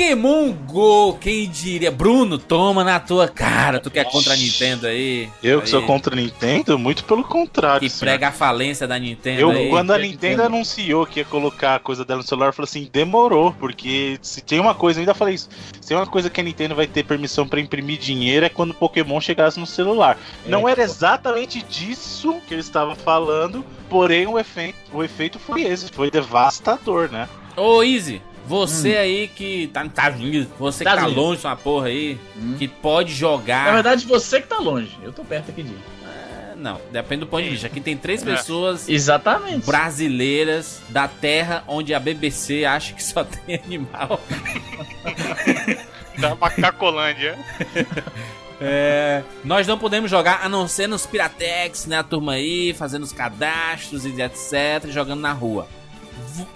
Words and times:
Pokémon 0.00 0.50
Go, 0.66 1.18
quem 1.20 1.46
diria? 1.46 1.90
Bruno, 1.90 2.38
toma 2.38 2.82
na 2.82 2.98
tua 2.98 3.28
cara. 3.28 3.78
Tu 3.78 3.90
que 3.90 3.98
é 3.98 4.04
contra 4.04 4.32
a 4.32 4.36
Nintendo 4.36 4.86
aí. 4.86 5.28
Eu 5.42 5.58
que 5.58 5.64
aí, 5.66 5.70
sou 5.70 5.82
contra 5.82 6.14
a 6.14 6.16
Nintendo? 6.16 6.78
Muito 6.78 7.04
pelo 7.04 7.22
contrário. 7.22 7.80
Que 7.80 7.90
senhor. 7.90 8.08
prega 8.08 8.28
a 8.28 8.32
falência 8.32 8.88
da 8.88 8.98
Nintendo 8.98 9.42
Eu, 9.42 9.50
aí. 9.50 9.68
quando 9.68 9.90
a 9.90 9.98
Nintendo 9.98 10.42
anunciou 10.42 11.04
que 11.04 11.20
ia 11.20 11.24
colocar 11.26 11.74
a 11.74 11.78
coisa 11.78 12.02
dela 12.02 12.22
no 12.22 12.26
celular, 12.26 12.46
eu 12.46 12.52
falei 12.54 12.68
assim, 12.70 12.88
demorou, 12.90 13.52
porque 13.52 14.18
se 14.22 14.40
tem 14.40 14.58
uma 14.58 14.74
coisa, 14.74 14.98
eu 14.98 15.02
ainda 15.02 15.12
falei 15.12 15.34
isso, 15.34 15.50
se 15.78 15.88
tem 15.88 15.96
uma 15.98 16.06
coisa 16.06 16.30
que 16.30 16.40
a 16.40 16.44
Nintendo 16.44 16.74
vai 16.74 16.86
ter 16.86 17.04
permissão 17.04 17.46
pra 17.46 17.60
imprimir 17.60 17.98
dinheiro 17.98 18.46
é 18.46 18.48
quando 18.48 18.70
o 18.70 18.74
Pokémon 18.74 19.20
chegasse 19.20 19.60
no 19.60 19.66
celular. 19.66 20.16
Não 20.46 20.66
era 20.66 20.82
exatamente 20.82 21.60
disso 21.60 22.40
que 22.48 22.54
eles 22.54 22.64
estavam 22.64 22.96
falando, 22.96 23.62
porém 23.90 24.26
o 24.26 24.38
efeito, 24.38 24.78
o 24.94 25.04
efeito 25.04 25.38
foi 25.38 25.64
esse, 25.64 25.92
foi 25.92 26.10
devastador, 26.10 27.10
né? 27.12 27.28
Ô, 27.56 27.82
Easy, 27.82 28.22
você 28.50 28.96
aí 28.96 29.28
que 29.28 29.68
tá 29.72 29.84
nos 29.84 29.92
Estados 29.92 30.20
Unidos, 30.20 30.48
você 30.58 30.84
que 30.84 30.90
tá 30.90 30.96
Unidos. 30.96 31.14
longe 31.16 31.40
de 31.40 31.46
uma 31.46 31.56
porra 31.56 31.86
aí, 31.86 32.18
Hum. 32.36 32.56
que 32.58 32.66
pode 32.66 33.14
jogar. 33.14 33.66
Na 33.66 33.72
verdade, 33.72 34.04
você 34.06 34.40
que 34.40 34.48
tá 34.48 34.58
longe. 34.58 34.90
Eu 35.02 35.12
tô 35.12 35.24
perto 35.24 35.50
aqui 35.50 35.62
de. 35.62 35.72
É, 35.72 36.54
Não, 36.56 36.80
depende 36.92 37.20
do 37.20 37.26
ponto 37.26 37.42
de 37.44 37.50
vista. 37.50 37.68
Aqui 37.68 37.80
tem 37.80 37.96
três 37.96 38.22
É. 38.22 38.24
pessoas 38.26 38.88
Exatamente. 38.88 39.64
brasileiras 39.64 40.82
da 40.88 41.06
terra 41.06 41.62
onde 41.68 41.94
a 41.94 42.00
BBC 42.00 42.64
acha 42.64 42.92
que 42.92 43.02
só 43.02 43.22
tem 43.24 43.60
animal. 43.64 44.20
Da 46.18 46.34
Macacolândia. 46.34 47.38
É, 48.60 49.22
nós 49.42 49.66
não 49.66 49.78
podemos 49.78 50.10
jogar 50.10 50.40
a 50.44 50.48
não 50.48 50.68
ser 50.68 50.86
nos 50.86 51.06
Piratex, 51.06 51.86
né? 51.86 51.98
A 52.00 52.02
turma 52.02 52.32
aí 52.32 52.74
fazendo 52.74 53.04
os 53.04 53.12
cadastros 53.12 54.04
e 54.04 54.20
etc, 54.20 54.90
jogando 54.90 55.20
na 55.20 55.32
rua. 55.32 55.66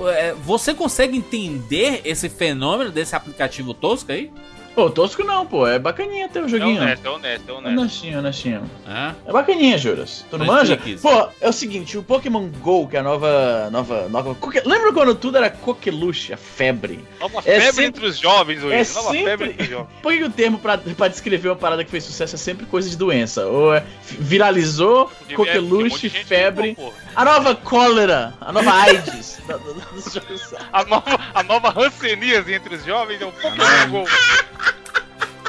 É, 0.09 0.33
Você 0.35 0.75
consegue 0.75 1.17
entender 1.17 2.01
esse 2.05 2.29
fenômeno 2.29 2.91
desse 2.91 3.15
aplicativo 3.15 3.73
tosco 3.75 4.13
aí? 4.13 4.31
Pô, 4.75 4.91
tosco 4.91 5.23
não, 5.23 5.47
pô. 5.47 5.67
É 5.69 5.79
bacaninha 5.79 6.29
ter 6.29 6.41
o 6.43 6.47
É 6.47 6.49
joguinho. 6.49 6.83
honesto, 6.83 7.07
é 7.07 7.11
honesto, 7.11 7.49
é 7.49 7.53
É 7.53 7.55
honesto. 7.57 7.79
honestinho, 7.81 8.19
honestinho. 8.19 8.71
Hã? 8.87 9.15
É 9.25 9.33
bacaninha, 9.33 9.79
Juras. 9.79 10.25
Tu 10.29 10.37
não 10.37 10.47
manja? 10.47 10.79
Pô, 11.01 11.29
é 11.41 11.49
o 11.49 11.53
seguinte, 11.53 11.97
o 11.97 12.03
Pokémon 12.03 12.49
GO, 12.61 12.89
que 12.89 12.97
é 12.97 13.01
a 13.01 13.03
nova. 13.03 13.69
nova. 13.71 14.09
nova. 14.09 14.35
coque- 14.35 14.63
Lembra 14.65 14.93
quando 14.93 15.15
tudo 15.15 15.37
era 15.39 15.49
coqueluche, 15.49 16.33
a 16.33 16.37
febre? 16.37 17.05
Nova 17.21 17.39
É 17.39 17.43
febre 17.43 17.63
sempre- 17.67 17.85
entre 17.85 18.07
os 18.07 18.19
jovens, 18.19 18.63
Luiz. 18.63 18.91
é 18.91 18.95
Nova 18.95 19.11
sempre- 19.13 19.25
febre 19.31 19.51
entre 19.51 19.63
os 19.63 19.69
jovens. 19.69 19.89
Por 20.03 20.13
que, 20.13 20.19
que 20.19 20.25
o 20.25 20.31
termo 20.31 20.59
pra, 20.59 20.77
pra 20.79 21.09
descrever 21.09 21.49
uma 21.51 21.57
parada 21.57 21.85
que 21.85 21.91
fez 21.91 22.03
sucesso 22.05 22.35
é 22.35 22.39
sempre 22.39 22.67
coisa 22.67 22.91
de 22.91 22.97
doença? 22.97 23.47
Ou 23.47 23.75
é 23.75 23.85
viralizou, 24.09 25.07
Porque 25.07 25.37
coqueluche, 25.37 26.07
é, 26.15 26.21
um 26.21 26.25
febre. 26.25 26.77
A 27.15 27.25
nova 27.25 27.55
cólera, 27.55 28.35
a 28.41 28.53
nova 28.53 28.73
AIDS. 28.73 29.39
da- 29.47 29.57
da- 29.57 29.63
dos 29.93 30.13
jogos. 30.13 30.55
A 30.73 30.85
nova, 30.85 31.21
a 31.35 31.43
nova 31.45 31.71
ranceníase 31.71 32.53
entre 32.53 32.75
os 32.75 32.85
jovens 32.85 33.21
é 33.23 33.25
o 33.27 33.31
Pokémon 33.33 33.89
Go. 33.91 34.05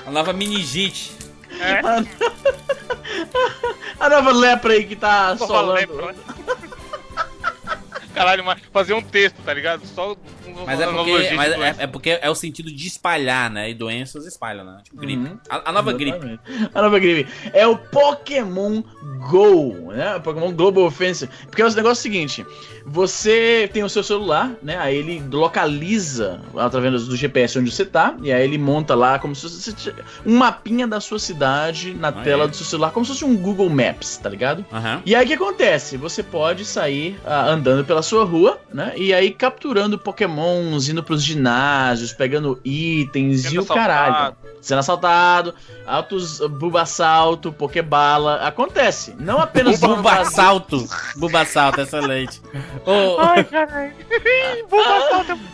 A 0.06 0.12
nova 0.12 0.34
meningite. 0.34 1.16
É, 1.60 1.80
a 4.00 4.10
nova 4.10 4.32
lepra 4.32 4.74
aí 4.74 4.86
que 4.86 4.96
tá 4.96 5.30
nova 5.30 5.48
solando. 5.48 6.14
Caralho, 8.16 8.44
mas 8.46 8.60
fazer 8.72 8.94
um 8.94 9.02
texto, 9.02 9.36
tá 9.44 9.54
ligado? 9.54 9.86
Só 9.86 10.14
um 10.14 10.66
Mas 10.66 10.80
é 10.80 10.88
porque, 10.88 11.32
mas 11.36 11.54
de 11.56 11.62
é, 11.62 11.76
é 11.80 11.88
porque 11.88 12.20
é 12.22 12.30
o 12.30 12.36
sentido 12.36 12.72
de 12.72 12.88
espalhar, 12.88 13.50
né? 13.50 13.70
E 13.70 13.74
doenças 13.74 14.26
espalham, 14.26 14.64
né? 14.64 14.80
Tipo 14.84 14.98
gripe. 14.98 15.28
Uhum. 15.28 15.38
A, 15.50 15.70
a 15.70 15.72
nova 15.74 15.92
gripe. 15.92 16.18
Exatamente. 16.18 16.42
A 16.74 16.82
nova 16.82 16.98
gripe. 17.00 17.30
É 17.54 17.68
o 17.68 17.78
Pokémon 17.78 18.82
Go, 19.30 19.92
né? 19.92 20.16
O 20.16 20.22
Pokémon 20.22 20.52
Global 20.54 20.86
Offensive. 20.86 21.30
Porque 21.48 21.62
o 21.62 21.66
negócio 21.68 21.90
é 21.90 21.92
o 21.92 21.96
seguinte: 21.96 22.46
você 22.86 23.70
tem 23.74 23.84
o 23.84 23.90
seu 23.90 24.04
celular, 24.04 24.52
né? 24.62 24.78
Aí 24.78 24.96
ele 24.96 25.22
localiza 25.32 26.40
através 26.56 27.06
do 27.08 27.16
GPS 27.16 27.60
onde 27.60 27.72
você 27.72 27.86
tá. 27.86 28.16
E 28.22 28.32
aí 28.32 28.44
ele 28.44 28.58
monta 28.58 28.96
lá 28.96 29.20
como 29.20 29.36
se 29.36 29.42
fosse 29.42 29.94
um 30.26 30.38
mapinha 30.38 30.88
da 30.88 31.00
sua 31.02 31.20
cidade 31.20 31.94
na 31.94 32.10
Ah, 32.10 32.12
tela 32.12 32.44
é? 32.46 32.48
do 32.48 32.56
seu 32.56 32.66
celular, 32.66 32.92
como 32.92 33.06
se 33.06 33.12
fosse 33.12 33.26
um 33.26 33.36
Google 33.36 33.70
Maps, 33.70 34.18
tá 34.18 34.30
ligado? 34.30 34.66
Aham. 34.72 35.02
E 35.06 35.16
aí 35.16 35.26
o 35.26 35.28
que 35.28 35.34
acontece? 35.34 35.98
Você 35.98 36.24
pode 36.24 36.64
sair 36.66 37.20
ah, 37.26 37.48
andando 37.50 37.84
pela 37.84 38.02
sua 38.06 38.24
rua, 38.24 38.58
né? 38.74 38.94
E 38.96 39.14
aí 39.14 39.32
capturando 39.32 39.98
pokémons, 40.00 40.88
indo 40.88 41.04
pros 41.04 41.24
ginásios, 41.24 42.14
pegando 42.14 42.60
itens 42.64 43.42
Sendo 43.44 43.56
e 43.56 43.60
o 43.60 43.66
caralho. 43.66 44.36
Sendo 44.62 44.80
assaltado, 44.80 45.54
altos 45.86 46.40
bulbasalto, 46.40 47.52
pokebala. 47.52 48.38
Acontece. 48.38 49.14
Não 49.20 49.40
apenas 49.40 49.80
no 49.82 49.90
Buba 49.98 50.02
Brasil. 50.12 50.32
salto. 50.32 50.88
Buba 51.18 51.46
salto, 51.46 51.82
excelente. 51.82 52.42
Ô, 52.86 53.20
Ai, 53.20 53.44
caralho. 53.44 53.94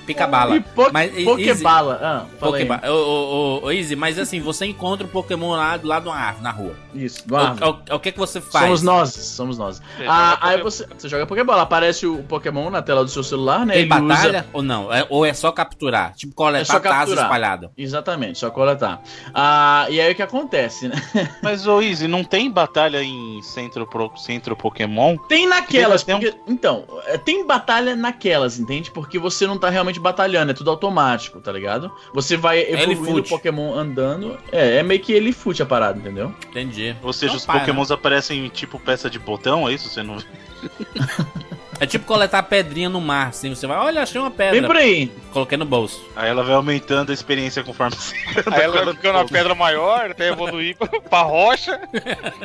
pica 0.06 0.28
bala. 0.28 0.56
E 0.56 0.62
po 0.62 0.90
Mas, 0.92 1.12
Easy- 1.14 1.26
pokebala. 1.26 2.00
Ah, 2.02 2.26
fala 2.40 2.58
aí. 2.58 2.66
Pokéball. 2.66 2.92
Ô, 2.92 2.96
ô, 2.96 3.60
ô, 3.64 3.66
ô, 3.66 3.72
Easy, 3.72 3.96
mas 3.96 4.18
assim, 4.18 4.40
você 4.40 4.66
encontra 4.66 5.06
um 5.06 5.10
Pokémon 5.10 5.52
lá 5.52 5.78
do 5.78 5.88
lado 5.88 6.04
de 6.04 6.10
uma 6.10 6.16
árvore, 6.18 6.44
na 6.44 6.52
rua. 6.52 6.76
Isso, 6.94 7.24
O, 7.26 7.30
guarda. 7.30 7.70
o- 7.70 7.96
o 7.96 8.00
que 8.00 8.12
que 8.12 8.20
você 8.20 8.40
faz? 8.42 8.66
Somos 8.66 8.82
nós, 8.82 9.10
somos 9.14 9.58
nós. 9.58 9.82
Você 9.98 10.06
Ah, 10.08 10.38
aí 10.42 10.62
você, 10.62 10.88
você 10.98 11.08
joga 11.10 11.26
Pokébola, 11.26 11.62
aparece 11.62 12.06
o 12.08 12.24
Pokémon 12.42 12.70
na 12.70 12.82
tela 12.82 13.04
do 13.04 13.10
seu 13.10 13.24
celular, 13.24 13.66
né? 13.66 13.74
Tem 13.74 13.82
Ele 13.84 13.90
batalha 13.90 14.46
ou 14.52 14.62
não? 14.64 14.92
É- 14.94 15.06
ou 15.10 15.26
é 15.26 15.34
só 15.34 15.52
capturar? 15.52 16.14
Tipo, 16.16 16.34
É 16.34 16.36
coletar 16.36 16.66
só 16.66 16.80
taça 16.80 16.96
capturar. 16.96 17.24
espalhada. 17.26 17.72
Exatamente, 17.78 18.40
só 18.40 18.50
coletar. 18.50 19.02
Ah, 19.34 19.86
e 19.90 20.02
aí 20.02 20.12
o 20.12 20.16
que 20.16 20.22
acontece, 20.22 20.88
né? 20.88 20.96
Mas, 21.44 21.68
ô 21.68 21.82
Easy, 21.82 22.08
não 22.08 22.24
tem 22.24 22.50
batalha 22.50 23.02
em 23.04 23.42
centro, 23.44 23.86
pro, 23.88 24.12
centro 24.18 24.56
Pokémon? 24.56 25.18
Tem 25.30 25.48
naquelas, 25.48 26.04
Tem 26.04 26.16
um- 26.16 26.20
porque, 26.20 26.36
então, 26.48 26.86
é, 27.06 27.18
tem 27.18 27.46
batalha 27.46 27.96
naquelas, 27.96 28.60
entende? 28.60 28.90
Porque 28.92 29.20
você 29.20 29.46
não 29.46 29.58
tá 29.58 29.70
realmente 29.70 30.00
batalhando, 30.00 30.52
é 30.52 30.54
tudo 30.54 30.70
automático, 30.72 31.40
tá 31.40 31.52
ligado? 31.52 31.92
Você 32.14 32.36
vai 32.36 32.60
evoluindo 32.62 33.20
o. 33.20 33.24
Pokémon 33.24 33.74
andando, 33.76 34.38
é, 34.52 34.78
é 34.78 34.84
meio 34.84 35.00
que 35.00 35.14
ele 35.14 35.32
fute 35.32 35.62
a 35.62 35.66
parada, 35.66 35.98
entendeu? 36.00 36.34
Entendi. 36.50 36.96
Ou 37.04 37.14
seja, 37.14 37.34
Não 37.34 37.38
os 37.38 37.46
para. 37.46 37.60
Pokémons 37.60 37.92
aparecem 37.92 38.48
tipo 38.50 38.80
peça 38.80 39.10
de 39.10 39.20
botão, 39.20 39.68
é 39.70 39.74
isso? 39.74 39.88
Você 39.90 40.02
não 40.04 40.18
É 41.82 41.88
tipo 41.88 42.06
coletar 42.06 42.44
pedrinha 42.44 42.88
no 42.88 43.02
mar, 43.02 43.30
assim. 43.30 43.50
Você 43.56 43.66
vai, 43.66 43.76
olha, 43.76 44.04
achei 44.04 44.22
uma 44.22 44.30
pedra. 44.30 44.54
Vem 44.54 44.64
por 44.64 44.78
aí. 44.78 45.12
Coloquei 45.34 45.58
no 45.58 45.66
bolso. 45.66 46.00
Aí 46.16 46.30
ela 46.30 46.44
vai 46.44 46.54
aumentando 46.54 47.10
a 47.10 47.14
experiência 47.14 47.64
conforme 47.64 47.96
você 47.96 48.16
Aí 48.54 48.62
ela 48.62 48.86
vai 48.86 48.94
ficando 48.94 49.18
uma 49.18 49.26
pedra 49.26 49.56
maior 49.56 50.12
até 50.12 50.30
evoluir 50.30 50.78
pra, 50.78 51.02
pra 51.02 51.22
rocha. 51.24 51.82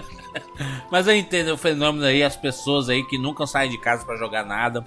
Mas 0.91 1.07
eu 1.07 1.15
entendo 1.15 1.53
o 1.53 1.59
fenômeno 1.59 2.07
aí, 2.07 2.23
as 2.23 2.35
pessoas 2.35 2.89
aí 2.89 3.05
que 3.05 3.19
nunca 3.19 3.47
saem 3.47 3.71
de 3.71 3.77
casa 3.77 4.07
pra 4.07 4.17
jogar 4.17 4.43
nada. 4.43 4.83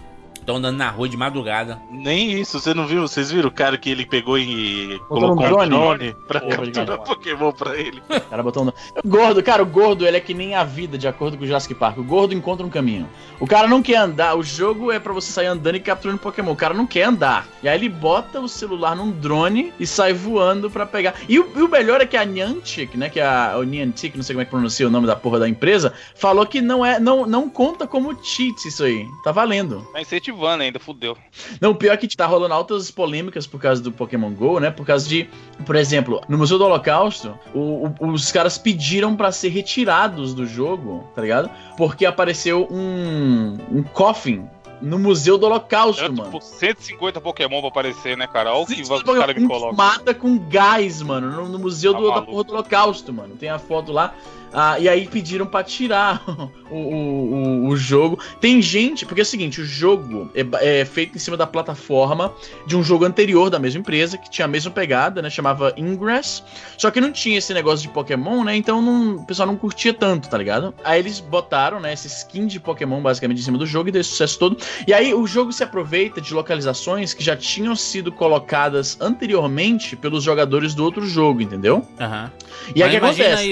Estão 0.50 0.58
andando 0.58 0.78
na 0.78 0.90
rua 0.90 1.08
de 1.08 1.16
madrugada. 1.16 1.80
Nem 1.92 2.32
isso, 2.32 2.60
você 2.60 2.74
não 2.74 2.88
viu? 2.88 3.04
Vocês 3.04 3.30
viram 3.30 3.50
o 3.50 3.52
cara 3.52 3.78
que 3.78 3.88
ele 3.88 4.04
pegou 4.04 4.36
e 4.36 4.98
Botou 5.08 5.36
colocou 5.36 5.46
um 5.46 5.46
um 5.46 5.50
drone? 5.50 5.70
drone 5.70 6.16
pra 6.28 6.40
Porra, 6.40 6.56
capturar 6.56 6.86
cara. 6.88 6.98
Pokémon 6.98 7.52
pra 7.52 7.78
ele? 7.78 8.02
O 8.10 8.22
cara 8.22 8.42
botou 8.42 8.64
um... 8.64 8.70
O 8.70 8.74
gordo, 9.08 9.44
cara, 9.44 9.62
o 9.62 9.66
gordo, 9.68 10.08
ele 10.08 10.18
é 10.18 10.20
que 10.20 10.34
nem 10.34 10.56
a 10.56 10.64
vida, 10.64 10.98
de 10.98 11.08
acordo 11.08 11.38
com 11.38 11.44
o 11.44 11.46
Jurassic 11.46 11.76
Park. 11.76 12.00
O 12.00 12.04
gordo 12.04 12.34
encontra 12.34 12.66
um 12.66 12.70
caminho. 12.70 13.08
O 13.40 13.46
cara 13.46 13.68
não 13.68 13.84
quer 13.84 13.98
andar, 13.98 14.34
o 14.36 14.42
jogo 14.42 14.92
é 14.92 14.98
pra 14.98 15.14
você 15.14 15.32
sair 15.32 15.46
andando 15.46 15.76
e 15.76 15.80
capturando 15.80 16.20
Pokémon. 16.20 16.54
O 16.54 16.56
cara 16.56 16.74
não 16.74 16.88
quer 16.88 17.04
andar. 17.04 17.48
E 17.62 17.70
aí 17.70 17.78
ele 17.78 17.88
bota 17.88 18.42
o 18.42 18.50
celular 18.50 18.96
num 18.96 19.12
drone 19.12 19.72
e 19.80 19.86
sai 19.86 20.14
voando 20.14 20.68
pra 20.72 20.84
pegar. 20.84 21.14
E 21.30 21.40
o, 21.40 21.48
e 21.56 21.62
o 21.62 21.70
melhor 21.70 22.02
é 22.02 22.08
que 22.08 22.18
a 22.18 22.26
Niantic, 22.26 22.98
né, 22.98 23.08
que 23.08 23.20
é 23.20 23.24
a, 23.24 23.56
o 23.56 23.62
Niantic, 23.62 24.16
não 24.16 24.24
sei 24.24 24.34
como 24.34 24.42
é 24.42 24.46
que 24.46 24.52
pronuncia 24.52 24.88
o 24.88 24.90
nome 24.90 25.06
da 25.06 25.16
porra 25.16 25.38
da 25.38 25.48
empresa, 25.48 25.94
falou 26.16 26.44
que 26.44 26.60
não 26.60 26.84
é, 26.84 27.00
não, 27.00 27.28
não 27.28 27.48
conta 27.48 27.86
como 27.86 28.18
cheat 28.24 28.68
isso 28.68 28.84
aí. 28.84 29.06
Tá 29.24 29.32
valendo. 29.32 29.88
Tá 29.94 30.02
incentivando 30.40 30.64
ainda, 30.64 30.80
fudeu. 30.80 31.18
Não, 31.60 31.76
pior 31.76 31.94
é 31.94 31.98
que 31.98 32.08
tá 32.16 32.26
rolando 32.26 32.54
altas 32.54 32.90
polêmicas 32.90 33.46
por 33.46 33.60
causa 33.60 33.82
do 33.82 33.92
Pokémon 33.92 34.32
GO, 34.32 34.60
né? 34.60 34.72
Por 34.72 34.86
causa 34.86 35.08
de, 35.08 35.30
por 35.66 35.76
exemplo, 35.76 36.22
no 36.30 36.38
Museu 36.38 36.58
do 36.58 36.66
Holocausto, 36.66 37.38
o- 37.54 37.88
o- 38.00 38.08
os 38.12 38.32
caras 38.32 38.58
pediram 38.58 39.16
pra 39.16 39.32
ser 39.32 39.50
retirados 39.50 40.34
do 40.34 40.46
jogo, 40.46 41.08
tá 41.14 41.22
ligado? 41.22 41.50
Porque 41.78 42.06
apareceu 42.06 42.68
um, 42.72 43.58
um 43.72 43.84
coffin 43.84 44.48
no 44.82 44.98
Museu 44.98 45.38
do 45.38 45.46
Holocausto, 45.46 46.02
Era 46.06 46.12
mano. 46.14 46.32
tipo 46.32 46.42
150 46.42 47.20
Pokémon 47.20 47.60
pra 47.60 47.68
aparecer, 47.70 48.16
né, 48.16 48.26
cara? 48.28 48.54
Olha 48.54 48.64
o 48.64 48.66
que 48.66 48.82
os 48.82 48.88
caras 49.04 49.36
me 49.36 49.46
colocam. 49.48 49.76
mata 49.76 50.14
com 50.14 50.38
gás, 50.38 51.02
mano, 51.02 51.30
no, 51.32 51.50
no 51.50 51.60
museu 51.60 51.94
Tá 51.94 52.00
do, 52.22 52.22
do 52.44 52.54
Holocausto, 52.54 53.12
mano. 53.12 53.36
Tem 53.36 53.50
a 53.50 53.60
foto 53.60 53.92
lá. 53.92 54.14
Ah, 54.54 54.80
e 54.80 54.90
aí 54.90 55.08
pediram 55.08 55.46
pra 55.46 55.64
tirar 55.64 56.24
o, 56.70 56.76
o, 56.76 57.68
o, 57.68 57.78
jogo. 57.78 58.20
Tem 58.42 58.62
gente, 58.62 59.06
porque 59.06 59.22
é 59.22 59.24
o 59.24 59.26
seguinte, 59.26 59.62
o 59.62 59.66
jogo 59.66 60.30
é, 60.34 60.82
é 60.82 60.86
feito 60.86 61.16
em 61.16 61.20
cima 61.20 61.38
da 61.38 61.46
plataforma 61.48 62.34
de 62.66 62.76
um 62.76 62.84
jogo 62.84 63.06
anterior 63.06 63.50
da 63.50 63.60
mesma 63.60 63.80
empresa, 63.82 64.18
que 64.18 64.30
tinha 64.30 64.46
a 64.46 64.48
mesma 64.48 64.72
pegada, 64.72 65.22
né? 65.22 65.30
Chamava 65.30 65.74
Ingress. 65.78 66.44
Só 66.78 66.90
que 66.92 67.00
não 67.02 67.12
tinha 67.12 67.38
esse 67.38 67.54
negócio 67.54 67.88
de 67.88 67.94
Pokémon, 67.94 68.44
né? 68.44 68.56
Então 68.56 68.82
não- 68.82 69.18
o 69.18 69.26
pessoal 69.26 69.48
não 69.48 69.56
curtia 69.56 69.94
tanto, 69.94 70.30
tá 70.30 70.38
ligado? 70.38 70.74
Aí 70.84 71.00
eles 71.00 71.20
botaram, 71.20 71.80
né, 71.80 71.94
esse 71.94 72.08
skin 72.08 72.48
de 72.48 72.60
Pokémon 72.60 73.02
basicamente 73.02 73.40
em 73.40 73.44
cima 73.44 73.58
do 73.58 73.66
jogo 73.66 73.90
e 73.90 73.92
deu 73.92 74.02
esse 74.02 74.10
sucesso 74.12 74.40
todo. 74.40 74.58
E 74.88 74.94
aí 74.94 75.14
o 75.14 75.26
jogo 75.28 75.52
se 75.54 75.64
aproveita 75.64 76.20
de 76.22 76.34
localizações 76.34 77.14
que 77.14 77.24
já 77.24 77.36
tinham 77.36 77.76
sido 77.76 78.12
colocadas 78.12 78.98
anteriormente 79.00 79.96
pelos 79.96 80.24
jogadores 80.24 80.74
do 80.74 80.84
outro 80.84 81.06
jogo, 81.06 81.42
entendeu? 81.42 81.86
Aham. 82.00 82.32
E 82.76 82.82
aí 82.84 82.90
o 82.90 82.92
que 82.92 82.98
acontece? 83.24 83.44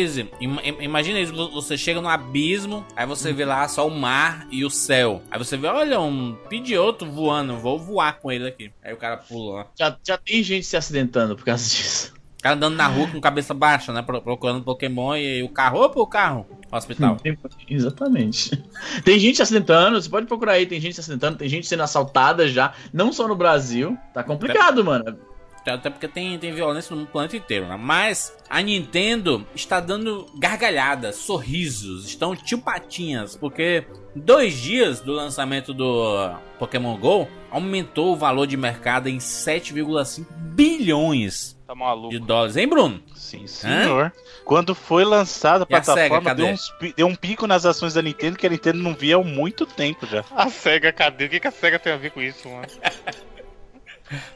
Im- 0.41 0.59
im- 0.63 0.86
imagina 0.87 1.19
isso, 1.19 1.33
vo- 1.33 1.49
você 1.51 1.77
chega 1.77 2.01
no 2.01 2.07
abismo, 2.09 2.85
aí 2.95 3.05
você 3.05 3.31
vê 3.31 3.45
lá 3.45 3.67
só 3.67 3.87
o 3.87 3.91
mar 3.91 4.47
e 4.51 4.65
o 4.65 4.69
céu. 4.69 5.21
Aí 5.29 5.37
você 5.37 5.55
vê, 5.57 5.67
olha, 5.67 5.99
um 5.99 6.35
pidioto 6.49 7.05
voando, 7.05 7.57
vou 7.57 7.77
voar 7.77 8.19
com 8.19 8.31
ele 8.31 8.47
aqui. 8.47 8.71
Aí 8.83 8.93
o 8.93 8.97
cara 8.97 9.17
pula 9.17 9.55
lá. 9.55 9.67
Já, 9.77 9.95
já 10.03 10.17
tem 10.17 10.41
gente 10.43 10.65
se 10.65 10.75
acidentando 10.77 11.35
por 11.35 11.45
causa 11.45 11.63
disso. 11.69 12.13
O 12.39 12.43
cara 12.43 12.55
andando 12.55 12.75
na 12.75 12.85
rua 12.87 13.07
com 13.07 13.19
cabeça 13.19 13.53
baixa, 13.53 13.91
né? 13.91 14.01
pro- 14.01 14.21
Procurando 14.21 14.63
Pokémon 14.63 15.15
e 15.15 15.41
o 15.43 15.49
carro, 15.49 15.81
opa, 15.81 15.99
o 15.99 16.07
carro. 16.07 16.45
Hospital. 16.71 17.15
Tem- 17.17 17.37
Exatamente. 17.69 18.63
Tem 19.03 19.17
gente 19.17 19.37
se 19.37 19.41
acidentando, 19.41 19.99
você 20.01 20.09
pode 20.09 20.27
procurar 20.27 20.53
aí, 20.53 20.65
tem 20.65 20.79
gente 20.79 20.93
se 20.93 20.99
acidentando, 20.99 21.37
tem 21.37 21.47
gente 21.49 21.65
sendo 21.65 21.81
assaltada 21.83 22.47
já, 22.47 22.73
não 22.93 23.11
só 23.11 23.27
no 23.27 23.35
Brasil. 23.35 23.97
Tá 24.13 24.23
complicado, 24.23 24.83
mano. 24.83 25.17
Até 25.75 25.89
porque 25.89 26.07
tem, 26.07 26.37
tem 26.37 26.53
violência 26.53 26.95
no 26.95 27.05
planeta 27.05 27.35
inteiro, 27.37 27.67
né? 27.67 27.77
Mas 27.79 28.37
a 28.49 28.61
Nintendo 28.61 29.45
está 29.55 29.79
dando 29.79 30.25
gargalhadas, 30.37 31.15
sorrisos, 31.15 32.05
estão 32.05 32.35
tio 32.35 32.59
patinhas, 32.59 33.35
porque 33.35 33.85
dois 34.15 34.53
dias 34.55 35.01
do 35.01 35.13
lançamento 35.13 35.73
do 35.73 36.31
Pokémon 36.57 36.97
GO 36.97 37.27
aumentou 37.51 38.13
o 38.13 38.15
valor 38.15 38.45
de 38.47 38.57
mercado 38.57 39.07
em 39.09 39.17
7,5 39.17 40.25
bilhões 40.31 41.57
Tá 41.67 41.75
maluco. 41.75 42.09
de 42.09 42.19
dólares, 42.19 42.55
hein, 42.55 42.67
Bruno? 42.67 43.03
Sim, 43.13 43.45
senhor. 43.45 44.13
Quando 44.45 44.73
foi 44.73 45.03
lançada 45.03 45.63
a 45.63 45.65
a 45.65 45.67
plataforma, 45.67 46.21
cadê? 46.29 46.43
deu, 46.43 46.53
uns 46.53 46.73
deu 46.95 47.07
um 47.07 47.15
pico 47.15 47.45
nas 47.45 47.65
ações 47.65 47.93
da 47.93 48.01
Nintendo 48.01 48.37
que 48.37 48.47
a 48.47 48.49
Nintendo 48.49 48.77
não 48.79 48.95
via 48.95 49.17
há 49.17 49.23
muito 49.23 49.65
tempo 49.65 50.05
já. 50.05 50.23
A 50.31 50.49
SEGA, 50.49 50.93
cadê? 50.93 51.25
O 51.25 51.29
que, 51.29 51.41
que 51.41 51.47
a 51.47 51.51
SEGA 51.51 51.77
tem 51.77 51.91
a 51.91 51.97
ver 51.97 52.11
com 52.11 52.21
isso, 52.21 52.47
mano? 52.47 52.67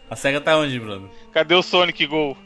A 0.10 0.16
SEGA 0.16 0.42
tá 0.42 0.58
onde, 0.58 0.80
Bruno? 0.80 1.10
Cadê 1.32 1.56
o 1.56 1.64
Sonic 1.64 2.06
Go? 2.06 2.38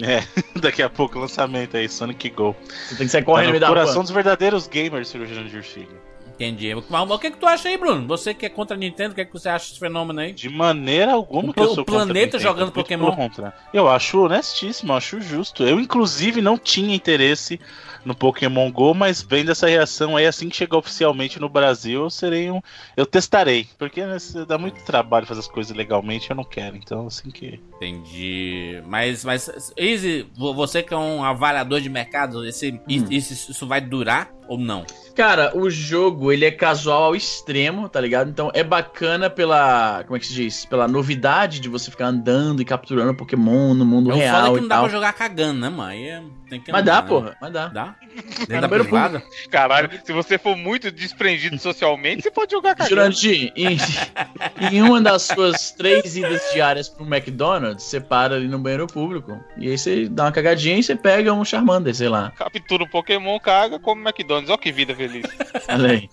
É, 0.00 0.22
daqui 0.60 0.82
a 0.82 0.88
pouco 0.88 1.18
lançamento 1.18 1.76
aí, 1.76 1.88
Sonic 1.88 2.30
Go. 2.30 2.56
Você 2.88 2.96
tem 2.96 3.06
que 3.06 3.12
sair 3.12 3.22
Tá 3.22 3.26
correndo 3.26 3.46
no 3.46 3.48
no 3.48 3.52
meio 3.52 3.60
da 3.60 3.68
coração 3.68 4.02
dos 4.02 4.10
verdadeiros 4.10 4.66
gamers, 4.66 5.08
cirurgião 5.08 5.44
de 5.44 5.62
filho. 5.62 6.00
Entendi. 6.34 6.74
Mas, 6.88 7.10
o 7.10 7.18
que, 7.18 7.30
que 7.30 7.36
tu 7.36 7.46
acha 7.46 7.68
aí, 7.68 7.76
Bruno? 7.76 8.06
Você 8.08 8.34
que 8.34 8.46
é 8.46 8.48
contra 8.48 8.76
a 8.76 8.78
Nintendo, 8.78 9.12
o 9.12 9.14
que, 9.14 9.20
é 9.20 9.24
que 9.24 9.32
você 9.32 9.48
acha 9.48 9.68
desse 9.68 9.78
fenômeno 9.78 10.18
aí? 10.18 10.32
De 10.32 10.48
maneira 10.48 11.12
alguma 11.12 11.50
O 11.50 11.54
que 11.54 11.60
eu 11.60 11.74
sou 11.74 11.82
o 11.82 11.84
planeta 11.84 12.06
contra 12.06 12.20
a 12.20 12.24
Nintendo, 12.24 12.42
jogando 12.42 12.72
Pokémon. 12.72 13.14
contrário. 13.14 13.56
Eu 13.72 13.88
acho 13.88 14.18
honestíssimo, 14.24 14.92
eu 14.92 14.96
acho 14.96 15.20
justo. 15.20 15.62
Eu, 15.62 15.78
inclusive, 15.78 16.40
não 16.40 16.58
tinha 16.58 16.94
interesse 16.94 17.60
no 18.04 18.14
Pokémon 18.14 18.70
GO, 18.70 18.94
mas 18.94 19.22
vendo 19.22 19.50
essa 19.52 19.68
reação 19.68 20.16
aí, 20.16 20.26
assim 20.26 20.48
que 20.48 20.56
chegar 20.56 20.76
oficialmente 20.78 21.38
no 21.40 21.48
Brasil, 21.48 22.02
eu 22.02 22.10
serei 22.10 22.50
um. 22.50 22.60
Eu 22.96 23.06
testarei. 23.06 23.66
Porque 23.78 24.04
né, 24.04 24.16
dá 24.46 24.58
muito 24.58 24.84
trabalho 24.84 25.26
fazer 25.26 25.40
as 25.40 25.48
coisas 25.48 25.76
legalmente, 25.76 26.30
eu 26.30 26.36
não 26.36 26.44
quero. 26.44 26.76
Então, 26.76 27.06
assim 27.06 27.30
que. 27.30 27.60
Entendi. 27.76 28.82
Mas, 28.86 29.24
mas, 29.24 29.72
Easy, 29.76 30.26
vo- 30.36 30.54
você 30.54 30.82
que 30.82 30.92
é 30.94 30.96
um 30.96 31.22
avaliador 31.24 31.80
de 31.80 31.88
mercado, 31.88 32.46
esse, 32.46 32.80
isso, 32.88 33.50
isso 33.50 33.66
vai 33.66 33.80
durar 33.80 34.30
ou 34.52 34.58
não? 34.58 34.84
Cara, 35.14 35.52
o 35.54 35.68
jogo, 35.68 36.32
ele 36.32 36.44
é 36.46 36.50
casual 36.50 37.02
ao 37.04 37.14
extremo, 37.16 37.86
tá 37.88 38.00
ligado? 38.00 38.30
Então 38.30 38.50
é 38.54 38.64
bacana 38.64 39.28
pela, 39.28 40.02
como 40.04 40.16
é 40.16 40.20
que 40.20 40.26
se 40.26 40.32
diz? 40.32 40.64
Pela 40.64 40.88
novidade 40.88 41.60
de 41.60 41.68
você 41.68 41.90
ficar 41.90 42.06
andando 42.06 42.62
e 42.62 42.64
capturando 42.64 43.14
Pokémon 43.14 43.74
no 43.74 43.84
mundo 43.84 44.10
É 44.10 44.14
o 44.14 44.16
foda 44.16 44.22
real 44.24 44.54
que 44.54 44.60
não 44.62 44.68
dá 44.68 44.74
tal. 44.76 44.84
pra 44.84 44.92
jogar 44.92 45.12
cagando, 45.12 45.60
né, 45.60 45.68
mano? 45.68 45.82
Aí 45.90 46.08
é- 46.08 46.22
tem 46.48 46.60
que 46.60 46.70
Mas 46.72 46.82
andar, 46.82 46.96
dá, 46.96 47.02
né? 47.02 47.08
porra, 47.08 47.36
mas 47.40 47.52
dá. 47.52 47.68
Dá? 47.68 47.94
Dentro 48.40 48.56
É 48.56 48.60
da 48.60 48.68
privada? 48.68 49.22
Caralho, 49.50 49.90
se 50.04 50.12
você 50.12 50.36
for 50.38 50.54
muito 50.56 50.90
desprendido 50.90 51.58
socialmente, 51.58 52.22
você 52.22 52.30
pode 52.30 52.50
jogar 52.52 52.74
cagando. 52.74 52.90
Jurandir, 52.94 53.52
em, 53.56 53.76
em 54.72 54.82
uma 54.82 55.00
das 55.00 55.22
suas 55.22 55.72
três 55.72 56.16
idas 56.16 56.42
diárias 56.52 56.88
pro 56.88 57.06
McDonald's, 57.06 57.84
você 57.84 58.00
para 58.00 58.34
ali 58.36 58.48
no 58.48 58.58
banheiro 58.58 58.86
público. 58.86 59.38
E 59.56 59.68
aí 59.70 59.78
você 59.78 60.08
dá 60.08 60.24
uma 60.24 60.32
cagadinha 60.32 60.76
e 60.78 60.82
você 60.82 60.94
pega 60.96 61.32
um 61.32 61.44
Charmander, 61.44 61.94
sei 61.94 62.08
lá. 62.08 62.30
Captura 62.36 62.84
um 62.84 62.88
Pokémon, 62.88 63.38
caga, 63.38 63.78
come 63.78 64.02
McDonald's. 64.02 64.41
Ó 64.50 64.56
que 64.56 64.72
vida 64.72 64.94
feliz. 64.94 65.24
Olha 65.68 65.90
aí. 65.90 66.08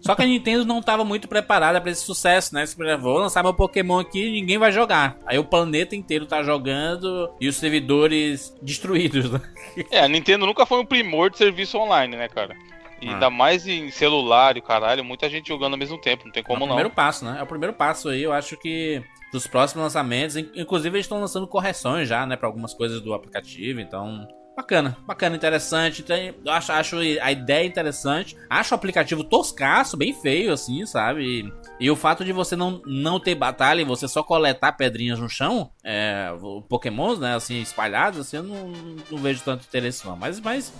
Só 0.00 0.14
que 0.14 0.22
a 0.22 0.26
Nintendo 0.26 0.64
não 0.64 0.80
tava 0.82 1.04
muito 1.04 1.28
preparada 1.28 1.80
pra 1.80 1.90
esse 1.90 2.02
sucesso, 2.02 2.54
né? 2.54 2.64
Se 2.66 2.76
vou 2.98 3.18
lançar 3.18 3.42
meu 3.42 3.54
Pokémon 3.54 3.98
aqui 3.98 4.24
e 4.26 4.32
ninguém 4.32 4.58
vai 4.58 4.72
jogar. 4.72 5.16
Aí 5.26 5.38
o 5.38 5.44
planeta 5.44 5.94
inteiro 5.94 6.26
tá 6.26 6.42
jogando 6.42 7.30
e 7.40 7.48
os 7.48 7.56
servidores 7.56 8.54
destruídos, 8.62 9.30
né? 9.30 9.40
É, 9.90 10.00
a 10.00 10.08
Nintendo 10.08 10.46
nunca 10.46 10.64
foi 10.66 10.78
um 10.80 10.86
primor 10.86 11.30
de 11.30 11.38
serviço 11.38 11.78
online, 11.78 12.16
né, 12.16 12.28
cara? 12.28 12.56
E 13.02 13.08
Ah. 13.08 13.12
ainda 13.14 13.30
mais 13.30 13.66
em 13.66 13.90
celular 13.90 14.56
e 14.56 14.60
o 14.60 14.62
caralho, 14.62 15.04
muita 15.04 15.28
gente 15.28 15.48
jogando 15.48 15.72
ao 15.72 15.78
mesmo 15.78 15.98
tempo, 15.98 16.24
não 16.26 16.32
tem 16.32 16.42
é 16.42 16.44
como 16.44 16.58
o 16.64 16.66
não. 16.66 16.74
primeiro 16.74 16.90
passo, 16.94 17.24
né? 17.24 17.36
É 17.38 17.42
o 17.42 17.46
primeiro 17.46 17.72
passo 17.74 18.08
aí. 18.10 18.22
Eu 18.22 18.32
acho 18.32 18.56
que 18.58 19.02
dos 19.32 19.46
próximos 19.46 19.84
lançamentos, 19.84 20.36
in- 20.36 20.50
inclusive 20.56 20.96
eles 20.96 21.06
estão 21.06 21.20
lançando 21.20 21.46
correções 21.46 22.08
já, 22.08 22.26
né? 22.26 22.36
Pra 22.36 22.48
algumas 22.48 22.74
coisas 22.74 23.00
do 23.00 23.14
aplicativo. 23.14 23.80
Então, 23.80 24.26
bacana, 24.60 24.96
bacana, 25.06 25.36
interessante. 25.36 26.04
Eu 26.44 26.52
acho, 26.52 26.72
acho 26.72 26.96
a 27.20 27.32
ideia 27.32 27.66
interessante. 27.66 28.36
Acho 28.48 28.74
o 28.74 28.76
aplicativo 28.76 29.24
toscaço, 29.24 29.96
bem 29.96 30.12
feio, 30.12 30.52
assim, 30.52 30.84
sabe? 30.84 31.22
E, 31.22 31.52
e 31.86 31.90
o 31.90 31.96
fato 31.96 32.24
de 32.24 32.32
você 32.32 32.54
não, 32.54 32.82
não 32.84 33.18
ter 33.18 33.34
batalha 33.34 33.80
e 33.80 33.84
você 33.84 34.06
só 34.06 34.22
coletar 34.22 34.72
pedrinhas 34.72 35.18
no 35.18 35.28
chão, 35.28 35.70
é, 35.82 36.28
pokémons, 36.68 37.18
né? 37.18 37.34
Assim, 37.34 37.60
espalhados, 37.60 38.20
assim, 38.20 38.36
eu 38.36 38.42
não, 38.42 38.72
não 39.10 39.18
vejo 39.18 39.42
tanto 39.42 39.64
interesse 39.66 40.06
não. 40.06 40.16
Mas, 40.16 40.38
mas 40.40 40.72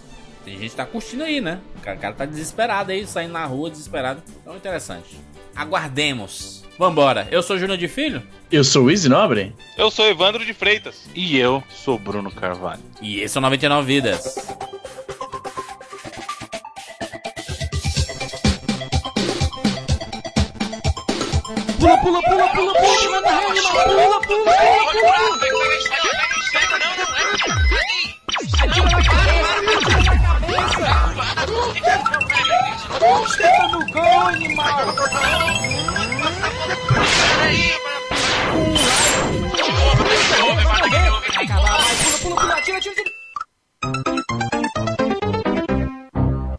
tem 0.44 0.58
gente 0.58 0.70
que 0.70 0.76
tá 0.76 0.86
curtindo 0.86 1.24
aí, 1.24 1.40
né? 1.40 1.60
O 1.78 1.80
cara, 1.80 1.96
o 1.96 2.00
cara 2.00 2.14
tá 2.14 2.26
desesperado 2.26 2.92
aí, 2.92 3.06
saindo 3.06 3.32
na 3.32 3.46
rua 3.46 3.70
desesperado. 3.70 4.22
Então, 4.42 4.56
interessante. 4.56 5.18
Aguardemos. 5.56 6.69
Vambora. 6.80 7.28
Eu 7.30 7.42
sou 7.42 7.58
Júnior 7.58 7.76
de 7.76 7.86
Filho. 7.86 8.22
Eu 8.50 8.64
sou 8.64 8.84
o 8.84 8.90
Easy 8.90 9.06
Nobre? 9.06 9.54
Eu 9.76 9.90
sou 9.90 10.06
Evandro 10.06 10.46
de 10.46 10.54
Freitas. 10.54 11.10
E 11.14 11.36
eu 11.36 11.62
sou 11.68 11.98
Bruno 11.98 12.30
Carvalho. 12.30 12.80
E 13.02 13.20
esse 13.20 13.36
é 13.36 13.38
o 13.38 13.42
99 13.42 13.86
Vidas. 13.86 14.34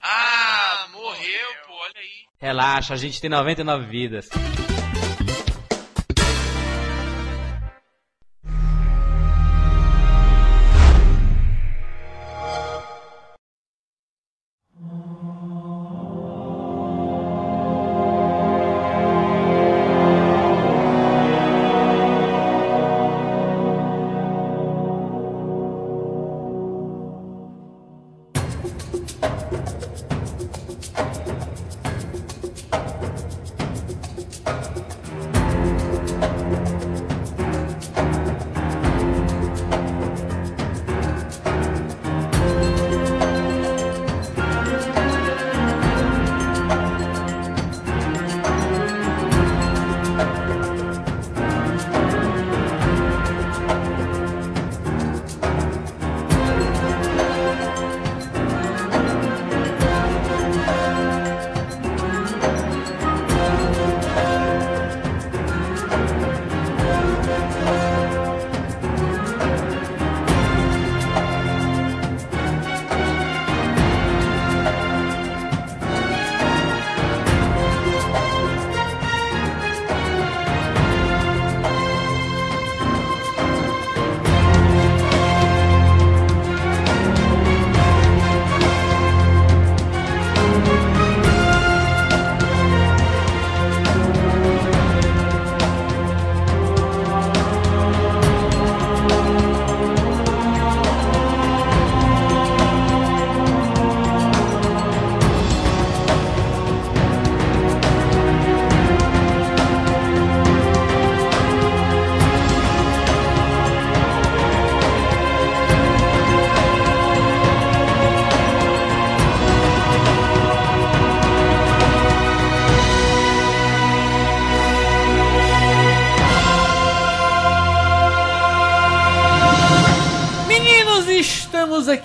Ah, 0.02 0.88
morreu, 0.92 1.50
pô, 1.68 1.74
olha 1.74 1.94
aí. 1.98 2.26
Relaxa, 2.40 2.94
a 2.94 2.98
gente 2.98 3.20
tem 3.22 3.30
99 3.30 3.86
vidas. 3.86 4.30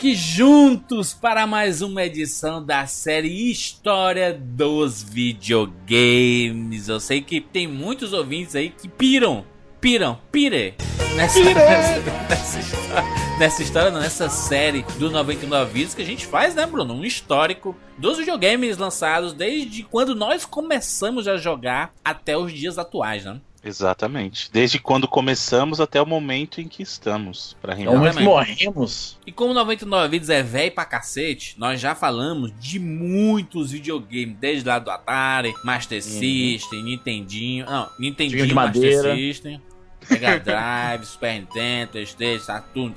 Aqui 0.06 0.14
juntos 0.14 1.12
para 1.12 1.48
mais 1.48 1.82
uma 1.82 2.04
edição 2.04 2.64
da 2.64 2.86
série 2.86 3.50
História 3.50 4.32
dos 4.32 5.02
Videogames. 5.02 6.88
Eu 6.88 7.00
sei 7.00 7.20
que 7.20 7.40
tem 7.40 7.66
muitos 7.66 8.12
ouvintes 8.12 8.54
aí 8.54 8.70
que 8.70 8.88
piram, 8.88 9.44
piram, 9.80 10.16
pire 10.30 10.74
nessa, 11.16 11.40
nessa, 11.40 12.00
nessa 12.28 12.60
história, 12.60 13.04
nessa 13.36 13.62
história, 13.62 13.90
não, 13.90 13.98
nessa 13.98 14.28
série 14.28 14.82
do 14.96 15.10
99 15.10 15.72
Vídeos 15.72 15.94
que 15.94 16.02
a 16.02 16.06
gente 16.06 16.24
faz, 16.24 16.54
né, 16.54 16.64
Bruno? 16.66 16.94
Um 16.94 17.04
histórico 17.04 17.74
dos 17.98 18.18
videogames 18.18 18.78
lançados 18.78 19.32
desde 19.32 19.82
quando 19.82 20.14
nós 20.14 20.44
começamos 20.44 21.26
a 21.26 21.36
jogar 21.36 21.92
até 22.04 22.38
os 22.38 22.52
dias 22.52 22.78
atuais, 22.78 23.24
né? 23.24 23.40
Exatamente. 23.66 24.50
Desde 24.52 24.78
quando 24.78 25.08
começamos 25.08 25.80
até 25.80 26.00
o 26.00 26.06
momento 26.06 26.60
em 26.60 26.68
que 26.68 26.82
estamos. 26.82 27.56
Pra 27.60 27.74
É 27.74 27.88
o 27.88 27.96
momento 27.96 28.18
que 28.18 28.22
morremos. 28.24 29.18
E 29.26 29.32
como 29.32 29.52
99 29.52 30.08
Vídeos 30.08 30.30
é 30.30 30.42
velho 30.42 30.70
pra 30.72 30.84
cacete, 30.84 31.54
nós 31.58 31.80
já 31.80 31.94
falamos 31.94 32.52
de 32.60 32.78
muitos 32.78 33.72
videogames, 33.72 34.36
desde 34.38 34.68
lá 34.68 34.78
do 34.78 34.90
Atari, 34.90 35.52
Master 35.64 36.02
System, 36.02 36.84
Nintendinho, 36.84 37.66
não, 37.66 37.88
Nintendinho, 37.98 38.42
Uhum. 38.42 38.46
de 38.48 38.54
Master 38.54 38.82
madeira. 38.82 39.14
System, 39.16 39.60
Mega 40.08 40.38
Drive, 40.44 41.04
Super 41.06 41.34
Nintendo, 41.40 41.90
PlayStation, 41.92 42.44
Saturn, 42.44 42.94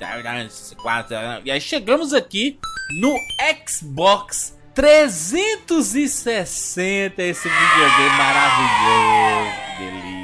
4, 0.76 1.16
e 1.44 1.50
aí 1.50 1.60
chegamos 1.60 2.12
aqui 2.12 2.58
no 3.00 3.12
Xbox 3.66 4.56
360, 4.74 7.22
esse 7.22 7.48
videogame 7.48 8.16
maravilhoso, 8.16 9.50
que 9.76 9.84
delícia. 9.84 10.19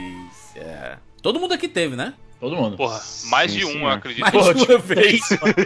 Todo 1.26 1.40
mundo 1.40 1.54
aqui 1.54 1.66
teve, 1.66 1.96
né? 1.96 2.14
Todo 2.38 2.54
mundo. 2.54 2.76
Porra, 2.76 3.00
mais 3.24 3.50
Sim, 3.50 3.58
de 3.58 3.64
um, 3.64 3.72
senhor. 3.72 3.82
eu 3.82 3.88
acredito. 3.96 4.20
Mais 4.22 4.32
Pô, 4.32 4.40
de 4.54 4.60
uma 4.60 4.66
tipo, 4.66 4.78
vez. 4.78 5.20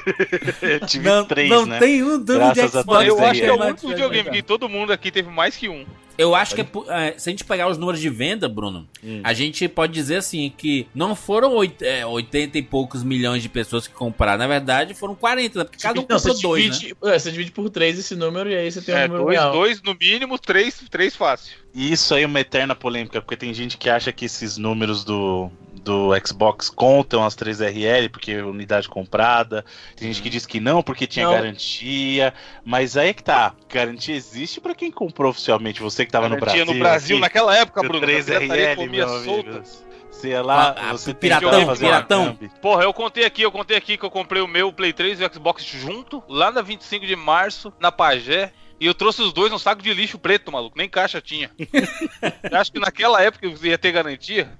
Eu 0.62 0.86
tive 0.86 1.06
Não, 1.06 1.24
três, 1.26 1.50
não 1.50 1.66
né? 1.66 1.78
tem 1.78 2.02
um 2.02 2.18
de 2.18 2.32
Graças 2.34 2.76
a 2.76 2.80
Xbox. 2.80 3.06
Eu 3.06 3.22
acho 3.22 3.40
que 3.42 3.46
é 3.46 3.52
o 3.52 3.58
Mas- 3.58 3.68
único 3.68 3.88
videogame 3.88 4.30
que 4.30 4.42
todo 4.42 4.70
mundo 4.70 4.90
aqui 4.90 5.10
teve 5.10 5.28
mais 5.28 5.54
que 5.58 5.68
um. 5.68 5.84
Eu 6.20 6.34
acho 6.34 6.54
que 6.54 6.60
é, 6.60 6.66
é, 6.88 7.14
se 7.18 7.28
a 7.28 7.32
gente 7.32 7.44
pegar 7.44 7.68
os 7.68 7.78
números 7.78 8.00
de 8.00 8.08
venda, 8.10 8.48
Bruno, 8.48 8.86
Hum. 9.02 9.20
a 9.24 9.32
gente 9.32 9.66
pode 9.68 9.92
dizer 9.92 10.16
assim 10.16 10.52
que 10.56 10.86
não 10.94 11.14
foram 11.14 11.54
oit- 11.54 11.82
é, 11.82 12.04
80 12.04 12.58
e 12.58 12.62
poucos 12.62 13.02
milhões 13.02 13.42
de 13.42 13.48
pessoas 13.48 13.86
que 13.86 13.94
compraram. 13.94 14.38
Na 14.38 14.46
verdade, 14.46 14.92
foram 14.94 15.14
40, 15.14 15.58
né? 15.60 15.64
porque 15.64 15.78
cada 15.80 15.98
um 15.98 16.02
Não, 16.02 16.16
comprou 16.18 16.34
você, 16.34 16.42
dois, 16.42 16.64
né? 16.66 16.70
divide, 16.72 16.96
é, 17.04 17.18
você 17.18 17.30
divide 17.30 17.50
por 17.52 17.70
3 17.70 17.98
esse 17.98 18.14
número 18.14 18.50
e 18.50 18.54
aí 18.56 18.70
você 18.70 18.82
tem 18.82 18.94
um 18.94 18.98
É, 18.98 19.06
número 19.08 19.24
dois, 19.24 19.38
real. 19.38 19.52
dois 19.52 19.82
no 19.82 19.96
mínimo, 19.98 20.38
três, 20.38 20.82
três 20.90 21.16
fácil. 21.16 21.56
E 21.74 21.92
isso 21.92 22.14
aí 22.14 22.24
é 22.24 22.26
uma 22.26 22.40
eterna 22.40 22.74
polêmica, 22.74 23.20
porque 23.22 23.36
tem 23.36 23.54
gente 23.54 23.76
que 23.78 23.88
acha 23.88 24.12
que 24.12 24.24
esses 24.24 24.56
números 24.56 25.04
do, 25.04 25.48
do 25.84 26.10
Xbox 26.26 26.68
contam 26.68 27.24
as 27.24 27.34
3RL, 27.36 28.08
porque 28.10 28.32
é 28.32 28.42
unidade 28.44 28.88
comprada. 28.88 29.64
Tem 29.96 30.08
gente 30.08 30.20
que 30.20 30.28
diz 30.28 30.44
que 30.44 30.58
não, 30.58 30.82
porque 30.82 31.06
tinha 31.06 31.26
Não. 31.26 31.32
garantia. 31.32 32.34
Mas 32.64 32.96
aí 32.96 33.10
é 33.10 33.12
que 33.14 33.22
tá. 33.22 33.54
Garantia 33.72 34.14
existe 34.16 34.60
pra 34.60 34.74
quem 34.74 34.90
comprou 34.90 35.30
oficialmente. 35.30 35.80
Você 35.80 36.04
que 36.10 36.12
tava 36.12 36.28
no 36.28 36.36
Brasil. 36.36 36.66
no 36.66 36.74
Brasil 36.74 37.16
aqui, 37.16 37.20
naquela 37.22 37.56
época, 37.56 37.82
Bruno. 37.82 38.04
a 38.04 38.06
pirataria 38.06 38.48
3RL, 38.48 38.76
comia 38.76 39.06
meu 39.06 39.14
amigo. 39.16 39.24
solta. 39.52 39.90
Ia 40.22 40.42
lá, 40.42 40.74
Ah, 40.76 40.92
você 40.92 41.14
piratão, 41.14 41.74
piratão. 41.76 42.38
Porra, 42.60 42.82
eu 42.82 42.92
contei 42.92 43.24
aqui, 43.24 43.40
eu 43.40 43.50
contei 43.50 43.74
aqui 43.76 43.96
que 43.96 44.04
eu 44.04 44.10
comprei 44.10 44.42
o 44.42 44.46
meu 44.46 44.70
Play 44.70 44.92
3 44.92 45.18
e 45.18 45.24
o 45.24 45.32
Xbox 45.32 45.64
junto, 45.64 46.22
lá 46.28 46.50
na 46.50 46.60
25 46.60 47.06
de 47.06 47.16
março, 47.16 47.72
na 47.80 47.90
Pagé. 47.90 48.52
E 48.78 48.84
eu 48.86 48.94
trouxe 48.94 49.22
os 49.22 49.32
dois 49.32 49.50
num 49.50 49.58
saco 49.58 49.82
de 49.82 49.92
lixo 49.94 50.18
preto, 50.18 50.50
maluco. 50.52 50.76
Nem 50.76 50.88
caixa 50.88 51.20
tinha. 51.22 51.50
eu 52.50 52.58
acho 52.58 52.72
que 52.72 52.78
naquela 52.78 53.22
época 53.22 53.46
eu 53.46 53.54
ia 53.62 53.78
ter 53.78 53.92
garantia. 53.92 54.50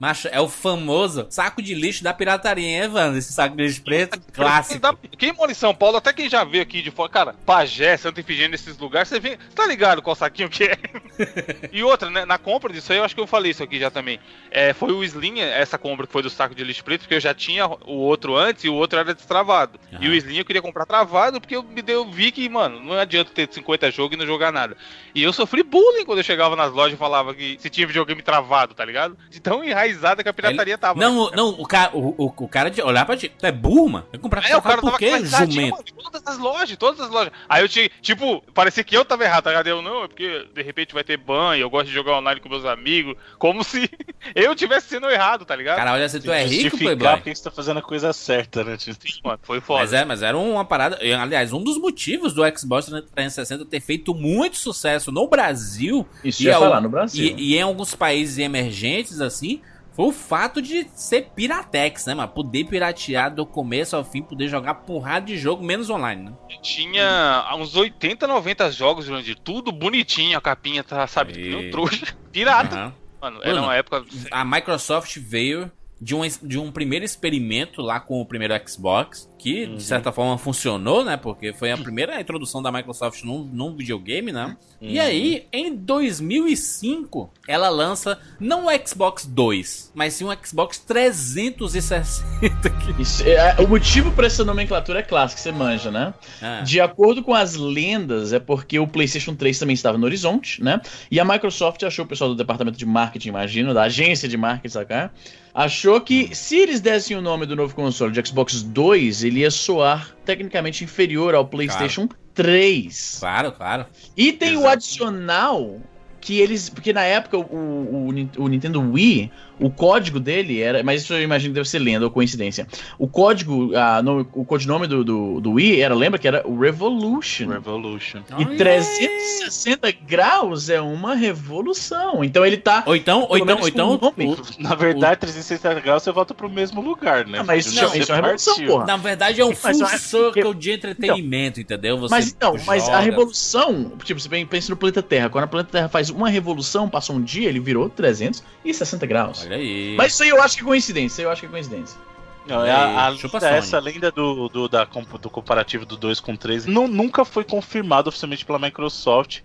Macho, 0.00 0.28
é 0.28 0.40
o 0.40 0.48
famoso 0.48 1.26
saco 1.28 1.60
de 1.60 1.74
lixo 1.74 2.02
da 2.02 2.14
pirataria, 2.14 2.66
hein, 2.66 2.84
Evandro? 2.84 3.18
Esse 3.18 3.34
saco 3.34 3.54
de 3.54 3.62
lixo 3.62 3.82
preto, 3.82 4.18
clássico. 4.32 4.98
Quem 5.18 5.34
mora 5.34 5.52
em 5.52 5.54
São 5.54 5.74
Paulo, 5.74 5.98
até 5.98 6.10
quem 6.10 6.26
já 6.26 6.42
veio 6.42 6.62
aqui 6.62 6.80
de 6.80 6.90
fora, 6.90 7.10
cara, 7.10 7.34
Pagé, 7.44 7.98
Santa 7.98 8.18
Efigênia, 8.18 8.54
esses 8.54 8.78
lugares, 8.78 9.10
você 9.10 9.20
vê, 9.20 9.36
você 9.36 9.54
tá 9.54 9.66
ligado 9.66 10.00
qual 10.00 10.16
saquinho 10.16 10.48
que 10.48 10.64
é? 10.64 10.78
e 11.70 11.84
outra, 11.84 12.08
né, 12.08 12.24
na 12.24 12.38
compra 12.38 12.72
disso 12.72 12.90
aí, 12.92 12.98
eu 12.98 13.04
acho 13.04 13.14
que 13.14 13.20
eu 13.20 13.26
falei 13.26 13.50
isso 13.50 13.62
aqui 13.62 13.78
já 13.78 13.90
também. 13.90 14.18
É, 14.50 14.72
foi 14.72 14.90
o 14.90 15.04
Slim, 15.04 15.40
essa 15.40 15.76
compra 15.76 16.06
que 16.06 16.12
foi 16.14 16.22
do 16.22 16.30
saco 16.30 16.54
de 16.54 16.64
lixo 16.64 16.82
preto, 16.82 17.02
porque 17.02 17.16
eu 17.16 17.20
já 17.20 17.34
tinha 17.34 17.66
o 17.66 17.92
outro 17.92 18.38
antes 18.38 18.64
e 18.64 18.70
o 18.70 18.74
outro 18.74 18.98
era 18.98 19.12
destravado. 19.12 19.78
Aham. 19.92 20.02
E 20.02 20.08
o 20.08 20.14
Slim 20.14 20.38
eu 20.38 20.46
queria 20.46 20.62
comprar 20.62 20.86
travado, 20.86 21.42
porque 21.42 21.56
eu 21.56 21.62
me 21.62 21.82
deu, 21.82 22.10
vi 22.10 22.32
que, 22.32 22.48
mano, 22.48 22.80
não 22.80 22.94
adianta 22.94 23.32
ter 23.34 23.46
50 23.52 23.90
jogos 23.90 24.14
e 24.14 24.18
não 24.18 24.26
jogar 24.26 24.50
nada. 24.50 24.74
E 25.14 25.22
eu 25.22 25.32
sofri 25.34 25.62
bullying 25.62 26.06
quando 26.06 26.20
eu 26.20 26.24
chegava 26.24 26.56
nas 26.56 26.72
lojas 26.72 26.94
e 26.94 26.98
falava 26.98 27.34
que 27.34 27.58
se 27.60 27.68
tinha 27.68 27.86
videogame 27.86 28.22
travado, 28.22 28.72
tá 28.72 28.82
ligado? 28.82 29.14
De 29.28 29.40
tão 29.40 29.62
enraizada 29.90 30.22
que 30.22 30.28
a 30.28 30.32
pirataria 30.32 30.78
tava. 30.78 30.98
Não, 30.98 31.18
o- 31.18 31.30
não, 31.32 31.48
o 31.50 31.66
cara, 31.66 31.90
o, 31.96 32.14
o, 32.16 32.26
o 32.44 32.48
cara 32.48 32.70
de 32.70 32.80
olhar 32.82 33.04
pra 33.04 33.16
ti, 33.16 33.28
tu 33.28 33.44
é 33.46 33.52
burro, 33.52 33.88
mano? 33.88 34.06
Vai 34.10 34.20
comprar 34.20 34.48
É, 34.48 34.56
o 34.56 34.62
cara 34.62 34.80
por 34.80 34.98
quê, 34.98 35.24
jumento? 35.24 35.82
todas 36.02 36.22
as 36.26 36.38
lojas, 36.38 36.76
todas 36.76 37.00
as 37.00 37.10
lojas. 37.10 37.32
Aí 37.48 37.62
eu 37.62 37.68
tinha, 37.68 37.90
tipo, 38.00 38.40
parecia 38.54 38.82
que 38.84 38.96
eu 38.96 39.04
tava 39.04 39.24
errado, 39.24 39.44
tá 39.44 39.50
ligado? 39.50 39.66
Eu 39.68 39.82
não, 39.82 40.04
é 40.04 40.08
porque 40.08 40.46
de 40.54 40.62
repente 40.62 40.94
vai 40.94 41.04
ter 41.04 41.16
ban 41.16 41.56
e 41.56 41.60
eu 41.60 41.70
gosto 41.70 41.86
de 41.88 41.92
jogar 41.92 42.18
online 42.18 42.40
com 42.40 42.48
meus 42.48 42.64
amigos, 42.64 43.16
como 43.38 43.62
se 43.64 43.90
eu 44.34 44.54
tivesse 44.54 44.88
sendo 44.88 45.08
errado, 45.10 45.44
tá 45.44 45.54
ligado? 45.56 45.76
Cara, 45.76 45.92
olha 45.92 46.08
se 46.08 46.20
tu 46.20 46.30
é 46.30 46.44
rico, 46.44 46.76
playboy. 46.78 47.16
porque 47.16 47.34
você 47.34 47.44
tá 47.44 47.50
fazendo 47.50 47.78
a 47.78 47.82
coisa 47.82 48.12
certa, 48.12 48.64
né? 48.64 48.76
Sim, 48.78 48.92
mano, 49.24 49.38
foi 49.42 49.60
foda. 49.60 49.80
Mas, 49.80 49.92
é, 49.92 50.04
mas 50.04 50.22
era 50.22 50.36
uma 50.36 50.64
parada. 50.64 50.98
Aliás, 51.20 51.52
um 51.52 51.62
dos 51.62 51.78
motivos 51.78 52.32
do 52.32 52.42
Xbox 52.56 52.86
360 52.86 53.64
ter 53.66 53.80
feito 53.80 54.14
muito 54.14 54.56
sucesso 54.56 55.10
no 55.12 55.28
Brasil 55.28 56.06
Isso 56.24 56.42
E 56.42 56.46
ia 56.46 56.52
é 56.52 56.56
o- 56.56 56.60
falar 56.60 56.80
no 56.80 56.88
Brasil. 56.88 57.34
e, 57.36 57.54
e 57.54 57.56
em 57.56 57.62
alguns 57.62 57.94
países 57.94 58.38
emergentes, 58.38 59.20
assim, 59.20 59.60
foi 59.92 60.06
o 60.06 60.12
fato 60.12 60.60
de 60.62 60.86
ser 60.94 61.30
piratex, 61.34 62.06
né, 62.06 62.14
mano? 62.14 62.28
Poder 62.28 62.64
piratear 62.64 63.34
do 63.34 63.44
começo 63.44 63.96
ao 63.96 64.04
fim, 64.04 64.22
poder 64.22 64.48
jogar 64.48 64.74
porrada 64.74 65.26
de 65.26 65.36
jogo, 65.36 65.62
menos 65.64 65.90
online, 65.90 66.24
né? 66.30 66.32
Tinha 66.62 67.44
uns 67.56 67.76
80, 67.76 68.26
90 68.26 68.70
jogos, 68.72 69.04
Jurandir, 69.04 69.36
tudo 69.38 69.70
bonitinho, 69.72 70.36
a 70.36 70.40
capinha 70.40 70.82
tá, 70.82 71.06
sabe, 71.06 71.38
E- 71.40 71.54
um 71.54 71.70
trouxa. 71.70 72.06
Pirata, 72.32 72.76
Aham. 72.76 72.94
mano, 73.20 73.36
era 73.42 73.50
Bruno, 73.52 73.66
uma 73.66 73.74
época... 73.76 74.04
A 74.30 74.44
Microsoft 74.44 75.16
veio 75.18 75.70
de 76.00 76.14
um, 76.14 76.20
de 76.42 76.58
um 76.58 76.72
primeiro 76.72 77.04
experimento 77.04 77.82
lá 77.82 78.00
com 78.00 78.20
o 78.20 78.26
primeiro 78.26 78.54
Xbox, 78.66 79.29
que 79.40 79.64
Uhum. 79.64 79.76
de 79.76 79.82
certa 79.82 80.12
forma 80.12 80.36
funcionou, 80.36 81.02
né? 81.04 81.16
Porque 81.16 81.52
foi 81.54 81.72
a 81.72 81.76
primeira 81.78 82.20
introdução 82.20 82.62
da 82.62 82.70
Microsoft 82.70 83.22
num, 83.24 83.42
num 83.42 83.74
videogame, 83.74 84.30
né? 84.32 84.56
E 84.80 84.98
Uhum. 84.98 85.04
aí, 85.04 85.46
em 85.52 85.74
2005, 85.74 87.30
ela 87.48 87.68
lança 87.68 88.18
não 88.38 88.66
o 88.66 88.70
Xbox 88.86 89.24
2, 89.26 89.92
mas 89.94 90.14
sim 90.14 90.24
o 90.24 90.36
Xbox 90.44 90.78
360. 90.78 92.70
Que... 92.70 92.90
Isso, 93.02 93.22
é, 93.26 93.56
o 93.60 93.68
motivo 93.68 94.10
pra 94.12 94.26
essa 94.26 94.44
nomenclatura 94.44 95.00
é 95.00 95.02
clássica, 95.02 95.40
você 95.40 95.52
manja, 95.52 95.90
né? 95.90 96.12
Ah, 96.42 96.60
De 96.62 96.80
acordo 96.80 97.22
com 97.22 97.34
as 97.34 97.54
lendas, 97.56 98.32
é 98.32 98.38
porque 98.38 98.78
o 98.78 98.86
PlayStation 98.86 99.34
3 99.34 99.58
também 99.58 99.74
estava 99.74 99.96
no 99.98 100.04
horizonte, 100.04 100.62
né? 100.62 100.80
E 101.10 101.18
a 101.18 101.24
Microsoft 101.24 101.82
achou, 101.82 102.04
o 102.04 102.08
pessoal 102.08 102.30
do 102.30 102.36
departamento 102.36 102.78
de 102.78 102.86
marketing, 102.86 103.28
imagino, 103.28 103.72
da 103.74 103.82
agência 103.84 104.28
de 104.28 104.36
marketing, 104.36 104.72
sacar? 104.72 105.12
Achou 105.54 106.00
que 106.00 106.34
se 106.34 106.56
eles 106.56 106.80
dessem 106.80 107.16
o 107.16 107.20
nome 107.20 107.44
do 107.44 107.56
novo 107.56 107.74
console 107.74 108.12
de 108.12 108.26
Xbox 108.26 108.62
2, 108.62 109.24
ele 109.24 109.40
ia 109.40 109.50
soar 109.50 110.14
tecnicamente 110.24 110.84
inferior 110.84 111.34
ao 111.34 111.44
PlayStation 111.44 112.08
3. 112.34 113.16
claro, 113.18 113.52
claro. 113.52 113.86
E 114.16 114.32
tem 114.32 114.50
o 114.50 114.60
Exato. 114.60 114.68
adicional 114.68 115.80
que 116.20 116.38
eles. 116.38 116.68
Porque 116.68 116.92
na 116.92 117.02
época 117.02 117.38
o, 117.38 117.42
o, 117.42 118.08
o 118.38 118.48
Nintendo 118.48 118.80
Wii, 118.80 119.30
o 119.60 119.70
código 119.70 120.18
dele 120.20 120.60
era. 120.60 120.82
Mas 120.82 121.02
isso 121.02 121.12
eu 121.14 121.22
imagino 121.22 121.50
que 121.52 121.56
deve 121.56 121.68
ser 121.68 121.78
lenda 121.78 122.04
ou 122.04 122.10
coincidência. 122.10 122.66
O 122.98 123.06
código, 123.06 123.74
a, 123.76 124.02
no- 124.02 124.26
o 124.32 124.44
codinome 124.44 124.86
do, 124.86 125.04
do, 125.04 125.40
do 125.40 125.52
Wii 125.52 125.80
era, 125.80 125.94
lembra 125.94 126.18
que 126.18 126.26
era 126.28 126.42
o 126.46 126.58
Revolution. 126.58 127.48
Revolution. 127.48 128.20
E 128.38 128.44
Olha 128.44 128.56
360 128.56 129.92
graus 130.06 130.68
é 130.68 130.80
uma 130.80 131.14
revolução. 131.14 132.22
Então 132.24 132.44
ele 132.44 132.56
tá. 132.56 132.82
Ou 132.86 132.96
então, 132.96 133.26
ou 133.28 133.36
então, 133.38 133.60
ou 133.60 133.68
então, 133.68 133.94
o 133.94 134.62
Na 134.62 134.74
verdade, 134.74 135.20
360 135.20 135.80
graus 135.80 136.02
você 136.02 136.12
volta 136.12 136.34
pro 136.34 136.48
mesmo 136.48 136.80
lugar, 136.80 137.26
né? 137.26 137.38
Ah, 137.40 137.44
mas 137.44 137.66
Porque 137.66 137.78
isso, 137.78 137.88
você 137.92 137.98
isso 138.00 138.12
é 138.12 138.14
uma 138.14 138.20
revolução, 138.22 138.66
porra. 138.66 138.86
na 138.86 138.96
verdade 138.96 139.40
é 139.40 139.44
um 139.44 139.48
Mas 139.62 139.76
full 139.78 139.86
acho 139.86 139.98
circle 139.98 140.54
de 140.54 140.72
entretenimento, 140.72 141.60
entendeu? 141.60 141.98
Você 141.98 142.10
Mas 142.14 142.28
então, 142.28 142.56
mas 142.66 142.84
a 142.84 142.86
joga- 142.86 142.98
revolução, 143.00 143.92
tipo, 144.04 144.20
você 144.20 144.28
pensa 144.46 144.70
no 144.70 144.76
planeta 144.76 145.02
Terra. 145.02 145.28
Quando 145.28 145.44
a 145.44 145.46
planeta 145.46 145.70
Terra 145.72 145.88
faz 145.88 146.10
uma 146.10 146.28
revolução, 146.28 146.88
passou 146.88 147.16
um 147.16 147.22
dia, 147.22 147.48
ele 147.48 147.60
virou 147.60 147.88
360 147.88 149.06
graus. 149.06 149.46
Olha 149.50 149.56
aí. 149.56 149.94
Mas 149.96 150.12
isso 150.12 150.22
aí 150.22 150.28
eu 150.28 150.40
acho 150.42 150.56
que 150.56 150.62
é 150.62 150.66
coincidência, 150.66 151.06
isso 151.06 151.20
aí 151.20 151.24
eu 151.26 151.30
acho 151.30 151.40
que 151.40 151.46
é 151.46 151.50
coincidência. 151.50 151.98
Não, 152.46 152.64
é 152.64 152.70
a, 152.70 153.06
a 153.06 153.08
lenda, 153.08 153.28
Sony. 153.28 153.44
essa 153.44 153.78
lenda 153.78 154.10
do, 154.10 154.48
do, 154.48 154.68
da, 154.68 154.84
do 154.84 155.30
comparativo 155.30 155.84
do 155.84 155.96
2 155.96 156.20
com 156.20 156.34
3 156.36 156.66
não, 156.66 156.88
nunca 156.88 157.24
foi 157.24 157.44
confirmado 157.44 158.08
oficialmente 158.08 158.44
pela 158.46 158.58
Microsoft, 158.58 159.40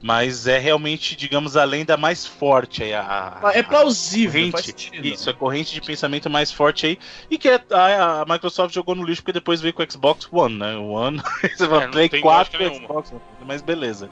mas 0.00 0.46
é 0.46 0.58
realmente, 0.58 1.16
digamos, 1.16 1.56
a 1.56 1.64
lenda 1.64 1.96
mais 1.96 2.26
forte 2.26 2.82
aí. 2.84 2.94
A, 2.94 3.40
É 3.52 3.62
plausível, 3.62 4.50
faz 4.52 4.66
corrente, 4.66 4.90
isso, 5.02 5.28
a 5.28 5.34
corrente 5.34 5.74
de 5.74 5.80
pensamento 5.80 6.30
mais 6.30 6.52
forte 6.52 6.86
aí. 6.86 6.98
E 7.28 7.36
que 7.36 7.48
é- 7.48 7.60
a, 7.72 8.22
a 8.22 8.24
Microsoft 8.24 8.72
jogou 8.74 8.94
no 8.94 9.04
lixo 9.04 9.22
porque 9.22 9.32
depois 9.32 9.60
veio 9.60 9.74
com 9.74 9.82
o 9.82 9.90
Xbox 9.90 10.28
One, 10.30 10.56
né? 10.56 10.76
O 10.76 10.90
One, 10.90 11.20
É, 11.42 11.88
Play 11.88 12.08
tem 12.08 12.20
4 12.20 12.62
lógica 12.62 12.76
e. 12.76 12.86
Xbox 12.86 13.10
One, 13.10 13.20
mas 13.46 13.62
beleza. 13.62 14.08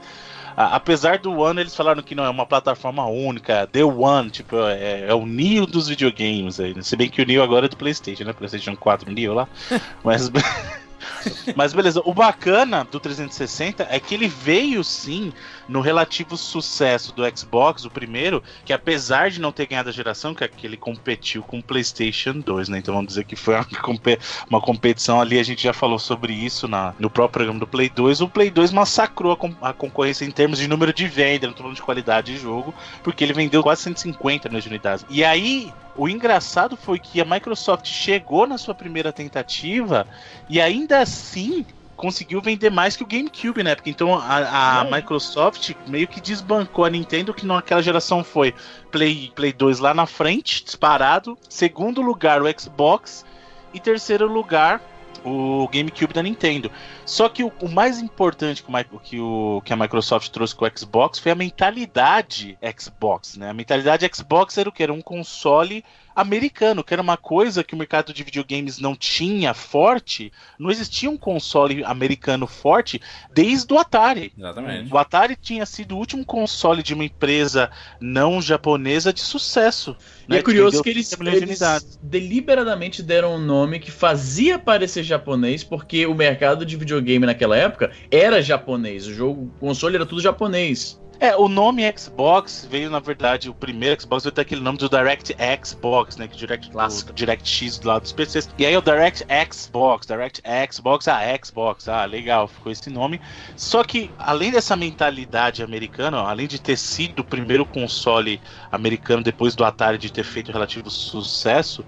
A- 0.57 0.75
apesar 0.75 1.19
do 1.19 1.31
One, 1.37 1.61
eles 1.61 1.75
falaram 1.75 2.01
que 2.01 2.15
não 2.15 2.25
é 2.25 2.29
uma 2.29 2.45
plataforma 2.45 3.05
única, 3.05 3.67
The 3.67 3.83
One, 3.83 4.29
tipo, 4.31 4.57
é, 4.57 5.05
é 5.07 5.13
o 5.13 5.25
Neo 5.25 5.67
dos 5.67 5.87
videogames 5.87 6.59
aí. 6.59 6.73
né? 6.73 6.81
Se 6.81 6.95
bem 6.95 7.09
que 7.09 7.21
o 7.21 7.25
Neo 7.25 7.43
agora 7.43 7.67
é 7.67 7.69
do 7.69 7.77
Playstation, 7.77 8.23
né? 8.23 8.33
Playstation 8.33 8.75
4 8.75 9.11
Neo 9.11 9.33
lá. 9.35 9.47
Mas, 10.03 10.31
Mas 11.55 11.73
beleza, 11.73 12.01
o 12.03 12.13
bacana 12.13 12.83
do 12.83 12.99
360 12.99 13.87
é 13.89 13.99
que 13.99 14.15
ele 14.15 14.27
veio 14.27 14.83
sim 14.83 15.31
no 15.67 15.81
relativo 15.81 16.37
sucesso 16.37 17.13
do 17.13 17.23
Xbox, 17.37 17.85
o 17.85 17.89
primeiro, 17.89 18.43
que 18.65 18.73
apesar 18.73 19.29
de 19.29 19.39
não 19.41 19.51
ter 19.51 19.67
ganhado 19.67 19.89
a 19.89 19.93
geração, 19.93 20.33
que, 20.33 20.43
é 20.43 20.47
que 20.47 20.65
ele 20.65 20.77
competiu 20.77 21.43
com 21.43 21.59
o 21.59 21.63
PlayStation 21.63 22.39
2, 22.39 22.69
né? 22.69 22.79
Então 22.79 22.93
vamos 22.93 23.09
dizer 23.09 23.25
que 23.25 23.35
foi 23.35 23.55
uma, 24.49 24.61
competição 24.61 25.19
ali, 25.19 25.39
a 25.39 25.43
gente 25.43 25.63
já 25.63 25.73
falou 25.73 25.99
sobre 25.99 26.33
isso 26.33 26.67
na, 26.67 26.93
no 26.99 27.09
próprio 27.09 27.39
programa 27.39 27.59
do 27.59 27.67
Play 27.67 27.89
2. 27.89 28.21
O 28.21 28.29
Play 28.29 28.49
2 28.49 28.71
massacrou 28.71 29.37
a, 29.61 29.69
a 29.69 29.73
concorrência 29.73 30.25
em 30.25 30.31
termos 30.31 30.59
de 30.59 30.67
número 30.67 30.93
de 30.93 31.07
venda, 31.07 31.47
não 31.47 31.53
tô 31.53 31.63
falando 31.63 31.75
de 31.75 31.81
qualidade 31.81 32.33
de 32.33 32.39
jogo, 32.39 32.73
porque 33.03 33.23
ele 33.23 33.33
vendeu 33.33 33.61
quase 33.61 33.83
150 33.83 34.49
milhões 34.49 34.63
de 34.63 34.69
unidades. 34.69 35.05
E 35.09 35.23
aí, 35.23 35.73
o 35.97 36.07
engraçado 36.07 36.77
foi 36.77 36.99
que 36.99 37.19
a 37.19 37.25
Microsoft 37.25 37.87
chegou 37.87 38.45
na 38.45 38.57
sua 38.57 38.75
primeira 38.75 39.11
tentativa 39.11 40.07
e 40.47 40.61
ainda 40.61 40.99
assim 40.99 41.65
conseguiu 41.97 42.41
vender 42.41 42.69
mais 42.69 42.95
que 42.95 43.03
o 43.03 43.07
GameCube 43.07 43.63
na 43.63 43.71
época. 43.71 43.89
Então 43.89 44.15
a, 44.15 44.81
a 44.81 44.83
Microsoft 44.85 45.73
meio 45.87 46.07
que 46.07 46.21
desbancou 46.21 46.85
a 46.85 46.89
Nintendo, 46.89 47.33
que 47.33 47.45
naquela 47.45 47.81
geração 47.81 48.23
foi 48.23 48.53
Play, 48.91 49.31
Play 49.35 49.51
2 49.51 49.79
lá 49.79 49.93
na 49.93 50.05
frente, 50.05 50.63
disparado. 50.63 51.37
Segundo 51.49 52.01
lugar, 52.01 52.41
o 52.41 52.59
Xbox. 52.59 53.25
E 53.73 53.79
terceiro 53.79 54.31
lugar, 54.31 54.81
o 55.25 55.67
GameCube 55.67 56.13
da 56.13 56.23
Nintendo. 56.23 56.71
Só 57.05 57.27
que 57.27 57.43
o, 57.43 57.51
o 57.61 57.67
mais 57.67 57.99
importante 57.99 58.63
que, 58.63 58.71
o, 58.71 58.99
que, 58.99 59.19
o, 59.19 59.61
que 59.63 59.73
a 59.73 59.75
Microsoft 59.75 60.29
trouxe 60.29 60.55
com 60.55 60.65
o 60.65 60.71
Xbox 60.73 61.19
foi 61.19 61.31
a 61.31 61.35
mentalidade 61.35 62.57
Xbox, 62.79 63.35
né? 63.35 63.49
A 63.49 63.53
mentalidade 63.53 64.09
Xbox 64.13 64.57
era 64.57 64.69
o 64.69 64.71
que? 64.71 64.83
Era 64.83 64.93
um 64.93 65.01
console 65.01 65.83
americano, 66.17 66.83
que 66.83 66.91
era 66.95 67.01
uma 67.01 67.15
coisa 67.15 67.63
que 67.63 67.75
o 67.75 67.77
mercado 67.77 68.11
de 68.11 68.23
videogames 68.23 68.79
não 68.79 68.95
tinha 68.95 69.53
forte. 69.53 70.33
Não 70.57 70.71
existia 70.71 71.07
um 71.07 71.15
console 71.15 71.83
americano 71.83 72.47
forte 72.47 72.99
desde 73.31 73.71
o 73.71 73.77
Atari. 73.77 74.33
Exatamente. 74.35 74.91
O 74.91 74.97
Atari 74.97 75.37
tinha 75.39 75.63
sido 75.63 75.93
o 75.93 75.99
último 75.99 76.25
console 76.25 76.81
de 76.81 76.95
uma 76.95 77.05
empresa 77.05 77.69
não 78.01 78.41
japonesa 78.41 79.13
de 79.13 79.21
sucesso. 79.21 79.95
E 80.27 80.31
né, 80.31 80.39
é 80.39 80.41
curioso 80.41 80.81
que 80.81 80.89
eles, 80.89 81.15
eles 81.21 81.99
deliberadamente 82.01 83.03
deram 83.03 83.35
um 83.35 83.39
nome 83.39 83.79
que 83.79 83.91
fazia 83.91 84.57
parecer 84.57 85.03
japonês, 85.03 85.63
porque 85.63 86.07
o 86.07 86.15
mercado 86.15 86.65
de 86.65 86.75
videogame 86.75 87.27
naquela 87.27 87.55
época 87.55 87.91
era 88.09 88.41
japonês. 88.41 89.05
O 89.05 89.13
jogo, 89.13 89.51
o 89.55 89.59
console 89.59 89.95
era 89.95 90.05
tudo 90.05 90.19
japonês. 90.19 90.99
É, 91.19 91.35
o 91.35 91.47
nome 91.47 91.81
Xbox 91.97 92.67
veio, 92.69 92.91
na 92.91 92.99
verdade, 92.99 93.49
o 93.49 93.53
primeiro 93.53 93.99
Xbox 93.99 94.23
veio 94.23 94.31
ter 94.31 94.41
aquele 94.41 94.61
nome 94.61 94.77
do 94.77 94.87
Direct 94.87 95.35
Xbox, 95.63 96.15
né? 96.15 96.27
Que 96.27 96.37
Direct, 96.37 96.69
Clássico. 96.69 97.11
Direct 97.11 97.49
X 97.49 97.79
do 97.79 97.87
lado 97.87 98.03
dos 98.03 98.11
PCs. 98.11 98.47
E 98.55 98.65
aí 98.65 98.77
o 98.77 98.81
Direct 98.81 99.25
Xbox, 99.51 100.05
Direct 100.05 100.43
Xbox, 100.71 101.07
ah, 101.07 101.21
Xbox, 101.43 101.87
ah, 101.87 102.05
legal, 102.05 102.47
ficou 102.47 102.71
esse 102.71 102.91
nome. 102.91 103.19
Só 103.55 103.83
que, 103.83 104.11
além 104.19 104.51
dessa 104.51 104.75
mentalidade 104.75 105.63
americana, 105.63 106.21
ó, 106.21 106.27
além 106.27 106.45
de 106.45 106.61
ter 106.61 106.77
sido 106.77 107.21
o 107.21 107.25
primeiro 107.25 107.65
console 107.65 108.39
americano 108.71 109.23
depois 109.23 109.55
do 109.55 109.65
Atari 109.65 109.97
de 109.97 110.11
ter 110.11 110.23
feito 110.23 110.51
relativo 110.51 110.87
sucesso, 110.91 111.83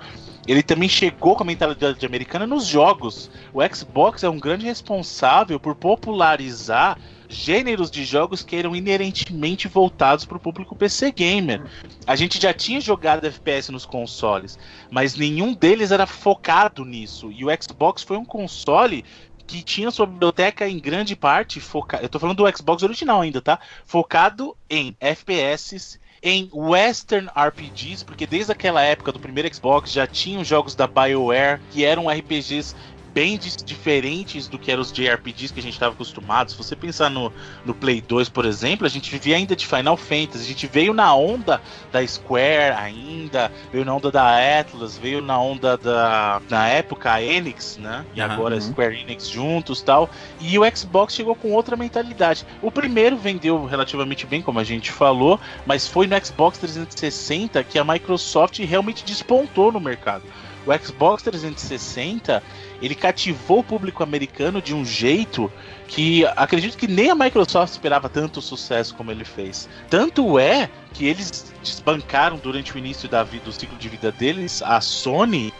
ele 0.47 0.63
também 0.63 0.89
chegou 0.89 1.35
com 1.35 1.43
a 1.43 1.45
mentalidade 1.45 2.03
americana 2.03 2.47
nos 2.47 2.65
jogos. 2.65 3.29
O 3.53 3.61
Xbox 3.63 4.23
é 4.23 4.29
um 4.29 4.39
grande 4.39 4.65
responsável 4.65 5.59
por 5.59 5.75
popularizar 5.75 6.97
gêneros 7.29 7.91
de 7.91 8.03
jogos 8.03 8.41
que 8.41 8.55
eram 8.55 8.75
inerentemente 8.75 9.67
voltados 9.67 10.25
para 10.25 10.37
o 10.37 10.39
público 10.39 10.75
PC 10.75 11.11
gamer. 11.11 11.63
A 12.05 12.15
gente 12.15 12.41
já 12.41 12.51
tinha 12.51 12.81
jogado 12.81 13.27
FPS 13.27 13.71
nos 13.71 13.85
consoles, 13.85 14.57
mas 14.89 15.15
nenhum 15.15 15.53
deles 15.53 15.91
era 15.91 16.07
focado 16.07 16.83
nisso. 16.83 17.31
E 17.31 17.45
o 17.45 17.49
Xbox 17.61 18.01
foi 18.01 18.17
um 18.17 18.25
console 18.25 19.05
que 19.45 19.63
tinha 19.63 19.89
sua 19.89 20.05
biblioteca 20.05 20.67
em 20.67 20.79
grande 20.79 21.15
parte 21.15 21.59
focada. 21.59 22.03
Eu 22.03 22.09
tô 22.09 22.19
falando 22.19 22.37
do 22.37 22.57
Xbox 22.57 22.83
original 22.83 23.21
ainda, 23.21 23.41
tá? 23.41 23.59
Focado 23.85 24.55
em 24.69 24.95
FPS 24.99 25.99
em 26.21 26.49
Western 26.53 27.29
RPGs, 27.35 28.03
porque 28.03 28.27
desde 28.27 28.51
aquela 28.51 28.81
época 28.81 29.11
do 29.11 29.19
primeiro 29.19 29.53
Xbox 29.53 29.91
já 29.91 30.05
tinham 30.05 30.43
jogos 30.43 30.75
da 30.75 30.85
BioWare 30.85 31.61
que 31.71 31.85
eram 31.85 32.09
RPGs 32.09 32.75
bem 33.13 33.37
diferentes 33.37 34.47
do 34.47 34.57
que 34.57 34.71
eram 34.71 34.81
os 34.81 34.91
JRPGs 34.91 35.53
que 35.53 35.59
a 35.59 35.63
gente 35.63 35.73
estava 35.73 35.93
acostumado. 35.93 36.51
Se 36.51 36.57
você 36.57 36.75
pensar 36.75 37.09
no, 37.09 37.31
no 37.65 37.73
Play 37.73 38.01
2, 38.01 38.29
por 38.29 38.45
exemplo, 38.45 38.85
a 38.85 38.89
gente 38.89 39.11
vivia 39.11 39.35
ainda 39.35 39.55
de 39.55 39.65
Final 39.65 39.97
Fantasy. 39.97 40.43
A 40.43 40.47
gente 40.47 40.67
veio 40.67 40.93
na 40.93 41.13
onda 41.15 41.61
da 41.91 42.05
Square 42.05 42.75
ainda, 42.77 43.51
veio 43.71 43.85
na 43.85 43.95
onda 43.95 44.11
da 44.11 44.59
Atlas, 44.59 44.97
veio 44.97 45.21
na 45.21 45.39
onda 45.39 45.77
da. 45.77 46.41
Na 46.49 46.67
época 46.67 47.11
a 47.11 47.21
Enix, 47.21 47.77
né? 47.77 48.05
E 48.13 48.21
uhum. 48.21 48.31
agora 48.31 48.55
a 48.55 48.61
Square 48.61 48.99
Enix 48.99 49.27
juntos 49.27 49.81
tal. 49.81 50.09
E 50.39 50.57
o 50.57 50.77
Xbox 50.77 51.13
chegou 51.13 51.35
com 51.35 51.51
outra 51.51 51.75
mentalidade. 51.75 52.45
O 52.61 52.71
primeiro 52.71 53.17
vendeu 53.17 53.65
relativamente 53.65 54.25
bem, 54.25 54.41
como 54.41 54.59
a 54.59 54.63
gente 54.63 54.91
falou, 54.91 55.39
mas 55.65 55.87
foi 55.87 56.07
no 56.07 56.25
Xbox 56.25 56.57
360 56.59 57.63
que 57.63 57.79
a 57.79 57.83
Microsoft 57.83 58.59
realmente 58.59 59.03
despontou 59.03 59.71
no 59.71 59.79
mercado. 59.79 60.23
O 60.69 60.77
Xbox 60.77 61.23
360 61.23 62.43
ele 62.79 62.93
cativou 62.93 63.61
o 63.61 63.63
público 63.63 64.03
americano 64.03 64.61
de 64.61 64.75
um 64.75 64.85
jeito 64.85 65.51
que 65.87 66.23
acredito 66.35 66.77
que 66.77 66.87
nem 66.87 67.09
a 67.09 67.15
Microsoft 67.15 67.71
esperava 67.71 68.07
tanto 68.07 68.39
sucesso 68.39 68.93
como 68.93 69.09
ele 69.09 69.25
fez. 69.25 69.67
Tanto 69.89 70.37
é 70.37 70.69
que 70.93 71.07
eles 71.07 71.51
desbancaram 71.63 72.37
durante 72.37 72.75
o 72.75 72.77
início 72.77 73.09
da 73.09 73.23
vida, 73.23 73.45
do 73.45 73.51
ciclo 73.51 73.79
de 73.79 73.89
vida 73.89 74.11
deles, 74.11 74.61
a 74.61 74.79
Sony, 74.79 75.51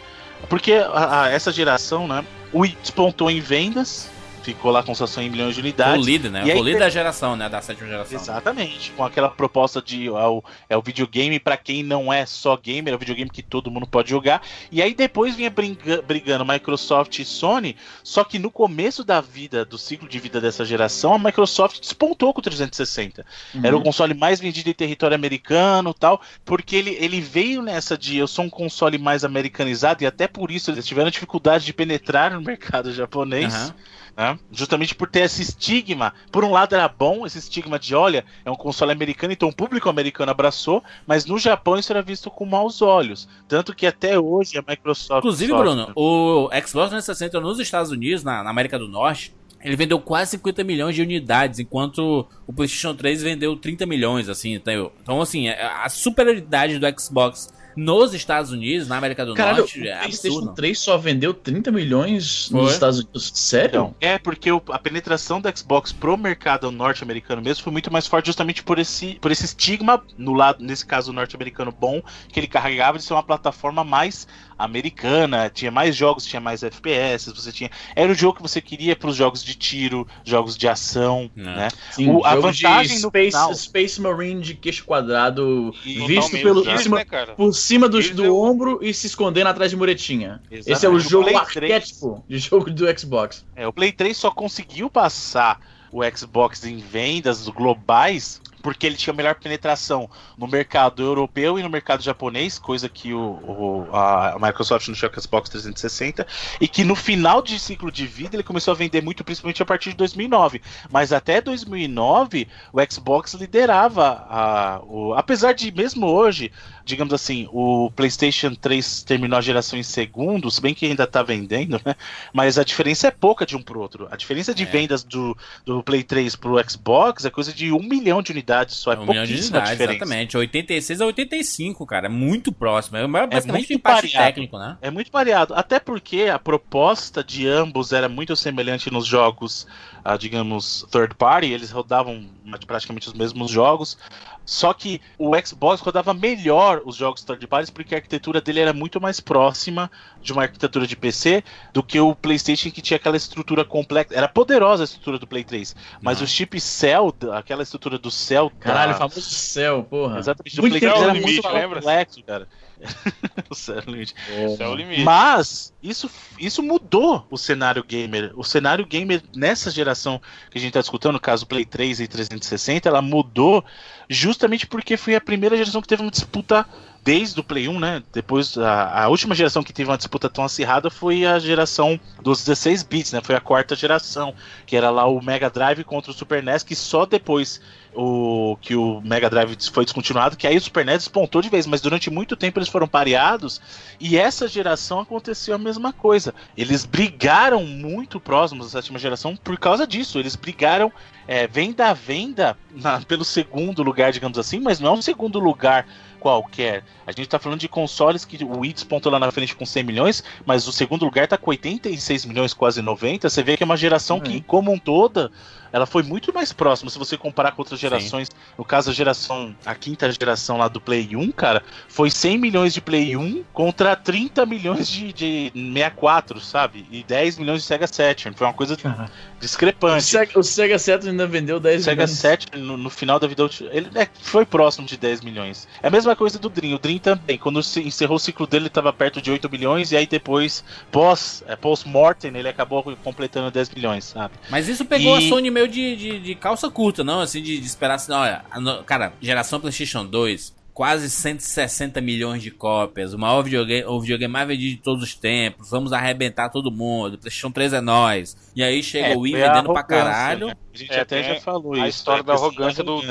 porque 0.48 0.74
a, 0.74 1.22
a, 1.22 1.28
essa 1.28 1.50
geração, 1.50 2.06
né, 2.06 2.24
o 2.52 2.64
despontou 2.64 3.28
em 3.28 3.40
vendas, 3.40 4.08
ficou 4.42 4.70
lá 4.70 4.82
com 4.82 4.94
suas 4.94 5.16
em 5.18 5.28
milhões 5.28 5.54
de 5.54 5.60
unidades. 5.60 6.02
O 6.02 6.06
líder, 6.06 6.30
né? 6.30 6.42
O 6.42 6.62
líder 6.62 6.78
da 6.78 6.88
geração, 6.88 7.36
né? 7.36 7.48
Da 7.48 7.60
sétima 7.60 7.88
geração. 7.88 8.18
Exatamente. 8.18 8.90
Com 8.92 9.04
aquela 9.04 9.28
proposta 9.28 9.80
de 9.82 10.08
é 10.08 10.10
o, 10.10 10.42
é 10.68 10.76
o 10.76 10.82
videogame 10.82 11.38
para 11.38 11.56
quem 11.56 11.82
não 11.82 12.12
é 12.12 12.24
só 12.26 12.56
gamer, 12.56 12.92
é 12.92 12.96
o 12.96 12.98
videogame 12.98 13.30
que 13.30 13.42
todo 13.42 13.70
mundo 13.70 13.86
pode 13.86 14.10
jogar. 14.10 14.42
E 14.70 14.82
aí 14.82 14.94
depois 14.94 15.34
vinha 15.34 15.50
briga, 15.50 16.02
brigando 16.02 16.44
Microsoft 16.44 17.18
e 17.18 17.24
Sony, 17.24 17.76
só 18.02 18.24
que 18.24 18.38
no 18.38 18.50
começo 18.50 19.04
da 19.04 19.20
vida, 19.20 19.64
do 19.64 19.78
ciclo 19.78 20.08
de 20.08 20.18
vida 20.18 20.40
dessa 20.40 20.64
geração, 20.64 21.14
a 21.14 21.18
Microsoft 21.18 21.80
despontou 21.80 22.32
com 22.32 22.40
o 22.40 22.42
360. 22.42 23.24
Uhum. 23.54 23.60
Era 23.64 23.76
o 23.76 23.82
console 23.82 24.14
mais 24.14 24.40
vendido 24.40 24.70
em 24.70 24.74
território 24.74 25.14
americano 25.14 25.92
tal, 25.92 26.20
porque 26.44 26.76
ele, 26.76 26.96
ele 27.00 27.20
veio 27.20 27.62
nessa 27.62 27.96
de 27.96 28.16
eu 28.16 28.26
sou 28.26 28.44
um 28.44 28.50
console 28.50 28.98
mais 28.98 29.24
americanizado 29.24 30.02
e 30.02 30.06
até 30.06 30.26
por 30.26 30.50
isso 30.50 30.70
eles 30.70 30.86
tiveram 30.86 31.10
dificuldade 31.10 31.64
de 31.64 31.72
penetrar 31.72 32.32
no 32.32 32.40
mercado 32.40 32.92
japonês. 32.92 33.54
Uhum. 33.54 33.74
Né? 34.16 34.38
Justamente 34.50 34.94
por 34.94 35.08
ter 35.08 35.20
esse 35.20 35.42
estigma. 35.42 36.12
Por 36.30 36.44
um 36.44 36.50
lado 36.50 36.74
era 36.74 36.88
bom, 36.88 37.26
esse 37.26 37.38
estigma 37.38 37.78
de 37.78 37.94
olha, 37.94 38.24
é 38.44 38.50
um 38.50 38.56
console 38.56 38.92
americano, 38.92 39.32
então 39.32 39.48
o 39.48 39.54
público 39.54 39.88
americano 39.88 40.30
abraçou, 40.30 40.82
mas 41.06 41.24
no 41.24 41.38
Japão 41.38 41.78
isso 41.78 41.92
era 41.92 42.02
visto 42.02 42.30
com 42.30 42.44
maus 42.44 42.82
olhos. 42.82 43.28
Tanto 43.48 43.74
que 43.74 43.86
até 43.86 44.18
hoje 44.18 44.58
a 44.58 44.64
Microsoft. 44.66 45.18
Inclusive, 45.18 45.52
Bruno, 45.52 45.92
o 45.94 46.48
Xbox 46.66 46.90
360 46.90 47.40
nos 47.40 47.58
Estados 47.58 47.90
Unidos, 47.90 48.24
na, 48.24 48.42
na 48.42 48.50
América 48.50 48.78
do 48.78 48.88
Norte, 48.88 49.34
ele 49.62 49.76
vendeu 49.76 50.00
quase 50.00 50.32
50 50.32 50.64
milhões 50.64 50.94
de 50.94 51.02
unidades, 51.02 51.58
enquanto 51.58 52.26
o 52.46 52.52
PlayStation 52.52 52.94
3 52.94 53.22
vendeu 53.22 53.56
30 53.56 53.84
milhões, 53.86 54.28
assim, 54.28 54.54
então, 54.54 54.90
então 55.02 55.20
assim, 55.20 55.48
a 55.48 55.88
superioridade 55.88 56.78
do 56.78 57.00
Xbox 57.00 57.52
nos 57.76 58.14
Estados 58.14 58.50
Unidos, 58.50 58.88
na 58.88 58.96
América 58.96 59.24
do 59.24 59.34
Caralho, 59.34 59.58
Norte, 59.58 59.88
é 59.88 59.96
o 59.96 59.98
PlayStation 60.00 60.46
3 60.54 60.78
só 60.78 60.98
vendeu 60.98 61.32
30 61.34 61.70
milhões 61.70 62.48
Foi? 62.48 62.62
nos 62.62 62.72
Estados 62.72 62.98
Unidos. 63.00 63.32
Sério? 63.34 63.68
Então, 63.68 63.94
é, 64.00 64.18
porque 64.18 64.50
o, 64.50 64.62
a 64.70 64.78
penetração 64.78 65.40
do 65.40 65.56
Xbox 65.56 65.92
pro 65.92 66.16
mercado 66.16 66.70
norte-americano 66.70 67.42
mesmo 67.42 67.62
foi 67.62 67.72
muito 67.72 67.92
mais 67.92 68.06
forte 68.06 68.26
justamente 68.26 68.62
por 68.62 68.78
esse, 68.78 69.14
por 69.20 69.30
esse 69.30 69.44
estigma, 69.44 70.02
no 70.16 70.32
lado, 70.32 70.62
nesse 70.64 70.84
caso 70.84 71.12
norte-americano 71.12 71.72
bom, 71.72 72.02
que 72.28 72.40
ele 72.40 72.46
carregava 72.46 72.98
de 72.98 73.04
ser 73.04 73.12
uma 73.12 73.22
plataforma 73.22 73.84
mais 73.84 74.26
americana, 74.60 75.50
tinha 75.50 75.70
mais 75.70 75.96
jogos, 75.96 76.26
tinha 76.26 76.40
mais 76.40 76.62
FPS, 76.62 77.32
você 77.32 77.50
tinha. 77.50 77.70
Era 77.96 78.12
o 78.12 78.14
jogo 78.14 78.36
que 78.36 78.42
você 78.42 78.60
queria 78.60 78.94
para 78.94 79.08
os 79.08 79.16
jogos 79.16 79.42
de 79.42 79.54
tiro, 79.54 80.06
jogos 80.24 80.56
de 80.56 80.68
ação, 80.68 81.30
é. 81.36 81.42
né? 81.42 81.68
Sim, 81.90 82.10
o, 82.10 82.24
a 82.24 82.34
vantagem 82.34 83.00
no 83.00 83.08
Space, 83.08 83.30
final... 83.30 83.54
Space 83.54 84.00
Marine 84.00 84.40
de 84.40 84.54
queixo 84.54 84.84
quadrado, 84.84 85.74
e 85.84 86.06
visto 86.06 86.32
pelo, 86.32 86.64
cima, 86.78 86.98
né, 86.98 87.04
por 87.36 87.54
cima 87.60 87.88
do, 87.88 88.00
do 88.14 88.24
é 88.24 88.30
ombro 88.30 88.78
e 88.82 88.92
se 88.92 89.06
escondendo 89.06 89.46
atrás 89.48 89.70
de 89.70 89.76
muretinha. 89.76 90.40
Exatamente. 90.50 90.70
Esse 90.72 90.86
é 90.86 90.88
o, 90.88 90.94
o 90.94 91.00
jogo 91.00 91.24
Play 91.24 91.36
arquétipo 91.36 92.24
3... 92.26 92.42
de 92.42 92.48
jogo 92.48 92.70
do 92.70 92.98
Xbox. 92.98 93.44
É, 93.54 93.66
o 93.66 93.72
Play 93.72 93.92
3 93.92 94.16
só 94.16 94.30
conseguiu 94.30 94.90
passar 94.90 95.60
o 95.92 96.00
Xbox 96.16 96.64
em 96.64 96.78
vendas 96.78 97.48
globais 97.48 98.40
porque 98.62 98.86
ele 98.86 98.94
tinha 98.94 99.14
melhor 99.14 99.34
penetração 99.36 100.08
no 100.36 100.46
mercado 100.46 101.02
europeu 101.02 101.58
e 101.58 101.62
no 101.62 101.70
mercado 101.70 102.02
japonês, 102.02 102.58
coisa 102.58 102.90
que 102.90 103.14
o, 103.14 103.18
o- 103.18 103.88
a 103.90 104.36
Microsoft 104.38 104.86
não 104.88 104.94
tinha 104.94 105.08
com 105.08 105.18
o 105.18 105.22
Xbox 105.22 105.48
360, 105.48 106.26
e 106.60 106.68
que 106.68 106.84
no 106.84 106.94
final 106.94 107.40
de 107.40 107.58
ciclo 107.58 107.90
de 107.90 108.06
vida 108.06 108.36
ele 108.36 108.42
começou 108.42 108.72
a 108.72 108.76
vender 108.76 109.02
muito, 109.02 109.24
principalmente 109.24 109.62
a 109.62 109.64
partir 109.66 109.90
de 109.92 109.96
2009. 109.96 110.60
Mas 110.90 111.10
até 111.10 111.40
2009 111.40 112.46
o 112.70 112.78
Xbox 112.92 113.32
liderava, 113.32 114.26
a, 114.28 114.80
o, 114.84 115.14
apesar 115.14 115.54
de 115.54 115.72
mesmo 115.72 116.06
hoje, 116.06 116.52
digamos 116.90 117.14
assim, 117.14 117.48
o 117.52 117.90
PlayStation 117.96 118.54
3 118.54 119.02
terminou 119.04 119.38
a 119.38 119.40
geração 119.40 119.78
em 119.78 119.82
segundo, 119.82 120.50
se 120.50 120.60
bem 120.60 120.74
que 120.74 120.84
ainda 120.84 121.06
tá 121.06 121.22
vendendo, 121.22 121.80
né? 121.84 121.94
Mas 122.32 122.58
a 122.58 122.64
diferença 122.64 123.06
é 123.08 123.10
pouca 123.10 123.46
de 123.46 123.56
um 123.56 123.62
pro 123.62 123.80
outro. 123.80 124.06
A 124.10 124.16
diferença 124.16 124.52
de 124.54 124.64
É. 124.64 124.66
vendas 124.66 125.02
do, 125.02 125.36
do 125.64 125.82
Play 125.82 126.02
3 126.02 126.36
pro 126.36 126.56
Xbox 126.68 127.24
é 127.24 127.30
coisa 127.30 127.52
de 127.52 127.72
um 127.72 127.82
milhão 127.82 128.20
de 128.20 128.32
unidades 128.32 128.76
só. 128.76 128.92
É, 128.92 128.98
um 128.98 129.06
milhão 129.06 129.24
de 129.24 129.32
unidades, 129.34 129.70
diferença. 129.70 129.96
exatamente. 130.04 130.36
86 130.36 131.00
a 131.00 131.06
85, 131.06 131.86
cara. 131.86 132.06
É 132.06 132.10
muito 132.10 132.52
próximo. 132.52 132.96
É 132.98 133.06
basicamente 133.06 133.48
muito 133.48 133.72
empate 133.72 134.12
técnico, 134.12 134.58
né? 134.58 134.76
É 134.82 134.90
muito 134.90 135.10
variado, 135.10 135.54
até 135.54 135.80
porque 135.80 136.24
a 136.24 136.38
proposta 136.38 137.24
de 137.24 137.46
ambos 137.46 137.92
era 137.92 138.08
muito 138.08 138.36
semelhante 138.36 138.90
nos 138.90 139.06
jogos, 139.06 139.66
ah, 140.04 140.16
digamos, 140.16 140.86
third 140.90 141.14
party, 141.14 141.50
eles 141.52 141.70
rodavam 141.70 142.26
praticamente 142.66 143.08
os 143.08 143.14
mesmos 143.14 143.50
jogos, 143.50 143.96
só 144.44 144.72
que 144.72 145.00
o 145.18 145.30
Xbox 145.44 145.80
rodava 145.80 146.12
melhor 146.12 146.82
os 146.84 146.96
jogos 146.96 147.22
third 147.22 147.46
party 147.46 147.70
porque 147.70 147.94
a 147.94 147.98
arquitetura 147.98 148.40
dele 148.40 148.58
era 148.60 148.72
muito 148.72 149.00
mais 149.00 149.20
próxima 149.20 149.90
de 150.20 150.32
uma 150.32 150.42
arquitetura 150.42 150.86
de 150.86 150.96
PC 150.96 151.44
do 151.72 151.82
que 151.82 152.00
o 152.00 152.14
PlayStation 152.14 152.70
que 152.70 152.80
tinha 152.82 152.96
aquela 152.96 153.16
estrutura 153.16 153.64
complexa. 153.64 154.14
Era 154.14 154.26
poderosa 154.28 154.82
a 154.82 154.84
estrutura 154.84 155.18
do 155.18 155.26
Play 155.26 155.44
3, 155.44 155.76
mas 156.02 156.18
Não. 156.18 156.24
o 156.24 156.28
chip 156.28 156.60
Cell, 156.60 157.14
aquela 157.32 157.62
estrutura 157.62 157.98
do 157.98 158.10
Cell, 158.10 158.50
Caralho, 158.58 158.90
da- 158.92 158.96
o 158.96 158.98
famoso 158.98 159.20
céu, 159.20 159.84
porra. 159.84 160.18
Exatamente, 160.18 160.56
do 160.56 160.62
Muito 160.62 160.72
Play 160.72 160.80
3 160.80 160.92
tempo 160.94 161.04
era 161.04 161.12
muito 161.14 161.26
limite, 161.28 161.48
lembra? 161.48 161.78
complexo, 161.80 162.22
cara. 162.24 162.48
o 163.50 163.54
Cell 163.54 163.78
é 163.78 163.82
o 163.86 163.90
limite. 163.90 164.14
Esse 164.28 164.62
é 164.62 164.68
o 164.68 164.74
limite. 164.74 165.02
Mas 165.02 165.72
isso, 165.82 166.10
isso 166.38 166.62
mudou 166.62 167.26
o 167.30 167.38
cenário 167.38 167.82
gamer. 167.82 168.32
O 168.34 168.44
cenário 168.44 168.84
gamer 168.84 169.22
nessa 169.34 169.70
geração 169.70 170.20
que 170.50 170.58
a 170.58 170.60
gente 170.60 170.70
está 170.70 170.80
discutindo, 170.80 171.12
no 171.12 171.20
caso 171.20 171.46
Play 171.46 171.64
3 171.64 172.00
e 172.00 172.08
360, 172.08 172.88
ela 172.88 173.00
mudou 173.00 173.64
justamente 174.08 174.66
porque 174.66 174.96
foi 174.96 175.14
a 175.14 175.20
primeira 175.20 175.56
geração 175.56 175.80
que 175.80 175.88
teve 175.88 176.02
uma 176.02 176.10
disputa 176.10 176.66
desde 177.02 177.40
o 177.40 177.44
Play 177.44 177.68
1, 177.68 177.78
né? 177.78 178.02
Depois, 178.12 178.56
a, 178.58 179.04
a 179.04 179.08
última 179.08 179.34
geração 179.34 179.62
que 179.62 179.72
teve 179.72 179.90
uma 179.90 179.96
disputa 179.96 180.28
tão 180.28 180.44
acirrada 180.44 180.90
foi 180.90 181.24
a 181.24 181.38
geração 181.38 181.98
dos 182.22 182.44
16 182.44 182.82
bits, 182.82 183.12
né? 183.12 183.20
Foi 183.22 183.34
a 183.34 183.40
quarta 183.40 183.74
geração, 183.74 184.34
que 184.66 184.76
era 184.76 184.90
lá 184.90 185.06
o 185.06 185.22
Mega 185.22 185.48
Drive 185.48 185.82
contra 185.84 186.10
o 186.10 186.14
Super 186.14 186.42
NES, 186.42 186.62
que 186.62 186.74
só 186.74 187.06
depois 187.06 187.60
o 187.94 188.56
que 188.60 188.76
o 188.76 189.00
Mega 189.00 189.28
Drive 189.28 189.56
foi 189.72 189.84
descontinuado, 189.84 190.36
que 190.36 190.46
aí 190.46 190.56
o 190.56 190.60
Super 190.60 190.84
NES 190.84 190.98
despontou 190.98 191.42
de 191.42 191.48
vez, 191.48 191.66
mas 191.66 191.80
durante 191.80 192.10
muito 192.10 192.36
tempo 192.36 192.58
eles 192.58 192.68
foram 192.68 192.86
pareados, 192.86 193.60
e 193.98 194.16
essa 194.16 194.46
geração 194.46 195.00
aconteceu 195.00 195.54
a 195.54 195.58
mesma 195.58 195.69
coisa. 195.92 196.34
Eles 196.56 196.84
brigaram 196.84 197.64
muito 197.64 198.18
próximos 198.18 198.66
da 198.72 198.80
sétima 198.80 198.98
geração 198.98 199.36
por 199.36 199.58
causa 199.58 199.86
disso, 199.86 200.18
eles 200.18 200.34
brigaram 200.36 200.90
é, 201.28 201.46
venda 201.46 201.88
a 201.88 201.92
venda 201.92 202.56
na- 202.74 203.00
pelo 203.02 203.24
segundo 203.24 203.82
lugar, 203.84 204.10
digamos 204.10 204.36
assim, 204.38 204.58
mas 204.58 204.80
não 204.80 204.88
é 204.88 204.92
um 204.98 205.02
segundo 205.02 205.38
lugar 205.38 205.86
qualquer. 206.18 206.82
A 207.06 207.12
gente 207.12 207.28
tá 207.28 207.38
falando 207.38 207.60
de 207.60 207.68
consoles 207.68 208.24
que 208.24 208.42
o 208.44 208.58
Wii 208.60 208.72
despontou 208.72 209.10
lá 209.12 209.18
na 209.18 209.30
frente 209.30 209.54
com 209.54 209.64
100 209.64 209.82
milhões, 209.84 210.24
mas 210.44 210.66
o 210.66 210.72
segundo 210.72 211.04
lugar 211.04 211.28
tá 211.28 211.36
com 211.38 211.50
86 211.50 212.24
milhões, 212.26 212.52
quase 212.52 212.82
90. 212.82 213.28
Você 213.30 213.42
vê 213.42 213.56
que 213.56 213.62
é 213.62 213.66
uma 213.66 213.76
geração 213.76 214.18
que, 214.20 214.40
como 214.40 214.72
um 214.72 214.78
toda, 214.78 215.30
ela 215.72 215.86
foi 215.86 216.02
muito 216.02 216.32
mais 216.32 216.52
próxima. 216.52 216.90
Se 216.90 216.98
você 216.98 217.16
comparar 217.16 217.52
com 217.52 217.62
outras 217.62 217.78
gerações, 217.80 218.28
no 218.58 218.64
caso 218.64 218.90
a 218.90 218.92
geração, 218.94 219.54
a 219.64 219.74
quinta 219.74 220.10
geração 220.12 220.56
lá 220.56 220.68
do 220.68 220.80
Play 220.80 221.14
1, 221.16 221.30
cara, 221.32 221.62
foi 221.88 222.10
100 222.10 222.38
milhões 222.38 222.74
de 222.74 222.80
Play 222.80 223.16
1 223.16 223.44
contra 223.52 223.94
30 223.96 224.44
milhões 224.46 224.88
de, 224.88 225.12
de 225.12 225.50
64, 225.54 226.40
sabe? 226.40 226.86
E 226.90 227.02
10 227.02 227.38
milhões 227.38 227.60
de 227.62 227.66
Sega 227.66 227.86
Saturn. 227.86 228.36
Foi 228.36 228.46
uma 228.46 228.52
coisa. 228.54 228.74
O 228.74 229.40
discrepante. 229.40 230.04
Sega, 230.04 230.38
o 230.38 230.42
Sega 230.42 230.78
Saturn 230.78 231.10
ainda 231.10 231.26
vendeu 231.26 231.58
10 231.60 231.80
O 231.80 231.84
Sega 231.84 232.02
milhões. 232.04 232.18
7, 232.18 232.58
no, 232.58 232.76
no 232.76 232.90
final 232.90 233.18
da 233.18 233.26
vida 233.26 233.48
ele 233.72 233.88
é, 233.94 234.08
foi 234.20 234.44
próximo 234.44 234.86
de 234.86 234.96
10 234.96 235.20
milhões. 235.22 235.66
É 235.82 235.88
a 235.88 235.90
mesma 235.90 236.14
coisa 236.14 236.38
do 236.38 236.48
Dream. 236.48 236.74
O 236.74 236.78
Dream 236.78 236.98
também, 236.98 237.38
quando 237.38 237.62
se 237.62 237.80
encerrou 237.80 238.16
o 238.16 238.20
ciclo 238.20 238.46
dele, 238.46 238.62
ele 238.62 238.68
estava 238.68 238.92
perto 238.92 239.20
de 239.22 239.30
8 239.30 239.48
milhões, 239.50 239.92
e 239.92 239.96
aí 239.96 240.06
depois, 240.06 240.62
pós, 240.90 241.42
é, 241.46 241.56
post-mortem, 241.56 242.30
ele 242.36 242.48
acabou 242.48 242.82
completando 243.02 243.50
10 243.50 243.70
milhões, 243.70 244.04
sabe? 244.04 244.34
Mas 244.50 244.68
isso 244.68 244.84
pegou 244.84 245.18
E- 245.18 245.26
a 245.26 245.28
Sony 245.28 245.50
meio 245.60 245.68
de, 245.68 245.96
de, 245.96 246.18
de 246.20 246.34
calça 246.34 246.70
curta, 246.70 247.04
não? 247.04 247.20
Assim, 247.20 247.42
de, 247.42 247.58
de 247.58 247.66
esperar 247.66 247.94
assim, 247.94 248.12
olha, 248.12 248.44
a 248.50 248.82
cara, 248.84 249.12
geração 249.20 249.60
PlayStation 249.60 250.04
2, 250.04 250.58
quase 250.72 251.10
160 251.10 252.00
milhões 252.00 252.42
de 252.42 252.50
cópias, 252.50 253.12
o 253.12 253.18
maior 253.18 253.42
videogame, 253.42 253.84
o 253.84 254.00
videogame 254.00 254.32
mais 254.32 254.48
vendido 254.48 254.76
de 254.76 254.82
todos 254.82 255.02
os 255.04 255.14
tempos, 255.14 255.68
vamos 255.70 255.92
arrebentar 255.92 256.48
todo 256.48 256.70
mundo, 256.70 257.18
PlayStation 257.18 257.50
3 257.50 257.74
é 257.74 257.80
nós. 257.80 258.36
E 258.56 258.62
aí 258.62 258.82
chega 258.82 259.16
o 259.16 259.20
Wii 259.20 259.42
a 259.42 259.52
vendendo 259.52 259.72
pra 259.72 259.82
caralho. 259.82 260.46
né? 260.48 260.54
A 260.72 260.78
gente 260.78 260.92
É, 260.92 261.00
até 261.00 261.22
já 261.22 261.40
falou 261.40 261.74
a 261.74 261.78
isso. 261.88 261.98
história 261.98 262.20
é 262.20 262.24
da 262.24 262.32
arrogância 262.32 262.82
do-. 262.84 263.02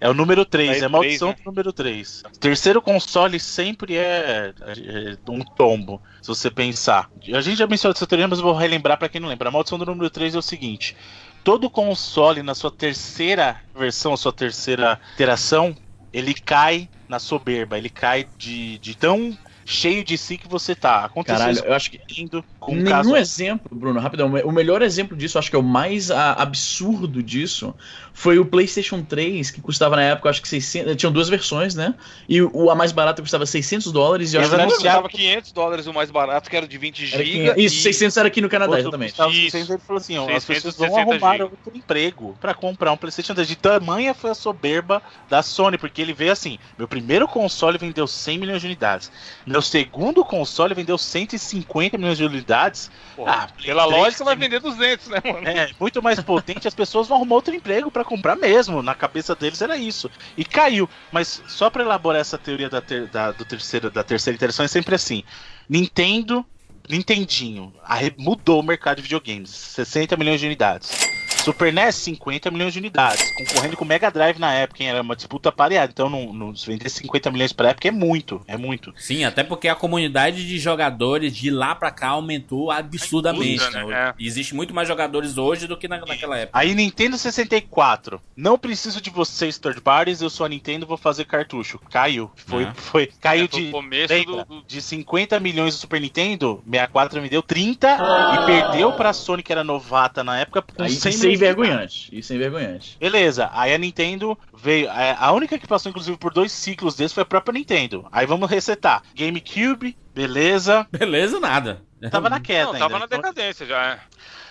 É 0.00 0.08
o 0.08 0.14
número 0.14 0.44
3, 0.44 0.70
Da 0.70 0.74
é 0.76 0.78
a 0.78 0.88
E3, 0.88 0.90
maldição 0.90 1.28
né? 1.28 1.34
do 1.38 1.44
número 1.44 1.72
3. 1.72 2.22
Terceiro 2.40 2.80
console 2.82 3.38
sempre 3.38 3.96
é, 3.96 4.52
é 4.60 5.30
um 5.30 5.40
tombo, 5.44 6.00
se 6.22 6.28
você 6.28 6.50
pensar. 6.50 7.10
A 7.34 7.40
gente 7.42 7.58
já 7.58 7.66
mencionou 7.66 7.94
essa 7.94 8.06
teoria, 8.06 8.26
mas 8.26 8.38
eu 8.38 8.44
vou 8.44 8.54
relembrar 8.54 8.98
pra 8.98 9.08
quem 9.08 9.20
não 9.20 9.28
lembra. 9.28 9.48
A 9.50 9.52
maldição 9.52 9.78
do 9.78 9.84
número 9.86 10.08
3 10.10 10.34
é 10.34 10.38
o 10.38 10.42
seguinte: 10.42 10.96
todo 11.44 11.70
console 11.70 12.42
na 12.42 12.54
sua 12.54 12.70
terceira 12.70 13.60
versão, 13.74 14.16
sua 14.16 14.32
terceira 14.32 15.00
iteração, 15.14 15.76
ele 16.12 16.34
cai 16.34 16.88
na 17.08 17.18
soberba, 17.18 17.76
ele 17.78 17.90
cai 17.90 18.24
de, 18.38 18.78
de 18.78 18.94
tão 18.96 19.36
cheio 19.66 20.04
de 20.04 20.16
si 20.18 20.38
que 20.38 20.48
você 20.48 20.74
tá. 20.74 21.04
Aconteceu 21.04 21.36
Caralho, 21.36 21.64
eu 21.66 21.74
acho 21.74 21.90
que 21.90 21.98
comigo, 21.98 22.44
com 22.58 22.76
Nenhum 22.76 22.84
caso 22.84 23.16
exemplo, 23.16 23.78
Bruno, 23.78 24.00
rapidão. 24.00 24.32
O 24.44 24.52
melhor 24.52 24.82
exemplo 24.82 25.16
disso, 25.16 25.38
acho 25.38 25.50
que 25.50 25.56
é 25.56 25.58
o 25.58 25.62
mais 25.62 26.10
a- 26.10 26.32
absurdo 26.34 27.22
disso, 27.22 27.74
foi 28.16 28.38
o 28.38 28.46
PlayStation 28.46 29.02
3, 29.02 29.50
que 29.50 29.60
custava 29.60 29.96
na 29.96 30.02
época, 30.02 30.30
acho 30.30 30.40
que 30.40 30.48
600. 30.48 30.94
Tinham 30.94 31.12
duas 31.12 31.28
versões, 31.28 31.74
né? 31.74 31.94
E 32.28 32.40
o, 32.40 32.70
a 32.70 32.74
mais 32.74 32.92
barata 32.92 33.20
custava 33.20 33.44
600 33.44 33.90
dólares 33.90 34.32
e 34.32 34.36
eu 34.36 34.40
acho 34.40 34.50
que. 34.50 34.64
Custava 34.64 35.08
500 35.08 35.52
dólares 35.52 35.86
o 35.88 35.92
mais 35.92 36.10
barato, 36.12 36.48
que 36.48 36.56
era 36.56 36.66
de 36.66 36.78
20 36.78 37.12
Era 37.12 37.24
GB. 37.24 37.30
500, 37.54 37.62
isso, 37.64 37.82
600 37.82 38.16
era 38.16 38.28
aqui 38.28 38.40
no 38.40 38.48
Canadá, 38.48 38.70
Outro 38.70 38.82
exatamente. 38.84 39.10
custava 39.10 39.30
Isso. 39.32 39.50
600, 39.50 39.70
ele 39.70 39.78
falou 39.84 40.00
assim, 40.00 40.16
ó, 40.18 40.22
as 40.30 40.44
660 40.44 40.62
pessoas 40.70 40.76
vão 40.90 40.98
arrumar 41.00 41.32
giga. 41.32 41.44
outro 41.44 41.76
emprego 41.76 42.38
pra 42.40 42.54
comprar 42.54 42.92
um 42.92 42.96
PlayStation 42.96 43.34
3. 43.34 43.48
De 43.48 43.56
tamanha 43.56 44.14
foi 44.14 44.30
a 44.30 44.34
soberba 44.34 45.02
da 45.28 45.42
Sony, 45.42 45.76
porque 45.76 46.00
ele 46.00 46.12
veio 46.12 46.30
assim, 46.30 46.58
meu 46.78 46.86
primeiro 46.86 47.26
console 47.26 47.76
vendeu 47.78 48.06
100 48.06 48.38
milhões 48.38 48.60
de 48.60 48.66
unidades, 48.68 49.10
meu 49.44 49.60
segundo 49.60 50.24
console 50.24 50.72
vendeu 50.72 50.96
150 50.96 51.98
milhões 51.98 52.16
de 52.16 52.24
unidades. 52.24 52.90
Pô, 53.16 53.26
Ah, 53.26 53.48
Pela 53.62 53.86
3 53.86 53.98
lógica, 54.00 54.24
vai 54.24 54.36
vender 54.36 54.60
200, 54.60 55.08
né, 55.08 55.20
mano? 55.24 55.48
É, 55.48 55.70
muito 55.80 56.02
mais 56.02 56.20
potente, 56.20 56.68
as 56.68 56.74
pessoas 56.74 57.08
vão 57.08 57.16
arrumar 57.16 57.34
outro 57.36 57.54
emprego 57.54 57.90
pra 58.04 58.08
comprar 58.16 58.36
mesmo. 58.36 58.82
Na 58.82 58.94
cabeça 58.94 59.34
deles 59.34 59.60
era 59.62 59.76
isso. 59.76 60.10
E 60.36 60.44
caiu. 60.44 60.88
Mas 61.10 61.42
só 61.48 61.70
pra 61.70 61.82
elaborar 61.82 62.20
essa 62.20 62.38
teoria 62.38 62.68
da, 62.68 62.80
ter- 62.80 63.08
da- 63.08 63.32
do 63.32 63.44
terceiro, 63.44 63.90
da 63.90 64.04
terceira 64.04 64.36
interação 64.36 64.64
é 64.64 64.68
sempre 64.68 64.94
assim. 64.94 65.24
Nintendo, 65.68 66.44
Nintendinho, 66.88 67.72
mudou 68.18 68.60
o 68.60 68.62
mercado 68.62 68.96
de 68.98 69.02
videogames. 69.02 69.50
60 69.50 70.16
milhões 70.16 70.38
de 70.38 70.46
unidades. 70.46 70.90
Super 71.28 71.72
NES, 71.72 71.94
50 71.96 72.50
milhões 72.50 72.72
de 72.72 72.78
unidades. 72.78 73.30
Concorrendo 73.32 73.76
com 73.76 73.84
o 73.84 73.88
Mega 73.88 74.10
Drive 74.10 74.38
na 74.38 74.52
época, 74.54 74.82
hein? 74.82 74.88
Era 74.88 75.02
uma 75.02 75.14
disputa 75.14 75.52
pareada. 75.52 75.90
Então, 75.92 76.08
não, 76.08 76.32
não, 76.32 76.56
se 76.56 76.66
vender 76.66 76.88
50 76.88 77.30
milhões 77.30 77.52
pra 77.52 77.70
época 77.70 77.88
é 77.88 77.90
muito. 77.90 78.40
É 78.46 78.56
muito. 78.56 78.92
Sim, 78.96 79.24
até 79.24 79.44
porque 79.44 79.68
a 79.68 79.74
comunidade 79.74 80.46
de 80.46 80.58
jogadores 80.58 81.36
de 81.36 81.50
lá 81.50 81.74
pra 81.74 81.90
cá 81.90 82.08
aumentou 82.08 82.70
absurdamente. 82.70 83.54
Indústria, 83.54 83.84
né? 83.84 84.06
né? 84.06 84.14
Existe 84.18 84.54
muito 84.54 84.72
mais 84.74 84.88
jogadores 84.88 85.36
hoje 85.36 85.66
do 85.66 85.76
que 85.76 85.86
na, 85.86 85.98
naquela 85.98 86.38
época. 86.38 86.58
Aí 86.58 86.74
Nintendo 86.74 87.18
64. 87.18 88.20
Não 88.36 88.58
preciso 88.58 89.00
de 89.00 89.10
vocês 89.10 89.58
third 89.58 89.80
parties, 89.80 90.20
eu 90.22 90.30
sou 90.30 90.46
a 90.46 90.48
Nintendo, 90.48 90.86
vou 90.86 90.96
fazer 90.96 91.24
cartucho. 91.26 91.78
Caiu. 91.90 92.30
Foi, 92.36 92.64
É. 92.64 92.72
foi, 92.74 93.06
caiu 93.20 93.44
É, 93.44 93.48
de 93.48 93.68
o 93.68 93.70
começo 93.70 94.12
lembra? 94.14 94.44
do- 94.44 94.64
de 94.66 94.80
50 94.80 95.38
milhões 95.40 95.74
do 95.74 95.80
Super 95.80 96.00
Nintendo, 96.00 96.62
64 96.64 97.20
me 97.20 97.28
deu 97.28 97.42
30 97.42 97.98
e 98.40 98.46
perdeu 98.46 98.92
pra 98.92 99.12
Sony 99.12 99.42
que 99.42 99.52
era 99.52 99.62
novata 99.64 100.24
na 100.24 100.38
época 100.38 100.62
com 100.62 100.82
Aí, 100.82 100.90
100 100.90 101.13
isso 101.14 101.26
é 101.26 101.28
de 101.30 101.34
envergonhante. 101.34 102.08
Isso 102.12 102.32
é 102.32 102.36
envergonhante. 102.36 102.96
Beleza, 102.98 103.50
aí 103.52 103.72
a 103.74 103.78
Nintendo 103.78 104.38
veio. 104.56 104.88
é, 104.90 105.16
A 105.18 105.32
única 105.32 105.58
que 105.58 105.66
passou, 105.66 105.90
inclusive, 105.90 106.16
por 106.16 106.32
dois 106.32 106.52
ciclos 106.52 106.94
desses 106.94 107.12
foi 107.12 107.22
a 107.22 107.26
própria 107.26 107.52
Nintendo. 107.58 108.06
Aí 108.12 108.26
vamos 108.26 108.48
resetar. 108.50 109.02
GameCube, 109.14 109.96
beleza. 110.14 110.86
Beleza, 110.90 111.40
nada. 111.40 111.82
Tava 112.10 112.28
na 112.28 112.38
queda 112.40 112.64
Não, 112.64 112.72
ainda. 112.74 112.78
tava 112.86 112.98
na 112.98 113.06
decadência 113.06 113.66
já. 113.66 113.82
é. 113.94 114.00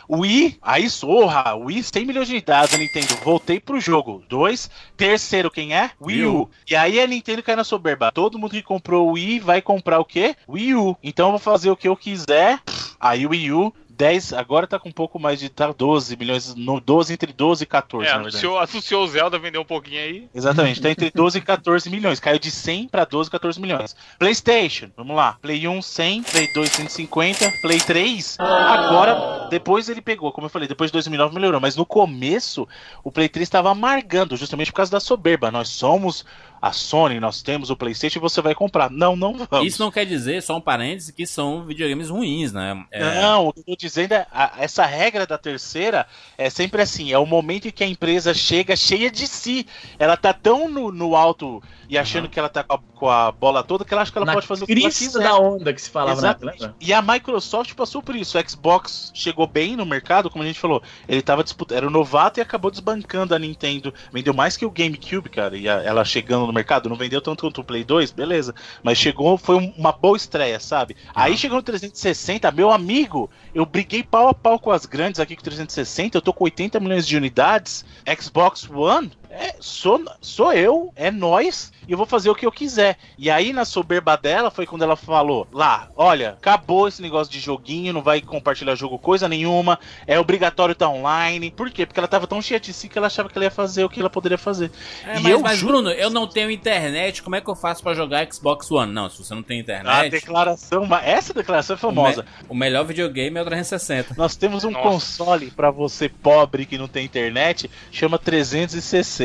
Wii, 0.09 0.57
aí 0.61 0.89
sorra, 0.89 1.55
Wii 1.55 1.81
100 1.81 2.05
milhões 2.05 2.27
de 2.27 2.33
unidades, 2.33 2.73
a 2.75 2.77
Nintendo, 2.77 3.15
voltei 3.23 3.57
pro 3.59 3.79
jogo. 3.79 4.21
Dois, 4.27 4.69
terceiro, 4.97 5.49
quem 5.49 5.73
é? 5.73 5.91
Wii 6.01 6.25
U. 6.25 6.49
E 6.69 6.75
aí 6.75 6.99
a 6.99 7.07
Nintendo 7.07 7.41
cai 7.41 7.55
na 7.55 7.63
soberba. 7.63 8.11
Todo 8.11 8.37
mundo 8.37 8.51
que 8.51 8.61
comprou 8.61 9.07
o 9.07 9.11
Wii 9.13 9.39
vai 9.39 9.61
comprar 9.61 9.99
o 9.99 10.05
quê? 10.05 10.35
Wii 10.47 10.75
U. 10.75 10.97
Então 11.01 11.27
eu 11.27 11.31
vou 11.31 11.39
fazer 11.39 11.69
o 11.69 11.75
que 11.77 11.87
eu 11.87 11.95
quiser. 11.95 12.59
Aí 12.99 13.25
o 13.25 13.29
Wii 13.29 13.51
U 13.53 13.73
10, 13.95 14.33
agora 14.33 14.65
tá 14.67 14.79
com 14.79 14.89
um 14.89 14.91
pouco 14.93 15.19
mais 15.19 15.39
de 15.39 15.49
tá 15.49 15.71
12 15.71 16.15
milhões, 16.17 16.55
no 16.55 16.79
12 16.79 17.13
entre 17.13 17.31
12 17.31 17.63
e 17.63 17.67
14, 17.67 18.05
É, 18.07 18.09
na 18.11 18.15
verdade. 18.23 18.35
anunciou, 18.45 18.59
anunciou 18.59 19.03
o 19.03 19.07
Zelda, 19.07 19.37
vendeu 19.39 19.61
um 19.61 19.65
pouquinho 19.65 20.01
aí. 20.01 20.27
Exatamente, 20.33 20.81
tá 20.81 20.89
entre 20.89 21.09
12 21.13 21.37
e 21.37 21.41
14 21.41 21.89
milhões. 21.89 22.19
Caiu 22.19 22.39
de 22.39 22.49
100 22.51 22.87
para 22.87 23.05
12, 23.05 23.29
14 23.29 23.59
milhões. 23.61 23.95
PlayStation, 24.17 24.89
vamos 24.97 25.15
lá. 25.15 25.37
Play 25.41 25.67
1, 25.67 25.81
100. 25.81 26.23
Play 26.23 26.51
2, 26.53 26.69
150. 26.69 27.51
Play 27.61 27.79
3, 27.79 28.37
agora, 28.39 29.47
depois 29.49 29.89
ele 29.89 30.01
pegou, 30.01 30.31
como 30.31 30.45
eu 30.45 30.49
falei, 30.49 30.67
depois 30.67 30.89
de 30.89 30.93
2009 30.93 31.35
melhorou. 31.35 31.59
Mas 31.61 31.75
no 31.75 31.85
começo, 31.85 32.67
o 33.03 33.11
Play 33.11 33.29
3 33.29 33.43
estava 33.47 33.69
amargando, 33.71 34.35
justamente 34.35 34.71
por 34.71 34.77
causa 34.77 34.91
da 34.91 34.99
soberba. 34.99 35.51
Nós 35.51 35.69
somos 35.69 36.25
a 36.65 36.71
Sony, 36.71 37.19
nós 37.19 37.41
temos 37.41 37.69
o 37.69 37.75
PlayStation 37.75 38.19
e 38.19 38.21
você 38.21 38.41
vai 38.41 38.55
comprar. 38.55 38.89
Não, 38.89 39.17
não 39.17 39.33
vamos. 39.33 39.67
Isso 39.67 39.83
não 39.83 39.91
quer 39.91 40.05
dizer, 40.05 40.41
só 40.41 40.55
um 40.55 40.61
parêntese, 40.61 41.11
que 41.11 41.27
são 41.27 41.65
videogames 41.65 42.07
ruins, 42.09 42.53
né? 42.53 42.85
É, 42.89 43.21
Não, 43.21 43.47
o 43.49 43.53
que 43.53 43.59
eu 43.59 43.63
tô 43.65 43.75
dizendo 43.75 44.13
é 44.13 44.25
a- 44.31 44.53
essa 44.59 44.85
regra 44.85 45.27
da 45.27 45.37
terceira 45.37 46.07
é 46.37 46.49
sempre 46.49 46.81
assim, 46.81 47.11
é 47.11 47.17
o 47.17 47.25
momento 47.25 47.67
em 47.67 47.71
que 47.71 47.83
a 47.83 47.87
empresa 47.87 48.33
chega 48.33 48.77
cheia 48.77 49.11
de 49.11 49.27
si. 49.27 49.67
Ela 49.99 50.15
tá 50.15 50.31
tão 50.31 50.69
no, 50.69 50.89
no 50.89 51.17
alto 51.17 51.61
e 51.89 51.97
achando 51.97 52.29
que 52.29 52.39
ela 52.39 52.47
tá 52.47 52.63
com 52.63 52.73
a, 52.75 52.79
com 52.95 53.09
a 53.09 53.29
bola 53.31 53.61
toda 53.61 53.83
que 53.83 53.93
ela 53.93 54.01
acha 54.01 54.11
que 54.13 54.17
ela 54.17 54.25
Na 54.25 54.33
pode 54.33 54.47
fazer 54.47 54.63
o 54.63 54.67
que 54.67 54.71
ela 54.71 54.81
quiser. 54.89 55.19
da 55.21 55.37
onda 55.37 55.73
que 55.73 55.81
se 55.81 55.89
falava 55.89 56.21
na 56.21 56.29
Exatamente. 56.29 56.61
lembra? 56.61 56.75
E 56.79 56.93
a 56.93 57.01
Microsoft 57.01 57.73
passou 57.75 58.01
por 58.01 58.15
isso. 58.15 58.37
O 58.39 58.49
Xbox 58.49 59.11
chegou 59.13 59.45
bem 59.45 59.75
no 59.75 59.85
mercado, 59.85 60.29
como 60.29 60.45
a 60.45 60.47
gente 60.47 60.59
falou. 60.61 60.81
Ele 61.09 61.21
tava 61.21 61.43
disputando, 61.43 61.75
era 61.77 61.85
o 61.87 61.91
novato 61.91 62.39
e 62.39 62.41
acabou 62.41 62.71
desbancando 62.71 63.35
a 63.35 63.39
Nintendo. 63.39 63.93
Vendeu 64.13 64.33
mais 64.33 64.55
que 64.55 64.65
o 64.65 64.71
GameCube, 64.71 65.29
cara. 65.29 65.57
E 65.57 65.67
a- 65.67 65.81
ela 65.83 66.05
chegando 66.05 66.47
no 66.47 66.52
mercado, 66.53 66.87
não 66.89 66.95
vendeu 66.95 67.21
tanto 67.21 67.41
quanto 67.41 67.61
o 67.61 67.63
Play 67.63 67.83
2, 67.83 68.11
beleza. 68.11 68.53
Mas 68.81 68.97
chegou, 68.97 69.37
foi 69.37 69.55
um- 69.57 69.73
uma 69.77 69.91
boa 69.91 70.15
estreia, 70.15 70.59
sabe? 70.59 70.95
Aí 71.13 71.37
chegou 71.37 71.57
no 71.57 71.63
360, 71.63 72.51
meu 72.51 72.71
amigo, 72.71 73.29
eu 73.53 73.65
briguei 73.65 74.03
pau 74.03 74.27
a 74.27 74.33
pau 74.33 74.59
com 74.59 74.71
as 74.71 74.85
grandes 74.85 75.19
aqui 75.19 75.35
com 75.35 75.41
o 75.41 75.43
360. 75.43 76.17
Eu 76.17 76.21
tô 76.21 76.31
com 76.33 76.43
80 76.43 76.79
milhões 76.79 77.07
de 77.07 77.17
unidades. 77.17 77.85
Xbox 78.19 78.69
One, 78.69 79.11
é, 79.33 79.55
sou, 79.59 80.03
sou 80.21 80.53
eu, 80.53 80.91
é 80.95 81.09
nós, 81.09 81.71
e 81.87 81.91
eu 81.91 81.97
vou 81.97 82.05
fazer 82.05 82.29
o 82.29 82.35
que 82.35 82.45
eu 82.45 82.51
quiser. 82.51 82.97
E 83.17 83.29
aí, 83.29 83.51
na 83.51 83.65
soberba 83.65 84.15
dela, 84.15 84.51
foi 84.51 84.65
quando 84.65 84.83
ela 84.83 84.95
falou: 84.95 85.47
lá, 85.51 85.89
olha, 85.95 86.29
acabou 86.31 86.87
esse 86.87 87.01
negócio 87.01 87.31
de 87.33 87.39
joguinho, 87.39 87.91
não 87.93 88.01
vai 88.01 88.21
compartilhar 88.21 88.75
jogo 88.75 88.97
coisa 88.99 89.27
nenhuma, 89.27 89.79
é 90.07 90.19
obrigatório 90.19 90.73
estar 90.73 90.87
online. 90.89 91.49
Por 91.51 91.69
quê? 91.71 91.85
Porque 91.85 91.99
ela 91.99 92.07
tava 92.07 92.27
tão 92.27 92.41
cheia 92.41 92.59
de 92.59 92.71
si 92.71 92.87
que 92.87 92.97
ela 92.97 93.07
achava 93.07 93.27
que 93.27 93.37
ela 93.37 93.45
ia 93.45 93.51
fazer 93.51 93.83
o 93.83 93.89
que 93.89 93.99
ela 93.99 94.09
poderia 94.09 94.37
fazer. 94.37 94.71
É, 95.05 95.17
E 95.17 95.19
mas, 95.21 95.31
eu 95.31 95.39
mas, 95.39 95.57
juro- 95.57 95.73
Bruno, 95.73 95.89
eu 95.91 96.09
não 96.11 96.27
tenho 96.27 96.51
internet, 96.51 97.23
como 97.23 97.35
é 97.35 97.41
que 97.41 97.49
eu 97.49 97.55
faço 97.55 97.81
pra 97.81 97.93
jogar 97.95 98.27
Xbox 98.31 98.69
One? 98.71 98.91
Não, 98.93 99.09
se 99.09 99.17
você 99.17 99.33
não 99.33 99.41
tem 99.43 99.57
A 99.57 99.61
internet, 99.61 100.11
declaração, 100.11 100.85
ma- 100.85 101.01
essa 101.03 101.33
declaração 101.33 101.75
é 101.75 101.79
famosa. 101.79 102.25
o 102.47 102.53
melhor 102.53 102.85
videogame 102.85 103.37
é 103.37 103.41
o 103.41 103.45
360. 103.45 104.13
Nós 104.15 104.35
temos 104.35 104.63
um 104.63 104.69
Nossa. 104.71 104.83
console 104.89 105.49
pra 105.51 105.71
você 105.71 106.07
pobre 106.07 106.65
que 106.65 106.77
não 106.77 106.87
tem 106.87 107.03
internet, 107.05 107.69
chama 107.91 108.19
360. 108.19 109.22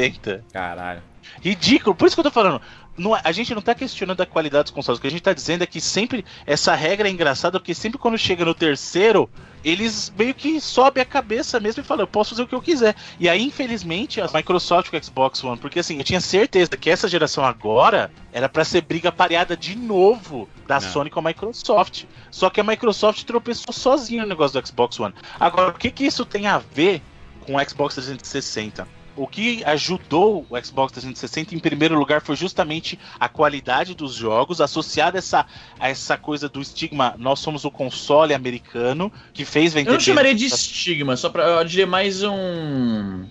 Caralho. 0.53 1.03
Ridículo, 1.43 1.95
por 1.95 2.07
isso 2.07 2.17
que 2.17 2.21
eu 2.21 2.25
tô 2.25 2.31
falando. 2.31 2.61
não 2.97 3.17
é- 3.17 3.21
a 3.23 3.31
gente 3.31 3.55
não 3.55 3.63
tá 3.63 3.77
questionando 3.77 4.21
a 4.21 4.27
qualidade 4.27 4.65
dos 4.65 4.73
consoles. 4.73 4.99
O 4.99 5.01
que 5.01 5.07
a 5.07 5.11
gente 5.11 5.23
tá 5.23 5.33
dizendo 5.33 5.63
é 5.63 5.67
que 5.67 5.81
sempre. 5.81 6.25
Essa 6.45 6.75
regra 6.75 7.07
é 7.07 7.13
engraçada, 7.13 7.61
porque 7.61 7.73
sempre 7.73 7.97
quando 7.97 8.19
chega 8.19 8.45
no 8.45 8.53
terceiro, 8.53 9.31
eles 9.65 10.13
meio 10.19 10.35
que 10.35 10.61
sobem 10.61 11.01
a 11.01 11.07
cabeça 11.07 11.61
mesmo 11.61 11.81
e 11.81 11.87
falam, 11.87 12.03
eu 12.03 12.09
posso 12.09 12.31
fazer 12.31 12.43
o 12.43 12.49
que 12.49 12.57
eu 12.57 12.61
quiser. 12.61 12.97
E 13.21 13.29
aí, 13.29 13.41
infelizmente, 13.41 14.21
a 14.21 14.29
Microsoft 14.35 14.91
com 14.91 14.97
o 14.97 15.05
Xbox 15.05 15.45
One, 15.45 15.59
porque 15.59 15.79
assim, 15.79 15.97
eu 15.97 16.03
tinha 16.03 16.21
certeza 16.21 16.77
que 16.77 16.91
essa 16.91 17.07
geração 17.07 17.45
agora 17.45 18.11
era 18.33 18.49
pra 18.49 18.65
ser 18.65 18.81
briga 18.81 19.13
pareada 19.13 19.57
de 19.57 19.77
novo 19.77 20.49
da 20.67 20.81
Não. 20.81 20.89
Sony 20.91 21.09
com 21.09 21.21
a 21.21 21.23
Microsoft. 21.23 22.03
Só 22.33 22.51
que 22.51 22.61
a 22.61 22.65
Microsoft 22.65 23.23
tropeçou 23.23 23.73
sozinha 23.73 24.23
no 24.23 24.29
negócio 24.29 24.61
do 24.61 24.67
Xbox 24.67 24.99
One. 24.99 25.15
Agora, 25.39 25.71
o 25.71 25.75
que 25.75 25.93
que 25.93 26.05
isso 26.05 26.25
tem 26.25 26.49
a 26.49 26.59
ver 26.59 27.01
com 27.47 27.55
o 27.55 27.65
Xbox 27.65 27.95
360? 27.95 28.98
O 29.19 29.27
que 29.27 29.65
ajudou 29.65 30.47
o 30.49 30.65
Xbox 30.65 30.93
360 30.93 31.53
em 31.53 31.59
primeiro 31.59 31.99
lugar 31.99 32.23
foi 32.23 32.37
justamente 32.37 32.97
a 33.19 33.29
qualidade 33.29 33.93
dos 33.93 34.15
jogos, 34.15 34.61
associada 34.61 35.19
a 35.19 35.21
essa, 35.21 35.47
a 35.81 35.89
essa 35.89 36.17
coisa 36.17 36.49
do 36.49 36.61
estigma, 36.61 37.17
nós 37.19 37.41
somos 37.41 37.65
o 37.65 37.71
console 37.71 38.33
americano, 38.33 39.13
que 39.35 39.45
fez 39.45 39.73
vender 39.73 39.91
Eu 39.91 39.95
não 39.95 40.01
chamaria 40.01 40.37
de 40.37 40.47
estigma, 40.47 41.17
só 41.17 41.31
pra. 41.31 41.43
Eu 41.45 41.65
diria 41.65 41.87
mais 41.87 42.23
um. 42.23 43.27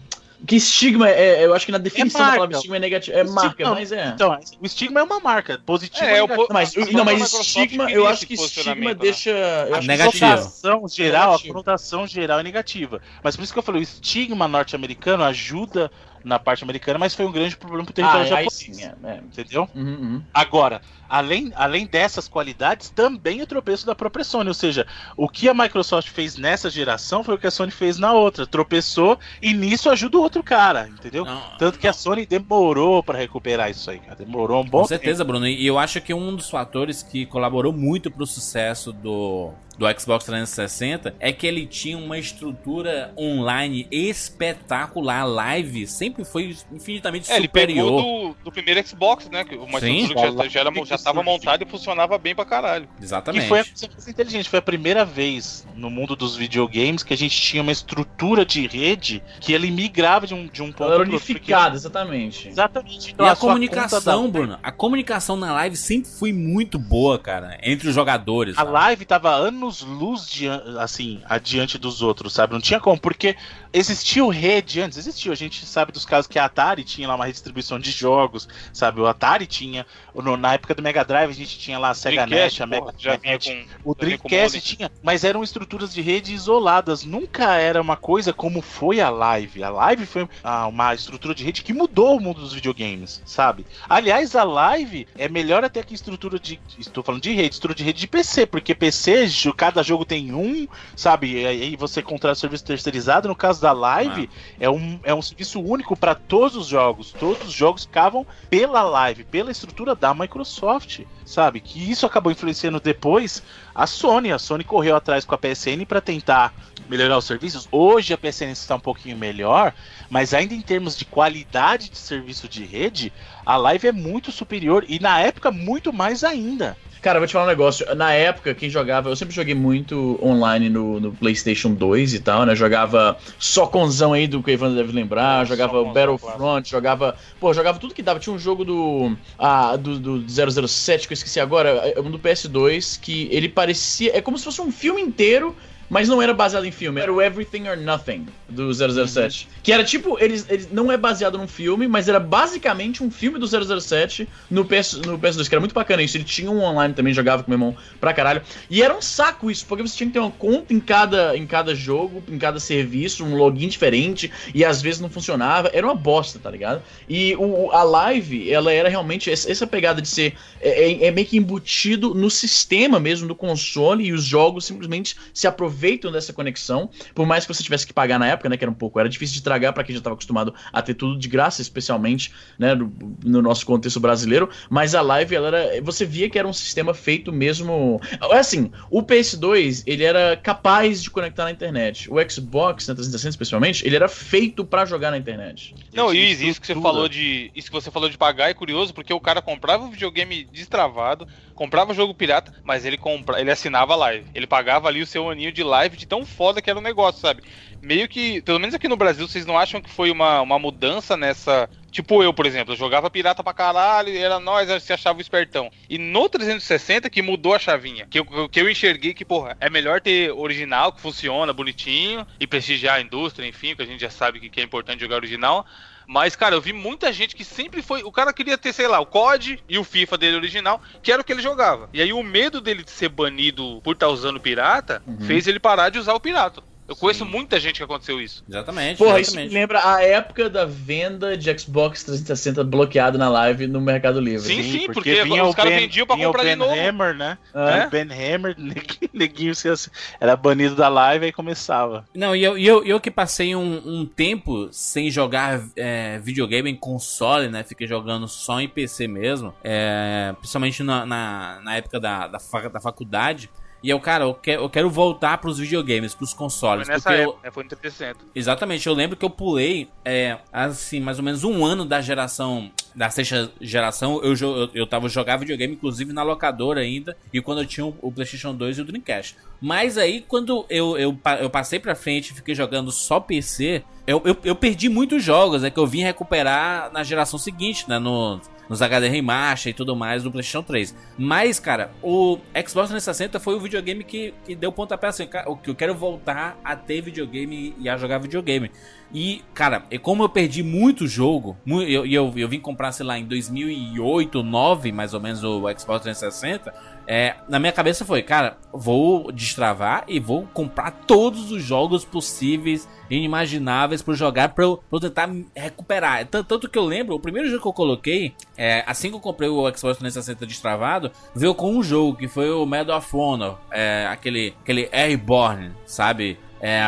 Que 0.46 0.58
estigma 0.58 1.10
é. 1.10 1.44
Eu 1.44 1.54
acho 1.56 1.66
que 1.66 1.72
na 1.72 1.80
definição 1.80 2.20
da 2.22 2.26
marca. 2.26 2.38
palavra 2.38 2.56
estigma 2.58 2.76
é 2.78 2.80
negativo. 2.80 3.18
É 3.18 3.22
Estigma- 3.22 3.42
marca, 3.42 3.70
mas 3.72 3.92
é. 3.92 4.08
Então, 4.10 4.40
o 4.62 4.66
estigma 4.66 5.00
é 5.00 5.04
uma 5.04 5.20
marca, 5.20 5.60
positiva 5.66 6.06
É, 6.06 6.22
o 6.22 6.28
po- 6.28 6.48
Mas, 6.52 6.78
a 6.78 6.92
não, 6.92 7.04
mas 7.04 7.34
estigma, 7.34 7.86
queria 7.88 7.98
eu 8.00 8.04
esse 8.04 8.14
acho 8.14 8.28
que 8.28 8.34
estigma 8.36 8.76
né? 8.76 8.94
deixa. 8.94 9.30
Eu 9.32 9.76
A 9.76 9.80
conotação 9.82 10.88
geral, 10.88 11.24
a 11.24 11.26
Negativo. 11.32 11.54
conotação 11.54 12.06
geral 12.08 12.40
é 12.40 12.44
negativa. 12.44 13.02
Mas 13.24 13.36
por 13.36 13.42
isso 13.44 13.52
que 13.54 13.58
eu 13.60 13.64
falei, 13.64 13.82
o 13.82 13.84
estigma 13.84 14.48
norte-americano 14.48 15.24
ajuda 15.24 15.92
na 16.24 16.38
parte 16.38 16.64
americana, 16.64 17.00
mas 17.00 17.16
foi 17.16 17.26
um 17.26 17.32
grande 17.32 17.56
problema 17.58 17.86
pro 17.86 17.94
território 17.94 18.22
Ah, 18.26 18.30
japonês. 18.30 18.54
sim, 18.54 18.84
é, 18.84 18.94
é. 19.10 19.16
Entendeu? 19.18 19.68
Uhum, 19.74 19.84
uhum. 19.86 20.24
Agora, 20.34 20.82
além, 21.10 21.52
além 21.56 21.86
dessas 21.86 22.28
qualidades, 22.28 22.90
também 22.90 23.42
o 23.42 23.48
tropeço 23.48 23.86
da 23.86 23.96
própria 23.96 24.24
Sony. 24.24 24.48
Ou 24.50 24.54
seja, 24.54 24.86
o 25.16 25.28
que 25.30 25.48
a 25.50 25.54
Microsoft 25.54 26.10
fez 26.10 26.36
nessa 26.38 26.70
geração 26.70 27.24
foi 27.24 27.36
o 27.36 27.38
que 27.38 27.48
a 27.48 27.52
Sony 27.52 27.72
fez 27.72 27.98
na 27.98 28.14
outra. 28.14 28.46
Tropeçou 28.48 29.20
e 29.42 29.54
nisso 29.54 29.90
ajuda 29.90 30.18
o 30.18 30.22
outro 30.22 30.44
cara, 30.44 30.88
entendeu? 30.88 31.26
Não, 31.26 31.42
Tanto 31.58 31.80
que 31.80 31.88
a 31.88 31.94
Sony 31.94 32.26
demorou 32.26 33.02
pra 33.04 33.18
recuperar 33.18 33.70
isso 33.70 33.90
aí, 33.90 34.00
cara. 34.00 34.16
Demorou 34.16 34.62
um 34.62 34.66
bom 34.66 34.82
Com 34.82 34.88
certeza, 34.88 35.24
Bruno. 35.24 35.48
E 35.48 35.66
eu 35.66 35.78
acho 35.78 36.02
que 36.02 36.14
um 36.14 36.36
dos 36.36 36.50
fatores 36.50 37.02
que 37.04 37.26
colaborou 37.26 37.72
muito 37.74 38.10
pro 38.12 38.26
sucesso 38.26 38.92
do, 38.92 39.52
do 39.78 39.86
Xbox 40.00 40.26
360 40.26 41.16
é 41.20 41.32
que 41.32 41.46
ele 41.48 41.66
tinha 41.66 41.98
uma 41.98 42.18
estrutura 42.18 43.14
online 43.18 43.88
espetacular. 43.92 45.22
A 45.22 45.24
live 45.26 45.88
sempre 45.88 46.24
foi 46.24 46.56
infinitamente 46.72 47.32
É, 47.32 47.38
ele 47.38 47.48
superior. 47.48 47.86
pegou 47.86 48.30
do, 48.36 48.44
do 48.46 48.52
primeiro 48.52 48.86
Xbox, 48.88 49.30
né? 49.30 49.44
que 49.44 49.56
Uma 49.56 49.80
Sim. 49.80 50.02
estrutura 50.02 50.34
que 50.34 50.50
já, 50.50 50.50
já, 50.50 50.60
era, 50.70 50.86
já 50.86 50.97
tava 51.04 51.24
montada 51.24 51.64
e 51.64 51.68
funcionava 51.70 52.18
bem 52.18 52.34
pra 52.36 52.46
caralho. 52.46 52.88
Exatamente. 53.02 53.46
E 53.46 53.48
foi 53.50 53.60
a 53.60 53.64
coisa 53.66 53.88
mais 53.92 54.08
inteligente. 54.08 54.50
Foi 54.50 54.60
a 54.60 54.62
primeira 54.62 55.04
vez 55.06 55.66
no 55.76 55.90
mundo 55.90 56.16
dos 56.16 56.36
videogames 56.36 57.04
que 57.04 57.14
a 57.14 57.18
gente 57.18 57.40
tinha 57.40 57.62
uma 57.62 57.72
estrutura 57.72 58.46
de 58.46 58.66
rede 58.68 59.22
que 59.40 59.54
ele 59.54 59.70
migrava 59.72 60.26
de 60.28 60.34
um, 60.34 60.48
de 60.48 60.62
um 60.64 60.72
ponto 60.72 60.84
Ela 60.84 60.96
era 60.96 61.04
porque- 61.04 61.16
unificada, 61.16 61.76
exatamente. 61.76 62.48
Exatamente. 62.48 63.10
E 63.10 63.12
Então, 63.14 63.26
a 63.26 63.36
sua 63.36 63.50
comunicação, 63.50 64.26
da- 64.26 64.32
Bruno, 64.32 64.60
a 64.62 64.72
comunicação 64.72 65.36
na 65.36 65.54
live 65.54 65.76
sempre 65.76 66.10
foi 66.10 66.34
muito 66.34 66.78
boa, 66.80 67.18
cara, 67.20 67.58
entre 67.64 67.88
os 67.90 67.96
jogadores. 67.96 68.56
A 68.56 68.62
sabe? 68.62 68.72
live 68.72 69.06
tava 69.06 69.32
anos 69.32 69.82
luz 69.82 70.28
de, 70.30 70.48
assim, 70.80 71.22
adiante 71.26 71.78
dos 71.78 72.02
outros, 72.02 72.34
sabe? 72.34 72.54
Não 72.54 72.62
tinha 72.62 72.80
como, 72.80 73.00
porque 73.00 73.36
existiu 73.74 74.28
rede 74.30 74.82
antes, 74.82 74.98
existiu. 74.98 75.32
A 75.32 75.36
gente 75.36 75.66
sabe 75.66 75.92
dos 75.92 76.06
casos 76.06 76.28
que 76.28 76.40
a 76.40 76.46
Atari 76.46 76.84
tinha 76.84 77.08
lá 77.08 77.16
uma 77.16 77.26
redistribuição 77.26 77.80
de 77.80 77.92
jogos, 77.92 78.48
sabe? 78.74 79.02
O 79.02 79.08
Atari 79.08 79.46
tinha, 79.46 79.86
no- 80.16 80.38
na 80.38 80.54
época 80.54 80.74
do 80.74 80.82
Mega 80.88 81.04
Drive 81.04 81.30
a 81.30 81.34
gente 81.34 81.60
tinha 81.60 81.78
lá 81.78 81.90
a 81.90 81.94
Sega 81.94 82.26
Dreamcast, 82.26 82.60
NES, 82.60 82.62
a 82.62 82.66
Mega 82.66 82.82
porra, 82.86 82.96
já 82.98 83.18
vinha 83.18 83.38
Drive, 83.38 83.68
com. 83.84 83.92
o 83.92 83.96
Dreamcast 83.96 84.62
tinha, 84.62 84.90
mas 85.04 85.26
eram 85.26 85.44
estruturas 85.44 85.94
de 85.94 86.02
rede 86.02 86.34
isoladas, 86.34 87.04
nunca 87.04 87.56
era 87.56 87.82
uma 87.82 87.98
coisa 87.98 88.32
como 88.32 88.62
foi 88.62 89.02
a 89.02 89.10
live. 89.10 89.64
A 89.64 89.70
live 89.70 90.06
foi 90.06 90.30
ah, 90.42 90.66
uma 90.68 90.94
estrutura 90.94 91.36
de 91.36 91.44
rede 91.44 91.62
que 91.62 91.74
mudou 91.74 92.16
o 92.16 92.22
mundo 92.22 92.40
dos 92.40 92.54
videogames, 92.54 93.22
sabe? 93.26 93.66
Aliás, 93.90 94.34
a 94.34 94.46
live 94.46 95.06
é 95.18 95.28
melhor 95.28 95.66
até 95.66 95.84
que 95.84 95.94
estrutura 95.94 96.40
de. 96.40 96.58
Estou 96.80 97.04
falando 97.04 97.22
de 97.22 97.34
rede, 97.34 97.56
estrutura 97.56 97.76
de 97.76 97.84
rede 97.84 98.00
de 98.00 98.08
PC, 98.08 98.46
porque 98.46 98.74
PC, 98.74 99.28
cada 99.58 99.84
jogo 99.84 100.06
tem 100.06 100.34
um, 100.34 100.68
sabe? 100.96 101.42
E 101.42 101.46
aí 101.46 101.76
você 101.76 102.02
contrata 102.02 102.36
serviço 102.36 102.64
terceirizado. 102.64 103.28
No 103.28 103.36
caso 103.36 103.62
da 103.62 103.74
live, 103.74 104.30
é 104.58 104.70
um, 104.70 105.00
é 105.04 105.14
um 105.14 105.22
serviço 105.22 105.60
único 105.60 105.98
para 105.98 106.16
todos 106.16 106.56
os 106.56 106.68
jogos. 106.68 107.12
Todos 107.12 107.50
os 107.50 107.54
jogos 107.54 107.84
ficavam 107.84 108.26
pela 108.50 108.84
live, 108.84 109.26
pela 109.26 109.52
estrutura 109.52 109.94
da 109.96 110.14
Microsoft, 110.14 110.77
sabe? 111.26 111.60
Que 111.60 111.92
isso 111.92 112.06
acabou 112.06 112.32
influenciando 112.32 112.80
depois 112.80 113.44
a 113.74 113.86
Sony. 113.88 114.32
A 114.32 114.40
Sony 114.40 114.64
correu 114.64 114.96
atrás 114.96 115.26
com 115.26 115.36
a 115.36 115.38
PSN 115.38 115.86
para 115.88 116.02
tentar 116.02 116.54
melhorar 116.90 117.18
os 117.18 117.26
serviços. 117.26 117.68
Hoje 117.72 118.14
a 118.14 118.18
PSN 118.18 118.52
está 118.52 118.76
um 118.76 118.80
pouquinho 118.80 119.18
melhor, 119.18 119.74
mas 120.10 120.34
ainda 120.34 120.54
em 120.54 120.62
termos 120.62 120.98
de 120.98 121.06
qualidade 121.06 121.90
de 121.90 121.98
serviço 121.98 122.48
de 122.48 122.64
rede, 122.64 123.12
a 123.46 123.58
live 123.58 123.88
é 123.88 123.92
muito 123.92 124.32
superior 124.32 124.86
e 124.88 125.00
na 125.00 125.20
época 125.20 125.52
muito 125.52 125.92
mais 125.92 126.24
ainda. 126.24 126.78
Cara, 127.08 127.20
eu 127.20 127.22
vou 127.22 127.28
te 127.28 127.32
falar 127.32 127.46
um 127.46 127.48
negócio. 127.48 127.96
Na 127.96 128.12
época, 128.12 128.54
quem 128.54 128.70
jogava. 128.70 129.08
Eu 129.08 129.16
sempre 129.16 129.34
joguei 129.34 129.56
muito 129.56 130.20
online 130.22 130.70
no, 130.70 131.00
no 131.00 131.14
PlayStation 131.14 131.74
2 131.74 132.16
e 132.16 132.20
tal, 132.20 132.46
né? 132.46 132.54
Jogava 132.54 133.18
Soconzão 133.40 134.12
aí 134.12 134.28
do 134.28 134.44
que 134.44 134.52
o 134.52 134.54
Ivan 134.54 134.76
deve 134.76 134.92
lembrar. 134.92 135.40
Nossa, 135.40 135.56
jogava 135.56 135.86
Battlefront, 135.86 136.70
jogava. 136.70 137.16
Pô, 137.40 137.54
jogava 137.54 137.80
tudo 137.80 137.94
que 137.94 138.04
dava. 138.04 138.20
Tinha 138.20 138.36
um 138.36 138.38
jogo 138.38 138.66
do. 138.66 139.16
Ah, 139.40 139.78
do, 139.78 139.98
do 139.98 140.68
007 140.68 141.08
que 141.08 141.14
eu 141.14 141.16
esqueci 141.16 141.40
agora. 141.40 141.70
é 141.70 141.98
Um 142.02 142.12
do 142.12 142.20
PS2 142.20 143.00
que 143.00 143.30
ele 143.32 143.48
parecia. 143.48 144.12
É 144.14 144.20
como 144.20 144.38
se 144.38 144.44
fosse 144.44 144.60
um 144.60 144.70
filme 144.70 145.02
inteiro 145.02 145.56
mas 145.90 146.08
não 146.10 146.22
era 146.22 146.34
baseado 146.34 146.66
em 146.66 146.72
filme. 146.72 147.00
Era 147.00 147.12
o 147.14 147.22
Everything 147.22 147.68
or 147.68 147.78
Nothing 147.78 148.28
do 148.50 148.72
007. 148.74 149.48
Que 149.64 149.72
era 149.72 149.84
tipo, 149.84 150.18
eles, 150.20 150.46
eles 150.50 150.70
não 150.72 150.92
é 150.92 150.98
baseado 150.98 151.38
num 151.38 151.48
filme, 151.48 151.88
mas 151.88 152.08
era 152.10 152.20
basicamente 152.20 153.04
um 153.04 153.10
filme 153.10 153.40
do 153.40 153.48
007 153.48 154.28
no, 154.50 154.66
PS, 154.66 154.94
no 155.06 155.18
PS2, 155.18 155.48
que 155.48 155.56
era 155.56 155.60
muito 155.60 155.74
bacana 155.74 156.02
isso. 156.04 156.18
Ele 156.18 156.24
tinha 156.24 156.52
um 156.52 156.62
online 156.62 156.94
também, 156.94 157.14
jogava 157.14 157.44
com 157.44 157.50
meu 157.52 157.56
irmão 157.56 157.76
pra 158.00 158.14
caralho. 158.14 158.42
E 158.70 158.82
era 158.82 158.96
um 158.96 159.02
saco 159.02 159.50
isso, 159.50 159.66
porque 159.66 159.84
você 159.84 159.96
tinha 159.96 160.08
que 160.08 160.14
ter 160.14 160.20
uma 160.20 160.32
conta 160.32 160.74
em 160.74 160.80
cada, 160.80 161.38
em 161.38 161.46
cada 161.48 161.74
jogo, 161.74 162.22
em 162.28 162.38
cada 162.38 162.60
serviço, 162.60 163.24
um 163.24 163.36
login 163.36 163.68
diferente, 163.68 164.32
e 164.54 164.66
às 164.66 164.82
vezes 164.82 165.00
não 165.00 165.10
funcionava. 165.10 165.70
Era 165.74 165.86
uma 165.88 165.96
bosta, 165.96 166.38
tá 166.40 166.50
ligado? 166.52 166.82
E 167.08 167.36
o, 167.38 167.72
a 167.72 167.84
live, 167.84 168.52
ela 168.52 168.72
era 168.74 168.90
realmente 168.90 169.32
essa, 169.32 169.50
essa 169.52 169.66
pegada 169.66 170.02
de 170.02 170.08
ser. 170.08 170.36
É, 170.60 170.92
é- 170.92 171.06
é 171.08 171.12
meio 171.12 171.28
que 171.28 171.38
embutido 171.38 172.14
no 172.14 172.30
sistema 172.30 173.00
mesmo 173.00 173.28
do 173.28 173.36
console, 173.36 174.06
e 174.06 174.12
os 174.14 174.24
jogos 174.24 174.66
simplesmente 174.66 175.16
se 175.34 175.48
aproveitam 175.48 175.77
dessa 176.12 176.34
conexão. 176.34 176.90
Por 177.14 177.26
mais 177.26 177.46
que 177.46 177.54
você 177.54 177.64
tivesse 177.64 177.86
que 177.86 177.94
pagar 177.94 178.20
na 178.20 178.28
época, 178.28 178.50
né? 178.50 178.58
Que 178.58 178.64
era 178.64 178.72
um 178.72 178.76
pouco. 178.76 179.00
Era 179.00 179.08
difícil 179.08 179.36
de 179.36 179.44
tragar 179.44 179.74
pra 179.74 179.84
quem 179.84 179.96
já 179.96 180.02
tava 180.02 180.16
acostumado 180.16 180.54
a 180.72 180.82
ter 180.82 180.94
tudo 180.94 181.18
de 181.18 181.28
graça, 181.28 181.62
especialmente, 181.62 182.34
né? 182.58 182.76
No, 182.76 182.92
no 183.24 183.42
nosso 183.42 183.66
contexto 183.66 184.00
brasileiro. 184.00 184.50
Mas 184.70 184.96
a 184.96 185.02
live, 185.02 185.36
ela 185.36 185.48
era. 185.48 185.82
Você 185.82 186.06
via 186.06 186.30
que 186.30 186.38
era 186.38 186.48
um 186.48 186.54
sistema 186.54 186.94
feito 186.94 187.32
mesmo. 187.32 188.02
Assim, 188.32 188.72
o 188.90 189.02
PS2, 189.04 189.84
ele 189.86 190.04
era 190.04 190.36
capaz 190.38 191.02
de 191.02 191.10
conectar 191.10 191.44
na 191.44 191.52
internet. 191.52 192.10
O 192.12 192.16
Xbox, 192.30 192.88
né, 192.88 192.96
360 192.96 193.30
especialmente, 193.30 193.86
ele 193.86 193.96
era 193.96 194.08
feito 194.08 194.66
pra 194.66 194.86
jogar 194.86 195.12
na 195.12 195.18
internet. 195.18 195.76
Não, 195.94 196.14
e 196.14 196.32
isso, 196.32 196.44
isso 196.44 196.62
que 196.62 196.68
você 196.68 196.76
falou 196.76 197.08
de. 197.08 197.52
Isso 197.56 197.68
que 197.68 197.74
você 197.74 197.92
falou 197.92 198.10
de 198.10 198.18
pagar 198.18 198.50
é 198.50 198.54
curioso, 198.54 198.94
porque 198.94 199.14
o 199.14 199.20
cara 199.20 199.42
comprava 199.42 199.86
o 199.86 199.90
videogame 199.90 200.48
destravado, 200.52 201.28
comprava 201.56 201.92
o 201.92 201.96
jogo 201.96 202.14
pirata, 202.14 202.54
mas 202.64 202.86
ele 202.86 202.98
compra, 202.98 203.40
ele 203.40 203.52
assinava 203.52 203.94
a 203.94 203.98
live. 203.98 204.26
Ele 204.34 204.48
pagava 204.48 204.88
ali 204.88 205.02
o 205.02 205.08
seu 205.08 205.30
aninho 205.30 205.52
de 205.52 205.64
live 205.68 205.98
de 205.98 206.08
tão 206.08 206.26
foda 206.26 206.62
que 206.62 206.70
era 206.70 206.80
o 206.80 206.82
negócio, 206.82 207.22
sabe? 207.22 207.44
Meio 207.82 208.08
que, 208.08 208.42
pelo 208.42 208.60
menos 208.60 208.74
aqui 208.74 208.88
no 208.88 208.98
Brasil, 208.98 209.28
vocês 209.28 209.46
não 209.46 209.58
acham 209.58 209.80
que 209.80 209.90
foi 209.90 210.10
uma, 210.10 210.42
uma 210.42 210.58
mudança 210.58 211.16
nessa. 211.16 211.70
Tipo 211.92 212.24
eu, 212.24 212.34
por 212.34 212.46
exemplo, 212.46 212.74
eu 212.74 212.78
jogava 212.78 213.10
pirata 213.10 213.44
pra 213.44 213.54
caralho, 213.54 214.16
era 214.18 214.40
nós, 214.40 214.84
se 214.84 214.92
achava 214.92 215.20
o 215.20 215.22
espertão. 215.22 215.70
E 215.90 215.98
no 215.98 216.28
360 216.28 217.10
que 217.10 217.22
mudou 217.22 217.54
a 217.54 217.60
chavinha. 217.60 218.08
Que 218.10 218.20
eu, 218.20 218.50
que 218.50 218.60
eu 218.60 218.70
enxerguei 218.70 219.14
que, 219.14 219.24
porra, 219.24 219.56
é 219.60 219.70
melhor 219.70 220.02
ter 220.02 220.32
original, 220.32 220.92
que 220.92 221.02
funciona 221.02 221.54
bonitinho, 221.54 222.26
e 222.40 222.48
prestigiar 222.48 222.96
a 222.96 223.02
indústria, 223.02 223.48
enfim, 223.48 223.76
que 223.76 223.84
a 223.84 223.86
gente 223.86 224.02
já 224.02 224.10
sabe 224.10 224.40
que 224.50 224.60
é 224.60 224.64
importante 224.64 225.02
jogar 225.02 225.18
original. 225.18 225.66
Mas, 226.08 226.36
cara, 226.38 226.56
eu 226.56 226.62
vi 226.62 226.72
muita 226.72 227.12
gente 227.12 227.36
que 227.36 227.44
sempre 227.44 227.82
foi. 227.82 228.02
O 228.04 228.12
cara 228.12 228.32
queria 228.32 228.58
ter, 228.58 228.72
sei 228.72 228.88
lá, 228.88 228.98
o 229.00 229.06
COD 229.06 229.60
e 229.68 229.78
o 229.78 229.84
FIFA 229.84 230.18
dele 230.18 230.38
original, 230.38 230.82
que 231.04 231.12
era 231.12 231.22
o 231.22 231.26
que 231.26 231.34
ele 231.34 231.42
jogava. 231.42 231.90
E 231.94 232.02
aí 232.02 232.14
o 232.14 232.24
medo 232.24 232.62
dele 232.62 232.82
de 232.84 232.92
ser 232.92 233.10
banido 233.10 233.82
por 233.84 233.92
estar 233.94 234.08
usando 234.08 234.40
pirata 234.40 235.02
Uhum. 235.06 235.20
fez 235.20 235.48
ele 235.48 235.60
parar 235.60 235.90
de 235.90 236.00
usar 236.00 236.14
o 236.14 236.20
pirata. 236.20 236.64
Eu 236.88 236.96
Sim. 236.96 237.02
conheço 237.02 237.26
muita 237.26 237.60
gente 237.60 237.76
que 237.78 237.84
aconteceu 237.84 238.22
isso. 238.22 238.44
Exatamente. 238.48 238.98
Porra, 238.98 239.20
isso 239.20 239.32
me 239.36 239.42
exatamente. 239.42 239.54
lembra 239.54 239.82
a 239.94 240.02
época 240.02 240.50
da 240.50 240.66
venda 240.66 241.36
de 241.38 241.60
Xbox 241.60 242.04
360 242.04 242.64
bloqueado 242.64 243.18
na 243.18 243.28
live 243.30 243.68
no 243.68 243.82
Mercado 243.82 244.20
Livre. 244.22 244.48
Sim, 244.48 244.64
sim, 244.64 244.88
porque 244.94 245.24
vinha 245.24 245.44
os 245.44 245.52
o 245.52 245.54
caras 245.56 245.74
Ben- 245.74 245.82
vendiam 245.82 246.08
pra 246.08 246.16
vinha 246.16 246.30
o 246.30 246.32
comprar 246.32 246.44
de 246.44 246.50
Ben 246.50 246.56
novo. 246.56 246.74
Hammer, 246.80 247.14
né? 247.16 247.38
É? 247.54 247.74
Vinha 247.74 247.88
o 247.88 247.90
Ben 247.90 248.02
Hammer, 248.36 248.56
neguinho, 248.58 249.10
neguinho 249.14 249.56
se- 249.56 249.92
era 250.20 250.36
banido 250.36 250.76
da 250.76 250.88
live 250.88 251.26
e 251.28 251.32
começava. 251.34 252.06
Não, 252.16 252.36
e 252.36 252.44
eu, 252.44 252.58
e 252.58 252.66
eu, 252.66 252.84
eu 252.86 253.00
que 253.02 253.12
passei 253.12 253.54
um, 253.56 253.82
um 253.86 254.06
tempo 254.06 254.70
sem 254.72 255.12
jogar 255.12 255.62
é, 255.76 256.20
videogame 256.20 256.70
em 256.72 256.76
console, 256.76 257.50
né? 257.50 257.64
Fiquei 257.64 257.86
jogando 257.86 258.28
só 258.30 258.62
em 258.62 258.68
PC 258.70 259.08
mesmo. 259.08 259.54
é, 259.64 260.34
principalmente 260.40 260.84
na, 260.84 261.06
na, 261.06 261.60
na 261.64 261.76
época 261.76 262.00
da, 262.00 262.28
da, 262.28 262.38
da 262.72 262.80
faculdade. 262.80 263.50
E 263.84 263.90
eu, 263.90 264.00
cara, 264.00 264.26
eu, 264.26 264.34
que, 264.34 264.52
eu 264.52 264.70
quero 264.70 264.90
voltar 264.90 265.38
pros 265.38 265.60
videogames, 265.60 266.16
pros 266.16 266.32
Foi 266.32 266.38
consoles. 266.38 266.88
nessa 266.88 267.10
porque 267.10 267.24
eu, 267.24 267.30
época, 267.30 267.48
é, 267.48 267.52
foi 267.52 267.64
no 267.64 267.70
360. 267.70 268.26
Exatamente, 268.34 268.88
eu 268.88 268.94
lembro 268.94 269.16
que 269.16 269.24
eu 269.24 269.30
pulei, 269.30 269.88
é, 270.04 270.38
assim, 270.52 271.00
mais 271.00 271.20
ou 271.20 271.24
menos 271.24 271.44
um 271.44 271.66
ano 271.66 271.86
da 271.86 272.02
geração, 272.02 272.72
da 272.96 273.10
sexta 273.10 273.52
geração, 273.62 274.22
eu, 274.24 274.34
eu, 274.36 274.70
eu 274.74 274.88
tava 274.88 275.08
jogando 275.08 275.42
videogame, 275.42 275.74
inclusive 275.74 276.12
na 276.12 276.24
locadora 276.24 276.82
ainda, 276.82 277.16
e 277.32 277.42
quando 277.42 277.62
eu 277.62 277.66
tinha 277.66 277.86
o, 277.86 277.96
o 278.02 278.12
PlayStation 278.12 278.54
2 278.54 278.80
e 278.80 278.82
o 278.82 278.86
Dreamcast. 278.86 279.38
Mas 279.62 279.98
aí, 279.98 280.22
quando 280.28 280.66
eu, 280.70 280.98
eu, 280.98 281.20
eu 281.40 281.50
passei 281.50 281.80
pra 281.80 281.96
frente 281.96 282.32
e 282.32 282.34
fiquei 282.34 282.56
jogando 282.56 282.92
só 282.92 283.20
PC, 283.20 283.84
eu, 284.08 284.22
eu, 284.26 284.38
eu 284.44 284.56
perdi 284.56 284.90
muitos 284.90 285.22
jogos, 285.22 285.64
é 285.64 285.70
que 285.70 285.78
eu 285.78 285.86
vim 285.86 286.02
recuperar 286.02 286.90
na 286.94 287.04
geração 287.04 287.38
seguinte, 287.38 287.88
né, 287.90 288.00
no, 288.00 288.40
nos 288.70 288.82
HD 288.82 289.08
Remaster 289.08 289.72
e 289.72 289.74
tudo 289.74 289.96
mais 289.96 290.24
do 290.24 290.32
PlayStation 290.32 290.64
3. 290.64 290.96
Mas, 291.18 291.60
cara, 291.60 291.92
o 292.02 292.38
Xbox 292.54 292.90
360 292.90 293.40
foi 293.40 293.56
o 293.56 293.60
videogame 293.60 294.04
que, 294.04 294.34
que 294.46 294.56
deu 294.56 294.72
pontapé 294.72 295.08
assim, 295.08 295.28
que 295.28 295.70
eu 295.70 295.76
quero 295.76 295.94
voltar 295.94 296.58
a 296.64 296.76
ter 296.76 297.02
videogame 297.02 297.76
e 297.78 297.90
a 297.90 297.98
jogar 297.98 298.18
videogame. 298.20 298.72
E, 299.14 299.42
cara, 299.54 299.84
como 300.02 300.24
eu 300.24 300.30
perdi 300.30 300.64
muito 300.64 301.08
jogo, 301.08 301.58
e 301.66 301.94
eu, 301.94 302.06
eu, 302.06 302.34
eu 302.36 302.50
vim 302.50 302.60
comprar, 302.60 302.92
sei 302.92 303.06
lá, 303.06 303.18
em 303.18 303.26
2008, 303.26 304.42
2009, 304.42 304.92
mais 304.92 305.14
ou 305.14 305.20
menos, 305.20 305.44
o 305.44 305.62
Xbox 305.78 306.02
360, 306.04 306.74
é, 307.08 307.36
na 307.48 307.58
minha 307.60 307.72
cabeça 307.72 308.04
foi, 308.04 308.22
cara, 308.22 308.58
vou 308.74 309.32
destravar 309.32 310.04
e 310.08 310.20
vou 310.20 310.46
comprar 310.54 310.92
todos 310.92 311.52
os 311.52 311.64
jogos 311.64 312.04
possíveis 312.04 312.88
e 313.10 313.16
inimagináveis 313.16 314.02
pra 314.02 314.12
eu 314.14 314.18
jogar 314.18 314.50
pra 314.50 314.66
eu, 314.66 314.84
tentar 315.00 315.30
recuperar. 315.56 316.26
Tan- 316.28 316.44
Tanto 316.44 316.70
que 316.70 316.78
eu 316.78 316.84
lembro, 316.86 317.16
o 317.16 317.20
primeiro 317.20 317.48
jogo 317.50 317.62
que 317.62 317.68
eu 317.70 317.74
coloquei, 317.74 318.34
é, 318.58 318.84
assim 318.86 319.10
que 319.10 319.16
eu 319.16 319.20
comprei 319.22 319.48
o 319.50 319.62
Xbox 319.76 319.98
360 320.00 320.46
destravado, 320.46 321.12
veio 321.34 321.56
com 321.56 321.72
um 321.76 321.82
jogo 321.82 322.18
que 322.18 322.28
foi 322.28 322.50
o 322.52 322.66
Medal 322.66 322.98
of 322.98 323.16
Honor, 323.16 323.58
é, 323.72 324.06
aquele, 324.12 324.54
aquele 324.62 324.90
Airborne, 324.92 325.72
sabe? 325.86 326.38
É, 326.62 326.82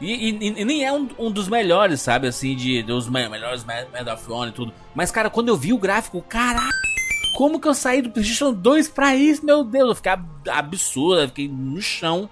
e, 0.00 0.30
e- 0.30 0.60
e 0.60 0.64
nem 0.64 0.84
é 0.84 0.92
um, 0.92 1.08
um 1.18 1.30
dos 1.30 1.46
melhores, 1.48 2.00
sabe? 2.00 2.26
Assim, 2.26 2.56
de 2.56 2.82
dos 2.82 3.08
me- 3.08 3.28
melhores 3.28 3.64
Me- 3.64 3.84
Medal 3.92 4.14
of 4.16 4.32
Honor 4.32 4.48
e 4.48 4.52
tudo. 4.52 4.72
Mas, 4.94 5.10
cara, 5.10 5.28
quando 5.28 5.48
eu 5.48 5.56
vi 5.56 5.72
o 5.72 5.78
gráfico, 5.78 6.20
caralho, 6.22 6.70
como 7.34 7.60
que 7.60 7.66
eu 7.68 7.74
saí 7.74 8.02
do 8.02 8.10
PlayStation 8.10 8.52
2 8.52 8.88
pra 8.88 9.14
isso? 9.14 9.44
Meu 9.44 9.64
Deus, 9.64 9.88
eu 9.90 9.94
fiquei 9.94 10.12
ab- 10.12 10.48
absurdo, 10.50 11.20
eu 11.22 11.28
fiquei 11.28 11.48
no 11.48 11.80
chão 11.80 12.28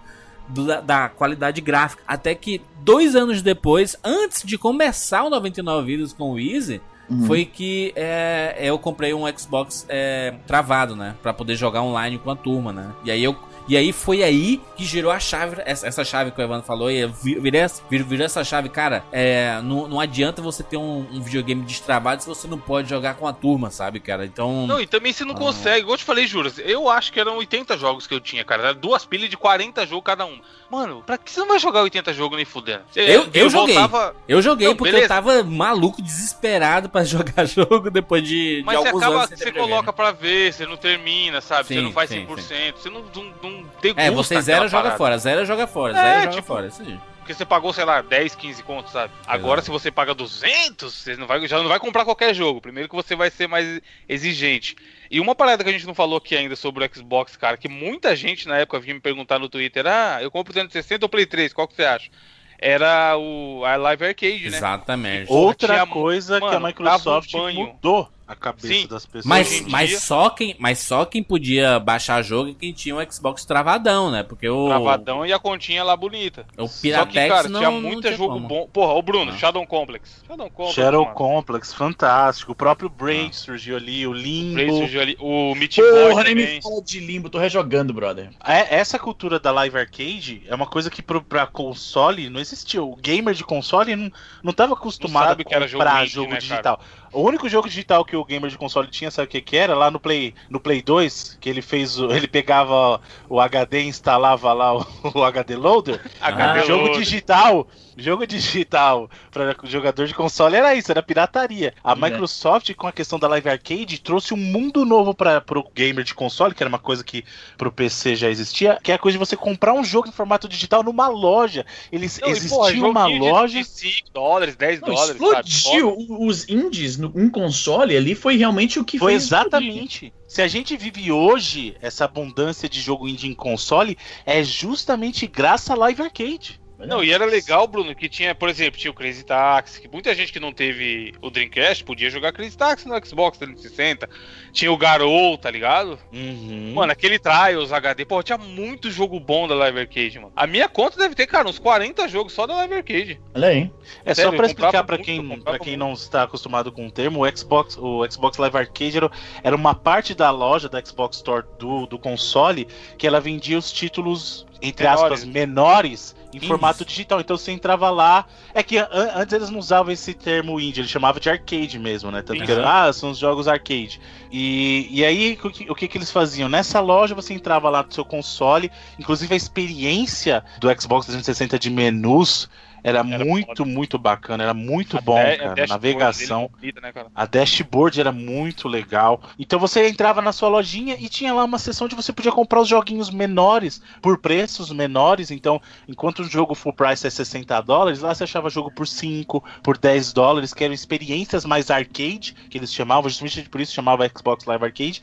da, 0.49 0.81
da 0.81 1.09
qualidade 1.09 1.61
gráfica. 1.61 2.03
Até 2.07 2.35
que 2.35 2.61
dois 2.83 3.15
anos 3.17 3.43
depois, 3.43 3.97
antes 4.05 4.43
de 4.45 4.59
começar 4.59 5.23
o 5.25 5.31
99 5.31 5.87
Vidas 5.87 6.13
com 6.13 6.33
o 6.33 6.39
Easy, 6.39 6.81
Uhum. 7.09 7.27
foi 7.27 7.45
que 7.45 7.93
é, 7.97 8.55
eu 8.61 8.79
comprei 8.79 9.13
um 9.13 9.23
Xbox 9.37 9.85
é, 9.89 10.33
travado, 10.47 10.95
né? 10.95 11.17
Pra 11.21 11.33
poder 11.35 11.57
jogar 11.57 11.83
online 11.83 12.19
com 12.19 12.31
a 12.31 12.37
turma, 12.37 12.73
né? 12.73 12.89
E 13.05 13.11
aí 13.11 13.25
eu. 13.25 13.35
E 13.71 13.77
aí 13.77 13.93
foi 13.93 14.25
aí 14.25 14.61
que 14.77 14.85
girou 14.85 15.13
a 15.13 15.21
chave, 15.21 15.63
essa, 15.65 15.87
essa 15.87 16.05
chave 16.05 16.33
que 16.33 16.41
o 16.41 16.43
Evandro 16.43 16.67
falou, 16.67 16.91
e 16.91 16.99
eu 17.03 17.09
vi- 17.09 17.39
virei, 17.39 17.61
essa- 17.61 17.81
virou 17.89 18.27
essa 18.27 18.43
chave, 18.43 18.69
cara, 18.69 19.05
é, 19.13 19.61
não, 19.63 19.87
não 19.87 20.01
adianta 20.01 20.43
você 20.43 20.65
ter 20.65 20.77
um, 20.77 21.07
um 21.13 21.21
videogame 21.23 21.63
destravado 21.63 22.21
se 22.21 22.29
você 22.29 22.49
não 22.49 22.59
pode 22.59 22.91
jogar 22.91 23.15
com 23.15 23.29
a 23.29 23.33
turma, 23.33 23.71
sabe, 23.71 24.01
cara? 24.01 24.27
Então. 24.27 24.67
Não, 24.67 24.81
e 24.81 24.89
também 24.89 25.13
você 25.13 25.25
não 25.25 25.37
Ah. 25.37 25.39
consegue, 25.39 25.81
igual 25.83 25.95
eu 25.95 25.99
te 25.99 26.05
falei, 26.05 26.27
Juras, 26.27 26.59
eu 26.59 26.89
acho 26.91 27.13
que 27.13 27.21
eram 27.21 27.37
80 27.37 27.79
jogos 27.79 28.09
que 28.09 28.15
eu 28.15 28.19
tinha, 28.21 28.45
cara. 28.45 28.61
Era 28.63 28.75
duas 28.75 29.05
pilhas 29.05 29.31
de 29.31 29.37
40 29.37 29.87
jogos 29.87 30.03
cada 30.05 30.27
um. 30.27 30.41
Mano, 30.69 31.03
pra 31.07 31.17
que 31.19 31.31
você 31.31 31.39
não 31.41 31.49
vai 31.49 31.59
jogar 31.61 31.83
80 31.83 32.13
jogos 32.13 32.37
nem 32.37 32.45
fudendo? 32.45 32.83
Eu- 32.97 33.29
eu 33.35 33.51
joguei. 33.51 33.75
voltava- 33.77 34.15
Eu 34.29 34.41
joguei 34.43 34.69
Não, 34.69 34.77
porque 34.77 34.93
beleza. 34.93 35.05
eu 35.13 35.17
tava 35.17 35.43
maluco, 35.45 36.01
desesperado 36.01 36.89
pra 36.89 37.03
jogar 37.35 37.45
jogo 37.45 37.91
depois 37.91 38.23
de, 38.27 38.63
Mas 38.65 38.77
de 38.77 38.83
você 38.83 38.89
alguns 38.89 39.03
acaba, 39.03 39.25
anos 39.25 39.39
você 39.39 39.53
coloca 39.53 39.93
pra 39.93 40.11
ver, 40.13 40.53
você 40.53 40.67
não 40.67 40.77
termina, 40.77 41.41
sabe? 41.41 41.67
você 41.69 41.75
Sim, 41.75 41.83
não 41.83 41.93
faz 41.93 42.11
sim, 42.11 42.25
100%, 42.27 42.75
você 42.79 42.89
não, 42.91 43.03
não, 43.15 43.33
não 43.43 43.60
degusta 43.81 44.03
É, 44.03 44.11
você 44.11 44.41
zera, 44.43 44.69
joga 44.69 44.83
parada. 44.83 44.97
fora, 44.99 45.19
zera, 45.19 45.45
joga 45.45 45.67
fora, 45.67 45.93
É, 45.93 46.03
zera, 46.03 46.21
joga 46.23 46.31
tipo, 46.37 46.47
fora, 46.47 46.67
isso 46.69 46.83
aí. 46.83 46.99
Porque 47.19 47.35
você 47.35 47.45
pagou, 47.45 47.73
sei 47.73 47.85
lá, 47.85 48.01
10, 48.03 48.35
15 48.35 48.63
contos, 48.65 48.93
sabe? 48.93 49.13
Agora, 49.27 49.61
Exato. 49.61 49.67
se 49.67 49.71
você 49.71 49.91
paga 49.91 50.13
200, 50.15 50.93
você 50.93 51.17
não 51.17 51.27
vai, 51.29 51.47
já 51.47 51.59
não 51.59 51.69
vai 51.69 51.79
comprar 51.79 52.05
qualquer 52.05 52.35
jogo. 52.35 52.61
Primeiro 52.61 52.89
que 52.89 52.95
você 52.97 53.15
vai 53.15 53.31
ser 53.31 53.47
mais 53.47 53.81
exigente. 54.09 54.75
E 55.11 55.21
uma 55.21 55.35
parada 55.35 55.63
que 55.63 55.71
a 55.71 55.73
gente 55.73 55.87
não 55.87 55.95
falou 55.95 56.17
aqui 56.19 56.35
ainda 56.37 56.57
sobre 56.57 56.85
o 56.85 56.91
Xbox, 56.95 57.37
cara, 57.37 57.57
que 57.57 57.69
muita 57.69 58.17
gente 58.17 58.49
na 58.49 58.59
época 58.59 58.81
vinha 58.81 58.95
me 58.95 59.01
perguntar 59.01 59.39
no 59.39 59.49
Twitter: 59.49 59.87
ah, 59.87 60.19
eu 60.21 60.31
compro 60.31 60.53
360 60.53 61.05
ou 61.05 61.09
Play 61.09 61.27
3, 61.27 61.53
qual 61.53 61.69
que 61.69 61.75
você 61.77 61.85
acha? 61.85 62.11
Era 62.59 63.17
o 63.17 63.65
a 63.65 63.77
Live 63.77 64.05
Arcade, 64.05 64.51
né? 64.51 64.57
Exatamente. 64.57 65.33
Outra 65.33 65.75
tinha- 65.75 65.87
coisa 65.87 66.39
que 66.41 66.47
a 66.47 66.51
mano, 66.51 66.67
Microsoft 66.67 67.33
um 67.35 67.53
mudou 67.53 68.11
a 68.31 68.37
cabeça 68.37 68.69
Sim. 68.69 68.87
das 68.87 69.05
pessoas. 69.05 69.25
Mas, 69.25 69.61
mas, 69.63 70.03
só 70.03 70.31
quem, 70.31 70.55
mas 70.57 70.79
só 70.79 71.05
quem 71.05 71.21
podia 71.21 71.81
baixar 71.81 72.23
jogo 72.23 72.51
é 72.51 72.55
quem 72.55 72.73
tinha 72.73 72.95
um 72.95 73.11
Xbox 73.11 73.45
travadão, 73.45 74.09
né? 74.09 74.23
Porque 74.23 74.49
o, 74.49 74.69
Travadão 74.69 75.27
e 75.27 75.33
a 75.33 75.39
continha 75.41 75.83
lá 75.83 75.97
bonita. 75.97 76.47
o 76.57 76.69
Só 76.69 76.77
que, 76.77 76.83
Piratex 76.83 77.29
cara, 77.29 77.49
não, 77.49 77.59
tinha 77.59 77.71
não 77.73 77.81
muito 77.81 78.03
tinha 78.03 78.17
jogo 78.17 78.35
como. 78.35 78.47
bom. 78.47 78.69
Porra, 78.73 78.93
o 78.93 79.03
Bruno, 79.03 79.33
Não. 79.33 79.39
Shadow 79.39 79.67
Complex. 79.67 80.23
Shadow 80.29 80.49
Complex. 80.49 80.75
Shadow 80.77 81.03
mano. 81.03 81.17
Complex, 81.17 81.75
fantástico. 81.75 82.53
O 82.53 82.55
próprio 82.55 82.89
Braid 82.89 83.35
surgiu 83.35 83.77
ali, 83.77 84.07
o 84.07 84.13
Limbo. 84.13 84.77
surgiu 84.79 85.01
ali. 85.01 85.17
O 85.19 85.53
Meat 85.57 85.77
Boy 85.79 86.11
Porra, 86.11 86.23
nem 86.23 86.35
me 86.37 86.63
fala 86.63 86.81
de 86.81 87.01
limbo, 87.01 87.29
tô 87.29 87.39
rejogando, 87.39 87.93
brother. 87.93 88.31
É, 88.47 88.77
essa 88.77 88.97
cultura 88.97 89.41
da 89.41 89.51
Live 89.51 89.77
Arcade 89.77 90.43
é 90.47 90.55
uma 90.55 90.67
coisa 90.67 90.89
que 90.89 91.03
pro, 91.03 91.21
pra 91.21 91.49
console 91.49 92.31
não 92.31 92.39
existia. 92.39 92.81
O 92.81 92.95
gamer 92.95 93.35
de 93.35 93.43
console 93.43 93.97
não, 93.97 94.13
não 94.41 94.53
tava 94.53 94.75
acostumado 94.75 95.31
sabe 95.31 95.43
a 95.43 95.47
o 95.47 95.49
que 95.49 95.55
era 95.55 95.67
jogo 95.67 95.83
comprar 95.83 96.03
indie, 96.05 96.15
jogo 96.15 96.31
né, 96.33 96.39
digital. 96.39 96.81
O 97.13 97.23
único 97.23 97.49
jogo 97.49 97.69
digital 97.69 98.05
que 98.05 98.15
o 98.15 98.25
gamer 98.25 98.51
de 98.51 98.59
console 98.59 98.89
tinha, 98.89 99.11
sabe 99.11 99.27
o 99.27 99.31
que, 99.31 99.41
que 99.41 99.57
era? 99.57 99.75
Lá 99.75 99.91
no 99.91 99.99
Play, 99.99 100.35
no 100.49 100.61
Play 100.61 100.81
2, 100.81 101.39
que 101.41 101.49
ele 101.49 101.61
fez 101.61 101.99
o, 101.99 102.11
ele 102.13 102.29
pegava 102.29 103.01
o 103.29 103.41
HD 103.41 103.83
e 103.83 103.89
instalava 103.89 104.53
lá 104.53 104.77
o, 104.77 104.87
o 105.15 105.25
HD 105.25 105.57
Loader. 105.57 106.01
Ah, 106.21 106.59
jogo 106.61 106.85
loader. 106.85 106.99
digital, 107.03 107.67
jogo 108.01 108.27
digital 108.27 109.11
para 109.31 109.57
jogador 109.65 110.07
de 110.07 110.15
console 110.15 110.57
era 110.57 110.75
isso, 110.75 110.91
era 110.91 111.03
pirataria. 111.03 111.75
A 111.85 111.93
É. 111.93 111.95
Microsoft, 111.95 112.73
com 112.75 112.87
a 112.87 112.93
questão 112.93 113.19
da 113.19 113.29
Live 113.29 113.49
Arcade, 113.49 114.01
trouxe 114.01 114.35
um 114.35 114.37
mundo 114.37 114.85
novo 114.85 115.15
para 115.15 115.41
pro 115.41 115.65
gamer 115.75 116.05
de 116.05 116.15
console, 116.15 116.55
que 116.55 116.63
era 116.63 116.69
uma 116.69 116.79
coisa 116.79 117.05
que 117.05 117.25
pro 117.57 117.71
PC 117.73 118.17
já 118.17 118.29
existia, 118.29 118.79
que 118.83 118.91
é 118.93 118.95
a 118.95 118.99
coisa 118.99 119.19
de 119.19 119.25
você 119.25 119.37
comprar 119.37 119.73
um 119.75 119.85
jogo 119.85 120.09
em 120.09 120.13
formato 120.13 120.49
digital 120.49 120.83
numa 120.83 121.09
loja. 121.09 121.65
Eles 121.93 122.19
Não, 122.21 122.29
e, 122.29 122.33
existia 122.33 122.57
porra, 122.57 122.73
uma 122.89 123.03
joguinho 123.03 123.23
de- 123.23 123.31
loja. 123.31 123.59
De 123.59 123.65
5 123.65 124.11
dólares, 124.13 124.57
10 124.57 124.81
Não, 124.81 124.89
dólares. 124.89 125.11
explodiu. 125.13 125.91
sabe? 125.91 126.07
O- 126.13 126.27
Os 126.27 126.49
indies 126.49 126.97
no, 126.97 127.13
em 127.17 127.29
console 127.29 127.97
ali 127.97 128.15
foi 128.15 128.37
realmente 128.37 128.79
o 128.79 128.85
que 128.85 128.99
Foi 128.99 129.13
fez 129.13 129.25
explodir. 129.25 129.47
exatamente. 129.49 130.13
Se 130.27 130.43
a 130.43 130.47
gente 130.49 130.77
vive 130.77 131.11
hoje 131.11 131.75
essa 131.83 132.05
abundância 132.05 132.69
de 132.69 132.81
jogo 132.81 133.09
indie 133.09 133.27
em 133.29 133.35
console, 133.35 133.99
é 134.25 134.45
justamente 134.45 135.27
graças 135.27 135.71
à 135.71 135.75
Live 135.75 136.01
Arcade. 136.03 136.60
Não, 136.87 137.03
e 137.03 137.13
era 137.13 137.25
legal, 137.25 137.67
Bruno, 137.67 137.95
que 137.95 138.09
tinha, 138.09 138.35
por 138.35 138.49
exemplo, 138.49 138.79
tinha 138.79 138.91
o 138.91 138.95
Crazy 138.95 139.25
Taxi, 139.25 139.81
que 139.81 139.89
muita 139.89 140.15
gente 140.15 140.33
que 140.33 140.41
não 140.41 140.53
teve 140.53 141.15
o 141.21 141.31
Dreamcast 141.31 141.85
podia 141.85 142.11
jogar 142.11 142.33
Crazy 142.33 142.57
Taxi 142.57 142.89
no 142.89 143.07
Xbox 143.07 143.39
360. 143.39 144.09
Tinha 144.53 144.73
o 144.73 144.77
Garou, 144.77 145.37
tá 145.37 145.51
ligado? 145.51 145.99
Uhum. 146.13 146.73
Mano, 146.75 146.93
aquele 146.93 147.19
Trials 147.19 147.73
HD, 147.73 148.05
pô, 148.05 148.23
tinha 148.23 148.39
muito 148.39 148.91
jogo 148.91 149.21
bom 149.21 149.47
da 149.47 149.55
Live 149.55 149.81
Arcade, 149.81 150.19
mano. 150.19 150.33
A 150.35 150.47
minha 150.47 150.69
conta 150.69 150.99
deve 150.99 151.15
ter, 151.15 151.27
cara, 151.27 151.49
uns 151.49 151.59
40 151.59 152.09
jogos 152.09 152.33
só 152.33 152.47
da 152.47 152.55
Live 152.55 152.75
Arcade. 152.75 153.21
Olha 153.35 153.49
aí. 153.49 153.71
É 154.05 154.15
só 154.15 154.23
Sério, 154.23 154.37
pra 154.37 154.47
eu 154.47 154.51
explicar 154.51 154.85
pra 154.85 154.97
muito, 154.97 155.07
quem, 155.07 155.41
pra 155.41 155.59
quem 155.59 155.77
muito. 155.77 155.79
não 155.79 155.93
está 155.93 156.23
acostumado 156.23 156.73
com 156.73 156.87
o 156.87 156.91
termo, 156.91 157.25
o 157.25 157.37
Xbox, 157.37 157.77
o 157.77 158.07
Xbox 158.11 158.39
Live 158.39 158.57
Arcade 158.57 158.97
era, 158.97 159.11
era 159.43 159.57
uma 159.57 159.75
parte 159.75 160.15
da 160.15 160.31
loja 160.31 160.69
da 160.69 160.85
Xbox 160.85 161.17
Store 161.17 161.47
do, 161.59 161.87
do 161.87 161.99
console 161.99 162.67
que 162.97 163.07
ela 163.07 163.21
vendia 163.21 163.59
os 163.59 163.71
títulos 163.71 164.47
entre 164.63 164.85
Menores. 164.85 165.03
aspas 165.05 165.25
menores 165.25 166.20
em 166.33 166.37
Indies. 166.37 166.49
formato 166.49 166.85
digital. 166.85 167.21
Então 167.21 167.37
você 167.37 167.53
entrava 167.53 167.91
lá, 167.91 168.25
é 168.55 168.63
que 168.63 168.79
an- 168.79 168.89
antes 169.17 169.33
eles 169.33 169.51
não 169.51 169.59
usavam 169.59 169.93
esse 169.93 170.15
termo 170.15 170.61
indie, 170.61 170.81
eles 170.81 170.91
chamavam 170.91 171.21
de 171.21 171.29
arcade 171.31 171.79
mesmo, 171.79 172.11
né? 172.11 172.23
Tanto 172.23 172.39
que 172.45 172.53
era, 172.53 172.85
ah, 172.89 172.93
são 172.93 173.11
os 173.11 173.19
jogos 173.19 173.49
arcade. 173.49 174.01
E, 174.31 174.87
e 174.91 175.05
aí 175.05 175.39
o 175.43 175.51
que, 175.51 175.71
o 175.71 175.75
que 175.75 175.89
que 175.89 175.99
eles 175.99 176.11
faziam? 176.11 176.49
Nessa 176.49 176.81
loja 176.81 177.15
você 177.15 177.35
entrava 177.35 177.69
lá 177.69 177.83
no 177.83 177.93
seu 177.93 178.05
console, 178.05 178.71
inclusive 178.99 179.33
a 179.35 179.37
experiência 179.37 180.45
do 180.59 180.69
Xbox 180.81 181.07
360 181.07 181.59
de 181.59 181.71
menus 181.71 182.49
era, 182.83 182.99
Era 183.01 183.25
muito, 183.25 183.47
foda. 183.59 183.65
muito 183.65 183.99
bacana, 183.99 184.43
era 184.45 184.55
muito 184.55 184.99
A 184.99 185.01
bom, 185.01 185.19
a 185.19 185.23
cara. 185.25 185.37
dashboard 185.55 185.69
Navegação. 185.71 186.45
é 186.45 186.61
bonita, 186.61 186.81
né, 186.81 186.93
cara? 186.93 187.07
A 187.15 187.27
dashboard 187.27 188.01
era 188.01 188.13
muito 188.13 188.69
legal. 188.69 189.21
Então 189.39 189.59
você 189.59 189.89
entrava 189.89 190.21
na 190.23 190.33
sua 190.33 190.49
lojinha 190.49 190.97
e 190.99 191.09
tinha 191.09 191.33
lá 191.33 191.45
uma 191.45 191.59
seção 191.59 191.87
onde 191.87 191.95
você 191.97 192.13
podia 192.13 192.33
comprar 192.33 192.61
os 192.61 192.69
joguinhos 192.69 193.11
menores, 193.11 193.83
por 194.01 194.19
preços 194.19 194.71
menores. 194.71 195.31
Então, 195.31 195.61
enquanto 195.89 196.21
o 196.21 196.25
jogo 196.25 196.55
full 196.55 196.73
price 196.73 197.07
é 197.07 197.11
60 197.11 197.61
dólares, 197.63 198.01
lá 198.01 198.15
você 198.15 198.25
achava 198.25 198.49
jogo 198.51 198.71
por 198.71 198.87
5, 198.87 199.43
por 199.63 199.77
10 199.79 200.13
dólares, 200.13 200.53
que 200.55 200.65
eram 200.65 200.75
experiências 200.75 201.45
mais 201.45 201.71
arcade, 201.71 202.35
que 202.49 202.59
eles 202.59 202.73
chamavam, 202.73 203.09
justamente 203.11 203.49
por 203.49 203.61
isso 203.61 203.73
chamava 203.73 204.09
Xbox 204.09 204.45
Live 204.45 204.65
Arcade, 204.65 205.03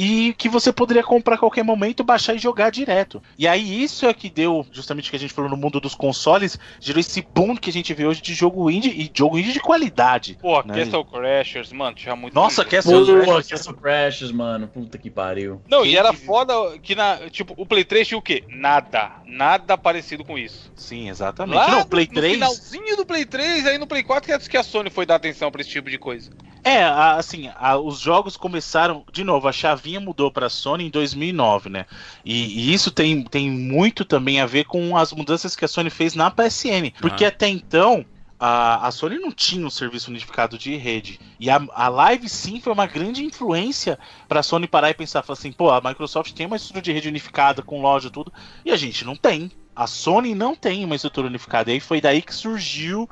e 0.00 0.32
que 0.34 0.48
você 0.48 0.72
poderia 0.72 1.02
comprar 1.02 1.34
a 1.34 1.38
qualquer 1.38 1.64
momento, 1.64 2.04
baixar 2.04 2.32
e 2.34 2.38
jogar 2.38 2.70
direto. 2.70 3.20
E 3.36 3.48
aí 3.48 3.82
isso 3.82 4.06
é 4.06 4.14
que 4.14 4.30
deu, 4.30 4.64
justamente 4.70 5.08
o 5.08 5.10
que 5.10 5.16
a 5.16 5.18
gente 5.18 5.32
falou 5.34 5.50
no 5.50 5.56
mundo 5.56 5.80
dos 5.80 5.92
consoles, 5.96 6.56
gerou 6.78 7.00
esse 7.00 7.20
boom 7.34 7.56
que 7.56 7.68
a 7.68 7.72
gente 7.72 7.92
vê 7.92 8.06
hoje 8.06 8.22
de 8.22 8.32
jogo 8.32 8.70
indie 8.70 8.90
e 8.90 9.10
jogo 9.12 9.36
indie 9.36 9.52
de 9.52 9.58
qualidade. 9.58 10.38
Pô, 10.40 10.62
né? 10.62 10.84
Castle 10.84 11.04
Crashers, 11.04 11.72
mano, 11.72 11.96
tinha 11.96 12.14
muito. 12.14 12.32
Nossa, 12.32 12.62
jogo. 12.62 12.70
Castle 12.70 13.04
Crashers- 13.06 13.48
Castle 13.48 13.74
Crashers, 13.74 14.30
mano. 14.30 14.68
Puta 14.68 14.96
que 14.98 15.10
pariu. 15.10 15.60
Não, 15.68 15.82
Quem 15.82 15.92
e 15.92 15.96
era 15.96 16.10
que- 16.10 16.18
foda 16.18 16.78
que 16.80 16.94
na. 16.94 17.28
Tipo, 17.30 17.54
o 17.56 17.66
Play 17.66 17.82
3 17.84 18.06
tinha 18.06 18.18
o 18.18 18.22
quê? 18.22 18.44
Nada. 18.48 19.10
Nada 19.26 19.76
parecido 19.76 20.24
com 20.24 20.38
isso. 20.38 20.70
Sim, 20.76 21.08
exatamente. 21.08 21.56
Lá 21.56 21.70
não, 21.70 21.78
no- 21.80 21.86
Play 21.86 22.06
no 22.06 22.14
3. 22.14 22.34
finalzinho 22.34 22.96
do 22.96 23.04
Play 23.04 23.24
3, 23.24 23.66
aí 23.66 23.78
no 23.78 23.86
Play 23.86 24.04
4 24.04 24.26
que 24.28 24.32
é 24.32 24.38
que 24.38 24.56
a 24.56 24.62
Sony 24.62 24.90
foi 24.90 25.04
dar 25.04 25.16
atenção 25.16 25.50
pra 25.50 25.60
esse 25.60 25.70
tipo 25.70 25.90
de 25.90 25.98
coisa. 25.98 26.30
É, 26.68 26.82
a- 26.84 27.14
assim, 27.16 27.50
a- 27.56 27.78
os 27.78 27.98
jogos 27.98 28.36
começaram. 28.36 29.04
De 29.12 29.24
novo, 29.24 29.48
a 29.48 29.52
chavinha 29.52 30.00
mudou 30.00 30.30
pra 30.30 30.48
Sony 30.48 30.84
em 30.86 30.90
2009, 30.90 31.68
né? 31.70 31.86
E, 32.24 32.34
e 32.70 32.74
isso 32.74 32.90
tem, 32.90 33.22
tem 33.24 33.50
muito 33.50 34.04
também 34.04 34.40
a 34.40 34.46
ver 34.46 34.64
com 34.64 34.96
as 34.96 35.12
mudanças 35.12 35.56
que 35.56 35.64
a 35.64 35.68
Sony 35.68 35.90
fez 35.90 36.14
na 36.14 36.30
PSN. 36.30 36.92
Porque 37.00 37.24
Ah. 37.24 37.28
até 37.28 37.48
então. 37.48 38.04
A, 38.40 38.86
a 38.86 38.90
Sony 38.92 39.18
não 39.18 39.32
tinha 39.32 39.66
um 39.66 39.70
serviço 39.70 40.10
unificado 40.10 40.56
de 40.56 40.76
rede. 40.76 41.18
E 41.40 41.50
a, 41.50 41.60
a 41.74 41.88
Live 41.88 42.28
sim 42.28 42.60
foi 42.60 42.72
uma 42.72 42.86
grande 42.86 43.24
influência 43.24 43.98
pra 44.28 44.44
Sony 44.44 44.68
parar 44.68 44.90
e 44.90 44.94
pensar, 44.94 45.24
falar 45.24 45.36
assim, 45.36 45.50
pô, 45.50 45.70
a 45.70 45.80
Microsoft 45.80 46.32
tem 46.34 46.46
uma 46.46 46.54
estrutura 46.54 46.80
de 46.80 46.92
rede 46.92 47.08
unificada 47.08 47.62
com 47.62 47.82
loja 47.82 48.06
e 48.06 48.10
tudo, 48.12 48.32
e 48.64 48.70
a 48.70 48.76
gente 48.76 49.04
não 49.04 49.16
tem. 49.16 49.50
A 49.74 49.88
Sony 49.88 50.36
não 50.36 50.54
tem 50.54 50.84
uma 50.84 50.94
estrutura 50.94 51.26
unificada. 51.26 51.70
E 51.70 51.74
aí 51.74 51.80
foi 51.80 52.00
daí 52.00 52.22
que 52.22 52.32
surgiu 52.32 53.10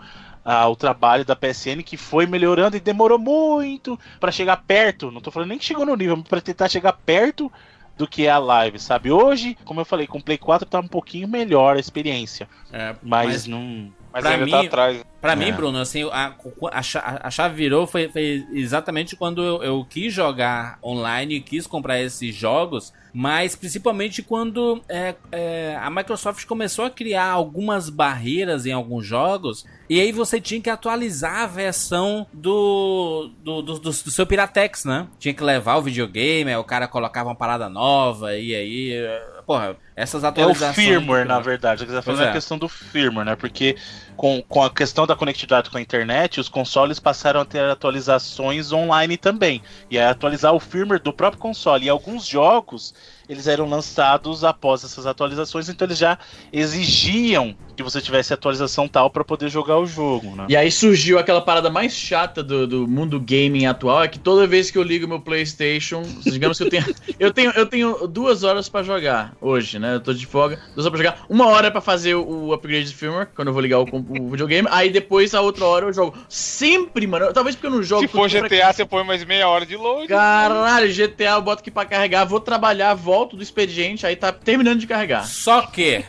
ah, 0.49 0.69
o 0.69 0.77
trabalho 0.77 1.25
da 1.25 1.35
PSN 1.35 1.83
que 1.85 1.97
foi 1.97 2.25
melhorando 2.25 2.77
e 2.77 2.81
demorou 2.81 3.19
muito 3.19 3.99
pra 4.21 4.31
chegar 4.31 4.59
perto. 4.65 5.11
Não 5.11 5.21
tô 5.21 5.33
falando 5.33 5.49
nem 5.49 5.59
que 5.59 5.65
chegou 5.65 5.85
no 5.85 5.97
nível, 5.97 6.17
mas 6.17 6.29
pra 6.29 6.41
tentar 6.41 6.69
chegar 6.69 6.93
perto 6.93 7.51
do 7.99 8.07
que 8.07 8.27
é 8.27 8.31
a 8.31 8.39
live, 8.39 8.79
sabe? 8.79 9.11
Hoje, 9.11 9.59
como 9.65 9.81
eu 9.81 9.85
falei, 9.85 10.07
com 10.07 10.19
o 10.19 10.23
Play 10.23 10.39
4 10.39 10.69
tá 10.69 10.79
um 10.79 10.87
pouquinho 10.87 11.27
melhor 11.27 11.77
a 11.77 11.81
experiência, 11.81 12.49
É, 12.73 12.95
mas, 13.03 13.27
mas 13.29 13.47
não. 13.49 13.93
Mas 14.13 14.25
ainda 14.25 14.45
mim- 14.45 14.51
tá 14.53 14.61
atrás. 14.61 15.05
Pra 15.21 15.33
É. 15.33 15.37
mim, 15.37 15.53
Bruno, 15.53 15.79
assim, 15.79 16.05
a, 16.13 16.35
a, 16.73 16.83
cha- 16.83 17.21
a 17.23 17.31
chave 17.31 17.55
virou 17.57 17.87
foi, 17.87 18.09
foi 18.09 18.47
exatamente 18.53 19.17
quando 19.17 19.43
eu, 19.43 19.63
eu 19.63 19.87
quis 19.89 20.13
jogar 20.13 20.79
online 20.85 21.37
e 21.37 21.41
quis 21.41 21.67
comprar 21.67 22.01
esses 22.01 22.35
jogos, 22.35 22.93
mas 23.13 23.57
principalmente 23.57 24.23
quando 24.23 24.81
é, 24.89 25.15
é, 25.33 25.79
a 25.81 25.89
Microsoft 25.91 26.45
começou 26.45 26.85
a 26.85 26.91
criar 26.91 27.31
algumas 27.31 27.89
barreiras 27.89 28.67
em 28.67 28.73
alguns 28.73 29.07
jogos, 29.07 29.65
e 29.89 29.99
aí 30.01 30.13
você 30.13 30.41
tinha 30.41 30.61
que 30.61 30.69
atualizar 30.71 31.39
a 31.43 31.47
versão 31.47 32.27
do, 32.33 33.31
do, 33.43 33.63
do, 33.63 33.79
do- 33.79 33.91
do 33.91 33.93
seu 34.11 34.27
Piratex, 34.27 34.85
né? 34.85 35.07
Tinha 35.19 35.33
que 35.35 35.43
levar 35.43 35.77
o 35.77 35.83
videogame, 35.83 36.51
aí 36.51 36.57
o 36.57 36.65
cara 36.65 36.87
colocava 36.87 37.31
uma 37.31 37.35
parada 37.35 37.69
nova, 37.69 38.37
e 38.37 38.55
aí. 38.55 38.93
é, 38.93 39.37
Porra, 39.47 39.77
essas 39.95 40.25
É 40.25 40.27
o 40.27 40.29
atualizações. 40.29 40.75
firmware, 40.75 41.25
na 41.25 41.39
verdade. 41.39 41.83
Eu 41.83 41.87
quiser 41.87 42.03
Pois 42.03 42.17
falar 42.19 42.29
a 42.29 42.31
é. 42.33 42.35
questão 42.35 42.59
do 42.59 42.69
firmware, 42.69 43.25
né? 43.25 43.37
Porque 43.37 43.77
com, 44.17 44.43
com 44.43 44.63
a 44.63 44.71
questão 44.71 45.07
da 45.07 45.15
conectividade 45.15 45.71
com 45.71 45.79
a 45.79 45.81
internet, 45.81 46.41
os 46.41 46.49
consoles 46.49 46.99
passaram 46.99 47.41
a 47.41 47.45
ter 47.45 47.63
atualizações 47.63 48.73
online 48.73 49.17
também. 49.17 49.63
E 49.91 49.99
a 49.99 50.11
atualizar 50.11 50.55
o 50.55 50.61
firmware 50.61 51.03
do 51.03 51.13
próprio 51.13 51.41
console. 51.41 51.87
E 51.87 51.89
alguns 51.89 52.27
jogos, 52.27 52.95
eles 53.29 53.47
eram 53.47 53.69
lançados 53.69 54.45
após 54.45 54.85
essas 54.85 55.07
atualizações, 55.07 55.69
então 55.69 55.87
eles 55.87 55.99
já 55.99 56.19
exigiam 56.53 57.57
que 57.77 57.83
você 57.83 58.01
tivesse 58.01 58.33
atualização 58.33 58.89
tal 58.89 59.11
para 59.11 59.23
poder 59.23 59.51
jogar 59.51 59.79
o 59.79 59.87
jogo, 59.87 60.35
né? 60.35 60.47
E 60.49 60.57
aí 60.57 60.73
surgiu 60.73 61.19
aquela 61.19 61.43
parada 61.43 61.69
mais 61.69 61.93
chata 61.93 62.43
do, 62.43 62.67
do 62.67 62.89
mundo 62.89 63.21
gaming 63.21 63.67
atual, 63.67 64.03
é 64.03 64.09
que 64.09 64.19
toda 64.19 64.47
vez 64.47 64.71
que 64.71 64.79
eu 64.79 64.83
ligo 64.83 65.07
meu 65.07 65.21
PlayStation, 65.21 66.03
digamos 66.25 66.57
que 66.57 66.65
eu 66.65 66.71
tenho 66.71 66.85
eu 67.21 67.33
tenho 67.33 67.51
eu 67.51 67.67
tenho 67.67 68.07
duas 68.09 68.43
horas 68.43 68.69
pra 68.69 68.83
jogar 68.83 69.37
hoje, 69.41 69.79
né? 69.79 69.97
Eu 69.97 70.01
tô 70.01 70.15
de 70.15 70.25
folga, 70.25 70.59
duas 70.75 70.87
horas 70.87 70.99
pra 70.99 71.11
jogar, 71.11 71.27
uma 71.29 71.49
hora 71.49 71.71
pra 71.71 71.83
fazer 71.83 72.15
o, 72.15 72.47
o 72.47 72.53
upgrade 72.55 72.89
de 72.89 72.95
firmware 72.95 73.29
quando 73.35 73.49
eu 73.49 73.53
vou 73.53 73.61
ligar 73.61 73.81
o, 73.81 73.89
o 74.09 74.31
videogame, 74.31 74.67
aí 74.71 74.89
depois 74.89 75.35
a 75.35 75.43
outra 75.43 75.67
hora 75.67 75.87
eu 75.87 75.93
jogo. 75.93 76.17
Sempre, 76.29 77.07
mano. 77.07 77.33
Talvez 77.33 77.55
porque 77.55 77.67
eu 77.67 77.71
não 77.71 77.83
jogo. 77.83 78.03
Se 78.03 78.09
for 78.09 78.29
GTA, 78.29 78.73
você 78.73 78.87
põe 78.87 79.05
mais 79.05 79.23
meia 79.25 79.49
hora 79.49 79.67
de 79.67 79.77
load. 79.77 80.09
Caralho, 80.09 80.91
GTA 80.91 81.33
eu 81.33 81.43
boto 81.43 81.61
aqui 81.61 81.71
pra 81.71 81.85
carregar, 81.85 82.25
vou 82.25 82.41
trabalhar, 82.41 82.95
volto 82.95 83.16
do 83.25 83.43
expediente, 83.43 84.07
aí 84.07 84.15
tá 84.15 84.31
terminando 84.31 84.81
de 84.81 84.87
carregar. 84.87 85.25
Só 85.27 85.63
que 85.63 86.05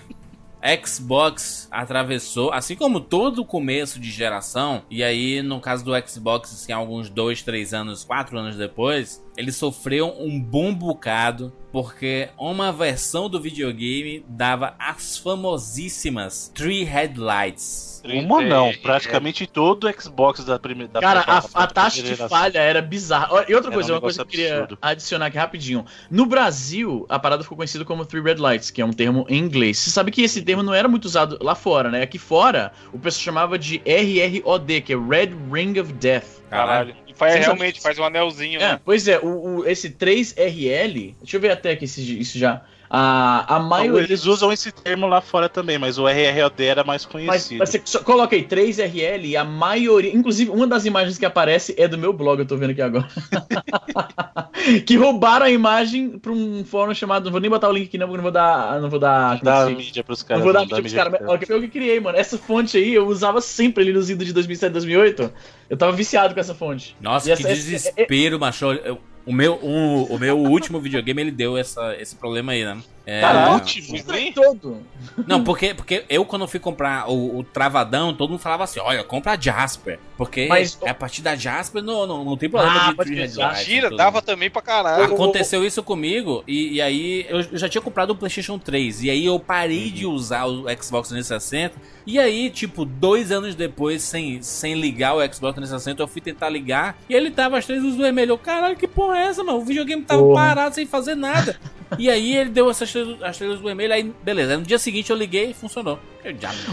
Xbox 0.85 1.67
atravessou, 1.71 2.51
assim 2.51 2.75
como 2.75 2.99
todo 2.99 3.45
começo 3.45 3.99
de 3.99 4.11
geração, 4.11 4.83
e 4.89 5.03
aí 5.03 5.41
no 5.41 5.59
caso 5.61 5.85
do 5.85 5.91
Xbox, 6.07 6.51
assim, 6.51 6.71
alguns 6.71 7.09
dois, 7.09 7.41
três 7.41 7.73
anos, 7.73 8.03
quatro 8.03 8.37
anos 8.37 8.57
depois, 8.57 9.23
ele 9.37 9.51
sofreu 9.51 10.13
um 10.19 10.39
bom 10.39 10.73
bocado 10.73 11.53
porque 11.71 12.29
uma 12.37 12.71
versão 12.71 13.29
do 13.29 13.39
videogame 13.39 14.25
dava 14.27 14.75
as 14.79 15.17
famosíssimas 15.17 16.51
Three 16.53 16.83
Headlights. 16.83 17.86
Uma 18.05 18.41
não, 18.41 18.67
É, 18.67 18.73
praticamente 18.77 19.45
todo 19.47 19.87
Xbox 19.99 20.43
da 20.43 20.57
primeira. 20.59 20.91
da 20.91 20.99
Cara, 20.99 21.21
primeira- 21.23 21.47
a, 21.53 21.63
a 21.63 21.67
taxa 21.67 22.01
de 22.03 22.15
falha 22.15 22.59
era 22.59 22.81
bizarra. 22.81 23.45
E 23.47 23.53
outra 23.55 23.71
coisa, 23.71 23.91
um 23.91 23.95
uma 23.95 24.01
coisa 24.01 24.17
que 24.17 24.21
eu 24.21 24.25
queria 24.25 24.53
absurdo. 24.59 24.77
adicionar 24.81 25.25
aqui 25.27 25.37
rapidinho. 25.37 25.85
No 26.09 26.25
Brasil, 26.25 27.05
a 27.09 27.17
parada 27.19 27.43
ficou 27.43 27.57
conhecida 27.57 27.83
como 27.85 28.05
Three 28.05 28.21
Red 28.21 28.35
Lights, 28.35 28.71
que 28.71 28.81
é 28.81 28.85
um 28.85 28.93
termo 28.93 29.25
em 29.29 29.37
inglês. 29.37 29.77
Você 29.79 29.89
sabe 29.89 30.11
que 30.11 30.21
esse 30.21 30.41
termo 30.41 30.63
não 30.63 30.73
era 30.73 30.87
muito 30.87 31.05
usado 31.05 31.37
lá 31.41 31.55
fora, 31.55 31.89
né? 31.91 32.01
Aqui 32.01 32.17
fora, 32.17 32.71
o 32.93 32.99
pessoal 32.99 33.23
chamava 33.23 33.57
de 33.59 33.81
RROD, 33.85 34.81
que 34.81 34.93
é 34.93 34.97
Red 34.97 35.31
Ring 35.51 35.79
of 35.79 35.91
Death. 35.93 36.37
Caralho. 36.49 36.95
E 37.05 37.13
faz, 37.13 37.33
Você 37.33 37.39
realmente, 37.39 37.81
faz 37.81 37.99
um 37.99 38.03
anelzinho, 38.03 38.61
É, 38.61 38.73
né? 38.73 38.79
pois 38.85 39.07
é, 39.07 39.19
o, 39.19 39.57
o- 39.59 39.67
esse 39.67 39.89
3RL, 39.89 41.15
deixa 41.19 41.35
eu 41.37 41.41
ver 41.41 41.51
até 41.51 41.71
aqui 41.71 41.85
esse- 41.85 42.19
isso 42.19 42.37
já. 42.37 42.61
A, 42.89 43.55
a 43.55 43.59
maioria. 43.59 44.03
Eles 44.07 44.25
usam 44.25 44.51
esse 44.51 44.71
termo 44.71 45.07
lá 45.07 45.19
fora 45.21 45.49
também, 45.49 45.77
mas 45.77 45.97
o 45.97 46.07
RROD 46.07 46.63
era 46.63 46.83
mais 46.83 47.03
Mas, 47.03 47.11
conhecido. 47.11 47.59
mas 47.59 47.69
você 47.69 47.81
só- 47.83 47.99
coloca 47.99 48.35
aí 48.35 48.43
3RL 48.43 49.25
e 49.25 49.35
a 49.37 49.43
maioria. 49.43 50.15
Inclusive, 50.15 50.49
uma 50.51 50.65
das 50.65 50.85
imagens 50.85 51.17
que 51.17 51.25
aparece 51.25 51.75
é 51.77 51.87
do 51.87 51.97
meu 51.97 52.13
blog, 52.13 52.39
eu 52.39 52.45
tô 52.45 52.55
vendo 52.55 52.71
aqui 52.71 52.81
agora. 52.81 53.07
que 54.85 54.95
roubaram 54.97 55.45
a 55.45 55.49
imagem 55.49 56.17
pra 56.17 56.31
um 56.31 56.63
fórum 56.65 56.93
chamado. 56.93 57.25
Não 57.25 57.31
vou 57.31 57.41
nem 57.41 57.49
botar 57.49 57.69
o 57.69 57.73
link 57.73 57.87
aqui, 57.87 57.97
não, 57.97 58.07
não 58.07 58.21
vou 58.21 58.31
dar. 58.31 58.79
Não 58.81 58.89
vou 58.89 58.99
dar. 58.99 59.39
Dá 59.41 59.65
se- 59.67 59.75
mídia 59.75 60.03
pros 60.03 60.21
Não 60.21 60.27
caras. 60.27 60.43
vou 60.43 60.53
dar 60.53 60.59
não 60.59 60.65
mídia 60.65 60.75
pros 60.81 60.91
mídia 60.93 61.03
caras. 61.03 61.19
mas, 61.21 61.29
ó, 61.29 61.45
Foi 61.45 61.55
eu 61.55 61.61
que 61.61 61.67
criei, 61.67 61.99
mano. 61.99 62.17
Essa 62.17 62.37
fonte 62.37 62.77
aí 62.77 62.93
eu 62.93 63.07
usava 63.07 63.41
sempre 63.41 63.83
ali 63.83 63.93
nos 63.93 64.09
idos 64.09 64.25
de 64.25 64.33
2007, 64.33 64.71
2008. 64.71 65.31
Eu 65.69 65.77
tava 65.77 65.91
viciado 65.91 66.33
com 66.33 66.39
essa 66.39 66.55
fonte. 66.55 66.95
Nossa, 67.01 67.27
E 67.31 67.35
que 67.35 67.43
essa- 67.43 67.51
essa- 67.51 67.61
desespero, 67.61 68.39
macho. 68.39 68.65
Eu- 68.71 68.97
O 69.27 69.33
meu, 69.33 69.59
um- 69.61 70.03
o 70.05 70.17
meu 70.17 70.37
último 70.39 70.79
videogame, 70.79 71.21
ele 71.21 71.31
deu 71.31 71.57
essa, 71.57 71.95
esse 71.99 72.15
problema 72.15 72.53
aí, 72.53 72.63
né? 72.65 72.81
É, 73.09 73.21
Slim? 73.65 74.33
Todo. 74.33 74.83
Não, 75.25 75.41
porque, 75.41 75.73
porque 75.73 76.03
eu, 76.09 76.25
quando 76.25 76.45
fui 76.45 76.59
comprar 76.59 77.09
o, 77.09 77.39
o 77.39 77.43
Travadão, 77.43 78.13
todo 78.13 78.31
mundo 78.31 78.39
falava 78.39 78.65
assim: 78.65 78.81
olha, 78.81 79.01
compra 79.01 79.31
a 79.31 79.39
Jasper. 79.39 79.97
Porque 80.17 80.47
Mas- 80.49 80.77
a 80.85 80.93
partir 80.93 81.21
da 81.21 81.33
Jasper 81.33 81.81
não, 81.81 82.05
não, 82.05 82.25
não 82.25 82.35
tem 82.35 82.49
problema 82.49 82.89
Ah, 82.89 83.03
de 83.03 83.11
Mentira, 83.11 83.87
tudo. 83.87 83.97
dava 83.97 84.21
também 84.21 84.49
pra 84.49 84.61
caralho. 84.61 85.05
Aconteceu 85.05 85.63
isso 85.63 85.81
comigo, 85.81 86.43
e, 86.45 86.73
e 86.73 86.81
aí 86.81 87.25
eu, 87.29 87.39
eu 87.39 87.57
já 87.57 87.69
tinha 87.69 87.81
comprado 87.81 88.09
o 88.09 88.15
PlayStation 88.15 88.59
3, 88.59 89.03
e 89.03 89.09
aí 89.09 89.25
eu 89.25 89.39
parei 89.39 89.89
de 89.89 90.05
usar 90.05 90.45
o 90.45 90.65
Xbox 90.81 91.07
360, 91.07 91.75
e 92.05 92.19
aí, 92.19 92.49
tipo, 92.49 92.83
dois 92.83 93.31
anos 93.31 93.55
depois, 93.55 94.01
sem, 94.01 94.41
sem 94.41 94.73
ligar 94.73 95.15
o 95.15 95.19
Xbox 95.21 95.55
360, 95.55 96.01
eu 96.03 96.07
fui 96.07 96.19
tentar 96.19 96.49
ligar, 96.49 96.97
e 97.09 97.13
ele 97.13 97.31
tava 97.31 97.57
as 97.57 97.65
três 97.65 97.81
luzes 97.81 97.97
vermelhas. 97.97 98.37
Caralho, 98.43 98.75
que 98.75 98.87
porra 98.87 99.17
é 99.19 99.23
essa, 99.27 99.43
mano? 99.43 99.59
O 99.59 99.65
videogame 99.65 100.01
tava 100.03 100.21
Porra. 100.21 100.35
parado 100.47 100.75
sem 100.75 100.85
fazer 100.85 101.15
nada. 101.15 101.57
e 101.97 102.09
aí 102.09 102.35
ele 102.35 102.49
deu 102.49 102.69
essas 102.69 102.93
as 103.21 103.37
vermelhas, 103.37 103.97
aí 103.97 104.13
beleza. 104.23 104.51
Aí 104.53 104.57
no 104.57 104.63
dia 104.63 104.79
seguinte 104.79 105.09
eu 105.09 105.17
liguei 105.17 105.51
e 105.51 105.53
funcionou. 105.53 105.99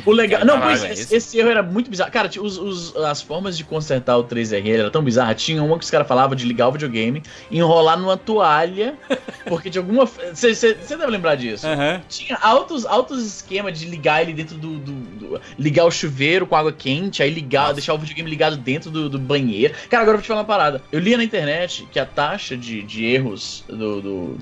O 0.04 0.12
legal. 0.12 0.44
Não, 0.44 0.56
é 0.68 0.74
esse, 0.92 1.14
esse 1.14 1.38
erro 1.38 1.48
era 1.50 1.62
muito 1.62 1.90
bizarro. 1.90 2.10
Cara, 2.10 2.28
os, 2.40 2.58
os- 2.58 2.96
as 2.96 3.20
formas 3.22 3.56
de 3.56 3.64
consertar 3.64 4.16
o 4.18 4.24
3RL 4.24 4.78
era 4.80 4.90
tão 4.90 5.02
bizarra. 5.02 5.34
Tinha 5.34 5.62
uma 5.62 5.78
que 5.78 5.84
os 5.84 5.90
caras 5.90 6.06
falavam 6.06 6.34
de 6.36 6.44
ligar 6.46 6.68
o 6.68 6.72
videogame, 6.72 7.22
enrolar 7.50 7.98
numa 7.98 8.16
toalha, 8.16 8.94
porque 9.46 9.70
de 9.70 9.78
alguma. 9.78 10.06
Você 10.06 10.74
deve 10.88 11.06
lembrar 11.06 11.34
disso. 11.36 11.66
Aham. 11.66 12.02
Tinha 12.08 12.36
altos, 12.40 12.84
altos 12.86 13.24
esquemas 13.24 13.78
de 13.78 13.86
ligar 13.86 14.22
ele 14.22 14.32
dentro 14.32 14.56
do, 14.56 14.78
do- 14.78 14.92
do- 14.92 15.40
Ligar 15.58 15.84
o 15.84 15.90
chuveiro 15.90 16.46
com 16.46 16.54
água 16.56 16.72
quente, 16.72 17.22
aí 17.22 17.30
ligar, 17.30 17.72
deixar 17.72 17.94
o 17.94 17.98
videogame 17.98 18.28
ligado 18.30 18.56
dentro 18.56 18.90
do, 18.90 19.08
do 19.08 19.18
banheiro. 19.18 19.74
Cara, 19.90 20.02
agora 20.02 20.14
eu 20.16 20.18
vou 20.18 20.22
te 20.22 20.28
falar 20.28 20.40
uma 20.40 20.46
parada. 20.46 20.82
Eu 20.92 21.00
li 21.00 21.16
na 21.16 21.24
internet 21.24 21.86
que 21.90 21.98
a 21.98 22.06
taxa 22.06 22.56
de, 22.56 22.82
de 22.82 23.04
erros 23.04 23.64
do, 23.68 24.00
do, 24.00 24.38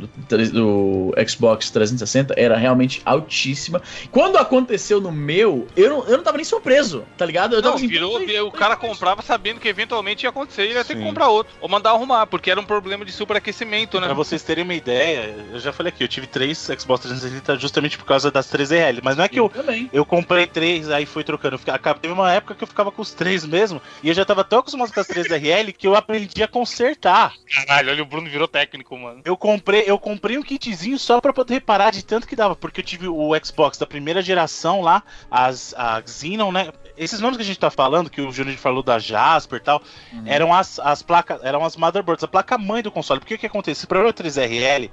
do 0.53 1.15
Xbox 1.29 1.71
360 1.71 2.35
era 2.37 2.57
realmente 2.57 3.01
altíssima. 3.05 3.81
Quando 4.11 4.37
aconteceu 4.37 5.01
no 5.03 5.13
meu, 5.13 5.67
eu 5.77 5.91
não, 5.91 6.05
eu 6.09 6.17
não 6.17 6.25
tava 6.25 6.37
nem 6.39 6.45
surpreso, 6.45 7.05
tá 7.17 7.27
ligado? 7.27 7.55
Eu 7.55 7.63
tava 7.63 7.71
Não, 7.73 7.77
assim, 7.77 7.89
virou, 7.89 8.13
"Foi- 8.13 8.41
o 8.41 8.51
cara 8.51 8.77
comprava 8.77 9.21
sabendo 9.23 9.61
que 9.61 9.69
eventualmente 9.69 10.25
ia 10.25 10.31
acontecer 10.31 10.63
e 10.63 10.69
ele 10.69 10.75
ia 10.75 10.85
ter 10.85 10.97
que 10.97 11.03
comprar 11.03 11.29
outro. 11.29 11.53
Ou 11.61 11.69
mandar 11.69 11.91
arrumar, 11.91 12.27
porque 12.27 12.51
era 12.51 12.61
um 12.61 12.65
problema 12.65 13.05
de 13.05 13.13
superaquecimento, 13.13 14.01
né? 14.01 14.07
Pra 14.07 14.15
vocês 14.15 14.43
terem 14.43 14.65
uma 14.65 14.75
ideia, 14.75 15.35
eu 15.53 15.59
já 15.59 15.73
falei 15.73 15.93
aqui, 15.93 16.03
eu 16.05 16.09
tive 16.09 16.27
três 16.27 16.59
Xbox 16.79 17.03
360 17.03 17.59
justamente 17.59 17.99
por 17.99 18.05
causa 18.05 18.31
das 18.31 18.47
3RL. 18.51 19.01
Mas 19.03 19.17
não 19.17 19.25
é 19.25 19.29
que 19.29 19.39
eu, 19.41 19.49
também. 19.49 19.91
eu 19.93 20.05
comprei 20.05 20.47
três, 20.47 20.91
aí 20.91 21.05
fui 21.07 21.25
trocando. 21.25 21.57
Eu 21.57 21.95
Teve 22.01 22.13
uma 22.15 22.33
época 22.33 22.55
que 22.55 22.63
eu 22.65 22.69
ficava 22.69 22.91
com 22.93 23.03
os 23.03 23.13
três 23.13 23.45
mesmo, 23.45 23.81
e 24.03 24.09
eu 24.09 24.15
já 24.15 24.25
tava 24.25 24.45
tão 24.45 24.61
acostumado 24.61 24.93
com 24.93 25.01
as 25.01 25.07
3RL 25.07 25.73
que 25.73 25.87
eu 25.87 25.95
aprendi 25.95 26.43
a 26.43 26.49
consertar. 26.49 27.35
Caralho, 27.55 27.91
olha, 27.91 28.03
o 28.03 28.07
Bruno 28.07 28.29
virou 28.29 28.49
técnico, 28.49 28.97
mano. 28.97 29.21
Eu 29.25 29.37
comprei, 29.37 29.85
eu 29.87 29.99
comprei 29.99 30.37
um 30.39 30.43
kitzinho 30.43 30.99
só 30.99 31.21
pra 31.21 31.33
poder 31.33 31.55
reparar 31.55 31.91
de 31.91 32.05
tanto 32.05 32.27
que 32.27 32.37
dava, 32.37 32.55
porque 32.57 32.81
eu 32.81 32.85
tive 32.85 33.09
o 33.09 33.31
Xbox 33.43 33.79
da 33.79 33.87
primeira 33.87 34.21
geração 34.23 34.81
lá, 34.81 34.92
as, 35.31 35.73
a 35.77 36.03
Xenon, 36.05 36.51
né? 36.51 36.73
Esses 36.97 37.21
nomes 37.21 37.37
que 37.39 37.43
a 37.43 37.47
gente 37.47 37.59
tá 37.59 37.71
falando, 37.71 38.11
que 38.11 38.21
o 38.21 38.31
Júnior 38.33 38.57
falou 38.59 38.83
da 38.83 38.99
Jasper 38.99 39.59
e 39.59 39.63
tal, 39.63 39.83
Uhum. 40.13 40.23
eram 40.27 40.53
as, 40.53 40.79
as 40.79 41.01
placas, 41.03 41.41
eram 41.43 41.65
as 41.65 41.77
motherboards, 41.77 42.23
a 42.25 42.29
placa 42.29 42.59
mãe 42.59 42.83
do 42.83 42.91
console. 42.91 43.21
Porque 43.21 43.35
o 43.35 43.39
que 43.39 43.47
acontece? 43.47 43.87
Para 43.87 44.07
o 44.07 44.13
3RL, 44.13 44.91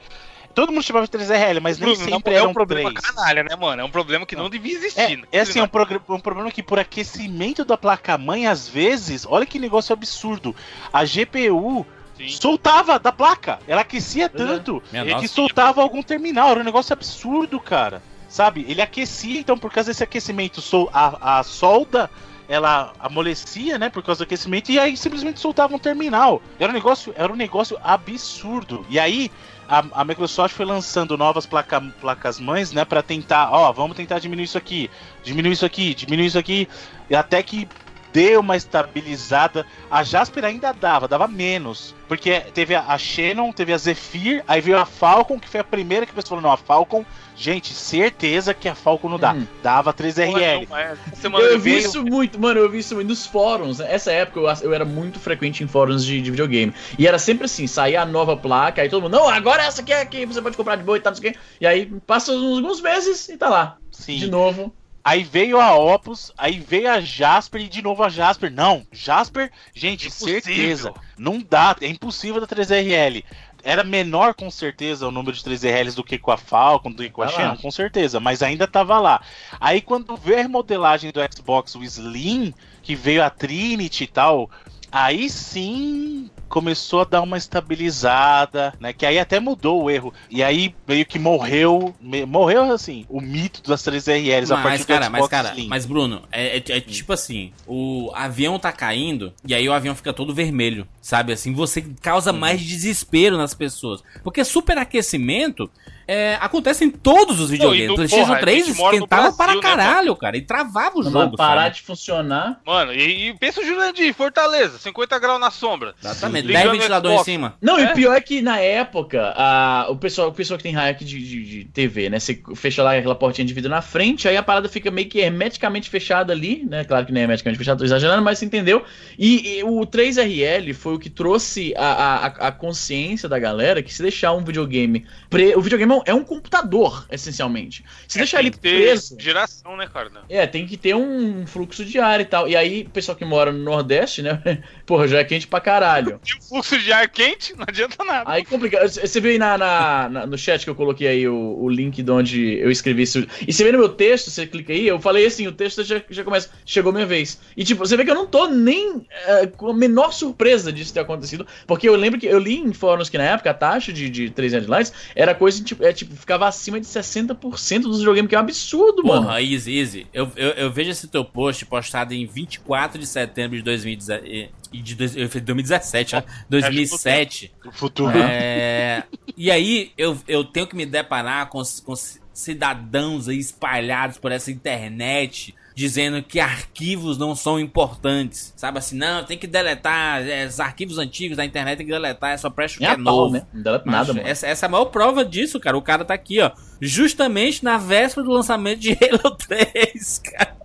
todo 0.55 0.71
mundo 0.71 0.81
chamava 0.83 1.05
de 1.05 1.11
3RL, 1.11 1.59
mas 1.61 1.77
nem 1.77 1.93
Bruno, 1.93 2.09
sempre 2.09 2.33
é 2.33 2.37
eram 2.37 2.51
um 2.51 2.53
problema 2.53 2.89
três. 2.93 3.05
canalha, 3.05 3.43
né, 3.43 3.53
mano? 3.55 3.81
É 3.81 3.85
um 3.85 3.89
problema 3.91 4.25
que 4.25 4.35
não 4.35 4.49
devia 4.49 4.73
existir. 4.77 5.17
né? 5.17 5.23
É, 5.31 5.39
é 5.39 5.41
assim, 5.41 5.59
um, 5.61 5.67
progr- 5.67 6.01
um 6.07 6.19
problema 6.19 6.49
que 6.51 6.63
por 6.63 6.79
aquecimento 6.79 7.65
da 7.65 7.75
placa-mãe, 7.77 8.47
às 8.47 8.67
vezes, 8.67 9.25
olha 9.29 9.45
que 9.45 9.59
negócio 9.59 9.91
absurdo. 9.91 10.55
A 10.93 11.03
GPU 11.03 11.85
Sim. 12.17 12.29
soltava 12.29 12.97
da 12.97 13.11
placa. 13.11 13.59
Ela 13.67 13.81
aquecia 13.81 14.25
é. 14.25 14.29
tanto 14.29 14.81
é 14.93 15.15
que 15.19 15.27
soltava 15.27 15.81
algum 15.81 16.01
terminal. 16.01 16.49
Era 16.51 16.61
um 16.61 16.63
negócio 16.63 16.93
absurdo, 16.93 17.59
cara. 17.59 18.01
Sabe? 18.29 18.65
Ele 18.69 18.81
aquecia, 18.81 19.39
então, 19.39 19.57
por 19.57 19.71
causa 19.71 19.89
desse 19.89 20.03
aquecimento, 20.03 20.61
a, 20.93 21.39
a 21.39 21.43
solda. 21.43 22.09
Ela 22.47 22.93
amolecia, 22.99 23.77
né, 23.77 23.89
por 23.89 24.01
causa 24.01 24.19
do 24.19 24.23
aquecimento, 24.23 24.71
e 24.71 24.79
aí 24.79 24.97
simplesmente 24.97 25.39
soltava 25.39 25.75
um 25.75 25.77
terminal. 25.77 26.41
Era 26.59 26.71
um 26.71 26.73
negócio, 26.73 27.13
era 27.15 27.31
um 27.31 27.35
negócio 27.35 27.77
absurdo. 27.83 28.83
E 28.89 28.97
aí, 28.97 29.31
a, 29.67 30.01
a 30.01 30.03
Microsoft 30.03 30.55
foi 30.55 30.65
lançando 30.65 31.15
novas 31.15 31.45
placa, 31.45 31.79
placas 32.01 32.39
mães, 32.39 32.71
né, 32.71 32.83
para 32.83 33.03
tentar, 33.03 33.51
ó, 33.51 33.71
vamos 33.71 33.95
tentar 33.95 34.17
diminuir 34.17 34.45
isso 34.45 34.57
aqui, 34.57 34.89
diminuir 35.23 35.51
isso 35.51 35.65
aqui, 35.65 35.93
diminuir 35.93 36.25
isso 36.25 36.39
aqui, 36.39 36.67
até 37.13 37.43
que 37.43 37.67
deu 38.13 38.39
uma 38.39 38.55
estabilizada. 38.57 39.65
A 39.89 40.03
Jasper 40.03 40.45
ainda 40.45 40.71
dava, 40.71 41.07
dava 41.07 41.27
menos, 41.27 41.95
porque 42.07 42.39
teve 42.53 42.75
a, 42.75 42.97
Shannon, 42.97 43.51
teve 43.51 43.73
a 43.73 43.77
Zephyr, 43.77 44.43
aí 44.47 44.61
veio 44.61 44.77
a 44.77 44.85
Falcon, 44.85 45.39
que 45.39 45.47
foi 45.47 45.59
a 45.59 45.63
primeira 45.63 46.05
que 46.05 46.11
o 46.11 46.15
pessoal 46.15 46.39
falou, 46.39 46.43
não, 46.43 46.51
a 46.51 46.57
Falcon, 46.57 47.05
gente, 47.35 47.73
certeza 47.73 48.53
que 48.53 48.67
a 48.67 48.75
Falcon 48.75 49.09
não 49.09 49.17
dá. 49.19 49.33
Hum. 49.33 49.47
Dava 49.63 49.93
3RL. 49.93 50.67
Não, 50.69 50.77
é. 50.77 50.95
Semana 51.13 51.45
Eu 51.45 51.59
vi 51.59 51.71
veio- 51.71 51.79
isso 51.87 52.03
muito, 52.03 52.39
mano, 52.39 52.59
eu 52.59 52.69
vi 52.69 52.79
isso 52.79 52.95
muito 52.95 53.07
nos 53.07 53.25
fóruns. 53.25 53.79
né? 53.79 53.87
Essa 53.93 54.11
época 54.11 54.39
eu, 54.39 54.47
eu 54.69 54.73
era 54.73 54.85
muito 54.85 55.19
frequente 55.19 55.63
em 55.63 55.67
fóruns 55.67 56.03
de, 56.05 56.21
de 56.21 56.31
videogame. 56.31 56.73
E 56.97 57.07
era 57.07 57.17
sempre 57.19 57.45
assim, 57.45 57.67
saía 57.67 58.01
a 58.01 58.05
nova 58.05 58.35
placa, 58.35 58.81
aí 58.81 58.89
todo 58.89 59.03
mundo, 59.03 59.13
não, 59.13 59.29
agora 59.29 59.63
essa 59.63 59.81
aqui 59.81 59.93
é 59.93 60.05
que 60.05 60.25
você 60.25 60.41
pode 60.41 60.57
comprar 60.57 60.75
de 60.75 60.83
boa 60.83 60.97
e 60.97 61.01
tal, 61.01 61.11
não 61.13 61.17
sei 61.21 61.29
o 61.29 61.33
quê. 61.33 61.39
E 61.61 61.65
aí 61.67 61.85
passa 62.05 62.31
uns- 62.31 62.57
alguns 62.57 62.81
meses 62.81 63.29
e 63.29 63.37
tá 63.37 63.49
lá. 63.49 63.77
Sim. 63.91 64.17
De 64.17 64.29
novo. 64.29 64.73
Aí 65.03 65.23
veio 65.23 65.59
a 65.59 65.75
Opus, 65.75 66.31
aí 66.37 66.59
veio 66.59 66.91
a 66.91 66.99
Jasper 66.99 67.61
e 67.61 67.67
de 67.69 67.81
novo 67.81 68.03
a 68.03 68.09
Jasper. 68.09 68.51
Não, 68.51 68.85
Jasper, 68.91 69.51
gente, 69.73 70.11
certeza. 70.11 70.93
Não 71.17 71.39
dá, 71.39 71.75
é 71.81 71.87
impossível 71.87 72.41
da 72.41 72.47
3RL. 72.47 73.23
Era 73.63 73.83
menor 73.83 74.33
com 74.33 74.49
certeza 74.49 75.07
o 75.07 75.11
número 75.11 75.35
de 75.35 75.43
3RLs 75.43 75.95
do 75.95 76.03
que 76.03 76.17
com 76.17 76.31
a 76.31 76.37
Falcon, 76.37 76.91
do 76.91 77.03
que 77.03 77.09
com 77.09 77.21
a 77.21 77.27
Tá 77.27 77.31
lá. 77.31 77.37
Shannon, 77.37 77.57
com 77.57 77.71
certeza, 77.71 78.19
mas 78.19 78.41
ainda 78.41 78.67
tava 78.67 78.99
lá. 78.99 79.21
Aí 79.59 79.81
quando 79.81 80.15
veio 80.15 80.39
a 80.39 80.41
remodelagem 80.41 81.11
do 81.11 81.19
Xbox, 81.33 81.75
o 81.75 81.83
Slim, 81.83 82.53
que 82.81 82.95
veio 82.95 83.23
a 83.23 83.29
Trinity 83.29 84.05
e 84.05 84.07
tal, 84.07 84.49
aí 84.91 85.29
sim 85.29 86.29
começou 86.49 87.01
a 87.01 87.05
dar 87.05 87.21
uma 87.21 87.37
estabilizada, 87.37 88.73
né? 88.79 88.91
Que 88.93 89.05
aí 89.05 89.19
até 89.19 89.39
mudou 89.39 89.83
o 89.83 89.89
erro. 89.89 90.13
E 90.29 90.43
aí 90.43 90.73
meio 90.87 91.05
que 91.05 91.19
morreu, 91.19 91.95
me- 92.01 92.25
morreu 92.25 92.71
assim, 92.71 93.05
o 93.09 93.21
mito 93.21 93.61
das 93.69 93.81
3RLs 93.83 94.51
a 94.51 94.55
partir 94.55 94.69
Mas, 94.69 94.81
do 94.81 94.87
cara, 94.87 95.05
Xbox 95.05 95.19
mas, 95.21 95.29
cara, 95.29 95.49
Slim. 95.51 95.67
mas, 95.67 95.85
Bruno, 95.85 96.21
é, 96.31 96.57
é- 96.57 96.63
é 96.77 96.81
tipo 96.81 97.13
assim: 97.13 97.51
o 97.67 98.11
avião 98.13 98.57
tá 98.59 98.71
caindo 98.71 99.33
e 99.47 99.53
aí 99.55 99.67
o 99.69 99.73
avião 99.73 99.95
fica 99.95 100.11
todo 100.11 100.33
vermelho, 100.33 100.87
sabe? 101.01 101.31
Assim, 101.33 101.53
você 101.53 101.81
causa 102.01 102.31
Uhum. 102.31 102.39
mais 102.39 102.61
desespero 102.61 103.37
nas 103.37 103.53
pessoas. 103.53 104.03
Porque 104.23 104.43
superaquecimento 104.43 105.69
é, 106.11 106.37
acontece 106.41 106.83
em 106.83 106.89
todos 106.89 107.39
os 107.39 107.49
videogames. 107.49 107.87
no- 107.87 107.93
O 107.93 107.95
PlayStation 107.97 108.25
porra, 108.25 108.37
a 108.37 108.41
3 108.41 108.65
gente 108.65 108.77
mora 108.77 108.91
no 108.97 109.03
esquentava 109.03 109.21
Brasil, 109.21 109.37
para 109.37 109.55
né, 109.55 109.61
caralho, 109.61 110.15
cara, 110.15 110.37
e 110.37 110.41
travava 110.41 110.97
o 110.99 111.03
Não 111.03 111.11
jogo. 111.11 111.37
parar 111.37 111.63
sabe? 111.63 111.75
de 111.75 111.81
funcionar. 111.83 112.59
Mano, 112.65 112.93
e, 112.93 113.29
e 113.29 113.33
pensa 113.35 113.61
o 113.61 113.65
Jurandir, 113.65 114.13
Fortaleza, 114.13 114.77
50 114.79 115.19
graus 115.19 115.39
na 115.39 115.51
sombra. 115.51 115.93
Exatamente, 116.01 116.47
Ligando 116.47 116.61
10 116.63 116.73
no 116.73 116.79
ventiladores 116.79 117.21
em 117.21 117.23
cima. 117.23 117.55
Não, 117.61 117.79
e 117.79 117.83
É? 117.83 117.91
o 117.91 117.93
pior 117.93 118.15
é 118.15 118.21
que 118.21 118.41
na 118.41 118.59
época, 118.59 119.33
a, 119.35 119.87
o, 119.89 119.95
pessoal, 119.95 120.29
o 120.29 120.33
pessoal 120.33 120.57
que 120.57 120.63
tem 120.63 120.73
hack 120.73 120.99
de, 121.03 121.19
de, 121.19 121.43
de 121.45 121.65
TV, 121.65 122.09
né? 122.09 122.19
Você 122.19 122.41
fecha 122.55 122.81
lá 122.83 122.95
aquela 122.97 123.15
portinha 123.15 123.45
de 123.45 123.53
vidro 123.53 123.69
na 123.69 123.81
frente, 123.81 124.27
aí 124.27 124.35
a 124.37 124.43
parada 124.43 124.67
fica 124.67 124.89
meio 124.89 125.07
que 125.07 125.19
hermeticamente 125.19 125.89
fechada 125.89 126.33
ali, 126.33 126.65
né? 126.69 126.83
Claro 126.83 127.05
que 127.05 127.11
não 127.11 127.19
é 127.19 127.23
hermeticamente 127.23 127.57
fechada, 127.57 127.77
tô 127.79 127.85
exagerando, 127.85 128.23
mas 128.23 128.39
você 128.39 128.45
entendeu. 128.45 128.83
E, 129.17 129.59
e 129.59 129.63
o 129.63 129.81
3RL 129.85 130.73
foi 130.73 130.95
o 130.95 130.99
que 130.99 131.09
trouxe 131.09 131.73
a, 131.77 131.85
a, 131.85 132.25
a 132.47 132.51
consciência 132.51 133.27
da 133.29 133.37
galera 133.37 133.81
que 133.83 133.93
se 133.93 134.01
deixar 134.01 134.33
um 134.33 134.43
videogame. 134.43 135.05
Pre... 135.29 135.55
O 135.55 135.61
videogame 135.61 135.93
é 135.93 135.95
um- 135.99 136.03
é 136.05 136.13
um 136.13 136.23
computador, 136.23 137.05
essencialmente. 137.11 137.83
Se 138.07 138.17
deixar 138.17 138.39
ele 138.39 138.51
Tem 138.51 138.59
que 138.59 138.77
ter 138.77 138.83
preso. 138.83 139.15
geração, 139.19 139.77
né, 139.77 139.87
cara? 139.91 140.09
É, 140.29 140.47
tem 140.47 140.65
que 140.65 140.77
ter 140.77 140.95
um 140.95 141.45
fluxo 141.45 141.85
de 141.85 141.99
ar 141.99 142.19
e 142.19 142.25
tal. 142.25 142.47
E 142.47 142.55
aí, 142.55 142.83
o 142.83 142.89
pessoal 142.89 143.15
que 143.17 143.23
mora 143.25 143.51
no 143.51 143.59
Nordeste, 143.63 144.21
né? 144.21 144.41
Porra, 144.85 145.07
já 145.07 145.19
é 145.19 145.23
quente 145.23 145.47
pra 145.47 145.59
caralho. 145.59 146.19
E 146.29 146.33
o 146.37 146.41
fluxo 146.41 146.79
de 146.79 146.91
ar 146.91 147.07
quente 147.09 147.55
não 147.55 147.65
adianta 147.67 148.03
nada. 148.03 148.23
Aí 148.29 148.43
complica. 148.45 148.87
Você 148.87 149.19
viu 149.19 149.31
aí 149.31 149.37
na, 149.37 149.57
na- 149.57 150.09
na- 150.09 150.25
no 150.27 150.37
chat 150.37 150.63
que 150.63 150.69
eu 150.69 150.75
coloquei 150.75 151.07
aí 151.07 151.27
o, 151.27 151.57
o 151.59 151.69
link 151.69 152.01
de 152.01 152.11
onde 152.11 152.57
eu 152.59 152.71
escrevi 152.71 153.03
isso. 153.03 153.25
E 153.47 153.51
você 153.53 153.63
vê 153.63 153.71
no 153.71 153.77
meu 153.79 153.89
texto, 153.89 154.29
você 154.31 154.45
clica 154.47 154.73
aí, 154.73 154.87
eu 154.87 154.99
falei 154.99 155.25
assim, 155.25 155.47
o 155.47 155.51
texto 155.51 155.83
já, 155.83 156.01
já 156.09 156.23
começa. 156.23 156.49
Chegou 156.65 156.91
minha 156.91 157.05
vez. 157.05 157.39
E 157.55 157.63
tipo, 157.63 157.85
você 157.85 157.95
vê 157.97 158.03
que 158.05 158.11
eu 158.11 158.15
não 158.15 158.25
tô 158.27 158.47
nem 158.47 159.05
é, 159.25 159.47
com 159.47 159.69
a 159.69 159.73
menor 159.73 160.11
surpresa 160.13 160.71
disso 160.71 160.93
ter 160.93 160.99
acontecido. 161.01 161.45
Porque 161.67 161.87
eu 161.87 161.95
lembro 161.95 162.19
que 162.19 162.25
eu 162.27 162.39
li 162.39 162.57
em 162.57 162.73
fóruns 162.73 163.09
que 163.09 163.17
na 163.17 163.23
época 163.25 163.49
a 163.51 163.53
taxa 163.53 163.91
de, 163.91 164.09
de 164.09 164.29
3 164.29 164.67
lights 164.67 164.93
era 165.15 165.33
coisa 165.35 165.63
tipo, 165.63 165.83
é, 165.89 165.93
tipo, 165.93 166.15
ficava 166.15 166.47
acima 166.47 166.79
de 166.79 166.85
60% 166.85 167.81
dos 167.81 167.97
videogames, 167.99 168.29
que 168.29 168.35
é 168.35 168.37
um 168.37 168.41
absurdo, 168.41 169.03
mano. 169.03 169.23
Porra, 169.23 169.41
easy, 169.41 169.77
easy. 169.79 170.07
Eu, 170.13 170.31
eu, 170.35 170.49
eu 170.51 170.71
vejo 170.71 170.91
esse 170.91 171.07
teu 171.07 171.25
post 171.25 171.65
postado 171.65 172.13
em 172.13 172.25
24 172.25 172.99
de 172.99 173.07
setembro 173.07 173.57
de 173.57 173.63
2017. 173.63 174.51
e 174.71 174.81
De 174.81 174.95
dois- 174.95 175.15
eu 175.17 175.27
falei 175.27 175.43
2017, 175.45 176.15
ó. 176.15 176.23
2007. 176.49 177.51
O 177.65 177.71
futuro. 177.71 178.17
É, 178.17 179.03
e 179.35 179.49
aí 179.51 179.91
eu, 179.97 180.17
eu 180.27 180.43
tenho 180.43 180.67
que 180.67 180.75
me 180.75 180.85
deparar 180.85 181.47
com, 181.49 181.61
com 181.83 181.93
cidadãos 182.33 183.27
aí 183.27 183.37
espalhados 183.37 184.17
por 184.17 184.31
essa 184.31 184.51
internet 184.51 185.53
dizendo 185.79 186.21
que 186.21 186.41
arquivos 186.41 187.17
não 187.17 187.33
são 187.33 187.57
importantes. 187.57 188.53
Sabe 188.57 188.79
assim, 188.79 188.97
não, 188.97 189.23
tem 189.23 189.37
que 189.37 189.47
deletar 189.47 190.27
é, 190.27 190.45
os 190.45 190.59
arquivos 190.59 190.97
antigos 190.97 191.37
da 191.37 191.45
internet, 191.45 191.77
tem 191.77 191.85
que 191.85 191.91
deletar, 191.93 192.31
é 192.33 192.37
só 192.37 192.49
presta 192.49 192.75
o 192.75 192.79
que 192.81 192.85
é 192.85 192.97
novo. 192.97 193.31
né? 193.35 193.43
Não 193.53 193.63
dá 193.63 193.81
nada, 193.85 194.13
mano. 194.13 194.27
Essa, 194.27 194.45
essa 194.45 194.65
é 194.65 194.67
a 194.67 194.69
maior 194.69 194.85
prova 194.85 195.23
disso, 195.23 195.57
cara. 195.57 195.77
O 195.77 195.81
cara 195.81 196.03
tá 196.03 196.13
aqui, 196.13 196.41
ó. 196.41 196.51
Justamente 196.81 197.63
na 197.63 197.77
véspera 197.77 198.25
do 198.25 198.31
lançamento 198.33 198.79
de 198.79 198.91
Halo 199.01 199.37
3, 199.37 200.19
cara. 200.19 200.57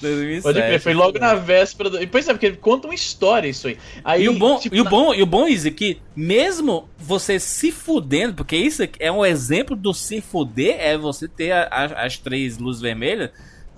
2007. 0.00 0.42
Pode 0.42 0.60
crer, 0.60 0.80
foi 0.80 0.94
logo 0.94 1.18
na 1.20 1.34
véspera 1.34 1.88
do. 1.88 2.02
e 2.02 2.06
Pois 2.08 2.28
é, 2.28 2.32
porque 2.32 2.50
conta 2.52 2.88
uma 2.88 2.94
história 2.94 3.48
isso 3.48 3.68
aí. 3.68 3.78
aí 4.04 4.24
E 4.24 4.28
o 4.28 4.32
bom, 4.36 4.58
tipo, 4.58 4.74
e 4.74 4.80
o 4.80 4.84
bom, 4.84 5.14
e 5.14 5.22
o 5.22 5.26
bom, 5.26 5.46
Izzy, 5.46 5.70
que 5.70 6.00
mesmo 6.16 6.88
você 6.98 7.38
se 7.38 7.70
fudendo, 7.70 8.34
porque 8.34 8.56
isso 8.56 8.82
é 8.98 9.12
um 9.12 9.24
exemplo 9.24 9.76
do 9.76 9.94
se 9.94 10.20
fuder, 10.20 10.76
é 10.80 10.98
você 10.98 11.28
ter 11.28 11.52
a- 11.52 11.68
a- 11.70 12.06
as 12.06 12.18
três 12.18 12.58
luzes 12.58 12.82
vermelhas. 12.82 13.30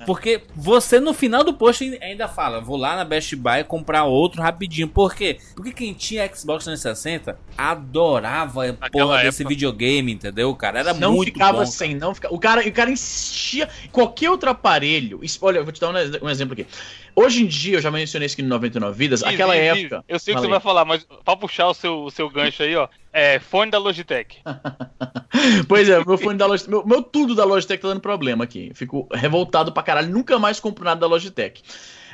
Porque 0.06 0.42
você 0.54 1.00
no 1.00 1.12
final 1.12 1.42
do 1.44 1.52
post 1.54 1.84
ainda 2.00 2.28
fala, 2.28 2.60
vou 2.60 2.76
lá 2.76 2.96
na 2.96 3.04
Best 3.04 3.34
Buy 3.36 3.64
comprar 3.64 4.04
outro 4.04 4.40
rapidinho. 4.40 4.88
Por 4.88 5.14
quê? 5.14 5.38
Porque 5.54 5.72
quem 5.72 5.92
tinha 5.92 6.24
Xbox 6.34 6.64
360 6.64 7.38
adorava 7.56 8.64
a 8.64 8.72
Naquela 8.72 8.90
porra 8.90 9.22
desse 9.22 9.42
época. 9.42 9.48
videogame, 9.54 10.12
entendeu, 10.12 10.54
cara? 10.54 10.78
Era 10.80 10.94
não 10.94 11.12
muito 11.14 11.32
ficava 11.32 11.58
bom. 11.60 11.66
sem, 11.66 11.94
não 11.94 12.14
ficava. 12.14 12.34
O 12.34 12.38
cara, 12.38 12.60
o 12.66 12.72
cara 12.72 12.90
insistia. 12.90 13.68
Qualquer 13.92 14.30
outro 14.30 14.50
aparelho. 14.50 15.20
isso- 15.22 15.38
Olha, 15.42 15.58
eu 15.58 15.64
vou 15.64 15.72
te 15.72 15.80
dar 15.80 15.90
um, 15.90 16.26
um 16.26 16.30
exemplo 16.30 16.52
aqui. 16.52 16.66
Hoje 17.14 17.42
em 17.42 17.46
dia, 17.46 17.78
eu 17.78 17.80
já 17.80 17.90
mencionei 17.90 18.26
isso 18.26 18.34
aqui 18.36 18.42
no 18.42 18.48
99 18.48 18.96
Vidas, 18.96 19.22
aquela 19.24 19.56
época. 19.56 20.04
Eu 20.08 20.18
sei 20.20 20.34
o 20.34 20.36
que 20.36 20.42
você 20.42 20.48
vai 20.48 20.60
falar, 20.60 20.84
mas 20.84 21.04
pra 21.24 21.36
puxar 21.36 21.66
o 21.68 21.74
seu, 21.74 22.04
o 22.04 22.10
seu 22.10 22.28
gancho 22.30 22.62
aí, 22.62 22.76
ó. 22.76 22.88
É 23.20 23.40
fone 23.40 23.68
da 23.68 23.78
Logitech. 23.78 24.38
Pois 25.68 25.88
é, 25.88 26.02
meu 26.04 26.16
fone 26.16 26.38
da 26.38 26.46
Logitech. 26.46 26.70
Meu, 26.70 26.86
meu 26.86 27.02
tudo 27.02 27.34
da 27.34 27.44
Logitech 27.44 27.82
tá 27.82 27.88
dando 27.88 28.00
problema 28.00 28.44
aqui. 28.44 28.70
Fico 28.74 29.08
revoltado 29.12 29.72
pra 29.72 29.82
caralho. 29.82 30.08
Nunca 30.08 30.38
mais 30.38 30.60
compro 30.60 30.84
nada 30.84 31.00
da 31.00 31.06
Logitech. 31.06 31.62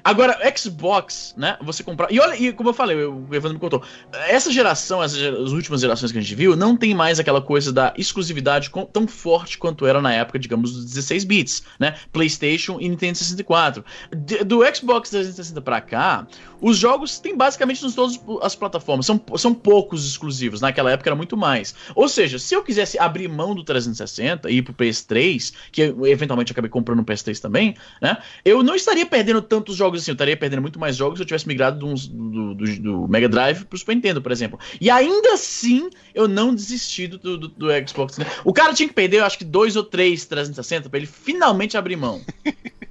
Agora, 0.04 0.38
Xbox, 0.54 1.34
né? 1.34 1.56
Você 1.62 1.82
comprar. 1.82 2.12
E 2.12 2.20
olha, 2.20 2.36
e 2.36 2.52
como 2.52 2.68
eu 2.68 2.74
falei, 2.74 2.94
o 2.94 3.26
Evandro 3.32 3.54
me 3.54 3.58
contou. 3.58 3.82
Essa 4.28 4.52
geração, 4.52 5.02
essas 5.02 5.18
as 5.22 5.52
últimas 5.52 5.80
gerações 5.80 6.12
que 6.12 6.18
a 6.18 6.20
gente 6.20 6.34
viu, 6.34 6.54
não 6.54 6.76
tem 6.76 6.94
mais 6.94 7.18
aquela 7.18 7.40
coisa 7.40 7.72
da 7.72 7.94
exclusividade 7.96 8.70
tão 8.92 9.08
forte 9.08 9.56
quanto 9.56 9.86
era 9.86 10.02
na 10.02 10.12
época, 10.12 10.38
digamos, 10.38 10.72
dos 10.74 10.84
16 10.84 11.24
bits, 11.24 11.62
né? 11.80 11.94
PlayStation 12.12 12.78
e 12.80 12.88
Nintendo 12.88 13.16
64. 13.16 13.82
De- 14.14 14.44
do 14.44 14.60
Xbox 14.74 15.08
360 15.08 15.62
pra 15.62 15.80
cá, 15.80 16.26
os 16.60 16.76
jogos 16.76 17.18
têm 17.18 17.34
basicamente 17.34 17.82
nos 17.82 17.94
todas 17.94 18.20
as 18.42 18.54
plataformas. 18.54 19.06
São, 19.06 19.18
são 19.38 19.54
poucos 19.54 20.06
exclusivos. 20.06 20.60
Naquela 20.60 20.90
época 20.90 21.08
era 21.08 21.16
muito 21.16 21.34
mais. 21.36 21.74
Ou 21.94 22.08
seja, 22.10 22.38
se 22.38 22.54
eu 22.54 22.62
quisesse 22.62 22.98
abrir 22.98 23.26
mão 23.28 23.54
do 23.54 23.64
360 23.64 24.50
e 24.50 24.56
ir 24.58 24.62
pro 24.62 24.74
PS3, 24.74 25.54
que 25.72 25.80
eu 25.80 26.06
eventualmente 26.06 26.52
acabei 26.52 26.70
comprando 26.70 27.00
um 27.00 27.04
PS3 27.04 27.40
também, 27.40 27.74
né? 28.02 28.18
Eu 28.44 28.62
não 28.62 28.74
estaria 28.74 29.06
perdendo 29.06 29.40
tantos 29.40 29.76
jogos 29.76 29.93
assim. 30.02 30.10
Eu 30.10 30.14
estaria 30.14 30.36
perdendo 30.36 30.62
muito 30.62 30.78
mais 30.78 30.96
jogos 30.96 31.18
se 31.18 31.22
eu 31.22 31.26
tivesse 31.26 31.46
migrado 31.48 31.78
do, 31.78 31.94
do- 31.94 32.54
do 32.80 33.08
Mega 33.08 33.28
Drive 33.28 33.64
pro 33.64 33.78
Super 33.78 33.94
Nintendo, 33.94 34.20
por 34.22 34.32
exemplo. 34.32 34.58
E 34.80 34.90
ainda 34.90 35.34
assim, 35.34 35.88
eu 36.14 36.26
não 36.28 36.54
desisti 36.54 37.06
do, 37.06 37.18
do, 37.38 37.48
do 37.48 37.66
Xbox. 37.88 38.18
né? 38.18 38.26
O 38.44 38.52
cara 38.52 38.72
tinha 38.74 38.88
que 38.88 38.94
perder, 38.94 39.18
eu 39.18 39.24
acho 39.24 39.38
que 39.38 39.44
dois 39.44 39.76
ou 39.76 39.82
três 39.84 40.24
360 40.26 40.88
pra 40.88 40.98
ele 40.98 41.06
finalmente 41.06 41.76
abrir 41.76 41.96
mão. 41.96 42.20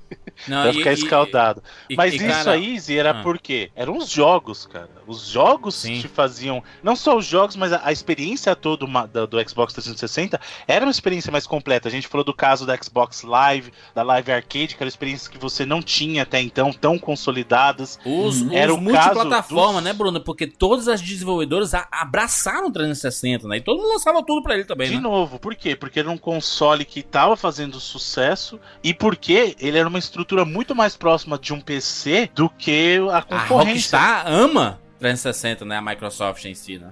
Não, 0.47 0.69
e- 0.69 0.73
ficar 0.73 0.91
e- 0.91 0.93
escaldado. 0.95 1.63
e- 1.89 1.95
Mas 1.95 2.13
e, 2.13 2.17
isso 2.17 2.25
cara, 2.27 2.51
aí, 2.51 2.79
Zé, 2.79 2.95
era 2.95 3.11
ah. 3.11 3.21
por 3.23 3.38
quê? 3.39 3.71
Eram 3.75 3.97
os 3.97 4.09
jogos, 4.09 4.65
cara. 4.65 4.89
Os 5.07 5.27
jogos 5.27 5.75
Sim. 5.75 5.99
te 5.99 6.07
faziam. 6.07 6.63
Não 6.81 6.95
só 6.95 7.17
os 7.17 7.25
jogos, 7.25 7.55
mas 7.55 7.73
a, 7.73 7.81
a 7.84 7.91
experiência 7.91 8.55
toda 8.55 8.86
uma- 8.86 9.05
da- 9.05 9.25
do, 9.25 9.49
Xbox 9.49 9.73
360 9.73 10.39
era 10.67 10.86
uma 10.86 10.91
experiência 10.91 11.31
mais 11.31 11.45
completa. 11.45 11.88
A 11.88 11.91
gente 11.91 12.07
falou 12.07 12.23
do 12.23 12.34
caso 12.34 12.65
da 12.65 12.75
Xbox 12.81 13.21
Live, 13.23 13.71
da 13.93 14.03
Live 14.03 14.31
Arcade, 14.31 14.75
que 14.75 14.84
era 14.84 14.88
experiências 14.88 15.27
que 15.27 15.38
você 15.38 15.65
não 15.65 15.81
tinha 15.81 16.23
até 16.23 16.41
então, 16.41 16.71
tão 16.71 16.97
consolidadas. 16.97 17.99
Os, 18.05 18.41
os 18.41 18.51
Era 18.51 18.73
o 18.73 18.77
multiplataforma, 18.79 19.73
caso 19.73 19.81
né, 19.81 19.89
dos- 19.91 19.97
Bruno? 19.97 20.21
Porque 20.21 20.47
todas 20.47 20.88
as 20.88 21.01
desenvolvedoras 21.01 21.73
a- 21.73 21.88
abraçaram 21.91 22.67
o 22.67 22.71
360, 22.71 23.47
né? 23.47 23.57
E 23.57 23.61
todo 23.61 23.77
mundo 23.77 23.89
lançava 23.93 24.23
tudo 24.23 24.41
pra 24.43 24.55
ele 24.55 24.65
também, 24.65 24.89
De 24.89 24.95
né? 24.95 25.01
novo, 25.01 25.39
por 25.39 25.55
quê? 25.55 25.75
Porque 25.75 25.99
era 25.99 26.09
um 26.09 26.17
console 26.17 26.86
que 26.86 27.01
tava 27.03 27.36
fazendo 27.36 27.79
sucesso 27.79 28.59
e 28.84 28.93
porque 28.93 29.55
ele 29.59 29.77
era 29.77 29.88
uma 29.89 29.99
estrutura 29.99 30.22
muito 30.45 30.74
mais 30.76 30.95
próxima 30.95 31.38
de 31.38 31.53
um 31.53 31.59
PC 31.61 32.30
do 32.34 32.49
que 32.49 32.97
a 33.11 33.17
A 33.17 33.21
concorrência. 33.21 33.97
Rockstar 33.97 34.24
ama 34.28 34.80
360, 34.99 35.65
né? 35.65 35.78
A 35.78 35.82
Microsoft 35.82 36.45
em 36.45 36.53
si, 36.55 36.78
né? 36.80 36.89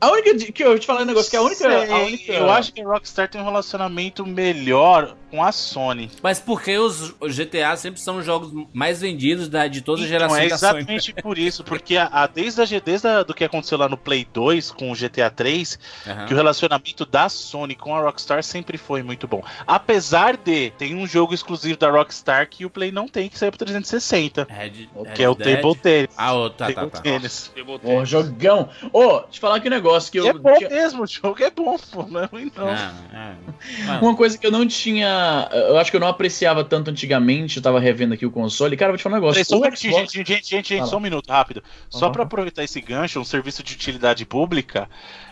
A 0.00 0.10
única. 0.10 0.34
que 0.52 0.64
eu 0.64 0.70
vou 0.70 0.78
te 0.78 0.86
falar 0.86 1.02
um 1.02 1.04
negócio, 1.04 1.30
que 1.30 1.36
a 1.36 1.42
única. 1.42 1.68
a 1.68 1.98
única- 2.04 2.32
Eu 2.32 2.50
acho 2.50 2.72
que 2.72 2.80
a 2.80 2.84
Rockstar 2.84 3.28
tem 3.28 3.40
um 3.40 3.44
relacionamento 3.44 4.26
melhor 4.26 5.16
com 5.32 5.42
a 5.42 5.50
Sony. 5.50 6.10
Mas 6.22 6.38
porque 6.38 6.76
os, 6.76 7.14
os 7.18 7.34
GTA 7.36 7.74
sempre 7.76 7.98
são 8.02 8.18
os 8.18 8.24
jogos 8.26 8.52
mais 8.74 9.00
vendidos 9.00 9.48
da, 9.48 9.66
de 9.66 9.80
todas 9.80 10.02
as 10.04 10.06
Então, 10.10 10.18
gerações 10.28 10.46
é 10.46 10.48
da 10.50 10.58
Sony. 10.58 10.78
exatamente 10.80 11.14
por 11.22 11.38
isso, 11.38 11.64
porque 11.64 11.96
a, 11.96 12.04
a- 12.12 12.26
desde, 12.26 12.60
a, 12.60 12.80
desde 12.80 13.08
a, 13.08 13.22
do 13.22 13.32
que 13.32 13.42
aconteceu 13.42 13.78
lá 13.78 13.88
no 13.88 13.96
Play 13.96 14.26
2 14.30 14.70
com 14.72 14.92
o 14.92 14.94
GTA 14.94 15.30
3, 15.30 15.78
Aham. 16.06 16.26
que 16.26 16.34
o 16.34 16.36
relacionamento 16.36 17.06
da 17.06 17.30
Sony 17.30 17.74
com 17.74 17.96
a 17.96 18.00
Rockstar 18.02 18.44
sempre 18.44 18.76
foi 18.76 19.02
muito 19.02 19.26
bom. 19.26 19.42
Apesar 19.66 20.36
de 20.36 20.70
tem 20.76 20.94
um 20.94 21.06
jogo 21.06 21.32
exclusivo 21.32 21.78
da 21.78 21.90
Rockstar 21.90 22.46
que 22.50 22.66
o 22.66 22.70
Play 22.70 22.92
não 22.92 23.08
tem, 23.08 23.30
que 23.30 23.38
saiu 23.38 23.50
pro 23.52 23.58
360, 23.64 24.46
Red, 24.50 24.70
que 25.14 25.22
é 25.22 25.28
o 25.30 25.32
Red 25.32 25.44
Dead. 25.44 25.60
Table 25.62 25.76
Tennis. 25.80 26.10
Ah, 26.16 26.34
o, 26.34 26.50
tá, 26.50 26.66
tá, 26.66 26.74
Table 26.74 26.90
tá. 26.90 27.00
Tennis. 27.00 27.50
Table 27.54 27.72
Ô, 27.74 27.78
tennis. 27.78 28.08
jogão. 28.10 28.68
Ô, 28.92 29.20
te 29.20 29.40
falar 29.40 29.56
aqui 29.56 29.68
um 29.68 29.70
negócio 29.70 30.12
que 30.12 30.20
eu. 30.20 30.26
É 30.28 30.32
bom 30.34 30.54
tinha- 30.58 30.68
mesmo, 30.68 31.04
o 31.04 31.06
jogo 31.06 31.42
é 31.42 31.50
bom, 31.50 31.78
pô, 31.90 32.02
não 32.06 32.20
é 32.20 32.26
ruim 32.26 32.52
não. 32.54 32.68
Ah, 32.68 32.92
ah. 33.14 33.34
Ah, 33.88 33.98
Uma 34.02 34.14
coisa 34.14 34.36
que 34.36 34.46
eu 34.46 34.50
não 34.50 34.66
tinha. 34.68 35.21
Eu 35.52 35.78
acho 35.78 35.90
que 35.90 35.96
eu 35.96 36.00
não 36.00 36.08
apreciava 36.08 36.64
tanto 36.64 36.90
antigamente, 36.90 37.56
eu 37.56 37.62
tava 37.62 37.78
revendo 37.80 38.14
aqui 38.14 38.24
o 38.26 38.30
console. 38.30 38.76
Cara, 38.76 38.92
vou 38.92 38.96
te 38.98 39.02
falar 39.02 39.16
um 39.16 39.20
negócio. 39.20 39.44
Só 39.44 39.56
um 39.56 39.60
Xbox- 39.60 39.80
gente, 39.80 40.12
gente, 40.12 40.28
gente, 40.28 40.48
gente, 40.68 40.78
Fala. 40.78 40.90
só 40.90 40.96
um 40.96 41.00
minuto, 41.00 41.28
rápido. 41.30 41.62
Só 41.88 42.06
Uhum. 42.06 42.12
pra 42.12 42.22
aproveitar 42.24 42.64
esse 42.64 42.80
gancho, 42.80 43.20
um 43.20 43.24
serviço 43.24 43.62
de 43.62 43.74
utilidade 43.74 44.24
pública, 44.26 44.88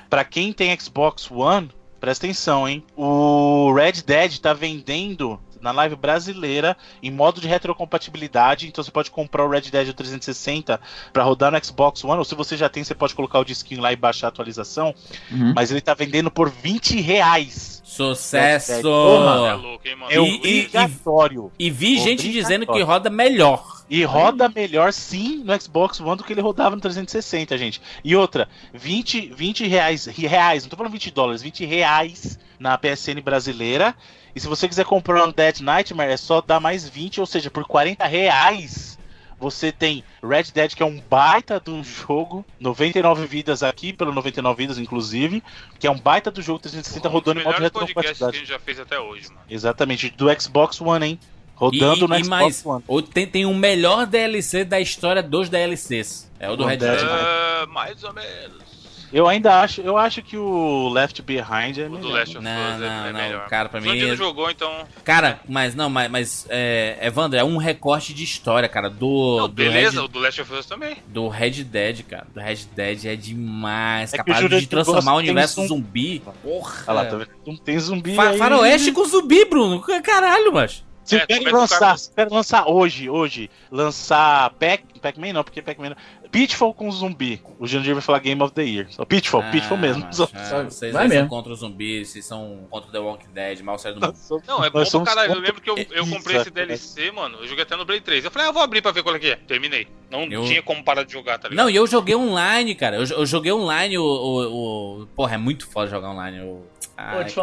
pra 0.08 0.24
quem 0.24 0.52
tem 0.52 0.78
Xbox 0.78 1.30
One, 1.30 1.70
presta 2.00 2.26
atenção, 2.26 2.68
hein? 2.68 2.84
O 2.96 3.72
Red 3.74 4.02
Dead 4.06 4.38
tá 4.38 4.52
vendendo 4.52 5.38
na 5.60 5.72
live 5.72 5.96
brasileira 5.96 6.76
em 7.02 7.10
modo 7.10 7.40
de 7.40 7.46
retrocompatibilidade, 7.48 8.66
então 8.68 8.82
você 8.82 8.90
pode 8.90 9.10
comprar 9.10 9.44
o 9.44 9.48
Red 9.48 9.62
Dead 9.62 9.86
do 9.86 9.94
360 9.94 10.80
pra 11.12 11.22
rodar 11.22 11.50
no 11.52 11.64
Xbox 11.64 12.02
One, 12.04 12.18
ou 12.18 12.24
se 12.24 12.34
você 12.34 12.56
já 12.56 12.68
tem, 12.68 12.82
você 12.84 12.94
pode 12.94 13.14
colocar 13.14 13.38
o 13.38 13.44
disquinho 13.44 13.80
lá 13.80 13.92
e 13.92 13.96
baixar 13.96 14.26
a 14.26 14.30
atualização, 14.30 14.94
Uhum. 15.30 15.52
mas 15.54 15.70
ele 15.70 15.80
tá 15.80 15.94
vendendo 15.94 16.30
por 16.30 16.48
20 16.50 17.00
reais. 17.00 17.80
Sucesso! 17.84 18.82
Porra, 18.82 19.48
É 19.48 19.54
louco, 19.54 19.88
hein, 19.88 19.96
mano? 19.96 20.12
É 20.12 20.16
E- 20.16 20.36
obrigatório. 20.36 21.52
E 21.58 21.70
vi 21.70 21.96
gente 21.98 22.20
Obrigatório. 22.26 22.32
dizendo 22.32 22.66
que 22.66 22.82
roda 22.82 23.10
melhor. 23.10 23.80
E 23.90 24.04
roda 24.04 24.48
melhor 24.48 24.92
sim 24.92 25.42
no 25.44 25.60
Xbox 25.60 25.98
One 26.00 26.16
do 26.16 26.22
que 26.22 26.32
ele 26.32 26.40
rodava 26.40 26.76
no 26.76 26.80
360, 26.80 27.58
gente. 27.58 27.82
E 28.04 28.14
outra, 28.14 28.48
20, 28.72 29.32
20 29.34 29.66
reais, 29.66 30.06
reais, 30.06 30.62
não 30.62 30.70
tô 30.70 30.76
falando 30.76 30.92
20 30.92 31.10
dólares, 31.10 31.42
20 31.42 31.64
reais 31.64 32.38
na 32.60 32.76
PSN 32.78 33.20
brasileira. 33.24 33.94
E 34.36 34.38
se 34.38 34.46
você 34.46 34.68
quiser 34.68 34.84
comprar 34.84 35.24
um 35.24 35.32
Dead 35.32 35.60
Nightmare, 35.60 36.12
é 36.12 36.16
só 36.16 36.40
dar 36.40 36.60
mais 36.60 36.88
20, 36.88 37.18
ou 37.20 37.26
seja, 37.26 37.50
por 37.50 37.64
40 37.64 38.06
reais. 38.06 38.98
Você 39.40 39.72
tem 39.72 40.04
Red 40.22 40.52
Dead, 40.54 40.74
que 40.74 40.82
é 40.82 40.86
um 40.86 41.00
baita 41.00 41.58
do 41.58 41.82
jogo, 41.82 42.44
99 42.60 43.26
vidas 43.26 43.62
aqui, 43.62 43.90
pelo 43.90 44.12
99 44.12 44.62
vidas, 44.62 44.78
inclusive, 44.78 45.42
que 45.78 45.86
é 45.86 45.90
um 45.90 45.98
baita 45.98 46.30
do 46.30 46.42
jogo 46.42 46.58
360 46.58 47.08
Um 47.08 47.10
dos 47.10 47.12
rodando 47.12 47.40
em 47.40 47.44
modo 47.44 47.54
de 47.54 47.60
melhores 47.60 47.72
podcasts 47.72 48.18
que 48.18 48.24
a 48.24 48.26
retrocompatibilidade. 48.26 48.38
gente 48.38 48.48
já 48.48 48.58
fez 48.58 48.78
até 48.78 49.00
hoje, 49.00 49.28
mano. 49.28 49.40
Exatamente, 49.48 50.10
do 50.10 50.40
Xbox 50.40 50.78
One, 50.82 51.06
hein? 51.06 51.20
Rodando 51.54 52.04
e, 52.04 52.08
no 52.08 52.14
e 52.14 52.24
Xbox 52.24 52.28
mais, 52.28 52.66
One. 52.66 52.84
ou 52.86 53.00
tem, 53.02 53.26
tem 53.26 53.46
o 53.46 53.54
melhor 53.54 54.06
DLC 54.06 54.62
da 54.62 54.78
história 54.78 55.22
dos 55.22 55.48
DLCs. 55.48 56.30
É 56.38 56.50
o 56.50 56.56
do 56.56 56.64
O 56.64 56.66
Red 56.66 56.76
Dead 56.76 56.98
Dead. 56.98 57.08
É, 57.08 57.66
mais 57.66 58.04
ou 58.04 58.12
menos. 58.12 58.69
Eu 59.12 59.26
ainda 59.26 59.60
acho, 59.60 59.80
eu 59.80 59.96
acho 59.98 60.22
que 60.22 60.36
o 60.36 60.88
Left 60.88 61.20
Behind 61.22 61.76
é 61.78 61.86
O 61.86 61.88
do 61.90 61.98
melhor. 61.98 62.12
Last 62.12 62.36
of 62.36 62.44
Não, 62.44 62.50
Us 62.52 62.76
é, 62.76 62.78
não, 62.78 63.06
é 63.06 63.12
não, 63.12 63.20
melhor. 63.20 63.48
cara, 63.48 63.68
pra 63.68 63.80
O 63.80 63.82
mim 63.82 63.88
Zandy 63.90 64.04
é- 64.04 64.08
não 64.08 64.16
jogou, 64.16 64.50
então. 64.50 64.86
Cara, 65.04 65.40
mas 65.48 65.74
não, 65.74 65.90
mas, 65.90 66.10
mas 66.10 66.46
é, 66.48 66.96
Evandro, 67.02 67.38
é 67.38 67.42
um 67.44 67.56
recorte 67.56 68.14
de 68.14 68.22
história, 68.22 68.68
cara, 68.68 68.88
do, 68.88 69.38
Não, 69.40 69.48
do, 69.48 69.54
beleza, 69.54 69.98
Red, 70.00 70.04
o 70.04 70.08
do 70.08 70.18
Last 70.20 70.40
of 70.42 70.52
Us 70.54 70.66
também. 70.66 70.96
do 71.08 71.28
Red 71.28 71.64
Dead, 71.64 72.02
cara. 72.04 72.26
Do 72.32 72.40
Red 72.40 72.58
Dead 72.76 73.04
é 73.06 73.16
demais. 73.16 74.14
É 74.14 74.16
capaz 74.18 74.48
de 74.48 74.66
transformar 74.66 75.14
o 75.14 75.18
universo 75.18 75.60
zum- 75.62 75.68
zumbi. 75.68 76.22
Porra. 76.42 76.84
Olha 76.86 76.94
lá, 76.94 77.04
tá 77.06 77.16
vendo? 77.16 77.30
Não 77.46 77.56
tem 77.56 77.78
zumbi 77.80 78.14
Fa 78.14 78.28
aí. 78.30 78.38
faroeste 78.38 78.92
com 78.92 79.04
zumbi, 79.04 79.44
Bruno. 79.44 79.80
Caralho, 80.02 80.52
mas. 80.52 80.84
Se 81.02 81.16
É, 81.16 81.26
começa 81.26 81.48
o 81.56 81.60
lançar, 81.60 81.78
cara- 81.80 81.96
se 81.96 82.12
lançar 82.30 82.68
hoje, 82.68 83.10
hoje, 83.10 83.50
lançar 83.68 84.50
Pac, 84.50 84.82
Pac-Man 85.02 85.32
não, 85.32 85.42
porque 85.42 85.60
Pac-Man 85.60 85.90
não- 85.90 85.96
Pitfall 86.30 86.72
com 86.72 86.90
zumbi. 86.92 87.42
O 87.58 87.66
Jandir 87.66 87.92
vai 87.94 88.02
falar 88.02 88.18
Game 88.20 88.40
of 88.42 88.52
the 88.54 88.62
Year. 88.62 88.86
Só 88.90 89.04
Pitfall, 89.04 89.42
Pitfall 89.50 89.76
mesmo. 89.76 90.06
Só- 90.12 90.28
ah, 90.32 90.62
vocês 90.64 90.92
Vai 90.92 91.02
aí 91.04 91.08
são 91.08 91.16
mesmo. 91.16 91.28
contra 91.28 91.52
os 91.52 91.58
zumbis, 91.60 92.08
vocês 92.08 92.24
são 92.24 92.66
contra 92.70 92.90
The 92.90 92.98
Walking 92.98 93.30
Dead, 93.34 93.60
mal 93.62 93.78
série 93.78 93.96
do 93.96 94.06
mundo. 94.06 94.16
Não, 94.46 94.64
é 94.64 94.70
bom 94.70 94.84
pra 94.84 95.00
caralho. 95.04 95.32
Eu 95.34 95.40
lembro 95.40 95.60
que 95.60 95.68
eu, 95.68 95.76
eu 95.76 96.06
comprei 96.06 96.36
Isso, 96.36 96.42
esse 96.42 96.50
DLC, 96.50 97.10
mano. 97.10 97.38
Eu 97.40 97.48
joguei 97.48 97.64
até 97.64 97.74
no 97.76 97.84
Play 97.84 98.00
3. 98.00 98.24
Eu 98.24 98.30
falei, 98.30 98.48
ah, 98.48 98.52
vou 98.52 98.62
abrir 98.62 98.80
pra 98.80 98.92
ver 98.92 99.02
qual 99.02 99.14
é 99.14 99.18
que 99.18 99.26
é. 99.30 99.36
Terminei. 99.36 99.88
Não 100.10 100.22
Eu- 100.24 100.44
tinha 100.44 100.62
como 100.62 100.82
parar 100.84 101.02
de 101.04 101.12
jogar, 101.12 101.38
tá 101.38 101.48
ligado? 101.48 101.64
Não, 101.64 101.70
e 101.70 101.76
eu 101.76 101.86
joguei 101.86 102.14
online, 102.14 102.74
cara. 102.74 102.96
Eu, 102.96 103.04
eu 103.04 103.26
joguei 103.26 103.52
online 103.52 103.98
o, 103.98 104.04
o, 104.04 105.00
o- 105.02 105.06
Porra, 105.08 105.34
é 105.34 105.38
muito 105.38 105.68
foda 105.68 105.90
jogar 105.90 106.10
online. 106.10 106.40
O... 106.40 106.62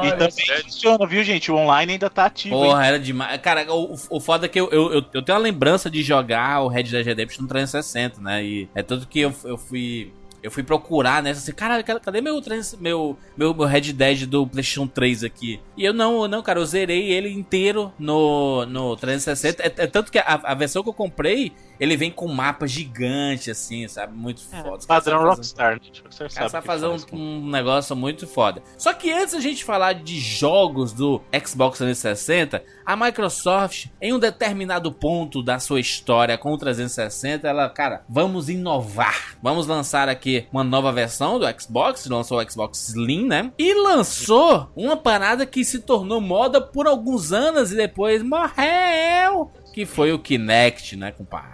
E 0.05 0.11
também 0.11 0.61
funciona, 0.63 1.07
viu, 1.07 1.23
gente? 1.23 1.51
O 1.51 1.55
online 1.55 1.93
ainda 1.93 2.09
tá 2.09 2.25
ativo. 2.25 2.55
hein? 2.55 2.61
Porra, 2.61 2.85
era 2.85 2.99
demais. 2.99 3.41
Cara, 3.41 3.65
o, 3.73 3.95
o 4.09 4.19
foda 4.19 4.45
é 4.45 4.49
que 4.49 4.59
eu, 4.59 4.69
eu, 4.71 4.93
eu, 4.93 5.05
eu 5.13 5.21
tenho 5.21 5.37
a 5.37 5.41
lembrança 5.41 5.89
de 5.89 6.01
jogar 6.03 6.61
o 6.61 6.67
Red 6.67 6.83
Dead 6.83 7.05
Redemption 7.05 7.43
no 7.43 7.47
360, 7.47 8.21
né? 8.21 8.43
E 8.43 8.69
é 8.75 8.83
tanto 8.83 9.07
que 9.07 9.19
eu, 9.19 9.33
eu 9.43 9.57
fui. 9.57 10.13
Eu 10.43 10.51
fui 10.51 10.63
procurar, 10.63 11.21
né? 11.23 11.31
Assim, 11.31 11.51
cara, 11.51 11.81
ca- 11.83 11.99
cadê 11.99 12.21
meu, 12.21 12.41
trans- 12.41 12.75
meu, 12.79 13.17
meu, 13.35 13.53
meu 13.53 13.65
Red 13.65 13.93
Dead 13.93 14.25
do 14.25 14.45
PlayStation 14.47 14.87
3 14.87 15.23
aqui? 15.23 15.59
E 15.75 15.83
eu 15.83 15.93
não, 15.93 16.27
não, 16.27 16.41
cara, 16.43 16.59
eu 16.59 16.65
zerei 16.65 17.11
ele 17.11 17.29
inteiro 17.31 17.91
no, 17.97 18.65
no 18.65 18.95
360. 18.95 19.63
É, 19.63 19.65
é 19.83 19.87
tanto 19.87 20.11
que 20.11 20.19
a, 20.19 20.39
a 20.43 20.53
versão 20.53 20.83
que 20.83 20.89
eu 20.89 20.93
comprei, 20.93 21.51
ele 21.79 21.97
vem 21.97 22.11
com 22.11 22.25
um 22.27 22.33
mapa 22.33 22.67
gigante, 22.67 23.49
assim, 23.51 23.87
sabe? 23.87 24.13
Muito 24.15 24.41
foda. 24.41 24.77
Os 24.77 24.85
caras 24.85 25.03
Padrão 25.05 25.23
Rockstar, 25.23 25.73
né? 25.75 25.79
Rockstar 26.03 26.27
o 26.27 26.33
cara 26.33 26.49
sabe 26.49 26.61
que 26.61 26.67
fazer 26.67 26.87
um, 26.87 26.97
um 27.17 27.49
negócio 27.49 27.95
muito 27.95 28.27
foda. 28.27 28.61
Só 28.77 28.93
que 28.93 29.11
antes 29.11 29.33
da 29.33 29.39
gente 29.39 29.63
falar 29.63 29.93
de 29.93 30.19
jogos 30.19 30.93
do 30.93 31.21
Xbox 31.45 31.77
360, 31.79 32.63
a 32.85 32.95
Microsoft, 32.95 33.87
em 34.01 34.13
um 34.13 34.19
determinado 34.19 34.91
ponto 34.91 35.41
da 35.43 35.59
sua 35.59 35.79
história 35.79 36.37
com 36.37 36.51
o 36.53 36.57
360, 36.57 37.47
ela, 37.47 37.69
cara, 37.69 38.03
vamos 38.07 38.49
inovar. 38.49 39.35
Vamos 39.41 39.67
lançar 39.67 40.07
aqui 40.09 40.26
uma 40.51 40.63
nova 40.63 40.91
versão 40.91 41.39
do 41.39 41.45
Xbox, 41.59 42.05
lançou 42.07 42.39
o 42.39 42.49
Xbox 42.51 42.89
Slim, 42.89 43.25
né? 43.27 43.51
E 43.57 43.73
lançou 43.73 44.69
uma 44.75 44.95
parada 44.97 45.45
que 45.45 45.63
se 45.65 45.79
tornou 45.79 46.19
moda 46.21 46.59
por 46.61 46.87
alguns 46.87 47.31
anos 47.31 47.71
e 47.71 47.75
depois 47.75 48.21
morreu. 48.23 49.51
Que 49.73 49.85
foi 49.85 50.11
o 50.11 50.19
Kinect, 50.19 50.95
né, 50.95 51.11
compadre? 51.11 51.47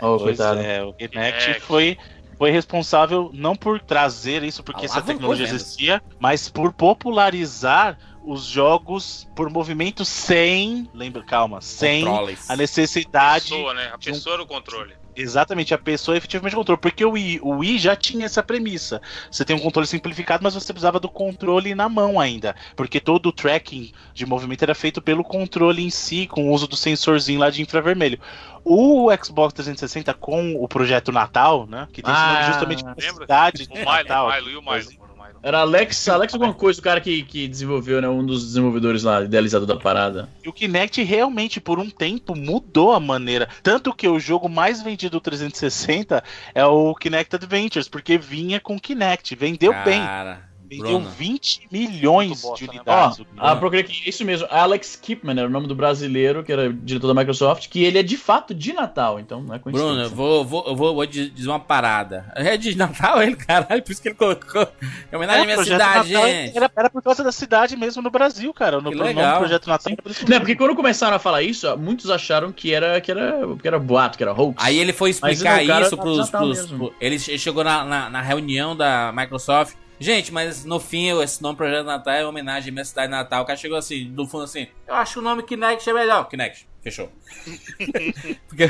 Ô, 0.00 0.16
Pois 0.16 0.38
coitado. 0.38 0.60
é, 0.60 0.82
o 0.82 0.92
Kinect 0.94 1.44
Kinect. 1.44 1.60
foi, 1.66 1.98
foi 2.38 2.50
responsável 2.50 3.30
não 3.34 3.54
por 3.54 3.80
trazer 3.80 4.42
isso 4.42 4.62
porque 4.62 4.84
essa 4.86 4.94
Alavancou 4.94 5.14
tecnologia 5.14 5.44
existia, 5.46 6.02
mas 6.18 6.48
por 6.48 6.72
popularizar 6.72 7.98
os 8.24 8.44
jogos 8.44 9.26
por 9.34 9.50
movimento 9.50 10.04
sem, 10.04 10.88
lembra, 10.94 11.22
calma, 11.22 11.60
sem 11.60 12.04
Controles. 12.04 12.48
a 12.50 12.56
necessidade 12.56 13.50
pessoa, 13.50 13.74
né? 13.74 13.90
A 13.92 13.96
de 13.96 14.10
um- 14.10 14.12
pessoa 14.12 14.36
no 14.38 14.46
controle. 14.46 14.94
Exatamente, 15.20 15.74
a 15.74 15.78
pessoa 15.78 16.16
efetivamente 16.16 16.54
controle. 16.56 16.80
Porque 16.80 17.04
o 17.04 17.12
Wii, 17.12 17.40
o 17.42 17.58
Wii 17.58 17.78
já 17.78 17.94
tinha 17.96 18.26
essa 18.26 18.42
premissa. 18.42 19.00
Você 19.30 19.44
tem 19.44 19.54
um 19.54 19.60
controle 19.60 19.86
simplificado, 19.86 20.42
mas 20.42 20.54
você 20.54 20.72
precisava 20.72 20.98
do 20.98 21.08
controle 21.08 21.74
na 21.74 21.88
mão 21.88 22.18
ainda. 22.18 22.54
Porque 22.76 23.00
todo 23.00 23.26
o 23.26 23.32
tracking 23.32 23.92
de 24.14 24.26
movimento 24.26 24.62
era 24.62 24.74
feito 24.74 25.00
pelo 25.02 25.22
controle 25.24 25.84
em 25.84 25.90
si, 25.90 26.26
com 26.26 26.48
o 26.48 26.52
uso 26.52 26.66
do 26.66 26.76
sensorzinho 26.76 27.40
lá 27.40 27.50
de 27.50 27.62
infravermelho. 27.62 28.18
O 28.64 29.08
Xbox 29.22 29.54
360 29.54 30.12
com 30.14 30.54
o 30.62 30.68
projeto 30.68 31.10
Natal, 31.10 31.66
né? 31.66 31.88
Que 31.92 32.02
tem 32.02 32.12
Ah, 32.14 32.42
justamente 32.50 32.84
lembra? 32.84 33.24
cidade 33.24 33.66
de 33.66 33.84
Natal. 33.84 34.28
o 34.28 34.32
Milo 34.32 34.50
e 34.50 34.56
o 34.56 34.60
Milo. 34.60 34.62
mano, 34.64 34.84
o 34.84 34.88
Milo. 34.90 35.09
Era 35.42 35.60
Alex, 35.60 36.08
Alex 36.08 36.34
alguma 36.34 36.52
coisa, 36.52 36.78
o 36.80 36.82
cara 36.82 37.00
que, 37.00 37.22
que 37.22 37.48
desenvolveu, 37.48 38.00
né? 38.02 38.08
Um 38.08 38.24
dos 38.24 38.44
desenvolvedores 38.44 39.02
lá, 39.02 39.22
idealizador 39.22 39.66
da 39.66 39.76
parada. 39.76 40.28
E 40.44 40.48
o 40.48 40.52
Kinect 40.52 41.02
realmente, 41.02 41.60
por 41.60 41.78
um 41.78 41.88
tempo, 41.88 42.36
mudou 42.36 42.92
a 42.92 43.00
maneira. 43.00 43.48
Tanto 43.62 43.94
que 43.94 44.06
o 44.06 44.20
jogo 44.20 44.48
mais 44.48 44.82
vendido 44.82 45.12
do 45.12 45.20
360 45.20 46.22
é 46.54 46.64
o 46.64 46.94
Kinect 46.94 47.36
Adventures, 47.36 47.88
porque 47.88 48.18
vinha 48.18 48.60
com 48.60 48.78
Kinect. 48.78 49.34
Vendeu 49.34 49.72
bem. 49.84 50.00
Vendeu 50.70 51.00
Bruno. 51.00 51.10
20 51.18 51.66
milhões 51.70 52.42
bosta, 52.42 52.64
de 52.64 52.70
né? 52.72 52.82
Ó, 52.86 52.92
unidades. 52.92 53.16
Kinect. 53.16 53.36
ah, 53.38 53.56
procurei 53.56 53.80
aqui, 53.82 54.08
isso 54.08 54.24
mesmo, 54.24 54.46
Alex 54.50 54.94
Kipman 54.94 55.36
era 55.36 55.48
o 55.48 55.50
nome 55.50 55.66
do 55.66 55.74
brasileiro, 55.74 56.44
que 56.44 56.52
era 56.52 56.72
diretor 56.72 57.08
da 57.08 57.14
Microsoft, 57.14 57.68
que 57.68 57.82
ele 57.82 57.98
é 57.98 58.02
de 58.04 58.16
fato 58.16 58.54
de 58.54 58.72
Natal, 58.72 59.18
então 59.18 59.42
não 59.42 59.54
é 59.54 59.58
coincidência. 59.58 59.94
Bruno, 59.94 60.04
eu 60.04 60.10
vou, 60.10 60.44
vou, 60.44 60.64
eu 60.68 60.76
vou, 60.76 60.94
vou 60.94 61.06
di- 61.06 61.28
dizer 61.30 61.48
uma 61.48 61.58
parada. 61.58 62.30
É 62.36 62.56
de 62.56 62.76
Natal 62.76 63.20
ele, 63.22 63.34
caralho, 63.36 63.82
por 63.82 63.90
isso 63.90 64.00
que 64.00 64.08
ele 64.08 64.14
colocou. 64.14 64.68
Em 65.12 65.16
homenagem 65.16 65.42
à 65.42 65.44
minha 65.44 65.56
Projeto 65.56 65.80
cidade, 65.80 66.12
Natal 66.12 66.28
gente. 66.28 66.56
Era, 66.56 66.70
era 66.76 66.90
por 66.90 67.02
causa 67.02 67.24
da 67.24 67.32
cidade 67.32 67.76
mesmo 67.76 68.00
no 68.00 68.10
Brasil, 68.10 68.52
cara. 68.54 68.80
No 68.80 68.90
Que 68.90 68.96
nome 68.96 69.12
do 69.12 69.16
legal. 69.18 69.38
Projeto 69.40 69.66
Natal. 69.66 69.96
por 69.96 70.10
isso 70.12 70.24
Não, 70.30 70.38
porque 70.38 70.54
quando 70.54 70.76
começaram 70.76 71.16
a 71.16 71.18
falar 71.18 71.42
isso, 71.42 71.76
muitos 71.76 72.08
acharam 72.10 72.52
que 72.52 72.72
era, 72.72 73.00
que 73.00 73.10
era, 73.10 73.34
que 73.60 73.66
era 73.66 73.78
boato, 73.78 74.16
que 74.16 74.22
era 74.22 74.32
hoax. 74.32 74.54
Aí 74.64 74.78
ele 74.78 74.92
foi 74.92 75.10
Mas 75.20 75.32
explicar 75.38 75.56
não, 75.58 75.64
o 75.64 75.66
cara 75.66 75.86
isso 75.86 75.96
tá 75.96 76.02
pros. 76.02 76.30
pros- 76.30 76.58
mesmo. 76.60 76.78
pro- 76.78 76.94
ele 77.00 77.18
che- 77.18 77.36
chegou 77.38 77.64
na, 77.64 77.84
na, 77.84 78.10
na 78.10 78.20
reunião 78.22 78.76
da 78.76 79.12
Microsoft. 79.12 79.74
Gente, 80.02 80.32
mas 80.32 80.64
no 80.64 80.80
fim, 80.80 81.10
esse 81.20 81.42
nome 81.42 81.58
Projeto 81.58 81.84
Natal 81.84 82.14
é 82.14 82.24
homenagem 82.24 82.70
à 82.70 82.72
minha 82.72 82.84
cidade 82.86 83.10
natal. 83.10 83.42
O 83.42 83.46
cara 83.46 83.58
chegou 83.58 83.76
assim, 83.76 84.10
do 84.10 84.26
fundo 84.26 84.44
assim, 84.44 84.66
eu 84.88 84.94
acho 84.94 85.20
o 85.20 85.22
nome 85.22 85.42
Kinect 85.42 85.90
é 85.90 85.92
melhor. 85.92 86.26
Kinect, 86.26 86.66
fechou. 86.82 87.10
Porque, 88.48 88.68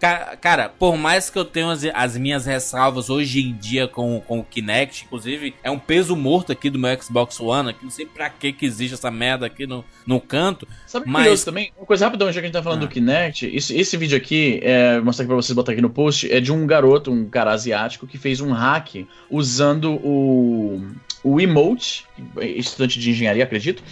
ca- 0.00 0.36
cara, 0.40 0.68
por 0.68 0.96
mais 0.96 1.30
que 1.30 1.38
eu 1.38 1.44
tenha 1.44 1.70
as, 1.70 1.84
as 1.92 2.16
minhas 2.16 2.46
ressalvas 2.46 3.10
hoje 3.10 3.40
em 3.42 3.52
dia 3.54 3.86
com, 3.86 4.20
com 4.20 4.40
o 4.40 4.44
Kinect, 4.44 5.04
inclusive 5.04 5.54
é 5.62 5.70
um 5.70 5.78
peso 5.78 6.16
morto 6.16 6.52
aqui 6.52 6.70
do 6.70 6.78
meu 6.78 7.00
Xbox 7.00 7.38
One, 7.40 7.70
aqui, 7.70 7.82
não 7.84 7.90
sei 7.90 8.06
pra 8.06 8.28
que 8.30 8.52
que 8.52 8.64
existe 8.66 8.94
essa 8.94 9.10
merda 9.10 9.46
aqui 9.46 9.66
no, 9.66 9.84
no 10.06 10.20
canto. 10.20 10.66
Sabe 10.86 11.06
Mas- 11.06 11.22
curioso 11.24 11.44
também? 11.44 11.72
Uma 11.76 11.86
coisa 11.86 12.04
rapidão, 12.06 12.28
já 12.28 12.34
que 12.40 12.46
a 12.46 12.48
gente 12.48 12.52
tá 12.54 12.62
falando 12.62 12.82
Ah. 12.84 12.86
do 12.86 12.88
Kinect, 12.92 13.46
esse, 13.54 13.76
esse 13.76 13.96
vídeo 13.96 14.16
aqui, 14.16 14.60
é, 14.62 14.96
vou 14.96 15.04
mostrar 15.06 15.24
aqui 15.24 15.28
pra 15.28 15.36
vocês 15.36 15.54
botar 15.54 15.72
aqui 15.72 15.82
no 15.82 15.90
post, 15.90 16.30
é 16.32 16.40
de 16.40 16.52
um 16.52 16.66
garoto, 16.66 17.10
um 17.12 17.28
cara 17.28 17.52
asiático, 17.52 18.06
que 18.06 18.18
fez 18.18 18.40
um 18.40 18.52
hack 18.52 19.06
usando 19.30 19.92
o, 20.04 20.82
o 21.22 21.40
emote, 21.40 22.04
estudante 22.40 22.98
de 22.98 23.10
engenharia, 23.10 23.44
acredito, 23.44 23.82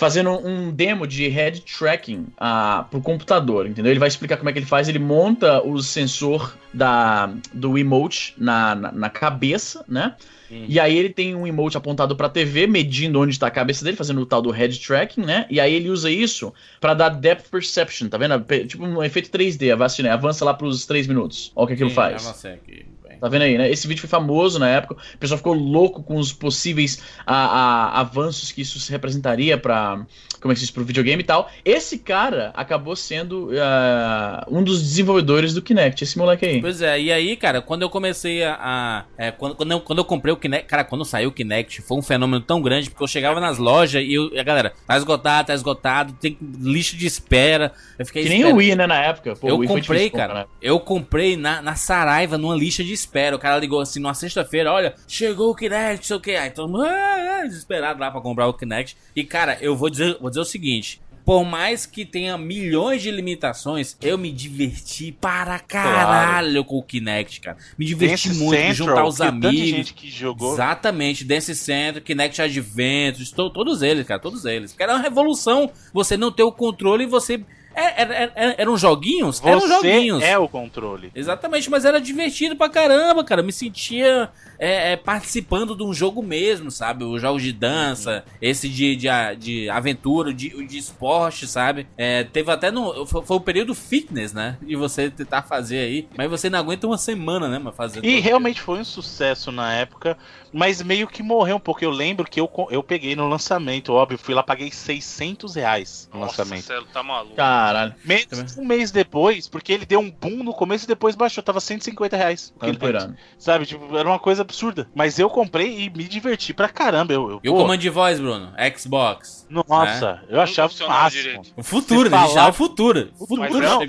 fazendo 0.00 0.30
um 0.30 0.70
demo 0.70 1.06
de 1.06 1.28
head 1.28 1.60
tracking 1.60 2.28
ah, 2.38 2.86
pro 2.90 3.02
computador, 3.02 3.66
entendeu? 3.66 3.92
Ele 3.92 4.00
vai 4.00 4.08
explicar 4.08 4.38
como 4.38 4.48
é 4.48 4.52
que 4.52 4.58
ele 4.58 4.64
faz, 4.64 4.88
ele 4.88 4.98
monta 4.98 5.62
o 5.62 5.82
sensor 5.82 6.56
da, 6.72 7.30
do 7.52 7.76
emote 7.76 8.32
na, 8.38 8.74
na, 8.74 8.92
na 8.92 9.10
cabeça, 9.10 9.84
né? 9.86 10.16
E 10.50 10.80
aí 10.80 10.96
ele 10.96 11.10
tem 11.10 11.34
um 11.34 11.46
emote 11.46 11.76
apontado 11.76 12.16
pra 12.16 12.28
TV, 12.28 12.66
medindo 12.66 13.20
onde 13.20 13.38
tá 13.38 13.46
a 13.46 13.50
cabeça 13.50 13.84
dele, 13.84 13.96
fazendo 13.96 14.20
o 14.20 14.26
tal 14.26 14.42
do 14.42 14.50
head 14.50 14.80
tracking, 14.80 15.20
né? 15.20 15.46
E 15.48 15.60
aí 15.60 15.72
ele 15.72 15.90
usa 15.90 16.10
isso 16.10 16.52
pra 16.80 16.92
dar 16.92 17.10
depth 17.10 17.48
perception, 17.50 18.08
tá 18.08 18.18
vendo? 18.18 18.42
Tipo 18.66 18.84
um 18.84 19.02
efeito 19.04 19.30
3D, 19.30 19.70
avança, 19.70 20.02
né? 20.02 20.10
avança 20.10 20.44
lá 20.44 20.52
pros 20.52 20.86
3 20.86 21.06
minutos. 21.06 21.52
Olha 21.54 21.64
o 21.64 21.66
que 21.68 21.74
aquilo 21.74 21.90
Sim, 21.90 21.94
faz. 21.94 22.44
aqui. 22.46 22.86
Tá 23.20 23.28
vendo 23.28 23.42
aí, 23.42 23.58
né? 23.58 23.70
Esse 23.70 23.86
vídeo 23.86 24.00
foi 24.00 24.08
famoso 24.08 24.58
na 24.58 24.68
época. 24.68 24.94
O 25.14 25.18
pessoal 25.18 25.36
ficou 25.38 25.52
louco 25.54 26.02
com 26.02 26.16
os 26.16 26.32
possíveis 26.32 27.02
a- 27.26 27.34
a- 27.34 28.00
avanços 28.00 28.50
que 28.52 28.62
isso 28.62 28.78
se 28.80 28.90
representaria 28.90 29.58
pra. 29.58 30.04
Como 30.40 30.52
é 30.52 30.54
que 30.54 30.60
se 30.60 30.66
diz? 30.66 30.70
Pro 30.70 30.84
videogame 30.84 31.22
e 31.22 31.26
tal. 31.26 31.50
Esse 31.64 31.98
cara 31.98 32.50
acabou 32.54 32.96
sendo 32.96 33.50
ah, 33.60 34.46
um 34.50 34.62
dos 34.64 34.80
desenvolvedores 34.82 35.52
do 35.52 35.60
Kinect, 35.60 36.02
esse 36.02 36.16
moleque 36.16 36.46
aí. 36.46 36.60
Pois 36.62 36.80
é, 36.80 36.98
e 36.98 37.12
aí, 37.12 37.36
cara, 37.36 37.60
quando 37.60 37.82
eu 37.82 37.90
comecei 37.90 38.42
a. 38.42 38.54
a- 38.58 39.04
é, 39.18 39.30
quando, 39.30 39.54
quando, 39.54 39.72
eu, 39.72 39.80
quando 39.80 39.98
eu 39.98 40.04
comprei 40.04 40.32
o 40.32 40.36
Kinect, 40.38 40.66
cara, 40.66 40.82
quando 40.82 41.04
saiu 41.04 41.28
o 41.28 41.32
Kinect, 41.32 41.82
foi 41.82 41.98
um 41.98 42.02
fenômeno 42.02 42.40
tão 42.42 42.62
grande, 42.62 42.88
porque 42.88 43.02
eu 43.02 43.08
chegava 43.08 43.38
nas 43.38 43.58
lojas 43.58 44.02
e, 44.02 44.14
eu, 44.14 44.32
e 44.32 44.38
a 44.38 44.42
galera, 44.42 44.72
tá 44.86 44.96
esgotado, 44.96 45.48
tá 45.48 45.54
esgotado, 45.54 46.12
tem 46.14 46.38
lixo 46.58 46.96
de 46.96 47.04
espera. 47.06 47.72
Eu 47.98 48.06
fiquei 48.06 48.22
Que 48.22 48.28
nem 48.30 48.38
esperando. 48.38 48.56
o 48.56 48.58
Wii, 48.60 48.76
né, 48.76 48.86
na 48.86 48.96
época. 48.96 49.36
Pô, 49.36 49.46
eu 49.48 49.58
comprei, 49.64 50.08
cara. 50.08 50.28
comprar, 50.28 50.40
né? 50.40 50.46
Eu 50.62 50.80
comprei 50.80 51.36
na, 51.36 51.60
na 51.60 51.74
Saraiva, 51.74 52.38
numa 52.38 52.56
lista 52.56 52.82
de 52.82 52.94
espera. 52.94 53.09
O 53.36 53.38
cara 53.38 53.58
ligou 53.58 53.80
assim 53.80 54.00
numa 54.00 54.14
sexta-feira: 54.14 54.72
olha, 54.72 54.94
chegou 55.06 55.50
o 55.50 55.54
Kinect, 55.54 55.96
não 55.98 56.02
sei 56.04 56.16
o 56.16 56.20
que. 56.20 56.30
Aí 56.36 56.50
todo 56.50 56.70
mundo 56.70 56.84
ah, 56.84 57.40
ah, 57.42 57.46
desesperado 57.46 58.00
lá 58.00 58.10
pra 58.10 58.20
comprar 58.20 58.46
o 58.46 58.54
Kinect. 58.54 58.96
E, 59.14 59.24
cara, 59.24 59.58
eu 59.60 59.76
vou 59.76 59.90
dizer, 59.90 60.16
vou 60.20 60.30
dizer 60.30 60.40
o 60.40 60.44
seguinte. 60.44 61.00
Por 61.22 61.44
mais 61.44 61.84
que 61.86 62.04
tenha 62.04 62.36
milhões 62.38 63.02
de 63.02 63.10
limitações, 63.10 63.96
eu 64.00 64.16
me 64.16 64.32
diverti 64.32 65.12
para 65.12 65.58
caralho 65.60 66.64
com 66.64 66.78
o 66.78 66.82
Kinect, 66.82 67.40
cara. 67.42 67.56
Me 67.78 67.84
diverti 67.84 68.28
Dance 68.28 68.40
muito, 68.42 68.58
Central, 68.58 68.74
juntar 68.88 69.04
os 69.04 69.16
que 69.16 69.22
tanta 69.24 69.48
amigos. 69.48 69.68
gente 69.68 69.94
que 69.94 70.10
jogou. 70.10 70.54
Exatamente, 70.54 71.24
Dance 71.24 71.54
Center, 71.54 72.02
Kinect 72.02 72.40
Adventures, 72.42 73.30
to- 73.30 73.50
todos 73.50 73.82
eles, 73.82 74.06
cara, 74.06 74.18
todos 74.18 74.44
eles. 74.44 74.72
Porque 74.72 74.82
era 74.82 74.94
uma 74.94 75.02
revolução 75.02 75.70
você 75.92 76.16
não 76.16 76.32
ter 76.32 76.42
o 76.42 76.50
controle 76.50 77.04
e 77.04 77.06
você. 77.06 77.44
É- 77.74 78.02
Era, 78.02 78.14
era- 78.34 78.54
eram 78.58 78.76
joguinhos? 78.76 79.40
eram 79.44 79.60
Você 79.60 79.68
joguinhos. 79.68 80.22
é 80.22 80.36
o 80.38 80.48
controle. 80.48 81.10
Exatamente, 81.14 81.70
mas 81.70 81.84
era 81.84 82.00
divertido 82.00 82.56
pra 82.56 82.68
caramba, 82.68 83.22
cara. 83.24 83.40
Eu 83.40 83.44
me 83.46 83.52
sentia 83.52 84.28
é, 84.60 84.92
é, 84.92 84.96
participando 84.96 85.74
de 85.74 85.82
um 85.82 85.92
jogo 85.92 86.22
mesmo, 86.22 86.70
sabe? 86.70 87.02
Os 87.02 87.20
jogos 87.20 87.42
de 87.42 87.52
dança, 87.52 88.24
esse 88.40 88.68
de, 88.68 88.94
de, 88.94 89.08
de 89.38 89.70
aventura, 89.70 90.34
de, 90.34 90.50
de 90.66 90.78
esporte, 90.78 91.46
sabe? 91.46 91.86
É, 91.96 92.24
teve 92.24 92.50
até 92.52 92.70
no. 92.70 93.06
Foi, 93.06 93.24
foi 93.24 93.36
o 93.38 93.40
período 93.40 93.74
fitness, 93.74 94.32
né? 94.34 94.58
De 94.60 94.76
você 94.76 95.10
tentar 95.10 95.42
fazer 95.42 95.78
aí. 95.78 96.08
Mas 96.16 96.30
você 96.30 96.50
não 96.50 96.58
aguenta 96.58 96.86
uma 96.86 96.98
semana, 96.98 97.48
né? 97.48 97.58
Mas 97.58 97.74
fazer 97.74 98.04
E 98.04 98.20
realmente 98.20 98.60
foi 98.60 98.78
um 98.78 98.84
sucesso 98.84 99.50
na 99.50 99.72
época, 99.72 100.16
mas 100.52 100.82
meio 100.82 101.08
que 101.08 101.22
morreu 101.22 101.56
um 101.56 101.60
pouco. 101.60 101.82
Eu 101.82 101.90
lembro 101.90 102.28
que 102.28 102.38
eu, 102.38 102.50
eu 102.70 102.82
peguei 102.82 103.16
no 103.16 103.26
lançamento, 103.26 103.92
óbvio, 103.94 104.18
fui 104.18 104.34
lá, 104.34 104.42
paguei 104.42 104.70
600 104.70 105.54
reais 105.54 106.08
no 106.12 106.20
Nossa, 106.20 106.42
lançamento. 106.42 106.64
cê 106.64 106.74
tá 106.92 107.02
maluco. 107.02 107.36
Cara, 107.36 107.70
Caralho. 107.80 107.94
Menos 108.04 108.58
um 108.58 108.64
mês 108.64 108.90
depois, 108.90 109.48
porque 109.48 109.72
ele 109.72 109.86
deu 109.86 110.00
um 110.00 110.10
boom 110.10 110.42
no 110.42 110.52
começo 110.52 110.84
e 110.84 110.88
depois 110.88 111.14
baixou. 111.14 111.42
Tava 111.42 111.60
150 111.60 112.16
reais. 112.16 112.52
o 112.56 112.60
Kinect. 112.60 112.84
esperando. 112.84 113.16
Sabe? 113.38 113.66
Tipo, 113.66 113.96
era 113.96 114.08
uma 114.08 114.18
coisa 114.18 114.44
absurda. 114.50 114.88
Mas 114.94 115.18
eu 115.18 115.30
comprei 115.30 115.84
e 115.84 115.90
me 115.90 116.04
diverti 116.04 116.52
pra 116.52 116.68
caramba. 116.68 117.12
Eu, 117.12 117.30
eu, 117.30 117.40
E 117.42 117.48
o 117.48 117.52
pô, 117.52 117.60
comando 117.62 117.80
de 117.80 117.88
voz, 117.88 118.20
Bruno? 118.20 118.52
Xbox. 118.76 119.46
Nossa, 119.48 120.22
eu 120.28 120.40
achava 120.40 120.72
o 120.72 120.88
máximo. 120.88 121.22
direito. 121.22 121.52
O 121.56 121.62
futuro, 121.62 122.10
né? 122.10 122.16
A 122.16 122.26
gente 122.26 122.38
é 122.38 122.46
o 122.48 122.52
futuro. 122.52 123.10
O 123.18 123.36
Mas 123.36 123.48
futuro 123.48 123.66
não, 123.66 123.86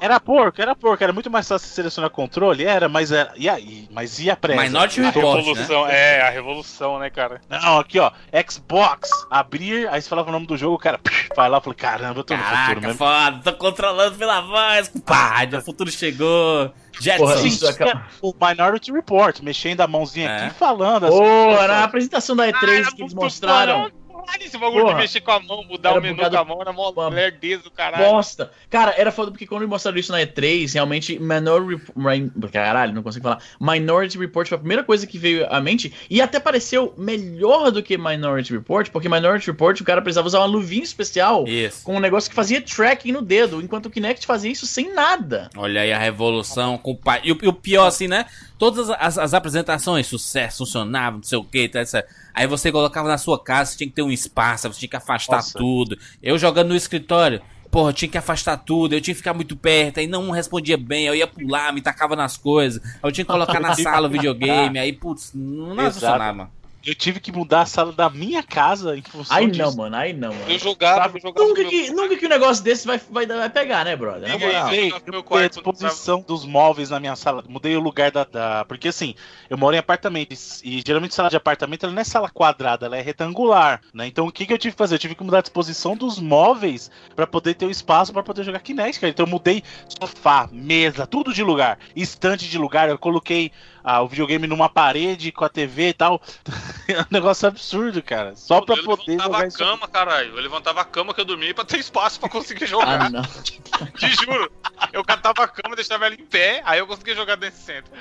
Era 0.00 0.18
porco, 0.20 0.60
era 0.60 0.74
porco. 0.74 1.02
Era 1.02 1.12
muito 1.12 1.30
mais 1.30 1.46
fácil 1.48 1.68
selecionar 1.68 2.10
controle, 2.10 2.64
era, 2.64 2.88
mas 2.88 3.12
era. 3.12 3.32
E 3.36 3.48
aí? 3.48 3.88
Mas 3.90 4.18
e 4.18 4.30
a 4.30 4.36
pressa? 4.36 4.62
Minority 4.62 5.00
Ah, 5.00 5.10
Report. 5.10 5.36
Revolução, 5.38 5.86
é, 5.88 6.20
a 6.22 6.30
revolução, 6.30 6.98
né, 6.98 7.10
cara? 7.10 7.40
Não, 7.48 7.78
aqui 7.78 7.98
ó, 7.98 8.10
Xbox, 8.48 9.10
abrir, 9.30 9.88
aí 9.88 10.00
você 10.00 10.08
falava 10.08 10.28
o 10.28 10.32
nome 10.32 10.46
do 10.46 10.56
jogo, 10.56 10.74
o 10.76 10.78
cara 10.78 11.00
vai 11.34 11.48
lá 11.48 11.58
e 11.58 11.60
fala, 11.60 11.74
caramba, 11.74 12.20
eu 12.20 12.24
tô 12.24 12.34
no 12.36 12.42
futuro 12.42 12.56
Caraca, 12.56 12.80
mesmo. 12.80 12.98
foda, 12.98 13.40
tô 13.44 13.52
controlando 13.54 14.16
pela 14.16 14.40
voz, 14.40 14.88
compadre. 14.88 15.58
O 15.58 15.62
futuro 15.62 15.90
chegou. 15.90 16.72
Jetson. 16.98 17.26
Porra, 17.26 17.70
acaba- 17.70 18.06
o 18.22 18.32
Minority 18.40 18.90
Report, 18.90 19.40
mexendo 19.40 19.82
a 19.82 19.86
mãozinha 19.86 20.30
É. 20.30 20.46
aqui 20.46 20.54
falando 20.54 21.04
assim. 21.06 21.16
Pô, 21.18 21.22
pessoal. 21.50 21.68
na 21.68 21.84
apresentação 21.84 22.34
da 22.34 22.46
E3 22.48 22.54
Ah, 22.68 22.74
era 22.74 22.92
que 22.92 23.02
eles 23.02 23.12
mostraram. 23.14 23.90
Caralho, 24.24 24.44
esse 24.44 24.58
bagulho 24.58 24.82
Porra. 24.82 24.94
de 24.94 25.00
mexer 25.00 25.20
com 25.20 25.30
a 25.30 25.40
mão, 25.40 25.64
mudar 25.64 25.98
o 25.98 26.00
menu 26.00 26.16
com 26.16 26.36
a 26.36 26.44
mão, 26.44 26.60
era 26.60 26.72
mó 26.72 26.90
Uma 26.90 27.08
lerdeza 27.08 27.62
do 27.62 27.70
caralho. 27.70 28.04
Bosta. 28.04 28.50
Cara, 28.70 28.94
era 28.96 29.10
foda 29.10 29.30
porque 29.30 29.46
quando 29.46 29.62
eles 29.62 29.70
mostraram 29.70 29.98
isso 29.98 30.12
na 30.12 30.20
E3, 30.20 30.72
realmente, 30.72 31.18
Minority 31.18 31.82
Report. 31.94 32.52
Caralho, 32.52 32.92
não 32.94 33.02
consigo 33.02 33.22
falar. 33.22 33.42
Minority 33.60 34.18
Report 34.18 34.48
foi 34.48 34.56
a 34.56 34.58
primeira 34.58 34.84
coisa 34.84 35.06
que 35.06 35.18
veio 35.18 35.46
à 35.52 35.60
mente. 35.60 35.92
E 36.08 36.20
até 36.20 36.38
pareceu 36.38 36.94
melhor 36.96 37.70
do 37.70 37.82
que 37.82 37.96
Minority 37.96 38.52
Report, 38.52 38.90
porque 38.90 39.08
Minority 39.08 39.50
Report 39.50 39.80
o 39.80 39.84
cara 39.84 40.02
precisava 40.02 40.26
usar 40.26 40.38
uma 40.40 40.46
luvinha 40.46 40.84
especial 40.84 41.46
Isso. 41.46 41.84
com 41.84 41.96
um 41.96 42.00
negócio 42.00 42.30
que 42.30 42.36
fazia 42.36 42.60
tracking 42.60 43.12
no 43.12 43.22
dedo, 43.22 43.60
enquanto 43.60 43.86
o 43.86 43.90
Kinect 43.90 44.26
fazia 44.26 44.50
isso 44.50 44.66
sem 44.66 44.92
nada. 44.92 45.50
Olha 45.56 45.80
aí 45.80 45.92
a 45.92 45.98
revolução, 45.98 46.80
o, 46.82 46.98
e 47.22 47.32
o 47.32 47.52
pior, 47.52 47.86
assim, 47.86 48.08
né? 48.08 48.26
Todas 48.58 48.88
as, 48.90 49.18
as 49.18 49.34
apresentações, 49.34 50.06
sucesso, 50.06 50.58
funcionava, 50.58 51.16
não 51.16 51.22
sei 51.22 51.38
o 51.38 51.44
que, 51.44 51.68
tá, 51.68 51.82
etc. 51.82 52.06
Aí 52.32 52.46
você 52.46 52.72
colocava 52.72 53.06
na 53.08 53.18
sua 53.18 53.42
casa, 53.42 53.72
você 53.72 53.78
tinha 53.78 53.88
que 53.88 53.94
ter 53.94 54.02
um 54.02 54.10
espaço, 54.10 54.72
você 54.72 54.80
tinha 54.80 54.88
que 54.88 54.96
afastar 54.96 55.36
Nossa. 55.36 55.58
tudo. 55.58 55.98
Eu 56.22 56.38
jogando 56.38 56.68
no 56.68 56.76
escritório, 56.76 57.42
porra, 57.70 57.92
tinha 57.92 58.08
que 58.08 58.16
afastar 58.16 58.56
tudo, 58.56 58.94
eu 58.94 59.00
tinha 59.00 59.14
que 59.14 59.18
ficar 59.18 59.34
muito 59.34 59.54
perto, 59.56 60.00
aí 60.00 60.06
não 60.06 60.30
respondia 60.30 60.78
bem, 60.78 61.06
eu 61.06 61.14
ia 61.14 61.26
pular, 61.26 61.72
me 61.72 61.82
tacava 61.82 62.16
nas 62.16 62.36
coisas. 62.36 62.80
Eu 63.02 63.12
tinha 63.12 63.24
que 63.24 63.30
colocar 63.30 63.60
na 63.60 63.74
sala 63.76 64.08
o 64.08 64.10
videogame, 64.10 64.78
aí, 64.78 64.92
putz, 64.92 65.32
não 65.34 65.76
funcionava. 65.92 66.50
Eu 66.86 66.94
tive 66.94 67.18
que 67.18 67.32
mudar 67.32 67.62
a 67.62 67.66
sala 67.66 67.90
da 67.90 68.08
minha 68.08 68.42
casa 68.44 68.96
em 68.96 69.02
função 69.02 69.36
Aí 69.36 69.50
disso. 69.50 69.60
não, 69.60 69.74
mano, 69.76 69.96
aí 69.96 70.12
não, 70.12 70.28
mano. 70.32 70.44
Eu 70.48 70.58
jogava, 70.58 71.16
eu 71.16 71.20
jogava. 71.20 71.48
Nunca 71.48 71.64
que, 71.64 71.82
meu- 71.90 71.96
nunca 71.96 72.16
que 72.16 72.26
um 72.26 72.28
negócio 72.28 72.62
desse 72.62 72.86
vai, 72.86 73.00
vai, 73.10 73.26
vai 73.26 73.50
pegar, 73.50 73.84
né, 73.84 73.96
brother? 73.96 74.28
Na 74.28 74.38
moral. 74.38 74.72
Eu 74.72 75.12
mudei 75.12 75.44
a 75.44 75.48
disposição 75.48 76.20
dos 76.26 76.44
móveis 76.44 76.90
na 76.90 77.00
minha 77.00 77.16
sala. 77.16 77.42
Mudei 77.48 77.76
o 77.76 77.80
lugar 77.80 78.12
da, 78.12 78.22
da- 78.22 78.64
Porque 78.66 78.86
assim, 78.86 79.16
eu 79.50 79.58
moro 79.58 79.74
em 79.74 79.78
apartamento. 79.80 80.32
E, 80.62 80.80
geralmente 80.86 81.12
sala 81.14 81.28
de 81.28 81.36
apartamento 81.36 81.84
ela 81.84 81.92
não 81.92 82.00
é 82.00 82.04
sala 82.04 82.30
quadrada, 82.30 82.86
ela 82.86 82.96
é 82.96 83.00
retangular. 83.02 83.80
Né? 83.92 84.06
Então 84.06 84.26
o 84.28 84.30
que, 84.30 84.46
que 84.46 84.52
eu 84.52 84.58
tive 84.58 84.72
que 84.74 84.78
fazer? 84.78 84.94
Eu 84.94 84.98
tive 85.00 85.16
que 85.16 85.24
mudar 85.24 85.38
a 85.38 85.42
disposição 85.42 85.96
dos 85.96 86.20
móveis 86.20 86.88
pra 87.16 87.26
poder 87.26 87.54
ter 87.54 87.66
o 87.66 87.70
espaço 87.70 88.12
pra 88.12 88.22
poder 88.22 88.44
jogar 88.44 88.60
Kinect, 88.60 89.00
cara. 89.00 89.10
Então 89.10 89.26
eu 89.26 89.30
mudei 89.30 89.60
sofá, 90.00 90.48
mesa, 90.52 91.04
tudo 91.04 91.34
de 91.34 91.42
lugar. 91.42 91.78
Estante 91.96 92.48
de 92.48 92.58
lugar. 92.58 92.88
Eu 92.88 92.96
coloquei 92.98 93.50
ah, 93.88 94.02
o 94.02 94.08
videogame 94.08 94.48
numa 94.48 94.68
parede 94.68 95.30
com 95.30 95.44
a 95.44 95.48
TV 95.48 95.90
e 95.90 95.92
tal. 95.92 96.20
é 96.88 97.02
um 97.02 97.06
negócio 97.08 97.46
absurdo, 97.46 98.02
cara. 98.02 98.34
Só 98.34 98.60
pra 98.60 98.74
eu 98.74 98.82
poder 98.82 99.12
levantava 99.12 99.32
jogar 99.32 99.46
a 99.46 99.50
cama, 99.52 99.88
caralho. 99.88 100.30
Eu 100.30 100.42
levantava 100.42 100.80
a 100.80 100.84
cama 100.84 101.14
que 101.14 101.20
eu 101.20 101.24
dormia 101.24 101.54
pra 101.54 101.64
ter 101.64 101.78
espaço 101.78 102.18
pra 102.18 102.28
conseguir 102.28 102.66
jogar. 102.66 103.02
Ah, 103.02 103.08
não. 103.08 103.22
Te 103.94 104.08
juro. 104.16 104.50
Eu 104.92 105.04
catava 105.04 105.44
a 105.44 105.48
cama, 105.48 105.76
deixava 105.76 106.06
ela 106.06 106.16
em 106.16 106.24
pé, 106.24 106.62
aí 106.64 106.80
eu 106.80 106.86
conseguia 106.88 107.14
jogar 107.14 107.36
desse 107.36 107.58
centro. 107.62 107.92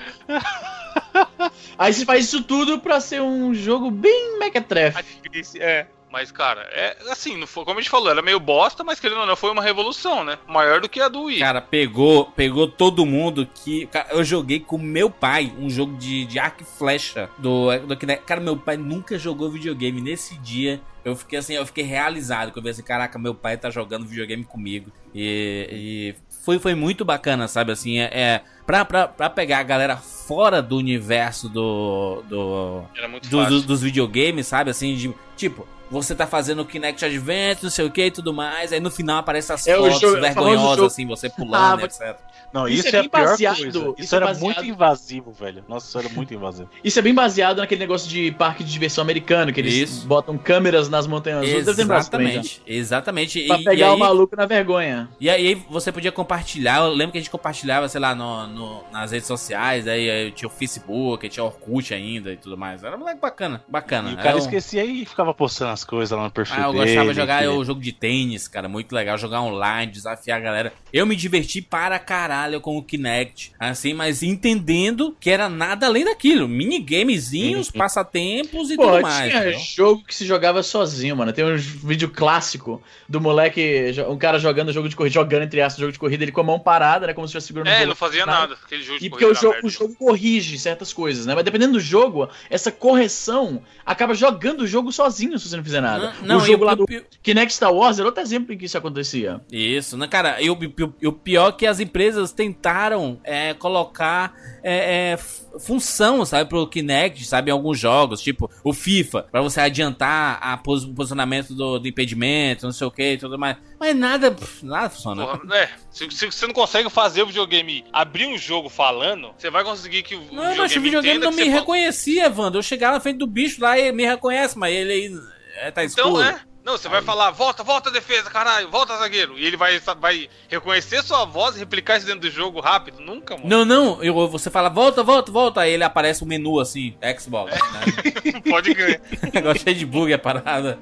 Aí 1.78 1.94
você 1.94 2.04
faz 2.04 2.26
isso 2.26 2.44
tudo 2.44 2.80
pra 2.80 3.00
ser 3.00 3.22
um 3.22 3.54
jogo 3.54 3.92
bem 3.92 4.40
mequetrefe. 4.40 4.98
A 4.98 5.64
é. 5.64 5.88
Mas, 6.16 6.32
cara, 6.32 6.62
é 6.72 6.96
assim, 7.12 7.36
não 7.36 7.46
foi, 7.46 7.66
como 7.66 7.78
a 7.78 7.82
gente 7.82 7.92
falou, 7.92 8.10
era 8.10 8.22
meio 8.22 8.40
bosta, 8.40 8.86
mas 8.86 9.02
querendo 9.02 9.20
ou 9.20 9.26
não, 9.26 9.36
foi 9.36 9.52
uma 9.52 9.62
revolução, 9.62 10.24
né? 10.24 10.38
Maior 10.48 10.80
do 10.80 10.88
que 10.88 11.02
a 11.02 11.10
do 11.10 11.24
Wii. 11.24 11.40
Cara, 11.40 11.60
pegou, 11.60 12.28
pegou 12.28 12.70
todo 12.70 13.06
mundo 13.06 13.46
que. 13.54 13.86
cara, 13.88 14.08
eu 14.12 14.24
joguei 14.24 14.62
com 14.62 14.78
meu 14.78 15.10
pai 15.10 15.52
um 15.60 15.70
jogo 15.70 15.98
de, 15.98 16.24
de 16.24 16.40
arco 16.40 16.64
e 16.64 16.66
flecha 16.66 17.30
do, 17.38 17.68
do. 17.80 17.98
Cara, 18.26 18.40
meu 18.40 18.56
pai 18.56 18.78
nunca 18.78 19.20
jogou 19.20 19.52
videogame. 19.52 20.00
Nesse 20.00 20.38
dia, 20.38 20.80
eu 21.04 21.18
fiquei 21.18 21.38
assim, 21.38 21.54
eu 21.56 21.66
fiquei 21.66 21.84
realizado. 21.84 22.54
Que 22.54 22.60
eu 22.60 22.64
vi 22.64 22.70
assim, 22.70 22.82
caraca, 22.82 23.20
meu 23.20 23.36
pai 23.36 23.58
tá 23.58 23.70
jogando 23.70 24.08
videogame 24.08 24.46
comigo. 24.46 24.94
E, 25.14 25.68
e 25.70 26.16
foi, 26.46 26.60
foi 26.60 26.76
muito 26.76 27.04
bacana, 27.04 27.46
sabe? 27.50 27.74
Assim, 27.74 28.00
é. 28.00 28.10
é 28.14 28.42
pra, 28.66 28.86
pra, 28.86 29.06
pra 29.06 29.30
pegar 29.30 29.60
a 29.60 29.64
galera 29.64 29.98
fora 29.98 30.62
do 30.62 30.78
universo 30.78 31.50
do. 31.50 32.24
do 32.30 32.84
Era 32.96 33.10
muito 33.10 33.28
do- 33.30 33.46
do- 33.46 33.62
dos 33.64 33.82
videogames, 33.82 34.48
sabe? 34.48 34.72
Assim, 34.72 34.96
de 34.96 35.14
tipo, 35.36 35.68
você 35.90 36.16
tá 36.16 36.26
fazendo 36.28 36.62
o 36.62 36.66
Kinect 36.66 37.04
Advance, 37.06 37.64
não 37.64 37.70
sei 37.70 37.86
o 37.86 37.92
que 37.92 38.06
e 38.06 38.12
tudo 38.12 38.34
mais, 38.34 38.74
aí 38.74 38.80
no 38.80 38.90
final 38.92 39.18
aparecem 39.20 39.54
as 39.54 39.68
É 39.68 39.78
o 39.78 39.84
fotos 39.84 40.00
jogo- 40.02 40.16
é 40.16 40.20
o 40.20 40.22
vergonhosas, 40.22 40.86
assim, 40.86 41.06
você 41.06 41.30
pulando, 41.30 41.82
Ah, 41.82 41.86
etc. 41.86 42.18
Não, 42.54 42.68
Isso 42.70 42.88
isso, 42.88 42.96
é 42.96 43.00
é, 43.00 43.02
bem 43.02 43.08
a 43.08 43.10
pior 43.10 43.30
baseado- 43.32 43.58
coisa. 43.58 43.78
Isso, 43.80 43.96
isso 43.98 44.16
é 44.16 44.18
era 44.18 44.26
baseado- 44.28 44.44
muito 44.46 44.66
invasivo, 44.66 45.32
velho. 45.34 45.64
Nossa, 45.68 45.88
isso 45.90 46.00
era 46.00 46.08
muito 46.10 46.34
invasivo. 46.34 46.70
Isso 46.84 46.98
é 46.98 47.02
bem 47.02 47.14
baseado 47.14 47.58
naquele 47.58 47.80
negócio 47.80 48.08
de 48.10 48.32
parque 48.32 48.64
de 48.64 48.72
diversão 48.72 49.02
americano, 49.02 49.52
que 49.52 49.60
eles 49.60 49.74
Isso. 49.74 50.08
botam 50.08 50.38
câmeras 50.38 50.88
nas 50.88 51.06
montanhas 51.06 51.42
lembrar 51.78 52.06
também, 52.06 52.34
já. 52.34 52.40
Exatamente, 52.40 52.62
exatamente. 52.66 53.42
Pra 53.48 53.58
E, 53.60 53.64
pegar 53.64 53.88
e, 53.88 53.90
o 53.90 53.94
aí, 53.94 54.00
maluco 54.00 54.36
na 54.38 54.46
vergonha. 54.46 55.10
e 55.20 55.30
aí 55.30 55.56
você 55.70 55.92
podia 55.92 56.12
compartilhar, 56.14 56.78
eu 56.86 56.90
lembro 56.94 57.12
que 57.12 57.18
a 57.18 57.22
gente 57.22 57.30
compartilhava, 57.30 57.90
sei 57.90 58.00
lá, 58.00 58.16
no, 58.16 58.48
no- 58.48 58.84
nas 58.92 59.12
redes 59.12 59.28
sociais, 59.28 59.86
aí, 59.88 60.10
aí 60.10 60.32
tinha 60.32 60.48
o 60.48 60.52
Facebook, 60.52 61.28
tinha 61.28 61.44
o 61.44 61.48
Orkut 61.48 61.94
ainda 61.94 62.32
e 62.32 62.38
tudo 62.38 62.58
mais. 62.58 62.84
Era 62.84 62.96
um 62.96 63.00
moleque 63.00 63.20
bacana, 63.20 63.62
bacana. 63.68 64.12
E 64.12 64.14
o 64.14 64.18
cara 64.18 64.36
um- 64.36 64.40
esquecia 64.40 64.86
e 64.86 65.06
ficava 65.06 65.34
postando 65.34 65.72
as 65.76 65.84
coisas 65.84 66.18
lá 66.18 66.24
no 66.26 66.32
perfil 66.32 66.56
Ah, 66.58 66.64
eu 66.68 66.74
dele. 66.74 66.86
gostava 66.86 67.14
de 67.14 67.20
jogar 67.22 67.42
que- 67.42 67.48
o 67.48 67.64
jogo 67.64 67.80
de 67.80 67.92
tênis, 67.92 68.48
cara, 68.48 68.68
muito 68.68 68.92
legal, 68.94 69.18
jogar 69.18 69.42
online, 69.42 69.92
desafiar 69.92 70.40
a 70.40 70.42
galera. 70.42 70.74
Eu 70.92 71.06
me 71.06 71.16
diverti 71.16 71.62
para 71.62 72.00
caralho 72.00 72.60
com 72.60 72.78
o 72.78 72.84
Kinect, 72.84 73.52
assim, 73.60 73.94
mas 73.94 74.24
entendendo 74.24 75.16
que 75.20 75.30
era 75.30 75.48
nada 75.50 75.86
além 75.86 76.04
daquilo, 76.06 76.48
minigamezinhos, 76.48 77.70
passatempos 77.70 78.72
e 78.72 78.76
Pô, 78.76 78.84
tudo 78.92 79.02
mais. 79.02 79.32
tinha 79.32 79.52
jogo 79.54 80.04
que 80.06 80.16
se 80.16 80.26
jogava 80.26 80.64
sozinho, 80.64 81.16
mano. 81.16 81.34
Tem 81.34 81.44
um 81.46 81.56
vídeo 81.58 82.10
clássico 82.10 82.82
do 83.08 83.20
moleque, 83.20 83.92
um 84.10 84.18
cara 84.18 84.40
jogando 84.40 84.72
jogo 84.72 84.90
de 84.90 84.96
corrida, 84.96 85.14
jogando 85.14 85.44
entre 85.44 85.62
aspas 85.62 85.80
jogo 85.82 85.92
de 85.92 86.00
corrida, 86.00 86.24
ele 86.24 86.32
com 86.32 86.42
a 86.42 86.44
mão 86.44 86.60
parada, 86.60 87.08
né? 87.08 87.14
Como 87.14 87.28
se 87.28 87.32
estivesse 87.32 87.48
segurando 87.48 87.68
o 87.68 87.70
É, 87.70 87.74
volante. 87.74 87.90
não 87.90 87.96
fazia 87.96 88.26
nada. 88.26 88.58
Aquele 88.66 88.84
jogo 88.84 89.00
de 89.00 89.06
E 89.06 89.10
porque 89.10 89.26
o 89.26 89.34
jogo, 89.34 89.56
era 89.56 89.66
o 89.66 89.70
jogo 89.70 89.96
corrige 89.96 90.58
certas 90.58 90.94
coisas, 90.94 91.26
né? 91.26 91.36
Mas 91.36 91.44
dependendo 91.44 91.74
do 91.74 91.80
jogo, 91.80 92.30
essa 92.50 92.72
correção 92.72 93.62
acaba 93.86 94.14
jogando 94.14 94.62
o 94.62 94.68
jogo 94.68 94.92
sozinho 94.92 95.38
se 95.38 95.50
você 95.50 95.56
não 95.58 95.64
fizer 95.66 95.82
nada. 95.82 96.14
Não, 96.22 96.38
o 96.38 96.40
não, 96.40 96.40
jogo 96.46 96.64
e 96.64 96.66
lá 96.66 96.74
o- 96.74 96.76
do 96.78 96.86
e 96.90 96.98
o- 96.98 97.06
Kinect 97.22 97.54
Star 97.54 97.74
Wars 97.74 97.98
era 98.00 98.08
outro 98.08 98.22
exemplo 98.22 98.54
em 98.54 98.58
que 98.58 98.66
isso 98.66 98.78
acontecia. 98.78 99.42
Isso, 99.52 99.98
né, 99.98 100.08
cara? 100.08 100.42
E 100.42 100.50
o, 100.50 100.58
o 101.06 101.12
pior 101.12 101.50
é 101.50 101.52
que 101.52 101.66
as 101.68 101.80
empresas 101.80 102.32
tentaram 102.32 103.20
é, 103.24 103.54
colocar 103.54 104.34
é, 104.64 105.14
é, 105.14 105.18
função, 105.60 106.26
sabe, 106.26 106.50
pro 106.50 106.68
Kinect, 106.68 107.26
sabe, 107.26 107.50
em 107.50 107.54
alguns 107.54 107.80
jogos, 107.80 108.22
tipo 108.22 108.50
o 108.64 108.74
FIFA, 108.74 109.24
pra 109.32 109.42
você 109.42 109.60
adiantar 109.62 110.40
a 110.42 110.58
pos- 110.58 110.84
o 110.84 110.94
posicionamento 110.94 111.54
do, 111.54 111.80
do 111.80 111.88
impedimento, 111.88 112.66
não 112.66 112.72
sei 112.74 112.88
o 112.88 112.92
que 112.92 113.14
e 113.14 113.18
tudo 113.18 113.38
mais. 113.38 113.58
Mas 113.80 113.96
nada, 113.96 114.32
pff, 114.32 114.66
nada 114.66 114.90
funciona. 114.90 115.26
Porra, 115.26 115.56
é, 115.56 115.70
se, 115.92 116.10
se 116.12 116.26
você 116.32 116.48
não 116.48 116.54
consegue 116.54 116.90
fazer 116.90 117.22
o 117.24 117.28
videogame 117.28 117.84
abrir 117.94 118.26
um 118.28 118.38
jogo 118.38 118.70
falando, 118.70 119.32
você 119.38 119.50
vai 119.50 119.64
conseguir 119.64 120.04
que 120.04 120.16
o 120.16 120.22
Não, 120.32 120.56
mas 120.56 120.76
o 120.76 120.82
videogame 120.82 121.20
não 121.20 121.32
me 121.32 121.44
reconhecia, 121.46 122.32
Wanda. 122.36 122.58
Eu 122.58 122.64
chegava 122.64 122.94
na 122.96 123.00
frente 123.00 123.18
do 123.18 123.28
bicho 123.28 123.62
lá 123.62 123.78
e 123.78 123.84
ele 123.84 123.92
me 123.92 124.06
reconhece, 124.06 124.58
mas 124.58 124.74
ele 124.74 124.92
aí 124.92 125.35
é, 125.56 125.72
tá 125.72 125.84
escuro. 125.84 126.22
Então, 126.22 126.24
é. 126.24 126.40
Não, 126.64 126.80
você 126.80 126.90
vai 126.90 127.04
falar, 127.04 127.30
volta, 127.30 127.64
volta 127.64 127.92
defesa, 127.92 128.28
caralho, 128.28 128.72
volta 128.72 128.98
zagueiro. 128.98 129.38
E 129.38 129.46
ele 129.46 129.56
vai, 129.56 129.80
vai 130.00 130.28
reconhecer 130.50 131.04
sua 131.04 131.24
voz 131.24 131.56
e 131.56 131.60
replicar 131.60 131.98
isso 131.98 132.08
dentro 132.08 132.22
do 132.22 132.32
jogo 132.32 132.60
rápido. 132.60 133.00
Nunca, 133.02 133.38
mano. 133.38 133.48
Não, 133.48 133.64
não, 133.64 134.04
eu, 134.04 134.28
você 134.28 134.50
fala, 134.50 134.68
volta, 134.68 135.04
volta, 135.04 135.32
volta, 135.32 135.62
aí 135.62 135.74
ele 135.74 135.84
aparece 135.84 136.24
o 136.24 136.26
menu 136.26 136.60
assim, 136.60 136.98
Xbox, 137.20 137.54
né? 137.54 138.32
Não 138.34 138.42
pode 138.52 138.74
ganhar. 138.74 139.00
Negócio 139.32 139.62
cheio 139.64 139.76
de 139.76 139.86
bug 139.86 140.12
a 140.12 140.18
parada. 140.18 140.80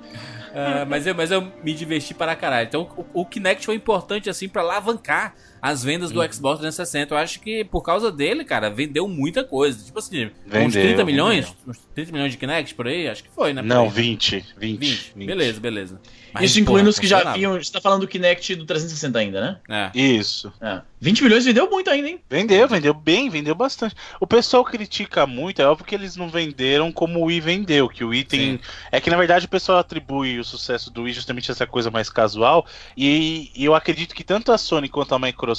Ah, 0.55 0.86
mas, 0.88 1.05
eu, 1.05 1.15
mas 1.15 1.32
eu 1.32 1.41
me 1.61 1.74
diverti 1.74 2.13
para 2.13 2.34
caralho. 2.34 2.67
Então 2.67 2.89
o, 3.13 3.21
o 3.21 3.26
Kinect 3.26 3.65
foi 3.65 3.76
importante 3.76 4.30
assim 4.30 4.47
para 4.47 4.61
alavancar 4.61 5.34
as 5.64 5.82
vendas 5.82 6.11
do 6.11 6.22
Xbox 6.22 6.59
360. 6.59 7.14
Eu 7.14 7.18
acho 7.18 7.39
que 7.39 7.64
por 7.64 7.82
causa 7.82 8.11
dele, 8.11 8.43
cara, 8.43 8.70
vendeu 8.70 9.07
muita 9.07 9.45
coisa. 9.45 9.82
Tipo 9.86 9.97
assim, 9.99 10.26
uns 10.26 10.32
Vendeu, 10.45 10.82
30 10.82 11.05
milhões? 11.05 11.55
Uns 11.66 11.80
30 11.95 12.11
milhões 12.11 12.32
de 12.34 12.38
Kinect 12.38 12.76
por 12.76 12.86
aí? 12.86 13.07
Acho 13.07 13.24
que 13.24 13.30
foi, 13.30 13.53
né? 13.53 13.61
Não, 13.61 13.86
aí. 13.86 13.89
20, 13.89 14.45
20. 14.57 14.80
20. 14.80 15.14
20. 15.16 15.26
Beleza, 15.26 15.59
beleza. 15.61 16.01
Mas, 16.34 16.45
isso 16.45 16.59
incluindo 16.59 16.89
os 16.89 16.99
que 16.99 17.07
já 17.07 17.32
vinham. 17.32 17.53
Você 17.53 17.72
tá 17.72 17.80
falando 17.80 18.01
do 18.01 18.07
Kinect 18.07 18.55
do 18.55 18.66
360 18.66 19.20
ainda, 19.20 19.39
né? 19.39 19.91
É. 19.93 19.97
Isso. 19.97 20.51
É. 20.59 20.82
20 20.99 21.24
milhões 21.24 21.45
vendeu 21.45 21.70
muito 21.70 21.89
ainda, 21.89 22.09
hein? 22.09 22.20
Vendeu, 22.30 22.68
vendeu 22.68 22.93
bem, 22.93 23.30
vendeu 23.30 23.53
bastante. 23.53 23.95
O 24.20 24.26
pessoal 24.26 24.66
critica 24.66 25.28
muito, 25.28 25.61
é 25.61 25.66
óbvio 25.66 25.86
que 25.86 25.93
eles 25.93 26.16
não 26.16 26.30
venderam 26.30 26.91
como 26.91 27.20
o 27.20 27.26
Wii 27.26 27.39
vendeu, 27.39 27.88
que 27.88 28.03
o 28.03 28.09
Wii 28.09 28.24
tem... 28.24 28.39
Sim. 28.39 28.59
É 28.91 28.99
que 28.99 29.09
na 29.09 29.18
verdade 29.18 29.45
o 29.45 29.49
pessoal 29.49 29.78
atribui 29.78 30.39
o 30.39 30.43
sucesso 30.43 30.89
do 30.89 31.03
Wii 31.03 31.14
justamente 31.14 31.51
essa 31.51 31.68
coisa 31.68 31.91
mais 31.91 32.09
casual. 32.09 32.66
E, 32.97 33.51
e 33.55 33.64
eu 33.64 33.76
acredito 33.76 34.16
que 34.16 34.24
tanto 34.24 34.51
a 34.51 34.57
Sony 34.57 34.89
quanto 34.89 35.14
a 35.14 35.20
Microsoft 35.20 35.53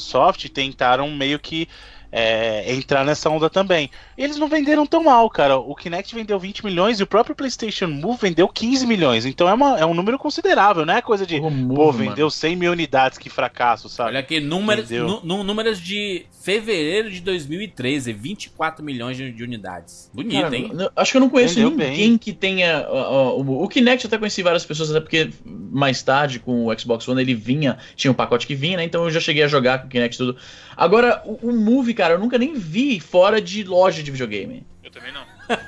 tentaram 0.49 1.11
meio 1.11 1.39
que 1.39 1.69
é, 2.17 2.73
entrar 2.73 3.05
nessa 3.05 3.29
onda 3.29 3.51
também. 3.51 3.91
Eles 4.17 4.37
não 4.37 4.47
venderam 4.47 4.87
tão 4.87 5.03
mal, 5.03 5.29
cara. 5.29 5.57
O 5.59 5.75
Kinect 5.75 6.15
vendeu 6.15 6.39
20 6.39 6.65
milhões 6.65 7.01
e 7.01 7.03
o 7.03 7.07
próprio 7.09 7.35
PlayStation 7.35 7.89
Move 7.89 8.21
vendeu 8.23 8.47
15 8.47 8.87
milhões. 8.87 9.27
Então 9.27 9.49
é, 9.49 9.53
uma, 9.53 9.77
é 9.81 9.85
um 9.85 9.93
número 9.95 10.17
considerável, 10.17 10.87
não 10.87 10.95
é 10.95 11.03
coisa 11.03 11.27
de, 11.27 11.41
O 11.41 11.51
Move, 11.51 11.75
pô, 11.75 11.93
mano. 11.93 12.11
vendeu 12.11 12.31
100 12.31 12.55
mil 12.55 12.71
unidades, 12.71 13.19
que 13.19 13.29
fracasso, 13.29 13.89
sabe? 13.89 14.11
Olha 14.11 14.21
aqui, 14.21 14.39
números, 14.39 14.89
números 15.25 15.81
de 15.81 16.25
fevereiro 16.41 17.11
de 17.11 17.21
2013, 17.21 18.13
24 18.13 18.85
milhões 18.85 19.17
de, 19.17 19.33
de 19.33 19.43
unidades. 19.43 20.09
Bonito, 20.15 20.41
Cara, 20.43 20.57
hein? 20.57 20.71
acho 20.95 21.11
que 21.11 21.17
eu 21.17 21.21
não 21.21 21.31
conheço 21.31 21.55
Vendeu 21.57 21.71
ninguém 21.71 22.11
bem. 22.11 22.19
que 22.19 22.33
tenha. 22.33 22.87
ó, 22.89 23.33
ó, 23.33 23.37
o, 23.41 23.65
o 23.65 23.69
Kinect 23.69 24.05
eu 24.05 24.09
até 24.09 24.19
conheci 24.19 24.41
várias 24.43 24.65
pessoas, 24.65 24.91
até 24.91 25.01
porque 25.01 25.31
mais 25.45 26.01
tarde 26.03 26.39
com 26.39 26.67
o 26.67 26.79
Xbox 26.79 27.09
One 27.09 27.21
ele 27.21 27.35
vinha, 27.35 27.79
tinha 27.97 28.11
um 28.11 28.15
pacote 28.15 28.47
que 28.47 28.55
vinha, 28.55 28.77
né? 28.77 28.85
Então 28.85 29.03
eu 29.05 29.11
já 29.11 29.19
cheguei 29.21 29.43
a 29.43 29.49
jogar 29.49 29.81
com 29.81 29.87
o 29.87 29.91
Kinect 29.91 30.15
e 30.15 30.19
tudo. 30.19 30.37
Agora, 30.77 31.23
o, 31.25 31.49
o 31.49 31.53
Move, 31.53 31.95
cara, 31.95 32.04
eu 32.13 32.19
nunca 32.19 32.37
nem 32.39 32.55
vi 32.55 33.01
fora 33.01 33.41
de 33.41 33.65
loja 33.65 34.03
de 34.03 34.11
videogame. 34.11 34.67
Eu 34.83 34.91
também 34.91 35.13
não. 35.13 35.25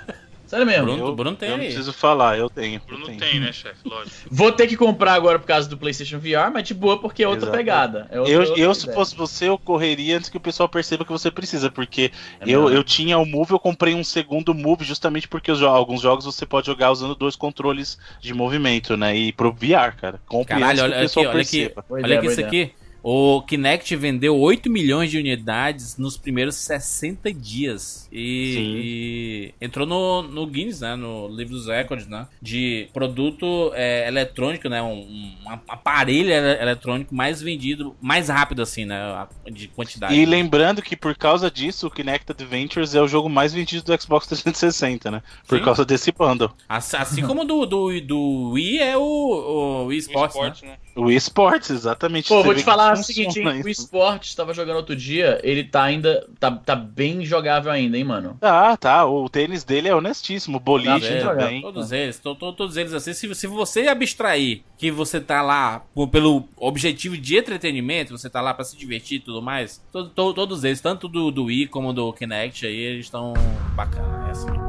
Sério 0.46 0.64
mesmo. 0.64 0.84
Bruno, 0.84 1.06
eu, 1.08 1.14
Bruno 1.16 1.34
tem 1.36 1.48
eu 1.48 1.56
não 1.58 1.64
preciso 1.64 1.92
falar, 1.92 2.38
eu 2.38 2.48
tenho. 2.48 2.76
eu 2.76 2.86
Bruno 2.86 3.06
tenho. 3.06 3.18
tem, 3.18 3.40
né, 3.40 3.50
chefe? 3.52 3.80
Lógico. 3.84 4.16
Vou 4.30 4.52
ter 4.52 4.68
que 4.68 4.76
comprar 4.76 5.14
agora 5.14 5.40
por 5.40 5.46
causa 5.46 5.68
do 5.68 5.76
PlayStation 5.76 6.20
VR, 6.20 6.52
mas 6.54 6.62
de 6.62 6.72
boa 6.72 7.00
porque 7.00 7.24
é 7.24 7.26
outra 7.26 7.46
Exato. 7.48 7.56
pegada. 7.56 8.06
É 8.12 8.20
outra- 8.20 8.32
Eu, 8.32 8.40
outra 8.42 8.56
eu, 8.62 8.72
se 8.72 8.92
fosse 8.94 9.16
você, 9.16 9.48
eu 9.48 9.58
correria 9.58 10.16
antes 10.16 10.28
que 10.30 10.36
o 10.36 10.40
pessoal 10.40 10.68
perceba 10.68 11.04
que 11.04 11.10
você 11.10 11.32
precisa, 11.32 11.68
porque 11.68 12.12
É 12.38 12.44
eu, 12.44 12.62
mesmo. 12.62 12.76
eu 12.76 12.84
tinha 12.84 13.18
o 13.18 13.26
Move, 13.26 13.50
eu 13.54 13.58
comprei 13.58 13.92
um 13.96 14.04
segundo 14.04 14.54
Move 14.54 14.84
justamente 14.84 15.26
porque 15.26 15.50
os 15.50 15.60
alguns 15.64 16.00
jogos 16.00 16.24
você 16.24 16.46
pode 16.46 16.68
jogar 16.68 16.92
usando 16.92 17.16
dois 17.16 17.34
controles 17.34 17.98
de 18.20 18.32
movimento, 18.32 18.96
né? 18.96 19.16
E 19.16 19.32
pro 19.32 19.50
VR, 19.52 19.96
cara. 20.00 20.20
Compre 20.26 20.54
Caralho, 20.60 20.84
antes 20.84 21.12
que 21.12 21.18
olha 21.18 21.28
aqui, 21.30 21.34
olha 21.34 21.40
aqui. 21.42 21.74
Boa 21.88 22.00
Olha 22.04 22.18
aqui 22.18 22.26
isso 22.28 22.40
ideia. 22.40 22.46
aqui. 22.46 22.72
O 23.08 23.40
Kinect 23.42 23.94
vendeu 23.94 24.36
8 24.36 24.68
milhões 24.68 25.12
de 25.12 25.16
unidades 25.16 25.96
nos 25.96 26.16
primeiros 26.16 26.56
60 26.56 27.32
dias. 27.32 28.08
E, 28.10 29.52
e 29.60 29.64
entrou 29.64 29.86
no, 29.86 30.22
no 30.22 30.44
Guinness, 30.44 30.80
né? 30.80 30.96
No 30.96 31.28
livro 31.28 31.54
dos 31.54 31.68
recordes, 31.68 32.08
né? 32.08 32.26
De 32.42 32.88
produto 32.92 33.70
é, 33.74 34.08
eletrônico, 34.08 34.68
né? 34.68 34.82
Um, 34.82 35.36
um 35.46 35.50
aparelho 35.68 36.32
ele- 36.32 36.60
eletrônico 36.60 37.14
mais 37.14 37.40
vendido, 37.40 37.94
mais 38.00 38.28
rápido, 38.28 38.60
assim, 38.60 38.84
né? 38.84 38.98
De 39.52 39.68
quantidade. 39.68 40.12
E 40.12 40.26
lembrando 40.26 40.82
que 40.82 40.96
por 40.96 41.14
causa 41.16 41.48
disso, 41.48 41.86
o 41.86 41.90
Kinect 41.92 42.32
Adventures 42.32 42.96
é 42.96 43.00
o 43.00 43.06
jogo 43.06 43.28
mais 43.28 43.54
vendido 43.54 43.84
do 43.84 44.02
Xbox 44.02 44.26
360, 44.26 45.12
né? 45.12 45.22
Por 45.46 45.58
Sim. 45.60 45.64
causa 45.64 45.84
desse 45.84 46.10
bundle. 46.10 46.50
Assim, 46.68 46.96
assim 46.96 47.22
como 47.24 47.44
do, 47.44 47.64
do, 47.66 48.00
do 48.00 48.50
Wii 48.50 48.78
é 48.78 48.96
o, 48.96 49.00
o 49.02 49.84
Wii 49.86 49.98
O 49.98 50.00
Sports, 50.00 50.34
né? 50.34 50.42
esporte, 50.48 50.64
né? 50.66 50.76
O 50.96 51.10
eSports, 51.10 51.70
exatamente. 51.70 52.28
Pô, 52.28 52.42
vou 52.42 52.54
te 52.54 52.64
falar 52.64 52.95
o 53.00 53.04
seguinte, 53.04 53.40
hein? 53.40 53.46
O 53.64 53.68
isso. 53.68 53.82
esporte 53.82 54.34
tava 54.36 54.52
jogando 54.54 54.76
outro 54.76 54.94
dia, 54.96 55.40
ele 55.42 55.64
tá 55.64 55.82
ainda. 55.84 56.26
Tá, 56.38 56.50
tá 56.50 56.74
bem 56.76 57.24
jogável 57.24 57.70
ainda, 57.70 57.96
hein, 57.96 58.04
mano? 58.04 58.36
Tá, 58.40 58.76
tá. 58.76 59.04
O 59.06 59.28
tênis 59.28 59.64
dele 59.64 59.88
é 59.88 59.94
honestíssimo. 59.94 60.56
O 60.56 60.60
Tá 60.60 60.64
boliche 60.64 61.08
bem, 61.08 61.20
também. 61.22 61.62
Todos 61.62 61.92
eles, 61.92 62.18
to- 62.18 62.34
to- 62.34 62.52
todos 62.52 62.76
eles 62.76 62.92
assim. 62.92 63.12
Se, 63.12 63.34
se 63.34 63.46
você 63.46 63.88
abstrair 63.88 64.62
que 64.78 64.90
você 64.90 65.20
tá 65.20 65.40
lá 65.42 65.82
por- 65.94 66.08
pelo 66.08 66.44
objetivo 66.56 67.16
de 67.16 67.36
entretenimento, 67.36 68.16
você 68.16 68.28
tá 68.28 68.40
lá 68.40 68.52
pra 68.52 68.64
se 68.64 68.76
divertir 68.76 69.16
e 69.18 69.20
tudo 69.20 69.40
mais, 69.42 69.82
to- 69.92 70.08
to- 70.10 70.34
todos 70.34 70.64
eles, 70.64 70.80
tanto 70.80 71.08
do, 71.08 71.30
do 71.30 71.44
Wii 71.44 71.66
como 71.68 71.92
do 71.92 72.12
Kinect 72.12 72.66
aí, 72.66 72.76
eles 72.76 73.06
estão 73.06 73.32
bacana, 73.74 74.28
é 74.28 74.30
assim. 74.30 74.65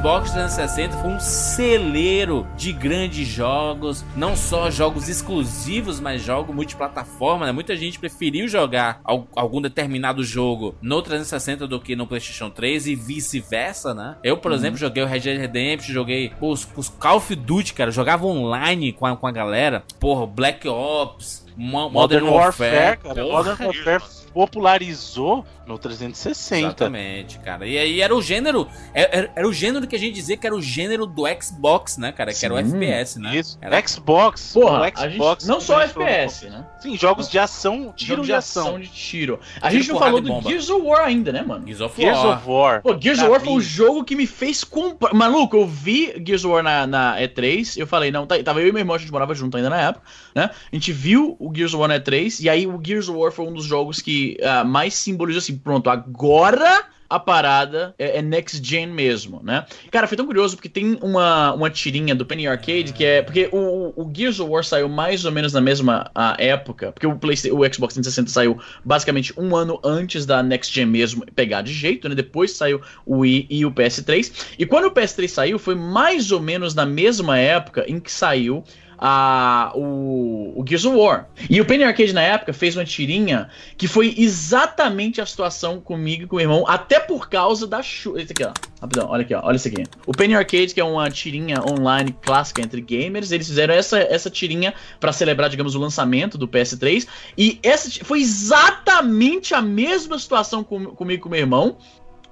Xbox 0.00 0.30
360 0.30 0.96
foi 0.96 1.10
um 1.10 1.20
celeiro 1.20 2.46
de 2.56 2.72
grandes 2.72 3.28
jogos, 3.28 4.02
não 4.16 4.34
só 4.34 4.70
jogos 4.70 5.10
exclusivos, 5.10 6.00
mas 6.00 6.22
jogos 6.22 6.54
multiplataforma. 6.54 7.44
Né? 7.44 7.52
Muita 7.52 7.76
gente 7.76 7.98
preferiu 7.98 8.48
jogar 8.48 8.98
al- 9.04 9.28
algum 9.36 9.60
determinado 9.60 10.24
jogo 10.24 10.74
no 10.80 11.02
360 11.02 11.66
do 11.66 11.78
que 11.78 11.94
no 11.94 12.06
PlayStation 12.06 12.48
3 12.48 12.86
e 12.86 12.94
vice-versa, 12.94 13.92
né? 13.92 14.16
Eu, 14.24 14.38
por 14.38 14.52
exemplo, 14.52 14.78
joguei 14.78 15.02
o 15.02 15.06
Red 15.06 15.20
Dead 15.20 15.38
Redemption, 15.38 15.92
joguei 15.92 16.32
os, 16.40 16.66
os 16.76 16.88
Call 16.88 17.18
of 17.18 17.34
Duty, 17.36 17.74
cara, 17.74 17.90
jogava 17.90 18.24
online 18.26 18.94
com 18.94 19.04
a, 19.04 19.14
com 19.14 19.26
a 19.26 19.32
galera. 19.32 19.84
Porra, 20.00 20.26
Black 20.26 20.66
Ops, 20.66 21.46
Mo- 21.54 21.90
Modern, 21.90 22.24
Warfare, 22.26 22.96
cara. 22.96 23.14
Porra, 23.22 23.36
Modern 23.54 23.64
Warfare 23.66 24.02
popularizou 24.32 25.44
no 25.66 25.78
360. 25.78 26.66
Exatamente, 26.66 27.38
cara. 27.38 27.66
E 27.66 27.78
aí 27.78 28.00
era 28.00 28.14
o 28.14 28.20
gênero. 28.20 28.66
Era, 28.92 29.16
era- 29.16 29.32
era 29.36 29.48
o 29.48 29.52
gênero 29.52 29.86
que 29.86 29.94
a 29.94 29.98
gente 29.98 30.14
dizia 30.14 30.36
que 30.36 30.46
era 30.46 30.54
o 30.56 30.60
gênero 30.60 31.06
do 31.06 31.22
Xbox, 31.40 31.96
né, 31.96 32.10
cara? 32.12 32.32
Que 32.34 32.44
era 32.44 32.54
o 32.54 32.58
Sim, 32.58 32.64
FPS, 32.76 33.18
né? 33.20 33.36
Isso. 33.36 33.58
Era- 33.60 33.86
Xbox. 33.86 34.52
Porra, 34.52 34.80
o 34.80 34.82
a 34.82 34.86
gente, 34.88 35.12
Xbox 35.14 35.46
não 35.46 35.60
só 35.60 35.80
FPS, 35.80 36.48
né? 36.48 36.64
Sim, 36.80 36.96
jogos 36.96 37.28
de 37.28 37.38
ação, 37.38 37.92
tiro 37.94 38.16
Jogo 38.16 38.26
de 38.26 38.32
ação. 38.32 38.80
de 38.80 38.88
tiro. 38.88 39.38
A 39.60 39.68
Tiro, 39.70 39.82
gente 39.82 39.92
não 39.92 39.98
falou 39.98 40.20
do. 40.20 40.40
Gears 40.48 40.70
of 40.70 40.84
War 40.86 41.04
ainda, 41.04 41.32
né, 41.32 41.42
mano? 41.42 41.64
Gears 41.66 41.80
of 41.80 42.00
Gears 42.00 42.18
War. 42.18 42.38
of 42.38 42.48
War. 42.50 42.82
Pô, 42.82 43.00
Gears 43.00 43.18
of 43.20 43.28
War 43.28 43.40
foi 43.40 43.52
o 43.52 43.60
jogo 43.60 44.04
que 44.04 44.16
me 44.16 44.26
fez 44.26 44.64
comprar. 44.64 45.12
Maluco, 45.14 45.56
eu 45.56 45.66
vi 45.66 46.12
Gears 46.26 46.44
of 46.44 46.54
War 46.54 46.62
na, 46.62 46.86
na 46.86 47.16
E3, 47.20 47.76
eu 47.78 47.86
falei, 47.86 48.10
não, 48.10 48.26
tá, 48.26 48.42
tava 48.42 48.60
eu 48.60 48.68
e 48.68 48.72
meu 48.72 48.80
irmão, 48.80 48.96
a 48.96 48.98
gente 48.98 49.12
morava 49.12 49.34
junto 49.34 49.56
ainda 49.56 49.70
na 49.70 49.80
época, 49.80 50.04
né? 50.34 50.50
A 50.72 50.74
gente 50.74 50.92
viu 50.92 51.36
o 51.38 51.52
Gears 51.54 51.74
of 51.74 51.80
War 51.80 51.88
na 51.88 52.00
E3, 52.00 52.40
e 52.42 52.48
aí 52.48 52.66
o 52.66 52.80
Gears 52.82 53.08
of 53.08 53.18
War 53.18 53.30
foi 53.30 53.46
um 53.46 53.52
dos 53.52 53.64
jogos 53.66 54.00
que 54.02 54.19
ah, 54.42 54.64
mais 54.64 54.94
simbolizou 54.94 55.38
assim, 55.38 55.56
pronto, 55.56 55.88
agora 55.90 56.86
a 57.10 57.18
parada 57.18 57.92
é, 57.98 58.18
é 58.18 58.22
next 58.22 58.64
gen 58.64 58.86
mesmo, 58.86 59.40
né? 59.42 59.66
Cara, 59.90 60.06
foi 60.06 60.16
tão 60.16 60.24
curioso 60.24 60.54
porque 60.54 60.68
tem 60.68 60.96
uma, 61.02 61.52
uma 61.52 61.68
tirinha 61.68 62.14
do 62.14 62.24
Penny 62.24 62.46
Arcade 62.46 62.92
que 62.92 63.04
é. 63.04 63.20
Porque 63.20 63.48
o, 63.50 63.92
o 63.96 64.10
Gears 64.14 64.38
of 64.38 64.48
War 64.48 64.64
saiu 64.64 64.88
mais 64.88 65.24
ou 65.24 65.32
menos 65.32 65.52
na 65.52 65.60
mesma 65.60 66.08
ah, 66.14 66.36
época, 66.38 66.92
porque 66.92 67.08
o, 67.08 67.16
PlayStation, 67.16 67.56
o 67.56 67.74
Xbox 67.74 67.94
360 67.94 68.30
saiu 68.30 68.60
basicamente 68.84 69.34
um 69.36 69.56
ano 69.56 69.80
antes 69.84 70.24
da 70.24 70.40
next 70.40 70.72
gen 70.72 70.86
mesmo 70.86 71.26
pegar 71.34 71.62
de 71.62 71.72
jeito, 71.72 72.08
né? 72.08 72.14
Depois 72.14 72.52
saiu 72.52 72.80
o 73.04 73.18
Wii 73.18 73.48
e 73.50 73.66
o 73.66 73.72
PS3. 73.72 74.54
E 74.56 74.64
quando 74.64 74.84
o 74.84 74.92
PS3 74.92 75.26
saiu, 75.26 75.58
foi 75.58 75.74
mais 75.74 76.30
ou 76.30 76.40
menos 76.40 76.76
na 76.76 76.86
mesma 76.86 77.36
época 77.36 77.84
em 77.88 77.98
que 77.98 78.12
saiu 78.12 78.62
a, 79.00 79.72
o, 79.74 80.52
o 80.60 80.64
Gears 80.66 80.84
of 80.84 80.96
War. 80.96 81.26
E 81.48 81.58
o 81.60 81.64
Penny 81.64 81.84
Arcade 81.84 82.12
na 82.12 82.20
época 82.20 82.52
fez 82.52 82.76
uma 82.76 82.84
tirinha 82.84 83.48
que 83.78 83.88
foi 83.88 84.14
exatamente 84.18 85.20
a 85.20 85.26
situação 85.26 85.80
comigo 85.80 86.24
e 86.24 86.26
com 86.26 86.36
o 86.36 86.40
irmão, 86.40 86.64
até 86.68 87.00
por 87.00 87.30
causa 87.30 87.66
da 87.66 87.82
chuva. 87.82 88.20
Aqui, 88.20 88.44
ó. 88.44 88.52
Rapidão, 88.80 89.08
olha 89.08 89.22
aqui, 89.22 89.34
ó. 89.34 89.40
Olha 89.42 89.56
isso 89.56 89.68
aqui. 89.68 89.84
O 90.06 90.12
Penny 90.12 90.34
Arcade, 90.34 90.74
que 90.74 90.80
é 90.80 90.84
uma 90.84 91.10
tirinha 91.10 91.62
online 91.66 92.14
clássica 92.20 92.60
entre 92.60 92.80
gamers, 92.82 93.32
eles 93.32 93.46
fizeram 93.46 93.72
essa, 93.72 93.98
essa 93.98 94.28
tirinha 94.28 94.74
pra 94.98 95.12
celebrar, 95.12 95.48
digamos, 95.48 95.74
o 95.74 95.78
lançamento 95.78 96.36
do 96.36 96.46
PS3. 96.46 97.06
E 97.38 97.58
essa 97.62 97.90
foi 98.04 98.20
exatamente 98.20 99.54
a 99.54 99.62
mesma 99.62 100.18
situação 100.18 100.62
com, 100.62 100.86
comigo 100.86 101.20
e 101.20 101.22
com 101.22 101.28
o 101.28 101.32
meu 101.32 101.40
irmão. 101.40 101.78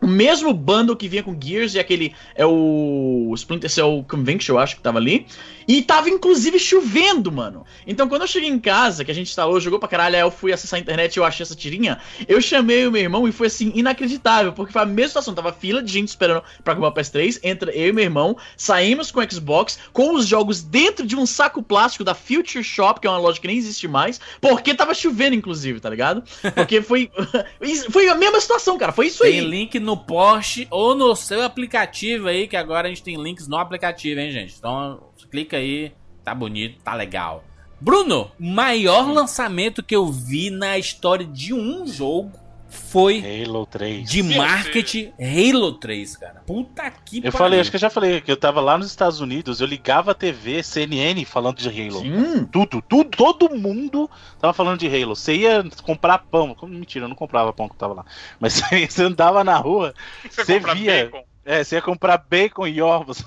O 0.01 0.07
mesmo 0.07 0.53
bundle 0.55 0.96
que 0.96 1.09
vinha 1.09 1.22
com 1.22 1.36
Gears 1.38 1.74
e 1.74 1.78
aquele 1.78 2.14
é 2.34 2.46
o 2.46 3.32
Splinter 3.34 3.70
Cell 3.70 4.05
Convention, 4.09 4.55
eu 4.55 4.59
acho 4.59 4.76
que 4.76 4.82
tava 4.82 4.99
ali. 4.99 5.26
E 5.66 5.82
tava 5.82 6.09
inclusive 6.09 6.59
chovendo, 6.59 7.30
mano. 7.30 7.66
Então 7.86 8.09
quando 8.09 8.22
eu 8.22 8.28
cheguei 8.28 8.49
em 8.49 8.59
casa, 8.59 9.05
que 9.05 9.11
a 9.11 9.14
gente 9.14 9.28
instalou, 9.28 9.61
jogou 9.61 9.78
pra 9.78 9.88
caralho, 9.88 10.16
aí 10.16 10.22
eu 10.22 10.30
fui 10.30 10.53
acessar 10.53 10.78
a 10.78 10.80
internet 10.80 11.14
e 11.14 11.20
eu 11.20 11.24
achei 11.24 11.44
essa 11.44 11.55
tirinha, 11.55 11.99
eu 12.26 12.40
chamei 12.40 12.86
o 12.86 12.92
meu 12.92 13.03
irmão 13.03 13.28
e 13.28 13.32
foi 13.32 13.49
assim, 13.49 13.70
inacreditável, 13.74 14.53
porque 14.53 14.72
foi 14.72 14.82
a 14.82 14.86
mesma 14.86 15.09
situação, 15.09 15.34
tava 15.34 15.53
fila 15.53 15.82
de 15.82 15.92
gente 15.92 16.09
esperando 16.09 16.42
pra 16.64 16.74
comprar 16.74 16.88
o 16.88 16.94
PS3, 16.94 17.40
entra 17.42 17.70
eu 17.72 17.88
e 17.88 17.92
meu 17.92 18.05
irmão, 18.05 18.36
saímos 18.57 19.11
com 19.11 19.20
o 19.20 19.30
Xbox, 19.30 19.78
com 19.92 20.14
os 20.14 20.26
jogos 20.26 20.62
dentro 20.62 21.07
de 21.07 21.16
um 21.16 21.26
saco 21.26 21.62
plástico 21.62 22.03
da 22.03 22.14
Future 22.14 22.64
Shop, 22.64 23.01
que 23.01 23.07
é 23.07 23.11
uma 23.11 23.18
loja 23.18 23.40
que 23.40 23.46
nem 23.46 23.59
existe 23.59 23.86
mais, 23.86 24.18
porque 24.40 24.74
tava 24.74 24.94
chovendo, 24.94 25.34
inclusive, 25.34 25.80
tá 25.80 25.90
ligado? 25.90 26.22
Porque 26.55 26.80
foi. 26.80 27.11
foi 27.90 28.09
a 28.09 28.14
mesma 28.14 28.40
situação, 28.40 28.78
cara. 28.78 28.92
Foi 28.92 29.07
isso 29.07 29.22
Tem 29.22 29.40
aí. 29.40 29.46
link 29.46 29.78
no 29.78 29.88
post 29.97 30.66
ou 30.70 30.95
no 30.95 31.14
seu 31.14 31.43
aplicativo 31.43 32.28
aí, 32.28 32.47
que 32.47 32.57
agora 32.57 32.86
a 32.86 32.91
gente 32.91 33.03
tem 33.03 33.20
links 33.20 33.49
no 33.49 33.57
aplicativo, 33.57 34.20
hein, 34.20 34.30
gente? 34.30 34.55
Então, 34.59 35.01
clica 35.30 35.57
aí, 35.57 35.93
tá 36.24 36.34
bonito, 36.34 36.80
tá 36.82 36.95
legal. 36.95 37.45
Bruno, 37.80 38.30
maior 38.39 39.11
lançamento 39.12 39.82
que 39.82 39.95
eu 39.95 40.07
vi 40.07 40.51
na 40.51 40.76
história 40.78 41.24
de 41.24 41.55
um 41.55 41.86
jogo 41.86 42.32
foi 42.78 43.22
Halo 43.44 43.66
3. 43.66 44.08
de 44.08 44.22
marketing 44.22 45.12
Halo 45.18 45.72
3, 45.74 46.16
cara. 46.16 46.42
Puta 46.46 46.90
que 46.90 47.20
Eu 47.24 47.30
falei, 47.32 47.60
acho 47.60 47.70
que 47.70 47.76
eu 47.76 47.80
já 47.80 47.90
falei, 47.90 48.20
que 48.20 48.30
eu 48.30 48.36
tava 48.36 48.60
lá 48.60 48.78
nos 48.78 48.86
Estados 48.86 49.20
Unidos, 49.20 49.60
eu 49.60 49.66
ligava 49.66 50.12
a 50.12 50.14
TV, 50.14 50.62
CNN, 50.62 51.24
falando 51.24 51.56
de 51.58 51.68
Halo. 51.68 52.00
Sim. 52.00 52.44
Tudo, 52.46 52.80
tudo, 52.80 53.10
todo 53.10 53.54
mundo 53.54 54.08
tava 54.40 54.52
falando 54.52 54.78
de 54.78 54.86
Halo. 54.86 55.14
Você 55.16 55.34
ia 55.34 55.64
comprar 55.82 56.18
pão. 56.18 56.54
como- 56.54 56.72
Mentira, 56.72 57.04
eu 57.04 57.08
não 57.08 57.16
comprava 57.16 57.52
pão 57.52 57.68
que 57.68 57.74
eu 57.74 57.78
tava 57.78 57.94
lá. 57.94 58.04
Mas 58.40 58.60
você 58.88 59.02
andava 59.02 59.42
na 59.44 59.56
rua, 59.56 59.92
Você, 60.30 60.44
Você 60.44 60.58
via- 60.60 61.04
bacon? 61.04 61.24
é, 61.44 61.64
você 61.64 61.74
ia 61.76 61.82
comprar 61.82 62.18
bacon 62.18 62.66
e 62.66 62.80
ovos. 62.80 63.24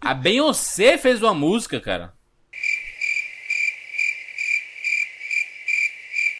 A 0.00 0.14
Beyoncé 0.14 0.96
fez 0.98 1.22
uma 1.22 1.34
música, 1.34 1.80
cara. 1.80 2.15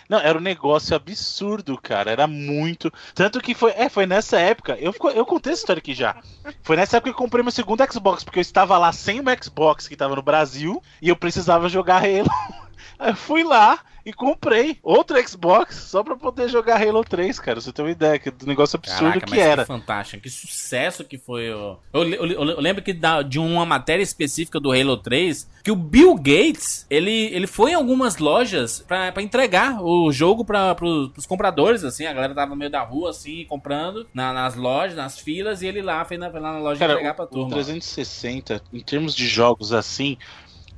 Não, 0.08 0.18
era 0.18 0.38
um 0.38 0.40
negócio 0.40 0.94
absurdo, 0.94 1.78
cara. 1.80 2.10
Era 2.10 2.26
muito. 2.26 2.92
Tanto 3.14 3.40
que 3.40 3.54
foi. 3.54 3.72
É, 3.72 3.88
foi 3.88 4.06
nessa 4.06 4.38
época. 4.38 4.76
Eu, 4.80 4.94
eu 5.14 5.26
contei 5.26 5.52
essa 5.52 5.62
história 5.62 5.80
aqui 5.80 5.94
já. 5.94 6.16
Foi 6.62 6.76
nessa 6.76 6.96
época 6.96 7.10
que 7.10 7.16
eu 7.16 7.22
comprei 7.22 7.42
meu 7.42 7.52
segundo 7.52 7.84
Xbox, 7.92 8.24
porque 8.24 8.38
eu 8.38 8.42
estava 8.42 8.78
lá 8.78 8.92
sem 8.92 9.20
o 9.20 9.24
Xbox 9.42 9.88
que 9.88 9.94
estava 9.94 10.14
no 10.14 10.22
Brasil 10.22 10.82
e 11.00 11.08
eu 11.08 11.16
precisava 11.16 11.68
jogar 11.68 12.04
Halo. 12.04 12.30
Aí 12.98 13.10
eu 13.10 13.16
fui 13.16 13.44
lá 13.44 13.80
e 14.06 14.12
comprei 14.12 14.78
outro 14.82 15.16
Xbox 15.28 15.74
só 15.74 16.02
pra 16.04 16.14
poder 16.16 16.48
jogar 16.48 16.80
Halo 16.80 17.02
3, 17.04 17.38
cara. 17.40 17.60
Você 17.60 17.72
tem 17.72 17.84
uma 17.84 17.90
ideia 17.90 18.18
que- 18.18 18.30
do 18.30 18.46
negócio 18.46 18.76
absurdo 18.76 19.14
Caraca, 19.14 19.26
que 19.26 19.40
era. 19.40 19.62
que 19.62 19.66
fantástico, 19.68 20.22
que 20.22 20.30
sucesso 20.30 21.04
que 21.04 21.18
foi. 21.18 21.52
o- 21.52 21.76
Eu, 21.92 22.04
eu 22.04 22.24
le- 22.24 22.34
eu 22.34 22.60
lembro 22.60 22.82
que 22.82 22.92
da- 22.94 23.20
de 23.22 23.38
uma 23.40 23.66
matéria 23.66 24.02
específica 24.02 24.60
do 24.60 24.70
Halo 24.70 24.96
3, 24.96 25.50
que 25.64 25.70
o 25.72 25.76
Bill 25.76 26.14
Gates, 26.14 26.86
ele, 26.88 27.10
ele 27.34 27.48
foi 27.48 27.72
em 27.72 27.74
algumas 27.74 28.18
lojas 28.18 28.78
pra, 28.86 29.10
pra 29.10 29.20
entregar 29.22 29.82
o 29.82 30.12
jogo 30.12 30.44
pra, 30.44 30.72
pros, 30.76 31.08
pros 31.10 31.26
compradores, 31.26 31.82
assim, 31.82 32.06
a 32.06 32.12
galera 32.12 32.32
tava 32.32 32.50
no 32.50 32.56
meio 32.56 32.70
da 32.70 32.82
rua, 32.84 33.10
assim, 33.10 33.44
comprando 33.48 34.06
na- 34.14 34.32
nas 34.32 34.54
lojas, 34.54 34.96
nas 34.96 35.18
filas, 35.18 35.62
e 35.62 35.66
ele 35.66 35.82
lá 35.82 36.04
foi, 36.04 36.16
na, 36.16 36.30
foi 36.30 36.38
lá 36.38 36.52
na 36.52 36.60
loja 36.60 36.78
Cara, 36.78 36.92
entregar 36.92 37.14
pra 37.14 37.24
o, 37.24 37.28
o 37.28 37.30
turma. 37.30 37.50
360, 37.54 38.62
em 38.72 38.80
termos 38.80 39.14
de 39.16 39.26
jogos 39.26 39.72
assim, 39.72 40.16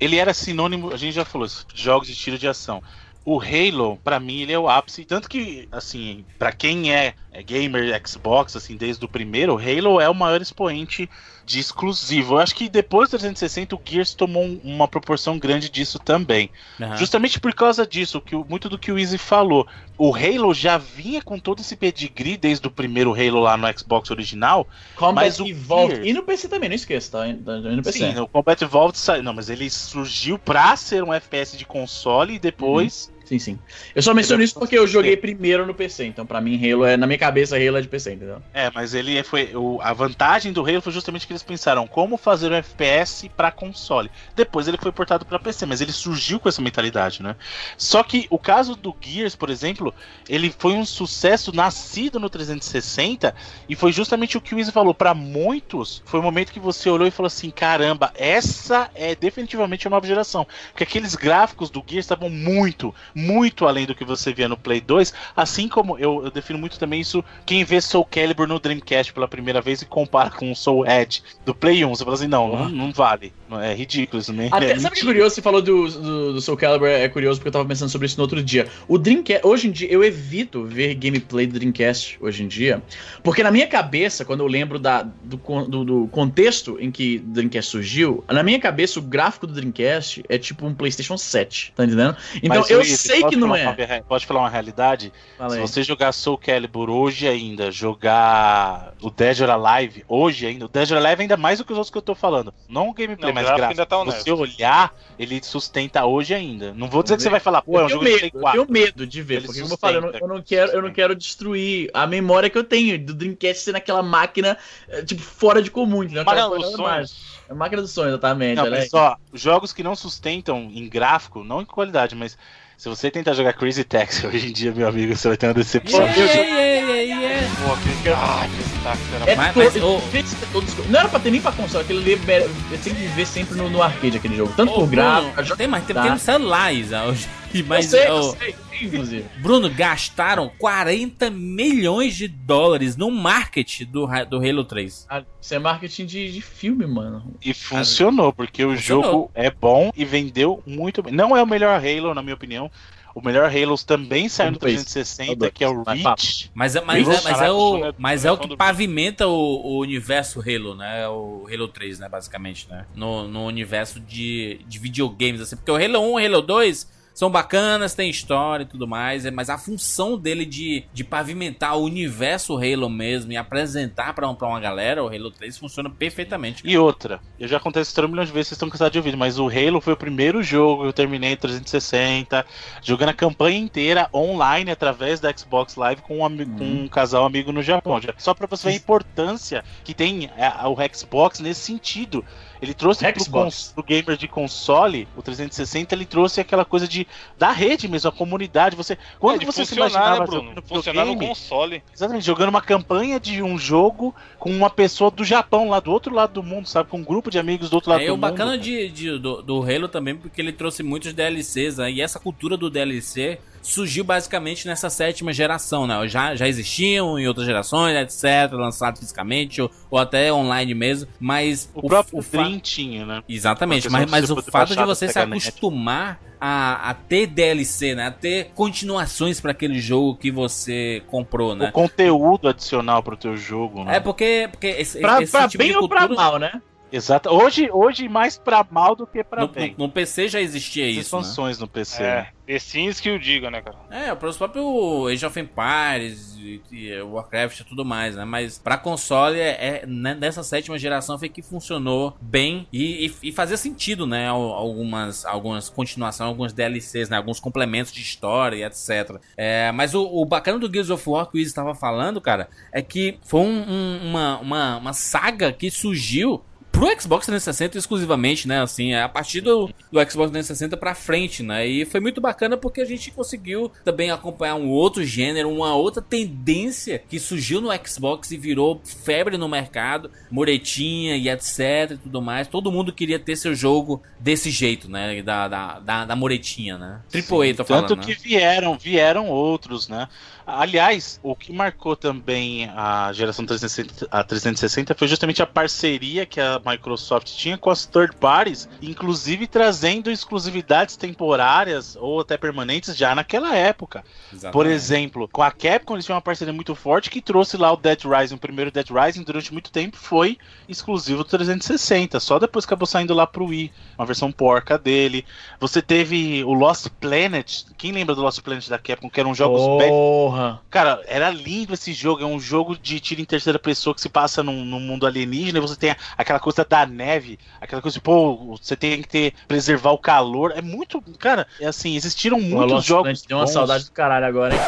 ele 0.00 0.16
era 0.16 0.32
sinônimo, 0.32 0.92
a 0.92 0.96
gente 0.96 1.12
já 1.14 1.24
falou 1.24 1.46
isso, 1.46 1.66
jogos 1.74 2.08
de 2.08 2.14
tiro 2.14 2.38
de 2.38 2.48
ação. 2.48 2.82
O 3.30 3.38
Halo, 3.42 3.98
pra 4.02 4.18
mim, 4.18 4.40
ele 4.40 4.54
é 4.54 4.58
o 4.58 4.70
ápice, 4.70 5.04
tanto 5.04 5.28
que, 5.28 5.68
assim, 5.70 6.24
pra 6.38 6.50
quem 6.50 6.94
é, 6.94 7.12
é 7.30 7.42
gamer 7.42 8.00
Xbox, 8.06 8.56
assim, 8.56 8.74
desde 8.74 9.04
o 9.04 9.08
primeiro, 9.08 9.54
o 9.54 9.58
Halo 9.58 10.00
é 10.00 10.08
o 10.08 10.14
maior 10.14 10.40
expoente 10.40 11.10
de 11.44 11.58
exclusivo. 11.58 12.34
Eu 12.34 12.38
acho 12.38 12.54
que 12.54 12.70
depois 12.70 13.10
do 13.10 13.18
360 13.18 13.74
o 13.74 13.80
Gears 13.84 14.14
tomou 14.14 14.42
um- 14.44 14.58
uma 14.64 14.88
proporção 14.88 15.38
grande 15.38 15.68
disso 15.68 15.98
também. 15.98 16.50
Aham. 16.80 16.96
Justamente 16.96 17.38
por 17.38 17.52
causa 17.52 17.86
disso, 17.86 18.18
que 18.20 18.34
muito 18.34 18.66
do 18.68 18.78
que 18.78 18.90
o 18.90 18.98
Easy 18.98 19.18
falou. 19.18 19.66
O 19.98 20.14
Halo 20.14 20.54
já 20.54 20.78
vinha 20.78 21.20
com 21.20 21.38
todo 21.38 21.60
esse 21.60 21.76
pedigree 21.76 22.36
desde 22.38 22.66
o 22.66 22.70
primeiro 22.70 23.12
Halo 23.12 23.40
lá 23.40 23.58
no 23.58 23.66
Xbox 23.78 24.10
original, 24.10 24.66
Combat 24.94 25.26
Mas 25.26 25.38
o 25.38 25.46
Evolved. 25.46 25.96
Gears- 25.96 26.08
E 26.08 26.12
no 26.14 26.22
PC 26.22 26.48
também, 26.48 26.68
não 26.70 26.76
esqueça, 26.76 27.10
tá? 27.18 27.26
No 27.26 27.82
PC. 27.82 27.98
Sim, 27.98 28.18
o 28.20 28.26
Combat 28.26 28.62
Evolved 28.64 28.96
saiu. 28.98 29.22
Não, 29.22 29.34
mas 29.34 29.50
ele 29.50 29.68
surgiu 29.68 30.38
pra 30.38 30.74
ser 30.76 31.02
um 31.02 31.12
FPS 31.12 31.58
de 31.58 31.66
console 31.66 32.34
e 32.34 32.38
depois. 32.38 33.10
Sim, 33.28 33.38
sim. 33.38 33.58
Eu 33.94 34.00
só 34.00 34.14
menciono 34.14 34.42
isso 34.42 34.54
porque 34.54 34.78
eu 34.78 34.86
joguei 34.86 35.14
primeiro 35.14 35.66
no 35.66 35.74
PC, 35.74 36.06
então 36.06 36.24
pra 36.24 36.40
mim 36.40 36.56
Halo 36.56 36.86
é, 36.86 36.96
na 36.96 37.06
minha 37.06 37.18
cabeça 37.18 37.56
Halo 37.56 37.76
é 37.76 37.82
de 37.82 37.86
PC, 37.86 38.14
entendeu? 38.14 38.40
É, 38.54 38.70
mas 38.74 38.94
ele 38.94 39.22
foi. 39.22 39.54
O, 39.54 39.78
a 39.82 39.92
vantagem 39.92 40.50
do 40.50 40.62
Halo 40.62 40.80
foi 40.80 40.94
justamente 40.94 41.26
que 41.26 41.32
eles 41.34 41.42
pensaram 41.42 41.86
como 41.86 42.16
fazer 42.16 42.50
um 42.50 42.54
FPS 42.54 43.28
pra 43.36 43.50
console. 43.50 44.10
Depois 44.34 44.66
ele 44.66 44.78
foi 44.78 44.90
portado 44.92 45.26
pra 45.26 45.38
PC, 45.38 45.66
mas 45.66 45.82
ele 45.82 45.92
surgiu 45.92 46.40
com 46.40 46.48
essa 46.48 46.62
mentalidade, 46.62 47.22
né? 47.22 47.36
Só 47.76 48.02
que 48.02 48.26
o 48.30 48.38
caso 48.38 48.74
do 48.74 48.96
Gears, 48.98 49.36
por 49.36 49.50
exemplo, 49.50 49.94
ele 50.26 50.50
foi 50.58 50.72
um 50.72 50.86
sucesso 50.86 51.54
nascido 51.54 52.18
no 52.18 52.30
360 52.30 53.34
e 53.68 53.76
foi 53.76 53.92
justamente 53.92 54.38
o 54.38 54.40
que 54.40 54.54
o 54.54 54.58
Izzy 54.58 54.72
falou. 54.72 54.94
Pra 54.94 55.12
muitos, 55.12 56.02
foi 56.06 56.18
o 56.18 56.22
momento 56.22 56.50
que 56.50 56.58
você 56.58 56.88
olhou 56.88 57.06
e 57.06 57.10
falou 57.10 57.26
assim: 57.26 57.50
caramba, 57.50 58.10
essa 58.14 58.88
é 58.94 59.14
definitivamente 59.14 59.86
a 59.86 59.90
nova 59.90 60.06
geração. 60.06 60.46
Porque 60.70 60.84
aqueles 60.84 61.14
gráficos 61.14 61.68
do 61.68 61.84
Gears 61.86 62.06
estavam 62.06 62.30
muito, 62.30 62.94
muito 63.18 63.66
além 63.66 63.84
do 63.84 63.94
que 63.94 64.04
você 64.04 64.32
via 64.32 64.48
no 64.48 64.56
Play 64.56 64.80
2. 64.80 65.12
Assim 65.36 65.68
como 65.68 65.98
eu, 65.98 66.24
eu 66.24 66.30
defino 66.30 66.58
muito 66.58 66.78
também 66.78 67.00
isso, 67.00 67.24
quem 67.44 67.64
vê 67.64 67.80
Soul 67.80 68.04
Calibur 68.04 68.46
no 68.46 68.60
Dreamcast 68.60 69.12
pela 69.12 69.26
primeira 69.26 69.60
vez 69.60 69.82
e 69.82 69.86
compara 69.86 70.30
com 70.30 70.52
o 70.52 70.56
Soul 70.56 70.86
Edge 70.86 71.22
do 71.44 71.54
Play 71.54 71.84
1, 71.84 71.88
você 71.88 72.04
fala 72.04 72.14
assim: 72.14 72.28
não, 72.28 72.48
não, 72.48 72.68
não 72.68 72.92
vale. 72.92 73.32
Não, 73.48 73.60
É 73.60 73.74
ridículo 73.74 74.20
isso, 74.20 74.32
né? 74.32 74.48
Até, 74.52 74.72
é 74.72 74.78
sabe 74.78 74.94
o 74.94 74.98
que 74.98 75.00
é 75.00 75.04
curioso? 75.06 75.34
Você 75.34 75.42
falou 75.42 75.60
do, 75.60 75.88
do, 75.88 76.32
do 76.34 76.40
Soul 76.40 76.56
Calibur, 76.56 76.88
é 76.88 77.08
curioso 77.08 77.40
porque 77.40 77.48
eu 77.48 77.52
tava 77.52 77.64
pensando 77.64 77.88
sobre 77.88 78.06
isso 78.06 78.16
no 78.18 78.22
outro 78.22 78.42
dia. 78.42 78.68
O 78.86 78.98
Dreamcast, 78.98 79.46
hoje 79.46 79.68
em 79.68 79.70
dia, 79.70 79.90
eu 79.90 80.04
evito 80.04 80.64
ver 80.64 80.94
gameplay 80.94 81.46
do 81.46 81.58
Dreamcast 81.58 82.18
hoje 82.20 82.44
em 82.44 82.48
dia, 82.48 82.82
porque 83.22 83.42
na 83.42 83.50
minha 83.50 83.66
cabeça, 83.66 84.24
quando 84.24 84.40
eu 84.40 84.46
lembro 84.46 84.78
da, 84.78 85.02
do, 85.02 85.36
do, 85.66 85.84
do 85.84 86.08
contexto 86.08 86.76
em 86.80 86.90
que 86.90 87.16
o 87.16 87.32
Dreamcast 87.32 87.70
surgiu, 87.70 88.22
na 88.28 88.42
minha 88.42 88.60
cabeça 88.60 88.98
o 89.00 89.02
gráfico 89.02 89.46
do 89.46 89.54
Dreamcast 89.54 90.22
é 90.28 90.38
tipo 90.38 90.66
um 90.66 90.74
PlayStation 90.74 91.16
7, 91.16 91.72
tá 91.74 91.84
entendendo? 91.84 92.16
Então 92.42 92.60
Mas, 92.60 92.70
eu 92.70 92.78
Luiz, 92.78 93.07
sei 93.12 93.24
que 93.24 93.36
não 93.36 93.54
é. 93.56 93.62
uma- 93.68 94.02
pode 94.06 94.26
falar 94.26 94.40
uma 94.40 94.48
realidade? 94.50 95.12
Fala 95.36 95.50
Se 95.50 95.56
aí. 95.56 95.60
você 95.62 95.82
jogar 95.82 96.12
Soul 96.12 96.38
Calibur 96.38 96.88
hoje 96.90 97.26
ainda, 97.28 97.70
jogar 97.70 98.94
o 99.00 99.10
Dead 99.10 99.40
or 99.40 99.50
Alive 99.50 100.04
hoje 100.08 100.46
ainda, 100.46 100.64
o 100.66 100.68
Dead 100.68 100.90
or 100.90 100.98
Alive 100.98 101.22
ainda 101.22 101.36
mais 101.36 101.58
do 101.58 101.64
que 101.64 101.72
os 101.72 101.78
outros 101.78 101.90
que 101.90 101.98
eu 101.98 102.02
tô 102.02 102.14
falando. 102.14 102.52
Não 102.68 102.88
o 102.88 102.94
gameplay, 102.94 103.28
Não, 103.28 103.34
mas 103.34 103.44
gráfico 103.44 103.58
gráfico. 103.58 103.80
ainda 103.80 103.86
tá 103.86 104.04
você 104.04 104.30
olhar, 104.32 104.94
ele 105.18 105.40
sustenta 105.42 106.04
hoje 106.04 106.34
ainda. 106.34 106.72
Não 106.74 106.88
vou 106.88 107.02
dizer 107.02 107.16
que 107.16 107.22
você 107.22 107.30
vai 107.30 107.40
falar, 107.40 107.62
pô, 107.62 107.78
é 107.78 107.80
um 107.80 107.84
eu 107.84 107.88
jogo 107.88 108.04
tenho 108.04 108.16
de 108.16 108.20
Play 108.20 108.30
medo, 108.32 108.36
eu 108.36 108.40
4. 108.42 108.66
tenho 108.66 108.72
medo 108.86 109.06
de 109.06 109.22
ver, 109.22 109.34
Ele 109.36 109.46
porque 109.46 109.60
como 109.62 109.74
eu 109.74 109.78
falei, 109.78 109.96
eu 109.96 110.00
não, 110.02 110.08
sustenta. 110.08 110.24
eu 110.24 110.28
não 110.36 110.42
quero, 110.42 110.72
eu 110.72 110.82
não 110.82 110.92
quero 110.92 111.14
destruir 111.14 111.90
a 111.94 112.06
memória 112.06 112.50
que 112.50 112.58
eu 112.58 112.64
tenho 112.64 112.98
do 112.98 113.14
Dreamcast 113.14 113.64
ser 113.64 113.72
naquela 113.72 114.02
máquina, 114.02 114.56
eh, 114.88 115.02
tipo, 115.02 115.22
fora 115.22 115.62
de 115.62 115.70
comum, 115.70 116.02
entendeu? 116.02 116.24
Os 116.24 116.72
sonhos. 116.72 117.38
É 117.48 117.54
máquina 117.54 117.80
do 117.80 117.88
sonho, 117.88 118.08
exatamente. 118.10 118.56
Não, 118.56 118.66
é- 118.66 118.70
mas 118.70 118.92
ó, 118.92 119.16
jogos 119.32 119.72
que 119.72 119.82
não 119.82 119.96
sustentam 119.96 120.70
em 120.72 120.86
gráfico, 120.88 121.42
não 121.42 121.62
em 121.62 121.64
qualidade, 121.64 122.14
mas 122.14 122.36
se 122.78 122.88
você 122.88 123.10
tentar 123.10 123.34
jogar 123.34 123.52
Crazy 123.54 123.82
Taxi 123.82 124.24
hoje 124.28 124.48
em 124.48 124.52
dia, 124.52 124.72
meu 124.72 124.86
amigo, 124.88 125.14
você 125.14 125.26
vai 125.28 125.36
ter 125.36 125.48
uma 125.48 125.54
decepção. 125.54 126.00
Yeah, 126.00 126.32
yeah, 126.32 127.02
yeah. 127.02 127.27
Pô, 127.64 127.72
aquele... 127.72 127.94
Que 127.96 128.82
saco, 128.82 128.98
era 129.14 129.30
É 129.30 129.36
Mas- 129.36 129.54
todo- 129.54 130.02
mas, 130.12 130.36
todos- 130.52 130.86
Não 130.88 131.00
era 131.00 131.08
pra 131.08 131.18
ter 131.20 131.30
nem 131.30 131.40
pra 131.40 131.52
console, 131.52 131.84
aquele 131.84 132.00
ali 132.14 132.30
é- 132.32 132.42
eu 132.44 132.78
tenho 132.82 132.96
que 132.96 133.06
ver 133.08 133.26
sempre 133.26 133.56
no, 133.56 133.68
no 133.68 133.82
arcade 133.82 134.16
aquele 134.16 134.36
jogo. 134.36 134.52
Tanto 134.56 134.72
Ô, 134.72 134.80
por 134.80 134.88
gráfico, 134.88 135.40
a 135.52 135.56
tem, 135.56 135.66
mas 135.66 135.84
tem, 135.84 135.94
tá. 135.94 136.02
tem 136.02 136.10
no 136.12 136.18
celular, 136.18 136.72
Isa, 136.72 137.04
hoje. 137.04 137.28
Mas, 137.66 137.92
eu 137.94 138.00
sei, 138.00 138.08
eu 138.10 138.22
sei, 138.36 138.54
inclusive. 138.82 139.24
Bruno, 139.38 139.70
gastaram 139.70 140.50
40 140.58 141.30
milhões 141.30 142.14
de 142.14 142.28
dólares 142.28 142.94
no 142.94 143.10
marketing 143.10 143.86
do, 143.86 144.06
do 144.28 144.36
Halo 144.36 144.64
3. 144.64 145.06
Ah, 145.08 145.22
Isso 145.40 145.54
é 145.54 145.58
marketing 145.58 146.04
de, 146.04 146.30
de 146.32 146.40
filme, 146.42 146.86
mano. 146.86 147.34
E 147.42 147.54
funcionou, 147.54 148.34
porque 148.34 148.62
o 148.64 148.76
Funcionou. 148.76 149.02
jogo 149.04 149.30
é 149.34 149.50
bom 149.50 149.90
e 149.96 150.04
vendeu 150.04 150.62
muito 150.66 151.02
bem. 151.02 151.12
Não 151.12 151.34
é 151.34 151.42
o 151.42 151.46
melhor 151.46 151.80
Halo, 151.82 152.12
na 152.14 152.22
minha 152.22 152.34
opinião. 152.34 152.70
O 153.18 153.24
melhor 153.24 153.50
Halo 153.54 153.76
também 153.78 154.28
saiu 154.28 154.52
no 154.52 154.58
Tudo 154.58 154.68
isso. 154.70 154.84
360, 154.84 155.50
que 155.50 155.64
é 155.64 155.68
o. 155.68 155.82
Reach. 155.82 156.50
Mas, 156.54 156.76
é- 156.76 156.80
mas, 156.80 157.02
é, 157.06 157.10
mas, 157.10 157.26
é, 157.26 157.32
Caraca, 157.32 157.52
o, 157.52 157.70
o 157.78 157.84
é- 157.86 157.94
mas 157.98 158.24
é 158.24 158.32
o 158.32 158.38
que 158.38 158.56
pavimenta 158.56 159.26
o, 159.26 159.32
o 159.32 159.78
universo 159.80 160.40
Halo, 160.40 160.74
né? 160.74 161.08
O 161.08 161.46
Halo 161.52 161.68
3, 161.68 161.98
né? 161.98 162.08
Basicamente, 162.08 162.68
né? 162.70 162.86
No, 162.94 163.26
no 163.26 163.44
universo 163.46 164.00
de, 164.00 164.60
de 164.66 164.78
videogames, 164.78 165.40
assim. 165.40 165.56
Porque 165.56 165.70
o 165.70 165.76
Halo 165.76 166.14
1 166.14 166.20
e 166.20 166.28
o 166.28 166.34
Halo 166.36 166.42
2 166.42 166.97
são 167.18 167.28
bacanas, 167.28 167.96
tem 167.96 168.08
história 168.08 168.62
e 168.62 168.66
tudo 168.66 168.86
mais, 168.86 169.26
é, 169.26 169.30
mas 169.32 169.50
a 169.50 169.58
função 169.58 170.16
dele 170.16 170.46
de, 170.46 170.84
de 170.92 171.02
pavimentar 171.02 171.76
o 171.76 171.82
universo 171.82 172.56
Halo 172.56 172.88
mesmo 172.88 173.32
e 173.32 173.36
apresentar 173.36 174.14
pra, 174.14 174.28
um, 174.28 174.36
pra 174.36 174.46
uma 174.46 174.60
galera, 174.60 175.02
o 175.02 175.08
Halo 175.08 175.32
3 175.32 175.58
funciona 175.58 175.90
perfeitamente. 175.90 176.62
E 176.64 176.78
outra, 176.78 177.20
eu 177.36 177.48
já 177.48 177.58
contei 177.58 177.82
história 177.82 178.06
um 178.06 178.12
milhão 178.12 178.24
de 178.24 178.30
vezes, 178.30 178.48
vocês 178.50 178.56
estão 178.56 178.70
cansados 178.70 178.92
de 178.92 178.98
ouvir, 178.98 179.16
mas 179.16 179.36
o 179.36 179.48
Halo 179.48 179.80
foi 179.80 179.94
o 179.94 179.96
primeiro 179.96 180.44
jogo 180.44 180.82
que 180.82 180.88
eu 180.90 180.92
terminei 180.92 181.32
em 181.32 181.36
360, 181.36 182.46
jogando 182.84 183.08
a 183.08 183.14
campanha 183.14 183.58
inteira 183.58 184.08
online 184.14 184.70
através 184.70 185.18
da 185.18 185.36
Xbox 185.36 185.74
Live 185.74 186.02
com 186.02 186.18
um, 186.18 186.24
ami- 186.24 186.46
com 186.46 186.64
um 186.64 186.86
casal 186.86 187.24
amigo 187.24 187.50
no 187.50 187.62
Japão. 187.62 188.00
Só 188.16 188.32
pra 188.32 188.46
você 188.46 188.68
ver 188.68 188.74
a 188.74 188.76
importância 188.76 189.64
que 189.82 189.92
tem 189.92 190.30
o 190.66 190.96
Xbox 190.96 191.40
nesse 191.40 191.62
sentido. 191.62 192.24
Ele 192.60 192.74
trouxe 192.74 193.04
Xbox. 193.04 193.28
cons- 193.28 193.72
pro 193.74 193.82
gamer 193.84 194.16
de 194.16 194.26
console, 194.26 195.06
o 195.16 195.22
360, 195.22 195.94
ele 195.94 196.04
trouxe 196.04 196.40
aquela 196.40 196.64
coisa 196.64 196.88
de 196.88 197.06
da 197.38 197.52
rede 197.52 197.86
mesmo, 197.88 198.08
a 198.08 198.12
comunidade. 198.12 198.74
Você, 198.76 198.98
quando 199.20 199.42
É, 199.42 199.44
você 199.44 199.64
se 199.64 199.74
imaginava 199.76 200.20
né, 200.20 200.26
Bruno? 200.26 200.42
jogando 200.50 200.62
Funcionar 200.62 201.04
no 201.04 201.16
console. 201.16 201.82
Exatamente, 201.94 202.24
jogando 202.26 202.48
uma 202.50 202.60
campanha 202.62 203.20
de 203.20 203.42
um 203.42 203.56
jogo 203.58 204.14
com 204.38 204.50
uma 204.50 204.70
pessoa 204.70 205.10
do 205.10 205.24
Japão, 205.24 205.68
lá 205.70 205.80
do 205.80 205.90
outro 205.90 206.14
lado 206.14 206.32
do 206.34 206.42
mundo, 206.42 206.66
sabe? 206.68 206.88
Com 206.90 206.98
um 206.98 207.04
grupo 207.04 207.30
de 207.30 207.38
amigos 207.38 207.70
do 207.70 207.74
outro 207.74 207.90
lado 207.90 208.02
É, 208.02 208.06
do 208.06 208.12
o 208.14 208.16
mundo. 208.16 208.20
bacana 208.20 208.58
de, 208.58 208.88
de- 208.88 209.18
do, 209.18 209.40
do 209.42 209.62
Halo 209.62 209.88
também, 209.88 210.16
porque 210.16 210.40
ele 210.40 210.52
trouxe 210.52 210.82
muitos 210.82 211.12
DLCs, 211.12 211.78
né? 211.78 211.90
E 211.90 212.00
essa 212.00 212.18
cultura 212.18 212.56
do 212.56 212.68
DLC 212.68 213.38
surgiu 213.62 214.04
basicamente 214.04 214.66
nessa 214.66 214.88
sétima 214.90 215.32
geração, 215.32 215.86
né? 215.86 216.06
Já, 216.08 216.34
já 216.34 216.46
existiam 216.48 217.18
em 217.18 217.26
outras 217.28 217.46
gerações, 217.46 217.94
etc., 217.96 218.52
lançados 218.52 219.00
fisicamente 219.00 219.60
ou, 219.60 219.70
ou 219.90 219.98
até 219.98 220.32
online 220.32 220.74
mesmo, 220.74 221.08
mas 221.20 221.70
O, 221.74 221.86
próprio 221.86 222.18
o 222.18 222.22
fa- 222.22 222.38
Dream 222.42 222.58
tinha, 222.60 223.04
né? 223.06 223.22
Exatamente, 223.28 223.88
mas, 223.90 224.10
mas 224.10 224.30
o 224.30 224.42
fato 224.42 224.74
de 224.76 224.84
você 224.84 225.06
se 225.08 225.18
acostumar 225.18 226.20
a, 226.40 226.90
a 226.90 226.94
ter 226.94 227.26
DLC, 227.26 227.94
né? 227.94 228.06
A 228.06 228.10
ter 228.12 228.50
continuações 228.54 229.40
para 229.40 229.50
aquele 229.50 229.80
jogo 229.80 230.14
que 230.16 230.30
você 230.30 231.02
comprou, 231.08 231.54
né? 231.54 231.68
O 231.68 231.72
conteúdo 231.72 232.48
adicional 232.48 233.02
pro 233.02 233.16
teu 233.16 233.36
jogo, 233.36 233.84
né? 233.84 233.96
É 233.96 234.00
porque, 234.00 234.48
porque 234.50 234.68
esse, 234.68 235.00
Pra, 235.00 235.20
esse 235.22 235.32
pra 235.32 235.48
tipo 235.48 235.62
bem 235.62 235.72
de 235.72 235.76
ou 235.78 235.88
pra 235.88 236.00
cultura 236.06 236.16
mal, 236.22 236.38
né? 236.38 236.62
Exato. 236.90 237.28
Hoje, 237.30 237.68
hoje 237.70 238.08
mais 238.08 238.38
pra 238.38 238.66
mal 238.70 238.96
do 238.96 239.06
que 239.06 239.22
pra 239.22 239.42
no, 239.42 239.48
bem. 239.48 239.74
no- 239.76 239.86
no 239.86 239.92
PC 239.92 240.28
já 240.28 240.40
existia 240.40 240.84
Essas 240.90 241.06
isso, 241.06 241.16
né? 241.16 241.20
expansões 241.22 241.58
no 241.58 241.68
PC. 241.68 242.02
É, 242.02 242.06
né? 242.16 242.28
The 242.46 242.58
Sims 242.58 242.98
que 242.98 243.10
o 243.10 243.18
diga, 243.18 243.50
né, 243.50 243.60
cara? 243.60 243.76
É, 243.90 244.14
para 244.14 244.26
os 244.26 244.38
próprios 244.38 244.64
Age 245.12 245.26
of 245.26 245.38
Empires 245.38 246.34
e, 246.38 246.62
e 246.72 247.02
Warcraft 247.02 247.60
e 247.60 247.64
tudo 247.64 247.84
mais, 247.84 248.16
né? 248.16 248.24
Mas 248.24 248.58
pra 248.58 248.78
console, 248.78 249.38
é, 249.38 249.82
é, 249.82 249.86
né, 249.86 250.14
nessa 250.14 250.42
sétima 250.42 250.78
geração 250.78 251.18
foi 251.18 251.28
que 251.28 251.42
funcionou 251.42 252.16
bem 252.22 252.66
e, 252.72 253.06
e, 253.22 253.28
e 253.28 253.32
fazia 253.32 253.58
sentido, 253.58 254.06
né? 254.06 254.26
Al- 254.28 254.38
Algumas, 254.54 255.26
algumas 255.26 255.68
continuações, 255.68 256.26
alguns 256.26 256.54
DLCs, 256.54 257.10
né? 257.10 257.18
Alguns 257.18 257.38
complementos 257.38 257.92
de 257.92 258.00
história 258.00 258.56
e 258.56 258.62
etc. 258.64 259.20
É, 259.36 259.70
mas 259.72 259.94
o, 259.94 260.02
o 260.06 260.24
bacana 260.24 260.58
do 260.58 260.72
Gears 260.72 260.88
of 260.88 261.06
War 261.06 261.26
que 261.26 261.36
o 261.36 261.38
Izzy 261.38 261.50
estava 261.50 261.74
falando, 261.74 262.18
cara, 262.18 262.48
é 262.72 262.80
que 262.80 263.18
foi 263.26 263.40
um- 263.42 263.64
um- 263.70 264.08
uma, 264.08 264.38
uma, 264.38 264.76
uma 264.78 264.92
saga 264.94 265.52
que 265.52 265.70
surgiu 265.70 266.42
pro 266.78 267.00
Xbox 267.00 267.26
360 267.26 267.76
exclusivamente, 267.76 268.46
né? 268.46 268.62
Assim, 268.62 268.94
a 268.94 269.08
partir 269.08 269.40
do, 269.40 269.66
do 269.90 270.00
Xbox 270.08 270.30
360 270.30 270.76
pra 270.76 270.94
frente, 270.94 271.42
né? 271.42 271.66
E 271.66 271.84
foi 271.84 271.98
muito 271.98 272.20
bacana 272.20 272.56
porque 272.56 272.80
a 272.80 272.84
gente 272.84 273.10
conseguiu 273.10 273.72
também 273.84 274.12
acompanhar 274.12 274.54
um 274.54 274.68
outro 274.68 275.04
gênero, 275.04 275.50
uma 275.50 275.74
outra 275.74 276.00
tendência 276.00 277.02
que 277.08 277.18
surgiu 277.18 277.60
no 277.60 277.68
Xbox 277.84 278.30
e 278.30 278.36
virou 278.36 278.80
febre 278.84 279.36
no 279.36 279.48
mercado, 279.48 280.08
muretinha 280.30 281.16
e 281.16 281.28
etc 281.28 281.90
e 281.92 281.96
tudo 281.96 282.22
mais. 282.22 282.46
Todo 282.46 282.70
mundo 282.70 282.92
queria 282.92 283.18
ter 283.18 283.34
seu 283.34 283.56
jogo 283.56 284.00
desse 284.20 284.48
jeito, 284.48 284.88
né? 284.88 285.20
Da, 285.20 285.48
da, 285.48 285.80
da, 285.80 286.04
da 286.04 286.16
muretinha, 286.16 286.78
né? 286.78 287.00
Triple 287.10 287.50
A, 287.50 287.54
tô 287.56 287.64
falando, 287.64 287.88
Tanto 287.88 288.06
né? 288.06 288.14
que 288.14 288.22
vieram, 288.22 288.78
vieram 288.78 289.28
outros, 289.28 289.88
né? 289.88 290.06
Aliás, 290.50 291.20
o 291.22 291.36
que 291.36 291.52
marcou 291.52 291.94
também 291.94 292.70
a 292.74 293.12
geração 293.12 293.44
360, 293.44 294.08
a 294.10 294.24
360 294.24 294.94
foi 294.94 295.06
justamente 295.06 295.42
a 295.42 295.46
parceria 295.46 296.24
que 296.24 296.40
a 296.40 296.58
Microsoft 296.64 297.26
tinha 297.34 297.58
com 297.58 297.68
as 297.68 297.84
third 297.84 298.16
parties, 298.16 298.66
inclusive 298.80 299.46
trazendo 299.46 300.10
exclusividades 300.10 300.96
temporárias 300.96 301.96
ou 302.00 302.20
até 302.20 302.38
permanentes 302.38 302.96
já 302.96 303.14
naquela 303.14 303.54
época. 303.54 304.02
Por 304.30 304.36
Exatamente. 304.36 304.72
exemplo, 304.72 305.28
com 305.28 305.42
a 305.42 305.50
Capcom 305.50 305.94
eles 305.94 306.06
tinham 306.06 306.16
uma 306.16 306.22
parceria 306.22 306.54
muito 306.54 306.74
forte 306.74 307.10
que 307.10 307.20
trouxe 307.20 307.58
lá 307.58 307.70
o 307.70 307.76
Dead 307.76 308.00
Rising, 308.04 308.36
o 308.36 308.38
primeiro 308.38 308.70
Dead 308.70 308.88
Rising 308.88 309.24
durante 309.24 309.52
muito 309.52 309.70
tempo 309.70 309.98
foi 309.98 310.38
exclusivo 310.66 311.24
do 311.24 311.28
360, 311.28 312.18
só 312.20 312.38
depois 312.38 312.64
acabou 312.64 312.86
saindo 312.86 313.12
lá 313.12 313.26
pro 313.26 313.44
Wii, 313.46 313.70
uma 313.98 314.06
versão 314.06 314.32
porca 314.32 314.78
dele. 314.78 315.26
Você 315.60 315.82
teve 315.82 316.42
o 316.44 316.54
Lost 316.54 316.86
Planet, 316.98 317.64
quem 317.76 317.92
lembra 317.92 318.14
do 318.14 318.22
Lost 318.22 318.40
Planet 318.40 318.66
da 318.68 318.78
Capcom, 318.78 319.10
que 319.10 319.20
eram 319.20 319.34
jogos 319.34 319.60
bad- 319.78 320.37
Porra. 320.38 320.60
Cara, 320.70 321.02
era 321.06 321.30
lindo 321.30 321.74
esse 321.74 321.92
jogo. 321.92 322.22
É 322.22 322.26
um 322.26 322.38
jogo 322.38 322.78
de 322.78 323.00
tiro 323.00 323.20
em 323.20 323.24
terceira 323.24 323.58
pessoa 323.58 323.92
que 323.94 324.00
se 324.00 324.08
passa 324.08 324.40
num, 324.42 324.64
num 324.64 324.78
mundo 324.78 325.04
alienígena. 325.06 325.58
E 325.58 325.60
você 325.60 325.74
tem 325.74 325.96
aquela 326.16 326.38
coisa 326.38 326.64
da 326.68 326.86
neve, 326.86 327.38
aquela 327.60 327.82
coisa 327.82 327.94
de, 327.96 328.00
pô, 328.00 328.56
você 328.56 328.76
tem 328.76 329.02
que 329.02 329.08
ter, 329.08 329.34
preservar 329.48 329.90
o 329.90 329.98
calor. 329.98 330.52
É 330.56 330.62
muito. 330.62 331.02
Cara, 331.18 331.46
é 331.60 331.66
assim, 331.66 331.96
existiram 331.96 332.38
Pô, 332.38 332.44
muitos 332.46 332.84
jogos. 332.84 333.22
Deu 333.22 333.36
uma 333.36 333.44
bons. 333.46 333.52
saudade 333.52 333.84
do 333.86 333.92
caralho 333.92 334.26
agora, 334.26 334.54
hein? 334.54 334.60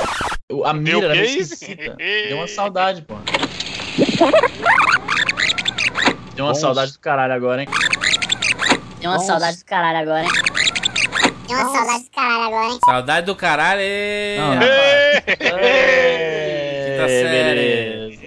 O- 0.50 0.64
A 0.64 0.72
mira 0.72 1.04
era 1.04 1.14
meio 1.14 1.40
esquisita. 1.40 1.96
Deu 1.96 2.36
uma 2.38 2.48
saudade, 2.48 3.02
pô. 3.02 3.14
Deu 6.34 6.44
uma 6.46 6.52
Bons. 6.52 6.60
saudade 6.60 6.92
do 6.92 6.98
caralho 6.98 7.32
agora, 7.34 7.62
hein? 7.62 7.68
Tem 8.98 9.08
uma 9.08 9.14
Nossa. 9.16 9.26
saudade 9.26 9.58
do 9.58 9.64
caralho 9.64 9.98
agora, 9.98 10.22
hein? 10.24 10.30
Tem 11.50 11.58
uma 11.58 11.68
saudade 11.68 12.04
do 12.04 12.10
caralho 12.10 12.42
agora, 12.44 12.72
hein? 12.72 12.78
Saudade 12.84 13.26
do 13.26 13.34
caralho, 13.34 13.80
ê, 13.82 14.36
Não, 14.38 14.54
rapaz. 14.54 15.24
Quinta 16.86 17.08
série. 17.08 18.20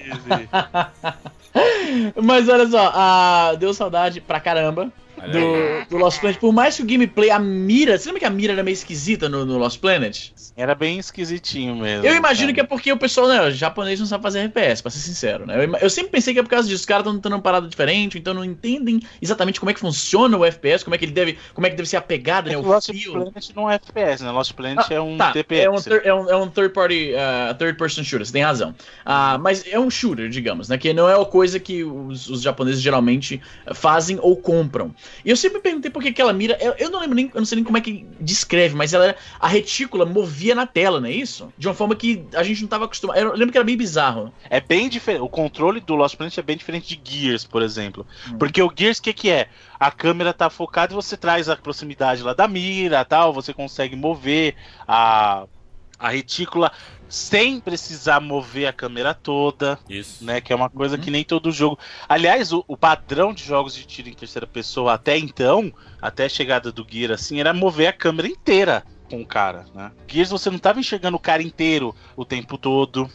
Mas 2.22 2.50
olha 2.50 2.68
só, 2.68 2.92
ah, 2.94 3.56
deu 3.58 3.74
saudade 3.74 4.20
pra 4.20 4.42
caramba. 4.42 4.92
Do, 5.28 5.90
do 5.90 5.98
Lost 5.98 6.20
Planet. 6.20 6.40
Por 6.40 6.52
mais 6.52 6.76
que 6.76 6.84
o 6.84 6.86
gameplay, 6.86 7.30
a 7.30 7.40
mira. 7.40 7.98
Você 7.98 8.08
lembra 8.08 8.20
que 8.20 8.26
a 8.26 8.30
mira 8.30 8.54
era 8.54 8.64
meio 8.64 8.74
esquisita 8.74 9.28
no, 9.30 9.46
no 9.46 9.58
Lost 9.58 9.80
Planet? 9.80 10.32
Era 10.56 10.76
bem 10.76 11.00
esquisitinho 11.00 11.76
mesmo. 11.76 12.06
Eu 12.06 12.16
imagino 12.16 12.48
cara. 12.48 12.54
que 12.54 12.60
é 12.62 12.64
porque 12.64 12.92
o 12.92 12.98
pessoal, 12.98 13.28
né, 13.28 13.42
o 13.48 13.52
japonês 13.52 14.00
não 14.00 14.06
sabe 14.06 14.22
fazer 14.24 14.40
FPS, 14.40 14.82
pra 14.82 14.92
ser 14.92 15.00
sincero, 15.00 15.46
né? 15.46 15.66
Eu, 15.66 15.76
eu 15.78 15.90
sempre 15.90 16.12
pensei 16.12 16.34
que 16.34 16.40
é 16.40 16.44
por 16.44 16.50
causa 16.50 16.68
disso, 16.68 16.82
os 16.82 16.86
caras 16.86 17.02
estão 17.02 17.16
tentando 17.16 17.34
uma 17.34 17.42
parada 17.42 17.68
diferente, 17.68 18.18
então 18.18 18.34
não 18.34 18.46
entendem 18.46 19.00
exatamente 19.22 19.60
como 19.60 19.70
é 19.70 19.74
que 19.74 19.80
funciona 19.80 20.38
o 20.38 20.46
FPS, 20.46 20.84
como 20.84 20.96
é 20.96 20.98
que 20.98 21.06
ele 21.06 21.12
deve, 21.12 21.38
como 21.54 21.66
é 21.66 21.70
que 21.70 21.76
deve 21.76 21.90
ser 21.90 21.98
a 21.98 22.02
pegada, 22.02 22.50
né, 22.50 22.56
É 22.56 22.58
o 22.58 22.62
Lost 22.62 22.92
fio. 22.92 23.14
Planet 23.14 23.50
não 23.56 23.70
é 23.70 23.76
FPS, 23.76 24.24
né? 24.24 24.32
Lost 24.32 24.54
Planet 24.54 24.92
é 24.92 25.02
um 25.02 25.18
Tá, 25.18 25.32
TPS. 25.32 25.66
é 25.66 25.70
um, 25.70 25.76
é 26.04 26.14
um, 26.14 26.30
é 26.30 26.36
um 26.36 26.48
third 26.50 26.74
party, 26.74 27.14
uh, 27.14 27.54
third 27.56 27.78
person 27.78 28.04
shooter, 28.04 28.26
você 28.26 28.34
tem 28.34 28.44
razão. 28.44 28.76
Ah, 29.06 29.38
mas 29.40 29.64
é 29.68 29.80
um 29.80 29.90
shooter, 29.90 30.30
digamos, 30.30 30.70
né? 30.70 30.78
Que 30.78 30.94
não 30.94 31.10
é 31.10 31.20
a 31.20 31.26
coisa 31.26 31.60
que 31.60 31.84
os, 31.84 32.30
os 32.30 32.42
japoneses 32.42 32.82
geralmente 32.82 33.42
fazem 33.74 34.20
ou 34.22 34.36
compram. 34.36 34.94
E 35.24 35.30
eu 35.30 35.38
sempre 35.38 35.58
me 35.58 35.64
perguntei 35.64 35.92
por 35.92 36.02
que 36.02 36.10
aquela 36.10 36.34
mira. 36.34 36.58
Eu, 36.60 36.74
eu 36.78 36.90
não 36.90 37.00
lembro 37.00 37.16
nem, 37.16 37.32
eu 37.34 37.40
não 37.40 37.46
sei 37.46 37.58
nem 37.58 37.64
como 37.64 37.78
é 37.78 37.82
que 37.82 38.06
descreve, 38.20 38.76
mas 38.76 38.94
ela 38.94 39.16
a 39.40 39.48
retícula 39.48 40.06
movia 40.06 40.56
na 40.56 40.66
tela, 40.66 41.00
não 41.00 41.08
é 41.08 41.12
isso? 41.12 41.52
De 41.58 41.68
uma 41.68 41.74
forma 41.74 41.96
que 41.96 42.26
a 42.34 42.44
gente 42.44 42.62
não 42.62 42.68
tava 42.68 42.86
acostumado. 42.86 43.18
Eu 43.18 43.34
lembro 43.34 43.52
que 43.52 43.58
era 43.58 43.66
bem 43.66 43.78
bizarro. 43.78 44.34
É 44.50 44.60
bem 44.60 44.90
diferente. 44.90 45.22
O 45.22 45.30
controle 45.30 45.80
do 45.80 45.96
Lost 45.96 46.16
Planet 46.16 46.38
é 46.38 46.42
bem 46.42 46.58
diferente 46.58 46.96
de 46.96 47.12
Gears, 47.12 47.44
por 47.44 47.62
exemplo. 47.62 48.06
Hum. 48.30 48.38
Porque 48.38 48.62
o 48.62 48.72
Gears, 48.76 49.00
o 49.00 49.02
que, 49.02 49.14
que 49.14 49.30
é? 49.30 49.50
A 49.80 49.92
câmera 49.92 50.34
tá 50.34 50.50
focada 50.50 50.94
e 50.94 50.96
você 50.96 51.18
traz 51.18 51.50
a 51.50 51.56
proximidade 51.56 52.24
lá 52.24 52.34
da 52.34 52.48
mira 52.48 53.04
tal, 53.04 53.34
você 53.34 53.54
consegue 53.54 53.96
mover 53.96 54.56
a, 54.88 55.46
a 56.00 56.10
retícula 56.10 56.72
sem 57.14 57.60
precisar 57.60 58.20
mover 58.20 58.66
a 58.66 58.74
câmera 58.74 59.14
toda, 59.14 59.78
Isso. 59.88 60.26
né? 60.26 60.42
Que 60.42 60.52
é 60.52 60.56
uma 60.56 60.68
coisa 60.68 60.96
Uhum. 60.96 61.02
que 61.02 61.12
nem 61.12 61.24
todo 61.24 61.52
jogo. 61.52 61.78
Aliás, 62.10 62.52
o, 62.52 62.66
o 62.68 62.76
padrão 62.76 63.32
de 63.32 63.44
jogos 63.44 63.76
de 63.76 63.86
tiro 63.86 64.10
em 64.10 64.14
terceira 64.14 64.48
pessoa 64.48 64.94
até 64.94 65.16
então, 65.16 65.72
até 66.02 66.26
a 66.26 66.30
chegada 66.30 66.72
do 66.72 66.84
Gear, 66.90 67.12
assim, 67.12 67.40
era 67.40 67.54
mover 67.54 67.86
a 67.88 67.94
câmera 67.94 68.28
inteira 68.28 68.84
com 69.12 69.22
o 69.22 69.26
cara, 69.28 69.64
né? 69.76 69.92
Gears 70.08 70.32
você 70.32 70.50
não 70.50 70.58
tava 70.58 70.80
enxergando 70.80 71.16
o 71.16 71.20
cara 71.20 71.44
inteiro 71.44 71.96
o 72.16 72.26
tempo 72.26 72.58
todo. 72.58 73.08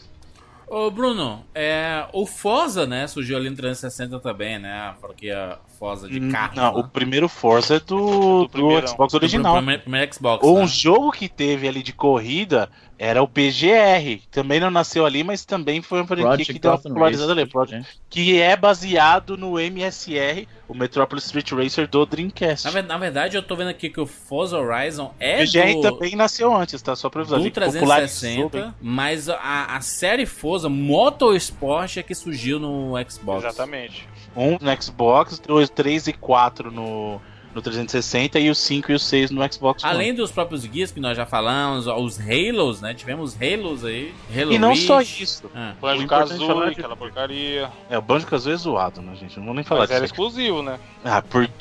Ô, 0.65 0.89
Bruno, 0.89 1.45
é, 1.53 2.07
o 2.13 2.25
Forza, 2.25 2.85
né, 2.85 3.05
surgiu 3.05 3.35
ali 3.35 3.49
no 3.49 3.55
360 3.57 4.17
também, 4.21 4.57
né? 4.59 4.71
A 4.71 4.93
franquia 4.93 5.57
Forza 5.79 6.09
de 6.09 6.19
Hum, 6.19 6.29
carro. 6.29 6.55
Não, 6.55 6.77
o 6.77 6.83
primeiro 6.83 7.29
Forza 7.29 7.77
é 7.77 7.79
do, 7.79 8.43
do, 8.43 8.49
primeirão. 8.49 8.87
Xbox 8.87 9.13
original. 9.13 9.55
Primeiro, 9.55 9.81
primeiro 9.81 10.13
Xbox. 10.13 10.45
Um 10.45 10.59
né? 10.59 10.67
jogo 10.67 11.11
que 11.11 11.29
teve 11.29 11.69
ali 11.69 11.81
de 11.81 11.93
corrida 11.93 12.69
era 12.97 13.23
o 13.23 13.27
PGR. 13.27 14.21
Também 14.29 14.59
não 14.59 14.69
nasceu 14.69 15.05
ali, 15.05 15.23
mas 15.23 15.45
também 15.45 15.81
foi 15.81 15.99
uma 15.99 16.07
franquia 16.07 16.25
Project 16.27 16.53
que 16.53 16.59
deu 16.59 16.71
uma 16.71 16.77
popularizada 16.77 17.31
ali. 17.31 17.45
Project- 17.45 17.79
né? 17.79 17.85
Que 18.09 18.41
é 18.41 18.57
baseado 18.57 19.37
no 19.37 19.57
MSR, 19.57 20.45
o 20.67 20.73
Metropolis 20.73 21.25
Street 21.25 21.49
Racer 21.53 21.87
do 21.87 22.05
Dreamcast. 22.05 22.69
Na, 22.69 22.81
na 22.81 22.97
verdade, 22.97 23.37
eu 23.37 23.41
tô 23.41 23.55
vendo 23.55 23.69
aqui 23.69 23.89
que 23.89 24.01
o 24.01 24.05
Forza 24.05 24.57
Horizon 24.57 25.13
é 25.17 25.37
o 25.37 25.45
PGR 25.45 25.73
do, 25.75 25.81
também 25.81 26.15
nasceu 26.17 26.53
antes, 26.53 26.81
tá? 26.81 26.93
Só 26.93 27.09
pra 27.09 27.21
avisar. 27.21 27.39
do 27.39 27.43
gente, 27.45 27.53
popularizou 27.53 28.49
360, 28.49 28.75
mas 28.81 29.29
a, 29.29 29.77
a 29.77 29.81
série 29.81 30.25
Forza 30.25 30.67
Motorsport 30.67 31.95
é 31.95 32.03
que 32.03 32.13
surgiu 32.13 32.59
no 32.59 32.93
Xbox. 33.09 33.45
Exatamente. 33.45 34.09
Um 34.39 34.57
no 34.59 34.81
Xbox, 34.81 35.39
dois, 35.39 35.69
três 35.69 36.07
e 36.07 36.13
quatro 36.13 36.71
no, 36.71 37.13
no 37.13 37.21
no 37.55 37.61
360 37.63 38.39
e 38.39 38.49
o 38.49 38.53
5 38.55 38.91
e 38.91 38.95
o 38.95 38.99
6 38.99 39.31
no 39.31 39.41
Xbox 39.51 39.83
One. 39.83 39.91
Além 39.93 40.13
dos 40.13 40.31
próprios 40.31 40.63
guias 40.65 40.91
que 40.91 40.99
nós 40.99 41.17
já 41.17 41.25
falamos, 41.25 41.87
os 41.87 42.19
Halos, 42.19 42.79
né? 42.79 42.93
Tivemos 42.93 43.35
Halos 43.41 43.83
aí. 43.83 44.13
Halo 44.33 44.53
E 44.53 44.59
não 44.59 44.69
Reach. 44.69 44.85
só 44.85 45.01
isso. 45.01 45.49
Ah, 45.55 45.73
O 45.77 45.81
Banjo 45.81 46.03
é 46.03 46.07
Kazooie, 46.07 46.65
de- 46.75 46.79
aquela 46.79 46.95
porcaria. 46.95 47.71
É, 47.89 47.97
o 47.97 48.01
Banjo 48.01 48.27
Kazooie 48.27 48.53
é 48.53 48.57
zoado, 48.57 49.01
né, 49.01 49.15
gente? 49.15 49.37
Não 49.39 49.45
vou 49.47 49.55
nem 49.55 49.63
falar 49.63 49.81
Mas 49.81 49.89
era 49.91 50.01
disso. 50.01 50.13
exclusivo, 50.13 50.61
né? 50.61 50.79
Ah, 51.03 51.21
porque... 51.23 51.51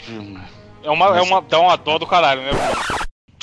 É 0.84 0.90
uma, 0.90 1.06
é 1.18 1.22
uma, 1.22 1.40
dá 1.40 1.58
uma 1.58 1.76
dó 1.76 1.98
do 1.98 2.06
caralho, 2.06 2.42
né? 2.42 2.50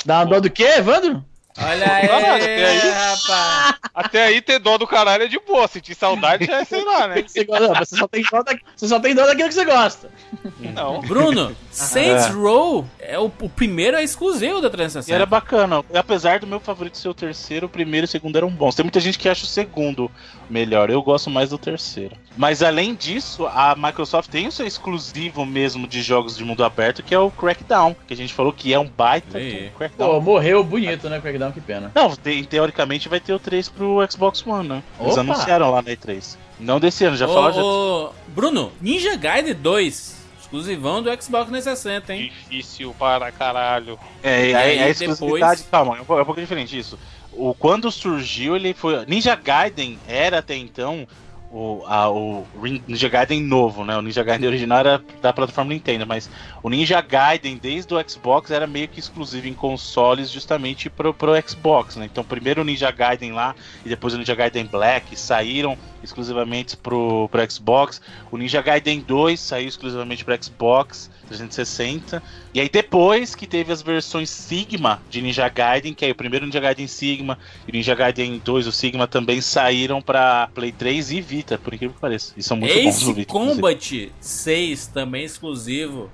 Dá 0.06 0.20
uma 0.20 0.26
dó 0.28 0.40
do 0.40 0.50
quê, 0.50 0.64
Evandro? 0.78 1.26
Olha 1.58 1.86
aí, 1.94 2.08
Caralho, 2.08 2.44
até 2.44 2.66
aí. 2.66 2.90
rapaz. 2.92 3.76
Até 3.94 4.24
aí 4.26 4.42
ter 4.42 4.60
dó 4.60 4.78
do 4.78 4.86
caralho 4.86 5.24
é 5.24 5.28
de 5.28 5.40
boa. 5.40 5.68
Sentir 5.68 5.96
saudade 5.96 6.46
já 6.46 6.60
é, 6.62 6.66
sei 6.66 6.84
lá, 6.84 7.08
né? 7.08 7.24
Você, 7.28 7.44
gosta, 7.46 7.68
não, 7.68 7.76
você, 7.76 7.96
só 7.96 8.08
tem 8.08 8.24
dó 8.30 8.44
da, 8.44 8.56
você 8.76 8.88
só 8.88 9.00
tem 9.00 9.16
dó 9.16 9.26
daquilo 9.26 9.48
que 9.50 9.56
você 9.56 9.66
gosta. 9.66 10.10
Não. 10.60 11.02
Bruno, 11.02 11.56
Saints 11.72 12.26
É. 12.26 12.30
Row, 12.30 12.86
é 13.08 13.20
o, 13.20 13.26
o 13.42 13.50
primeiro 13.50 13.98
é 13.98 14.04
exclusivo 14.04 14.62
da 14.62 14.68
E 14.68 14.72
360. 14.72 15.14
era 15.16 15.26
bacana. 15.26 15.84
Apesar 15.94 16.40
do 16.40 16.48
meu 16.48 16.60
favorito 16.60 16.98
ser 16.98 17.10
o 17.10 17.14
terceiro, 17.14 17.68
o 17.68 17.70
primeiro 17.70 18.06
e 18.06 18.08
o 18.08 18.10
segundo 18.10 18.38
eram 18.38 18.50
bons. 18.50 18.76
Tem 18.76 18.84
muita 18.84 19.00
gente 19.00 19.18
que 19.20 19.28
acha 19.30 19.44
o 19.44 19.48
segundo 19.48 20.10
melhor. 20.50 20.90
Eu 20.90 21.02
gosto 21.02 21.30
mais 21.30 21.50
do 21.50 21.58
terceiro. 21.58 22.16
Mas 22.38 22.62
além 22.62 22.94
disso, 22.94 23.46
a 23.48 23.76
Microsoft 23.76 24.30
tem 24.30 24.48
o 24.48 24.52
seu 24.52 24.66
exclusivo 24.68 25.46
mesmo 25.46 25.88
de 25.88 26.02
jogos 26.02 26.38
de 26.38 26.44
mundo 26.44 26.64
aberto, 26.64 27.02
que 27.04 27.14
é 27.16 27.20
o 27.20 27.32
Crackdown. 27.32 27.96
Que 28.08 28.14
a 28.14 28.18
gente 28.18 28.34
falou 28.34 28.52
que 28.52 28.74
é 28.74 28.80
um 28.80 28.88
baita 28.88 29.40
do 29.40 29.72
Crackdown. 29.78 30.10
Pô, 30.16 30.22
morreu 30.22 30.64
bonito, 30.64 31.10
né, 31.10 31.20
Crackdown, 31.20 31.52
que 31.52 31.62
pena. 31.62 31.92
Não, 31.96 32.16
tem- 32.16 32.44
teoricamente 32.44 33.08
vai 33.10 33.20
ter 33.20 33.34
o 33.34 33.40
3 33.40 33.70
pro 33.70 34.06
Xbox 34.10 34.46
One, 34.46 34.68
né? 34.68 34.84
Eles 35.00 35.14
Opa! 35.14 35.22
anunciaram 35.22 35.72
lá 35.72 35.82
na 35.82 35.92
E3. 35.92 36.38
Não 36.60 36.80
desse 36.80 37.04
ano, 37.04 37.18
já 37.18 37.28
Ô, 37.28 37.34
falaram. 37.34 37.56
Já... 37.56 38.12
Bruno, 38.34 38.72
Ninja 38.82 39.16
Gaiden 39.16 39.54
2, 39.56 40.15
exclusivão 40.46 41.02
do 41.02 41.10
Xbox 41.22 41.50
360, 41.50 42.14
hein? 42.14 42.32
Difícil 42.50 42.96
para 42.98 43.32
caralho. 43.32 44.00
É, 44.24 44.50
E 44.50 44.54
a, 44.54 44.60
aí 44.60 44.80
a 44.84 44.90
exclusividade. 44.90 45.64
depois- 45.64 45.70
Calma, 45.70 45.98
é 45.98 46.02
um 46.02 46.06
pouco- 46.06 46.20
é 46.20 46.22
um 46.22 46.26
pouco 46.26 46.40
diferente 46.42 46.78
isso. 46.78 46.98
O, 47.34 47.54
quando 47.54 47.92
surgiu, 47.92 48.56
ele 48.56 48.74
foi. 48.74 49.06
Ninja 49.06 49.36
Gaiden 49.36 50.00
era 50.08 50.38
até 50.40 50.56
então 50.56 51.06
o, 51.52 51.84
a- 51.86 52.10
o 52.10 52.46
Ninja 52.88 53.10
Gaiden 53.10 53.42
novo, 53.42 53.84
né? 53.84 53.98
O 53.98 54.02
Ninja 54.02 54.24
Gaiden 54.24 54.48
original 54.48 54.80
era 54.80 55.04
da 55.22 55.34
plataforma 55.34 55.74
Nintendo, 55.74 56.06
mas 56.08 56.30
o 56.64 56.70
Ninja 56.70 57.02
Gaiden 57.02 57.58
desde 57.62 57.94
o 57.94 58.10
Xbox 58.10 58.52
era 58.52 58.66
meio 58.66 58.88
que 58.88 59.00
exclusivo 59.02 59.48
em 59.48 59.54
consoles 59.54 60.30
justamente 60.32 60.90
pro, 60.90 61.14
pro 61.14 61.34
Xbox, 61.46 61.98
né? 61.98 62.06
Então 62.06 62.24
primeiro 62.24 62.62
o 62.62 62.64
Ninja 62.66 62.90
Gaiden 62.92 63.34
lá 63.34 63.54
e 63.86 63.90
depois 63.90 64.14
o 64.14 64.18
Ninja 64.18 64.36
Gaiden 64.36 64.66
Black 64.66 65.18
saíram 65.20 65.78
exclusivamente 66.06 66.78
pro, 66.78 67.28
pro 67.30 67.52
Xbox. 67.52 68.02
O 68.32 68.38
Ninja 68.38 68.62
Gaiden 68.62 69.02
2 69.02 69.40
saiu 69.40 69.68
exclusivamente 69.68 70.24
pro 70.24 70.42
Xbox 70.42 71.10
360. 71.28 72.22
E 72.54 72.62
aí 72.62 72.70
depois 72.70 73.36
que 73.36 73.46
teve 73.46 73.74
as 73.74 73.82
versões 73.82 74.30
Sigma 74.30 75.02
de 75.10 75.22
Ninja 75.22 75.50
Gaiden, 75.50 75.94
que 75.94 76.06
aí 76.06 76.12
o 76.12 76.16
primeiro 76.16 76.46
Ninja 76.46 76.60
Gaiden 76.60 76.88
Sigma 76.88 77.38
e 77.68 77.72
o 77.72 77.74
Ninja 77.74 77.96
Gaiden 77.96 78.42
2, 78.44 78.68
o 78.68 78.72
Sigma 78.72 79.08
também 79.08 79.42
saíram 79.42 80.02
pra 80.02 80.50
Play 80.54 80.72
3 80.72 81.12
e 81.12 81.22
Vita, 81.22 81.58
por 81.58 81.74
incrível 81.74 81.96
que 81.96 82.02
pareça. 82.02 82.34
E 82.38 82.44
são 82.44 82.56
muito 82.56 82.74
bons 82.74 82.84
no 82.84 82.90
Ace 82.90 83.14
Vita. 83.14 83.22
inclusive. 83.22 83.56
Combat 83.56 84.12
6, 84.20 84.88
também 84.88 85.26
exclusivo 85.26 86.10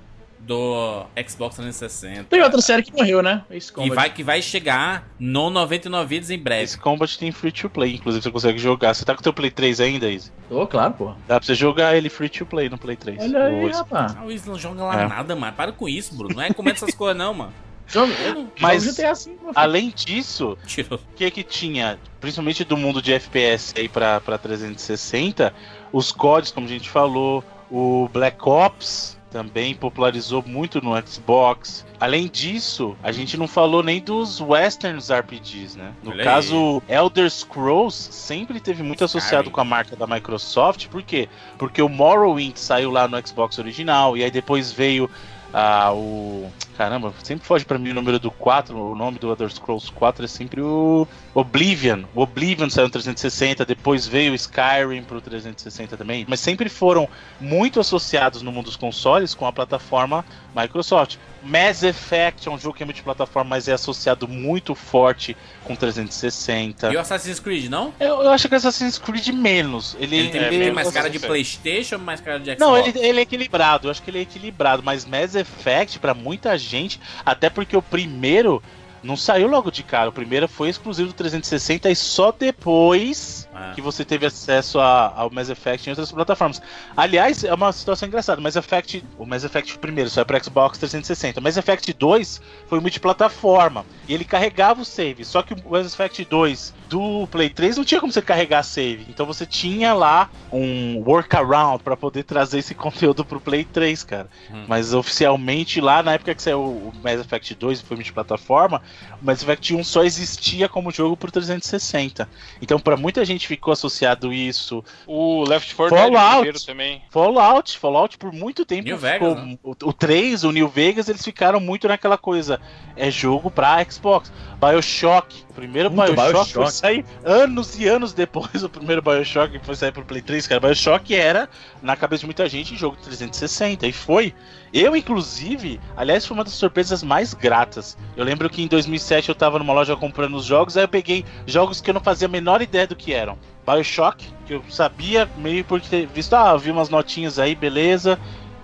do 0.46 1.04
Xbox 1.28 1.54
360. 1.56 2.24
Tem 2.24 2.42
outra 2.42 2.60
série 2.60 2.82
que 2.82 2.92
morreu, 2.92 3.22
né? 3.22 3.44
Ace 3.50 3.68
Que 3.68 3.74
Combat. 3.74 3.94
vai, 3.94 4.10
que 4.10 4.24
vai 4.24 4.42
chegar 4.42 5.08
no 5.18 5.50
99 5.50 6.08
vidas 6.08 6.30
em 6.30 6.38
breve. 6.38 6.64
Esse 6.64 6.78
Combat 6.78 7.16
tem 7.18 7.30
free 7.30 7.52
to 7.52 7.70
play, 7.70 7.94
inclusive 7.94 8.22
você 8.24 8.30
consegue 8.30 8.58
jogar. 8.58 8.92
Você 8.94 9.04
tá 9.04 9.14
com 9.14 9.20
o 9.20 9.22
teu 9.22 9.32
Play 9.32 9.50
3 9.50 9.80
ainda, 9.80 10.10
Izzy? 10.10 10.32
Tô, 10.48 10.66
claro, 10.66 10.94
pô. 10.94 11.06
Dá 11.28 11.38
pra 11.38 11.42
você 11.46 11.54
jogar 11.54 11.96
ele 11.96 12.08
free 12.08 12.28
to 12.28 12.44
play 12.44 12.68
no 12.68 12.76
Play 12.76 12.96
3. 12.96 13.18
Olha 13.22 13.44
aí, 13.44 13.64
O 13.64 13.68
Ace- 13.68 13.78
rapaz. 13.78 14.16
Ah, 14.18 14.24
o 14.24 14.26
Wiz 14.26 14.44
não 14.44 14.58
joga 14.58 14.82
lá 14.84 15.02
É. 15.02 15.06
nada, 15.06 15.36
mano. 15.36 15.52
Para 15.52 15.70
com 15.72 15.88
isso, 15.88 16.14
Bruno. 16.16 16.34
Não 16.34 16.42
é 16.42 16.52
comendo 16.52 16.76
essas 16.76 16.94
coisas, 16.94 17.16
não, 17.16 17.32
mano. 17.32 17.52
Joga, 17.86 18.12
Mas- 18.60 18.84
meu 18.84 18.94
filho. 18.94 19.52
Além 19.54 19.90
disso, 19.94 20.56
o 20.90 20.98
que 21.14 21.30
que 21.30 21.42
tinha, 21.42 21.98
principalmente 22.20 22.64
do 22.64 22.76
mundo 22.76 23.00
de 23.02 23.12
FPS 23.12 23.74
aí 23.76 23.88
pra, 23.88 24.20
pra 24.20 24.38
360, 24.38 25.52
os 25.92 26.10
CODs, 26.10 26.50
como 26.50 26.66
a 26.66 26.68
gente 26.70 26.88
falou, 26.88 27.44
o 27.70 28.08
Black 28.12 28.38
Ops 28.48 29.18
também 29.32 29.74
popularizou 29.74 30.44
muito 30.46 30.82
no 30.82 30.92
Xbox. 31.06 31.86
Além 31.98 32.28
disso, 32.28 32.94
a 33.02 33.10
gente 33.10 33.36
não 33.36 33.48
falou 33.48 33.82
nem 33.82 34.00
dos 34.00 34.40
westerns 34.40 35.10
RPGs, 35.10 35.78
né? 35.78 35.92
No 36.02 36.10
Olha 36.10 36.20
aí. 36.20 36.24
caso, 36.24 36.82
Elder 36.88 37.30
Scrolls 37.30 38.12
sempre 38.12 38.60
teve 38.60 38.82
muito 38.82 39.02
associado 39.02 39.50
com 39.50 39.60
a 39.60 39.64
marca 39.64 39.96
da 39.96 40.06
Microsoft, 40.06 40.88
por 40.88 41.02
quê? 41.02 41.28
Porque 41.56 41.80
o 41.80 41.88
Morrowind 41.88 42.56
saiu 42.56 42.90
lá 42.90 43.08
no 43.08 43.26
Xbox 43.26 43.58
original, 43.58 44.16
e 44.16 44.22
aí 44.22 44.30
depois 44.30 44.70
veio 44.70 45.08
ah, 45.52 45.92
o. 45.92 46.50
Caramba, 46.82 47.14
sempre 47.22 47.46
foge 47.46 47.64
pra 47.64 47.78
mim 47.78 47.90
o 47.90 47.94
número 47.94 48.18
do 48.18 48.28
4, 48.28 48.76
o 48.76 48.96
nome 48.96 49.16
do 49.16 49.30
Elder 49.30 49.48
Scrolls 49.48 49.92
4 49.92 50.24
é 50.24 50.26
sempre 50.26 50.60
o 50.60 51.06
Oblivion. 51.32 52.02
O 52.12 52.22
Oblivion 52.22 52.68
saiu 52.68 52.86
no 52.86 52.90
360, 52.90 53.64
depois 53.64 54.04
veio 54.04 54.32
o 54.32 54.34
Skyrim 54.34 55.04
pro 55.04 55.20
360 55.20 55.96
também, 55.96 56.26
mas 56.28 56.40
sempre 56.40 56.68
foram 56.68 57.08
muito 57.40 57.78
associados 57.78 58.42
no 58.42 58.50
mundo 58.50 58.64
dos 58.64 58.74
consoles 58.74 59.32
com 59.32 59.46
a 59.46 59.52
plataforma 59.52 60.24
Microsoft. 60.56 61.18
Mass 61.42 61.82
Effect 61.82 62.48
é 62.48 62.50
um 62.50 62.58
jogo 62.58 62.76
que 62.76 62.82
é 62.82 62.86
multiplataforma, 62.86 63.50
mas 63.50 63.68
é 63.68 63.72
associado 63.72 64.28
muito 64.28 64.74
forte 64.74 65.36
com 65.64 65.74
360. 65.74 66.92
E 66.92 66.96
o 66.96 67.00
Assassin's 67.00 67.40
Creed, 67.40 67.68
não? 67.68 67.92
Eu, 67.98 68.22
eu 68.22 68.30
acho 68.30 68.48
que 68.48 68.54
Assassin's 68.54 68.98
Creed 68.98 69.28
menos. 69.28 69.96
Ele, 69.98 70.16
Ele 70.16 70.28
tem, 70.30 70.40
é, 70.40 70.48
tem 70.48 70.72
mais 70.72 70.90
cara 70.90 71.10
de 71.10 71.18
Playstation 71.18 71.96
ou 71.96 72.02
mais 72.02 72.20
cara 72.20 72.38
de 72.38 72.46
Xbox? 72.52 72.60
Não, 72.60 72.76
ele, 72.76 72.98
ele 72.98 73.18
é 73.18 73.22
equilibrado. 73.22 73.88
Eu 73.88 73.90
acho 73.90 74.02
que 74.02 74.10
ele 74.10 74.18
é 74.18 74.22
equilibrado. 74.22 74.82
Mas 74.82 75.04
Mass 75.04 75.34
Effect, 75.34 75.98
pra 75.98 76.14
muita 76.14 76.56
gente, 76.56 77.00
até 77.24 77.50
porque 77.50 77.76
o 77.76 77.82
primeiro 77.82 78.62
não 79.02 79.16
saiu 79.16 79.48
logo 79.48 79.70
de 79.70 79.82
cara. 79.82 80.08
O 80.08 80.12
primeiro 80.12 80.46
foi 80.48 80.68
exclusivo 80.68 81.08
do 81.08 81.14
360 81.14 81.90
e 81.90 81.96
só 81.96 82.30
depois 82.32 83.48
Ah. 83.54 83.72
que 83.74 83.80
você 83.80 84.04
teve 84.04 84.24
acesso 84.26 84.78
a- 84.80 85.12
ao 85.16 85.30
Mass 85.30 85.48
Effect 85.50 85.88
em 85.88 85.92
outras 85.92 86.10
plataformas. 86.12 86.62
Aliás, 86.96 87.44
é 87.44 87.52
uma 87.52 87.72
situação 87.72 88.08
engraçada. 88.08 88.40
Mass 88.40 88.56
Effect, 88.56 89.04
o 89.18 89.26
Mass 89.26 89.44
Effect 89.44 89.78
primeiro 89.78 90.08
saiu 90.08 90.24
para 90.24 90.42
Xbox 90.42 90.78
360. 90.78 91.40
Mass 91.40 91.56
Effect 91.56 91.92
2 91.92 92.40
foi 92.68 92.80
multiplataforma 92.80 93.84
e 94.08 94.14
ele 94.14 94.24
carregava 94.24 94.80
o 94.80 94.84
save. 94.84 95.24
Só 95.24 95.42
que 95.42 95.54
o 95.54 95.70
Mass 95.70 95.92
Effect 95.92 96.24
2 96.24 96.72
do 96.92 97.26
Play 97.28 97.48
3 97.48 97.78
não 97.78 97.84
tinha 97.84 97.98
como 97.98 98.12
você 98.12 98.20
carregar 98.20 98.62
save. 98.62 99.06
Então 99.08 99.24
você 99.24 99.46
tinha 99.46 99.94
lá 99.94 100.28
um 100.52 100.98
workaround 100.98 101.82
para 101.82 101.96
poder 101.96 102.22
trazer 102.22 102.58
esse 102.58 102.74
conteúdo 102.76 103.24
pro 103.24 103.40
Play 103.40 103.64
3, 103.64 104.04
cara. 104.04 104.28
Hum. 104.52 104.66
Mas 104.68 104.92
oficialmente 104.92 105.80
lá 105.80 106.02
na 106.02 106.12
época 106.12 106.34
que 106.34 106.42
saiu 106.42 106.60
o 106.60 106.92
Mass 107.02 107.18
Effect 107.18 107.54
2 107.54 107.80
e 107.80 107.82
foi 107.82 107.96
multiplataforma, 107.96 108.82
o 109.20 109.24
Mass 109.24 109.42
Effect 109.42 109.74
1 109.74 109.82
só 109.84 110.04
existia 110.04 110.68
como 110.68 110.90
jogo 110.90 111.16
pro 111.16 111.32
360. 111.32 112.28
Então 112.60 112.78
pra 112.78 112.94
muita 112.94 113.24
gente 113.24 113.46
ficou 113.46 113.72
associado 113.72 114.30
isso. 114.30 114.84
O 115.06 115.44
Left 115.48 115.74
4 115.74 115.96
Dead 115.96 116.12
Fallout. 116.12 116.66
também. 116.66 117.02
Fallout, 117.10 117.78
Fallout 117.78 118.18
por 118.18 118.32
muito 118.32 118.66
tempo 118.66 118.84
New 118.84 118.98
ficou 118.98 119.34
Vegas, 119.34 119.46
né? 119.46 119.58
o, 119.62 119.70
o 119.70 119.92
3, 119.94 120.44
o 120.44 120.52
New 120.52 120.68
Vegas, 120.68 121.08
eles 121.08 121.24
ficaram 121.24 121.58
muito 121.58 121.88
naquela 121.88 122.18
coisa, 122.18 122.60
é 122.94 123.10
jogo 123.10 123.50
pra 123.50 123.82
Xbox. 123.82 124.30
BioShock, 124.60 125.44
primeiro 125.52 125.90
Muito 125.90 126.12
BioShock, 126.12 126.52
foi 126.52 126.62
BioShock. 126.62 126.72
sair 126.72 127.04
anos 127.24 127.78
e 127.78 127.86
anos 127.86 128.12
depois, 128.12 128.62
o 128.64 128.68
primeiro 128.68 129.02
BioShock 129.02 129.58
foi 129.62 129.74
sair 129.76 129.92
pro 129.92 130.04
Play 130.04 130.22
3, 130.22 130.46
cara. 130.46 130.60
BioShock 130.60 131.14
era, 131.14 131.48
na 131.80 131.96
cabeça 131.96 132.20
de 132.20 132.26
muita 132.26 132.48
gente, 132.48 132.76
jogo 132.76 132.96
de 132.96 133.02
360, 133.02 133.86
e 133.86 133.92
foi. 133.92 134.34
Eu, 134.72 134.96
inclusive, 134.96 135.78
aliás, 135.96 136.24
foi 136.24 136.34
uma 136.34 136.44
das 136.44 136.54
surpresas 136.54 137.02
mais 137.02 137.34
gratas. 137.34 137.96
Eu 138.16 138.24
lembro 138.24 138.48
que 138.48 138.62
em 138.62 138.66
2007 138.66 139.28
eu 139.28 139.34
tava 139.34 139.58
numa 139.58 139.72
loja 139.72 139.94
comprando 139.94 140.34
os 140.34 140.44
jogos, 140.44 140.76
aí 140.76 140.84
eu 140.84 140.88
peguei 140.88 141.24
jogos 141.46 141.80
que 141.80 141.90
eu 141.90 141.94
não 141.94 142.00
fazia 142.00 142.26
a 142.26 142.30
menor 142.30 142.62
ideia 142.62 142.86
do 142.86 142.96
que 142.96 143.12
eram. 143.12 143.38
Bioshock, 143.66 144.26
que 144.46 144.54
eu 144.54 144.64
sabia 144.68 145.28
meio 145.36 145.64
por 145.64 145.80
ter 145.80 146.06
visto, 146.06 146.34
ah, 146.34 146.56
vi 146.56 146.70
umas 146.70 146.88
notinhas 146.88 147.38
aí, 147.38 147.54
beleza. 147.54 148.18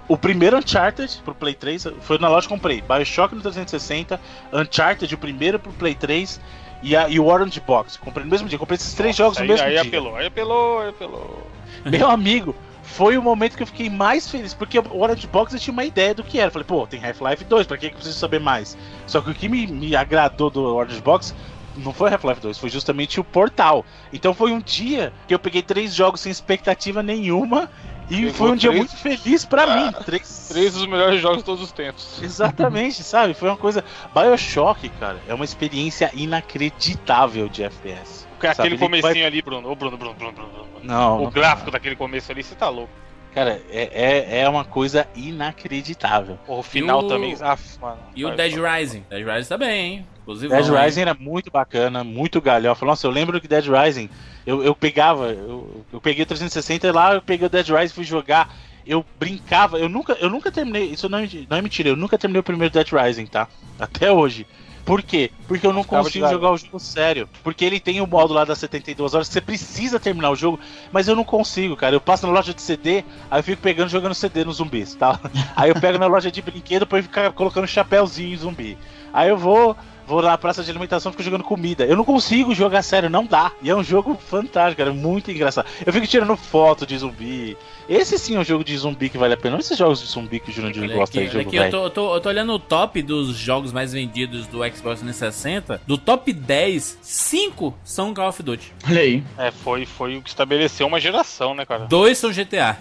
O 0.08 0.16
primeiro 0.16 0.56
Uncharted 0.56 1.20
pro 1.22 1.34
Play 1.34 1.54
3, 1.54 1.88
foi 2.00 2.18
na 2.18 2.28
loja 2.28 2.48
que 2.48 2.54
comprei. 2.54 2.80
Bioshock 2.80 3.34
no 3.34 3.42
360, 3.42 4.18
Uncharted, 4.52 5.14
o 5.14 5.18
primeiro 5.18 5.58
pro 5.58 5.70
Play 5.72 5.94
3 5.94 6.40
e, 6.82 6.96
a, 6.96 7.08
e 7.08 7.18
o 7.18 7.26
Orange 7.26 7.60
Box. 7.60 7.96
Comprei 7.96 8.24
no 8.24 8.30
mesmo 8.30 8.48
dia, 8.48 8.58
comprei 8.58 8.76
esses 8.76 8.94
três 8.94 9.16
jogos 9.16 9.38
no 9.38 9.42
aí, 9.42 9.48
mesmo 9.48 9.66
aí 9.66 9.72
dia. 9.72 9.82
apelou, 9.82 10.16
aí 10.16 10.26
apelou, 10.26 10.80
aí 10.80 10.88
apelou. 10.88 11.46
Meu 11.84 12.10
amigo, 12.10 12.54
foi 12.82 13.18
o 13.18 13.22
momento 13.22 13.56
que 13.56 13.62
eu 13.62 13.66
fiquei 13.66 13.90
mais 13.90 14.30
feliz, 14.30 14.54
porque 14.54 14.78
o 14.78 15.00
Orange 15.00 15.26
Box 15.26 15.52
eu 15.52 15.60
tinha 15.60 15.72
uma 15.72 15.84
ideia 15.84 16.14
do 16.14 16.24
que 16.24 16.40
era. 16.40 16.50
Falei, 16.50 16.66
pô, 16.66 16.86
tem 16.86 17.04
Half-Life 17.04 17.44
2, 17.44 17.66
pra 17.66 17.76
que 17.76 17.88
que 17.88 17.94
eu 17.94 17.98
preciso 17.98 18.18
saber 18.18 18.40
mais? 18.40 18.76
Só 19.06 19.20
que 19.20 19.30
o 19.30 19.34
que 19.34 19.48
me, 19.48 19.66
me 19.66 19.94
agradou 19.94 20.50
do 20.50 20.62
Orange 20.74 21.00
Box 21.00 21.34
não 21.76 21.92
foi 21.92 22.10
Half-Life 22.10 22.40
2, 22.40 22.58
foi 22.58 22.70
justamente 22.70 23.20
o 23.20 23.24
Portal. 23.24 23.84
Então 24.12 24.34
foi 24.34 24.52
um 24.52 24.60
dia 24.60 25.12
que 25.26 25.34
eu 25.34 25.38
peguei 25.38 25.62
três 25.62 25.94
jogos 25.94 26.20
sem 26.20 26.32
expectativa 26.32 27.02
nenhuma 27.02 27.70
e 28.10 28.16
Pegou 28.16 28.32
foi 28.34 28.50
um 28.52 28.56
dia 28.56 28.70
três? 28.70 28.78
muito 28.90 28.96
feliz 28.96 29.44
pra 29.44 29.66
mim. 29.76 29.92
Três... 30.04 30.48
Três 30.50 30.72
dos 30.74 30.86
melhores 30.86 31.20
jogos 31.20 31.38
de 31.38 31.44
todos 31.44 31.62
os 31.62 31.72
tempos. 31.72 32.22
Exatamente, 32.22 33.02
sabe? 33.04 33.34
Foi 33.34 33.48
uma 33.48 33.56
coisa. 33.56 33.84
Bioshock, 34.14 34.88
cara, 35.00 35.18
é 35.28 35.34
uma 35.34 35.44
experiência 35.44 36.10
inacreditável 36.14 37.48
de 37.48 37.62
FPS. 37.64 38.26
Aquele 38.38 38.54
Sabe, 38.54 38.78
comecinho 38.78 39.14
vai- 39.14 39.24
ali, 39.24 39.42
Bruno. 39.42 39.68
Ô, 39.70 39.74
Bruno, 39.74 39.96
Bruno, 39.96 40.14
Bruno, 40.14 40.32
Bruno, 40.32 40.48
Bruno. 40.52 40.68
Não, 40.82 41.18
O 41.18 41.22
não- 41.24 41.30
gráfico 41.30 41.70
daquele 41.70 41.96
começo 41.96 42.30
ali, 42.30 42.42
você 42.42 42.54
tá 42.54 42.68
louco. 42.68 42.92
Cara, 43.34 43.60
é, 43.68 43.90
é, 43.92 44.40
é 44.42 44.48
uma 44.48 44.64
coisa 44.64 45.06
inacreditável. 45.14 46.38
O 46.46 46.62
final 46.62 47.02
E 47.02 47.04
o- 47.04 47.08
também. 47.08 47.36
Ah, 47.40 47.58
mano. 47.80 47.98
E 48.14 48.24
o 48.24 48.30
Dead. 48.34 48.54
Rising. 48.54 49.04
Dead 49.10 49.26
Rising 49.26 49.48
tá 49.48 49.58
bem, 49.58 49.80
hein? 49.96 50.06
Inclusive. 50.28 50.54
Dead 50.54 50.68
Rising 50.68 51.00
era 51.00 51.14
muito 51.14 51.50
bacana, 51.50 52.04
muito 52.04 52.38
galhofa. 52.38 52.84
Nossa, 52.84 53.06
eu 53.06 53.10
lembro 53.10 53.40
que 53.40 53.48
Dead 53.48 53.64
Rising, 53.64 54.10
eu, 54.46 54.62
eu 54.62 54.74
pegava, 54.74 55.30
eu, 55.30 55.84
eu 55.90 56.00
peguei 56.00 56.22
o 56.22 56.26
360 56.26 56.86
e 56.86 56.92
lá 56.92 57.14
eu 57.14 57.22
peguei 57.22 57.46
o 57.46 57.50
Dead 57.50 57.66
Rising 57.66 57.92
e 57.92 57.94
fui 57.94 58.04
jogar. 58.04 58.54
Eu 58.86 59.04
brincava, 59.18 59.78
eu 59.78 59.88
nunca, 59.88 60.12
eu 60.20 60.28
nunca 60.28 60.52
terminei, 60.52 60.84
isso 60.84 61.08
não 61.08 61.18
é, 61.18 61.28
não 61.48 61.56
é 61.56 61.62
mentira, 61.62 61.88
eu 61.88 61.96
nunca 61.96 62.18
terminei 62.18 62.40
o 62.40 62.44
primeiro 62.44 62.72
Dead 62.72 62.88
Rising, 62.90 63.26
tá? 63.26 63.48
Até 63.78 64.12
hoje. 64.12 64.46
Por 64.84 65.02
quê? 65.02 65.30
Porque 65.46 65.66
eu 65.66 65.72
não 65.72 65.82
Ficava 65.82 66.04
consigo 66.04 66.28
jogar 66.30 66.50
o 66.50 66.56
jogo 66.56 66.80
sério. 66.80 67.28
Porque 67.42 67.62
ele 67.62 67.78
tem 67.78 68.00
o 68.00 68.06
modo 68.06 68.32
lá 68.32 68.46
das 68.46 68.56
72 68.58 69.12
horas 69.12 69.28
que 69.28 69.34
você 69.34 69.40
precisa 69.40 70.00
terminar 70.00 70.30
o 70.30 70.36
jogo, 70.36 70.58
mas 70.90 71.06
eu 71.08 71.14
não 71.14 71.24
consigo, 71.24 71.76
cara. 71.76 71.94
Eu 71.94 72.00
passo 72.00 72.26
na 72.26 72.32
loja 72.32 72.54
de 72.54 72.62
CD, 72.62 73.04
aí 73.30 73.40
eu 73.40 73.44
fico 73.44 73.60
pegando 73.60 73.88
e 73.88 73.92
jogando 73.92 74.14
CD 74.14 74.44
nos 74.44 74.56
zumbis, 74.56 74.94
tá? 74.94 75.20
Aí 75.54 75.68
eu 75.68 75.78
pego 75.78 75.98
na 75.98 76.06
loja 76.06 76.30
de 76.30 76.40
brinquedo 76.40 76.86
pra 76.86 77.02
ficar 77.02 77.32
colocando 77.32 77.66
chapéuzinho 77.66 78.32
em 78.32 78.36
zumbi. 78.38 78.78
Aí 79.12 79.28
eu 79.28 79.36
vou, 79.36 79.76
vou 80.08 80.22
na 80.22 80.38
praça 80.38 80.64
de 80.64 80.70
alimentação 80.70 81.10
e 81.10 81.12
fico 81.12 81.22
jogando 81.22 81.44
comida. 81.44 81.84
Eu 81.84 81.94
não 81.94 82.04
consigo 82.04 82.54
jogar 82.54 82.82
sério, 82.82 83.10
não 83.10 83.26
dá. 83.26 83.52
E 83.62 83.68
é 83.68 83.76
um 83.76 83.84
jogo 83.84 84.16
fantástico, 84.16 84.78
cara, 84.78 84.92
muito 84.92 85.30
engraçado. 85.30 85.66
Eu 85.84 85.92
fico 85.92 86.06
tirando 86.06 86.34
foto 86.34 86.86
de 86.86 86.96
zumbi. 86.96 87.56
Esse 87.86 88.18
sim 88.18 88.36
é 88.36 88.38
um 88.38 88.44
jogo 88.44 88.64
de 88.64 88.76
zumbi 88.76 89.10
que 89.10 89.18
vale 89.18 89.34
a 89.34 89.36
pena. 89.36 89.52
Não 89.52 89.60
esses 89.60 89.76
jogos 89.76 90.00
de 90.00 90.06
zumbi 90.06 90.40
que 90.40 90.50
o 90.50 90.52
Jurandir 90.52 90.82
Olha 90.82 90.94
gosta 90.94 91.18
aqui, 91.18 91.26
aí 91.26 91.32
jogo 91.32 91.48
aqui, 91.48 91.56
eu, 91.56 91.70
tô, 91.70 91.84
eu, 91.84 91.90
tô, 91.90 92.14
eu 92.14 92.20
tô 92.20 92.28
olhando 92.30 92.52
o 92.54 92.58
top 92.58 93.02
dos 93.02 93.36
jogos 93.36 93.70
mais 93.70 93.92
vendidos 93.92 94.46
do 94.46 94.58
Xbox 94.58 95.00
360. 95.00 95.82
Do 95.86 95.98
top 95.98 96.32
10, 96.32 96.98
5 97.02 97.74
são 97.84 98.14
Call 98.14 98.28
of 98.28 98.42
Duty. 98.42 98.72
Olha 98.88 99.00
aí. 99.02 99.22
É, 99.36 99.50
foi, 99.50 99.84
foi 99.84 100.16
o 100.16 100.22
que 100.22 100.30
estabeleceu 100.30 100.86
uma 100.86 100.98
geração, 100.98 101.54
né, 101.54 101.66
cara? 101.66 101.84
Dois 101.84 102.16
são 102.16 102.32
GTA. 102.32 102.78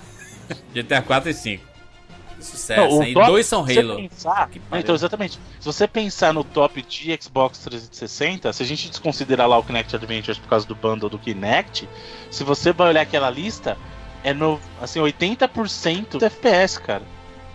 GTA 0.74 1.02
4 1.02 1.30
e 1.30 1.34
5. 1.34 1.77
Sucesso, 2.40 3.00
Não, 3.00 3.14
top- 3.14 3.26
Dois 3.28 3.46
são 3.46 3.62
Halo. 3.62 3.96
pensar- 3.98 4.50
Não, 4.72 4.78
então, 4.80 4.94
exatamente. 4.96 5.40
Se 5.60 5.66
você 5.66 5.88
pensar 5.88 6.34
no 6.34 6.44
top 6.44 6.82
de 6.82 7.18
Xbox 7.22 7.60
360, 7.60 8.54
se 8.54 8.62
a 8.64 8.66
gente 8.66 8.90
desconsiderar 8.90 9.48
lá 9.48 9.58
o 9.58 9.64
Kinect 9.64 9.96
Adventures 9.96 10.38
por 10.38 10.48
causa 10.48 10.68
do 10.68 10.76
bundle 10.76 11.10
do 11.10 11.18
Kinect, 11.18 11.88
se 12.30 12.44
você 12.44 12.72
vai 12.72 12.90
olhar 12.90 13.02
aquela 13.02 13.30
lista, 13.30 13.78
é 14.24 14.34
no 14.34 14.60
assim 14.82 15.00
80% 15.00 16.18
do 16.20 16.26
FPS, 16.26 16.80
cara. 16.80 17.04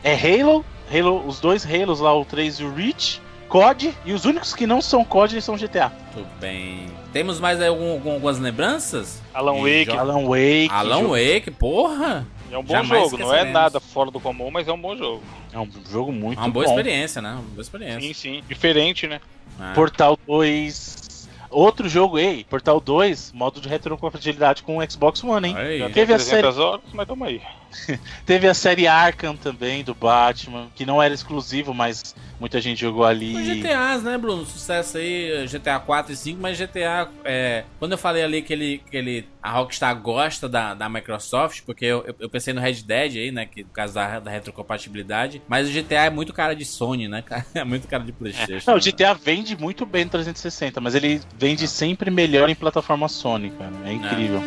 É 0.02 0.14
Halo, 0.14 0.64
Halo, 0.92 1.24
os 1.26 1.38
dois 1.40 1.64
Halos 1.64 2.00
lá, 2.00 2.12
o 2.14 2.24
3 2.24 2.56
e 2.60 2.64
o 2.64 2.74
Reach, 2.74 3.20
COD, 3.48 3.94
e 4.04 4.12
os 4.12 4.24
únicos 4.24 4.54
que 4.54 4.66
não 4.66 4.80
são 4.80 5.04
COD 5.04 5.40
são 5.42 5.56
GTA. 5.56 5.92
Muito 6.14 6.28
bem. 6.40 6.86
Temos 7.12 7.38
mais 7.38 7.60
algum- 7.62 7.92
algum- 7.92 8.12
algumas 8.14 8.38
lembranças? 8.38 9.20
Alan 9.34 9.56
E 9.58 9.84
Wake 9.86 9.96
Alan 9.98 10.24
Wake. 10.26 10.68
Alan 10.70 11.00
jogo- 11.02 11.10
Wake, 11.14 11.50
porra! 11.50 12.26
É 12.52 12.58
um 12.58 12.62
bom 12.62 12.74
Jamais 12.74 13.10
jogo, 13.10 13.18
não 13.18 13.34
é 13.34 13.44
nada 13.44 13.80
fora 13.80 14.10
do 14.10 14.20
comum, 14.20 14.50
mas 14.50 14.68
é 14.68 14.72
um 14.72 14.80
bom 14.80 14.94
jogo. 14.94 15.22
É 15.52 15.58
um 15.58 15.68
jogo 15.90 16.12
muito 16.12 16.38
uma 16.38 16.50
boa 16.50 16.66
bom. 16.66 16.70
experiência, 16.70 17.22
né? 17.22 17.32
Uma 17.32 17.40
boa 17.40 17.62
experiência. 17.62 18.00
Sim, 18.00 18.12
sim. 18.12 18.42
Diferente, 18.46 19.06
né? 19.06 19.20
Ah. 19.58 19.72
Portal 19.74 20.18
2. 20.26 21.28
Outro 21.50 21.88
jogo, 21.88 22.18
ei, 22.18 22.44
Portal 22.44 22.80
2, 22.80 23.32
modo 23.32 23.60
de 23.60 23.68
retrocompatibilidade 23.68 24.62
com 24.62 24.78
o 24.78 24.90
Xbox 24.90 25.24
One, 25.24 25.48
hein? 25.48 25.56
Aí. 25.56 25.78
Já 25.78 25.90
Teve 25.90 26.12
a 26.12 26.18
série 26.18 26.42
300 26.42 26.58
horas, 26.58 26.84
mas 26.92 27.08
tamo 27.08 27.24
aí. 27.24 27.40
Teve 28.26 28.48
a 28.48 28.54
série 28.54 28.86
Arkham 28.86 29.36
também, 29.36 29.82
do 29.82 29.94
Batman, 29.94 30.68
que 30.74 30.86
não 30.86 31.02
era 31.02 31.12
exclusivo, 31.12 31.74
mas 31.74 32.14
muita 32.38 32.60
gente 32.60 32.80
jogou 32.80 33.02
Os 33.02 33.08
ali. 33.08 33.60
GTAs, 33.60 34.02
né, 34.02 34.18
Bruno? 34.18 34.44
Sucesso 34.44 34.98
aí, 34.98 35.46
GTA 35.46 35.78
4 35.78 36.12
e 36.12 36.16
5, 36.16 36.40
mas 36.40 36.58
GTA. 36.58 37.08
É, 37.24 37.64
quando 37.78 37.92
eu 37.92 37.98
falei 37.98 38.22
ali 38.22 38.42
que 38.42 38.52
ele, 38.52 38.82
que 38.90 38.96
ele. 38.96 39.28
A 39.42 39.50
Rockstar 39.50 39.94
gosta 39.96 40.48
da, 40.48 40.72
da 40.74 40.88
Microsoft, 40.88 41.62
porque 41.66 41.84
eu, 41.84 42.04
eu, 42.06 42.14
eu 42.20 42.30
pensei 42.30 42.54
no 42.54 42.60
Red 42.60 42.82
Dead 42.82 43.16
aí, 43.16 43.30
né? 43.32 43.46
Que, 43.46 43.64
por 43.64 43.72
causa 43.72 43.94
da, 43.94 44.20
da 44.20 44.30
retrocompatibilidade. 44.30 45.42
Mas 45.48 45.68
o 45.68 45.72
GTA 45.72 46.04
é 46.04 46.10
muito 46.10 46.32
cara 46.32 46.54
de 46.54 46.64
Sony, 46.64 47.08
né, 47.08 47.22
cara? 47.22 47.44
É 47.54 47.64
muito 47.64 47.86
cara 47.86 48.02
de 48.02 48.12
Playstation. 48.12 48.70
Não, 48.70 48.78
o 48.78 48.84
né? 48.84 48.90
GTA 48.90 49.14
vende 49.14 49.56
muito 49.56 49.86
bem 49.86 50.04
no 50.04 50.10
360, 50.10 50.80
mas 50.80 50.94
ele 50.94 51.20
vende 51.38 51.68
sempre 51.68 52.10
melhor 52.10 52.48
em 52.48 52.54
plataforma 52.54 53.08
Sony, 53.08 53.50
cara. 53.50 53.72
É 53.84 53.92
incrível. 53.92 54.42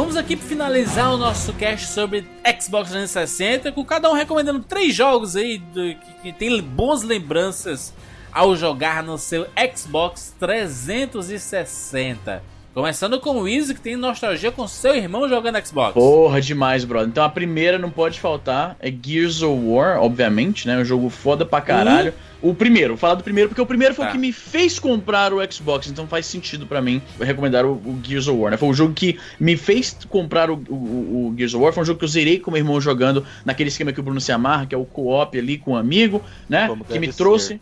Vamos 0.00 0.16
aqui 0.16 0.34
finalizar 0.34 1.12
o 1.12 1.18
nosso 1.18 1.52
cast 1.52 1.88
sobre 1.88 2.26
Xbox 2.58 2.88
360, 2.88 3.70
com 3.70 3.84
cada 3.84 4.08
um 4.10 4.14
recomendando 4.14 4.60
três 4.60 4.94
jogos 4.94 5.36
aí 5.36 5.58
do- 5.58 5.94
que, 5.94 6.12
que 6.22 6.32
tem 6.32 6.62
boas 6.62 7.02
lembranças 7.02 7.92
ao 8.32 8.56
jogar 8.56 9.02
no 9.02 9.18
seu 9.18 9.46
Xbox 9.76 10.34
360. 10.40 12.42
Começando 12.72 13.18
com 13.18 13.40
o 13.40 13.48
Easy, 13.48 13.74
que 13.74 13.80
tem 13.80 13.96
nostalgia 13.96 14.52
com 14.52 14.66
seu 14.68 14.94
irmão 14.94 15.28
jogando 15.28 15.58
Xbox. 15.66 15.92
Porra, 15.92 16.40
demais, 16.40 16.84
brother. 16.84 17.08
Então 17.08 17.24
a 17.24 17.28
primeira 17.28 17.78
não 17.78 17.90
pode 17.90 18.20
faltar 18.20 18.76
é 18.78 18.92
Gears 18.92 19.42
of 19.42 19.60
War, 19.66 20.00
obviamente, 20.00 20.68
né? 20.68 20.78
Um 20.78 20.84
jogo 20.84 21.10
foda 21.10 21.44
pra 21.44 21.60
caralho. 21.60 22.14
O 22.40 22.54
primeiro, 22.54 22.90
vou 22.90 22.96
falar 22.96 23.16
do 23.16 23.24
primeiro, 23.24 23.48
porque 23.50 23.60
o 23.60 23.66
primeiro 23.66 23.92
foi 23.94 24.04
Tá. 24.06 24.10
o 24.10 24.14
que 24.14 24.18
me 24.18 24.32
fez 24.32 24.78
comprar 24.78 25.30
o 25.34 25.52
Xbox, 25.52 25.88
então 25.88 26.06
faz 26.06 26.24
sentido 26.24 26.64
pra 26.64 26.80
mim 26.80 27.02
recomendar 27.20 27.66
o, 27.66 27.72
o 27.72 28.00
Gears 28.02 28.28
of 28.28 28.38
War, 28.38 28.52
né? 28.52 28.56
Foi 28.56 28.68
o 28.70 28.72
jogo 28.72 28.94
que 28.94 29.18
me 29.38 29.58
fez 29.58 29.94
comprar 30.08 30.48
o, 30.48 30.54
o- 30.70 31.28
o 31.32 31.34
Gears 31.36 31.52
of 31.52 31.62
War, 31.62 31.72
foi 31.72 31.82
um 31.82 31.86
jogo 31.86 31.98
que 31.98 32.04
eu 32.04 32.08
zerei 32.08 32.38
com 32.38 32.50
meu 32.50 32.56
irmão 32.58 32.80
jogando 32.80 33.26
naquele 33.44 33.68
esquema 33.68 33.92
que 33.92 34.00
o 34.00 34.02
Bruno 34.02 34.20
se 34.22 34.32
amarra, 34.32 34.64
que 34.64 34.74
é 34.74 34.78
o 34.78 34.86
co-op 34.86 35.36
ali 35.38 35.58
com 35.58 35.72
um 35.72 35.76
amigo, 35.76 36.22
né? 36.48 36.66
Como 36.68 36.82
que 36.82 36.98
me 36.98 37.12
trouxe. 37.12 37.48
ser, 37.48 37.60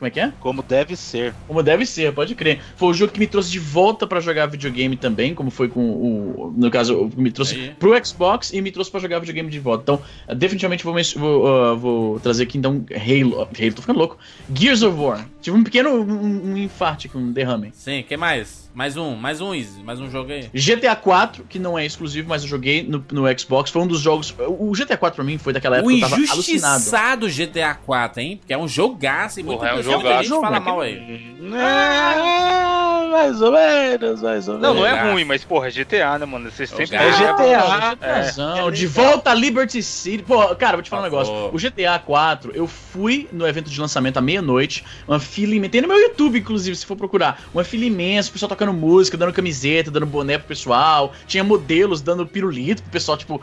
Como 0.00 0.06
é 0.06 0.10
que 0.10 0.20
é? 0.20 0.32
Como 0.40 0.62
deve 0.62 0.96
ser. 0.96 1.34
Como 1.46 1.62
deve 1.62 1.86
ser, 1.86 2.12
pode 2.14 2.34
crer. 2.34 2.60
Foi 2.76 2.88
o 2.88 2.94
jogo 2.94 3.12
que 3.12 3.20
me 3.20 3.26
trouxe 3.26 3.50
de 3.50 3.58
volta 3.58 4.06
pra 4.06 4.18
jogar 4.20 4.46
videogame 4.46 4.96
também, 4.96 5.34
como 5.34 5.50
foi 5.50 5.68
com 5.68 5.80
o. 5.90 6.54
No 6.56 6.70
caso, 6.70 6.96
o- 6.96 7.10
me 7.20 7.30
trouxe 7.30 7.54
Aí. 7.54 7.70
pro 7.78 7.92
Xbox 8.04 8.52
e 8.52 8.60
me 8.62 8.70
trouxe 8.70 8.90
pra 8.90 8.98
jogar 9.00 9.18
videogame 9.18 9.50
de 9.50 9.58
volta. 9.58 9.82
Então, 9.82 10.02
definitivamente 10.36 10.84
vou, 10.84 10.94
vou, 11.16 11.46
ah, 11.46 11.74
vou 11.74 12.20
trazer 12.20 12.44
aqui 12.44 12.56
então 12.58 12.84
Halo. 12.90 13.40
Halo, 13.42 13.72
tô 13.74 13.82
ficando 13.82 13.98
louco. 13.98 14.16
Gears 14.54 14.82
of 14.82 14.96
War. 14.98 15.26
Tive 15.40 15.56
um 15.56 15.64
pequeno 15.64 15.90
um, 15.90 16.52
um 16.52 16.56
infarte 16.56 17.08
com 17.08 17.18
um 17.18 17.32
derrame. 17.32 17.70
Sim, 17.74 18.02
que 18.06 18.16
mais? 18.16 18.69
Mais 18.72 18.96
um, 18.96 19.16
mais 19.16 19.40
um 19.40 19.52
Easy, 19.52 19.82
mais 19.82 19.98
um 20.00 20.08
jogo 20.08 20.30
aí. 20.30 20.48
GTA 20.54 20.94
4, 20.94 21.44
que 21.48 21.58
não 21.58 21.76
é 21.76 21.84
exclusivo, 21.84 22.28
mas 22.28 22.42
eu 22.42 22.48
joguei 22.48 22.84
no, 22.84 23.04
no 23.10 23.38
Xbox, 23.38 23.68
foi 23.70 23.82
um 23.82 23.86
dos 23.86 24.00
jogos. 24.00 24.32
O 24.38 24.70
GTA 24.72 24.96
4 24.96 25.16
pra 25.16 25.24
mim 25.24 25.38
foi 25.38 25.52
daquela 25.52 25.78
época 25.78 25.92
O 25.92 25.96
que 25.96 26.02
eu 26.04 26.08
tava 26.08 26.14
alucinado. 26.14 26.76
injustiçado 26.76 27.28
GTA 27.28 27.74
4, 27.74 28.20
hein? 28.20 28.36
Porque 28.38 28.52
é 28.52 28.58
um 28.58 28.68
jogaço 28.68 29.40
e 29.40 29.42
muita, 29.42 29.66
é 29.66 29.72
um 29.72 29.82
muita 29.82 30.18
gente 30.22 30.28
fala 30.28 30.54
Jogo, 30.56 30.60
mal 30.64 30.80
aí. 30.80 31.34
É, 31.52 33.10
mais 33.10 33.42
ou 33.42 33.50
menos, 33.52 34.22
mais 34.22 34.46
ou 34.48 34.54
menos. 34.54 34.68
Não, 34.68 34.74
não 34.74 34.86
é 34.86 35.10
ruim, 35.10 35.24
mas, 35.24 35.42
porra, 35.42 35.66
é 35.66 35.70
GTA, 35.72 36.18
né, 36.20 36.24
mano? 36.26 36.48
Você 36.48 36.64
sempre 36.64 36.94
É 36.94 37.10
GTA. 37.10 37.96
GTAzão, 37.96 38.68
É. 38.68 38.70
de 38.70 38.86
volta 38.86 39.30
a 39.32 39.34
Liberty 39.34 39.82
City. 39.82 40.22
Pô, 40.22 40.54
cara, 40.54 40.76
vou 40.76 40.82
te 40.82 40.88
falar 40.90 41.08
um 41.08 41.10
Por 41.10 41.24
negócio. 41.24 41.50
O 41.52 41.58
GTA 41.58 41.98
4, 41.98 42.52
eu 42.54 42.68
fui 42.68 43.28
no 43.32 43.46
evento 43.48 43.68
de 43.68 43.80
lançamento 43.80 44.16
à 44.18 44.20
meia-noite, 44.20 44.84
uma 45.08 45.18
fila 45.18 45.56
imensa. 45.56 45.72
Tem 45.72 45.80
no 45.80 45.88
meu 45.88 45.98
YouTube, 45.98 46.38
inclusive, 46.38 46.76
se 46.76 46.86
for 46.86 46.96
procurar. 46.96 47.42
Uma 47.52 47.64
fila 47.64 47.84
imensa, 47.84 48.28
o 48.30 48.32
pessoal 48.32 48.59
tocando 48.60 48.72
música, 48.74 49.16
dando 49.16 49.32
camiseta, 49.32 49.90
dando 49.90 50.06
boné 50.06 50.36
pro 50.36 50.48
pessoal. 50.48 51.12
Tinha 51.26 51.42
modelos 51.42 52.02
dando 52.02 52.26
pirulito 52.26 52.82
pro 52.82 52.92
pessoal, 52.92 53.16
tipo, 53.16 53.40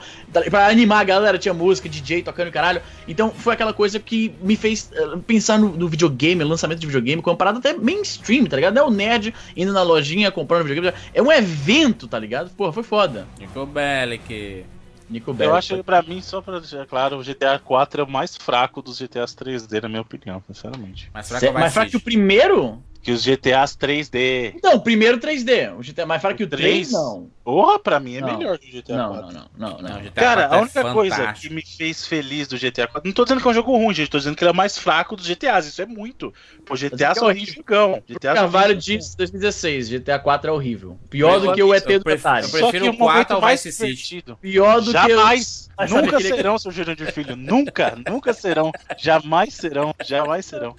pra 0.49 0.67
animar 0.67 1.01
a 1.01 1.03
galera, 1.03 1.37
tinha 1.39 1.53
música, 1.53 1.89
DJ 1.89 2.21
tocando 2.21 2.49
e 2.49 2.51
caralho. 2.51 2.81
Então 3.07 3.31
foi 3.31 3.53
aquela 3.55 3.73
coisa 3.73 3.99
que 3.99 4.33
me 4.41 4.55
fez 4.55 4.91
eh, 4.93 5.17
pensar 5.25 5.57
no, 5.57 5.69
no 5.69 5.87
videogame, 5.87 6.43
lançamento 6.43 6.79
de 6.79 6.85
videogame, 6.85 7.21
com 7.21 7.31
uma 7.31 7.35
parada 7.35 7.57
até 7.57 7.73
mainstream, 7.73 8.45
tá 8.45 8.55
ligado? 8.55 8.75
Não 8.75 8.83
é 8.83 8.85
o 8.85 8.91
nerd 8.91 9.33
indo 9.55 9.73
na 9.73 9.81
lojinha 9.81 10.31
comprando 10.31 10.65
videogame. 10.65 10.95
É 11.13 11.21
um 11.21 11.31
evento, 11.31 12.07
tá 12.07 12.19
ligado? 12.19 12.51
Porra, 12.51 12.71
foi 12.71 12.83
foda. 12.83 13.27
Nico 13.39 13.65
Bellic. 13.65 14.65
Nico 15.09 15.31
Eu 15.31 15.33
Bellic, 15.33 15.57
acho 15.57 15.75
que 15.77 15.83
pra 15.83 16.01
mim, 16.01 16.21
só 16.21 16.41
pra 16.41 16.59
deixar 16.59 16.85
claro, 16.85 17.17
o 17.17 17.23
GTA 17.23 17.57
4 17.63 18.01
é 18.01 18.03
o 18.03 18.09
mais 18.09 18.35
fraco 18.35 18.81
dos 18.81 18.99
GTAs 18.99 19.33
3D, 19.33 19.81
na 19.81 19.87
minha 19.89 20.01
opinião, 20.01 20.43
sinceramente. 20.45 21.09
Mais 21.13 21.27
fraco 21.29 21.45
Cê- 21.45 21.51
mais 21.51 21.73
fraco 21.73 21.91
que 21.91 21.97
o 21.97 22.01
primeiro? 22.01 22.83
Que 23.07 23.11
os 23.13 23.23
GTAs 23.23 23.73
3D. 23.77 24.51
Então, 24.55 24.75
o 24.75 24.81
primeiro 24.81 25.17
3D. 25.17 25.73
O 25.77 25.81
GTA 25.81 26.05
mais 26.05 26.21
fraco 26.21 26.35
que 26.35 26.43
o 26.43 26.47
3, 26.47 26.61
Três? 26.61 26.91
não. 26.91 27.29
Porra, 27.41 27.79
pra 27.79 27.97
mim 28.01 28.17
é 28.17 28.19
Não. 28.19 28.37
melhor 28.37 28.57
que 28.59 28.67
o 28.67 28.81
GTA 28.81 28.97
Não, 28.97 29.09
4. 29.13 29.25
não, 29.27 29.31
não, 29.31 29.47
não, 29.57 29.77
não. 29.77 29.89
Não, 30.03 30.11
Cara, 30.11 30.49
4 30.49 30.53
a 30.53 30.57
é 30.57 30.61
única 30.61 30.93
coisa 30.93 31.15
fantástico. 31.15 31.47
que 31.47 31.53
me 31.53 31.61
fez 31.65 32.05
feliz 32.05 32.45
do 32.49 32.57
GTA 32.57 32.87
4. 32.87 33.01
Não 33.05 33.13
tô 33.13 33.23
dizendo 33.23 33.39
que 33.41 33.47
é 33.47 33.51
um 33.51 33.53
jogo 33.53 33.71
ruim, 33.77 33.93
gente. 33.95 34.09
Tô 34.09 34.17
dizendo 34.17 34.35
que 34.35 34.43
ele 34.43 34.49
é 34.49 34.51
o 34.51 34.55
mais 34.55 34.77
fraco 34.77 35.15
dos 35.15 35.25
GTAs. 35.25 35.65
Isso 35.65 35.81
é 35.81 35.85
muito. 35.85 36.33
Pô, 36.65 36.75
GTA 36.75 37.15
só 37.15 37.31
é 37.31 37.33
ri 37.33 37.45
jogão. 37.45 38.03
GTA 38.05 38.33
Carvalho 38.33 38.75
disse 38.75 39.15
2016, 39.15 39.87
GTA 39.87 40.19
4 40.19 40.49
é 40.49 40.53
horrível. 40.53 40.99
Pior 41.09 41.35
Eu 41.35 41.39
do 41.39 41.53
que 41.53 41.63
o 41.63 41.73
ET 41.73 41.85
do 41.87 42.11
Atari. 42.11 42.43
eu 42.43 42.49
Só 42.49 42.57
prefiro 42.69 42.83
que 42.83 42.89
o 42.89 42.93
o 42.95 42.99
momento 42.99 43.15
4 43.27 43.35
ao 43.35 43.41
mais 43.41 43.63
Vice 43.63 43.77
City. 43.77 44.25
Pior 44.41 44.81
do 44.81 44.91
Jamais, 44.91 45.69
Mas 45.77 45.89
sabe 45.89 46.01
nunca 46.05 46.19
serão, 46.19 46.57
seu 46.57 46.71
Jurandir 46.71 47.13
Filho. 47.13 47.37
Nunca, 47.37 47.97
nunca 48.09 48.33
serão. 48.33 48.73
Jamais 48.97 49.53
serão, 49.53 49.95
jamais 50.05 50.45
serão. 50.45 50.75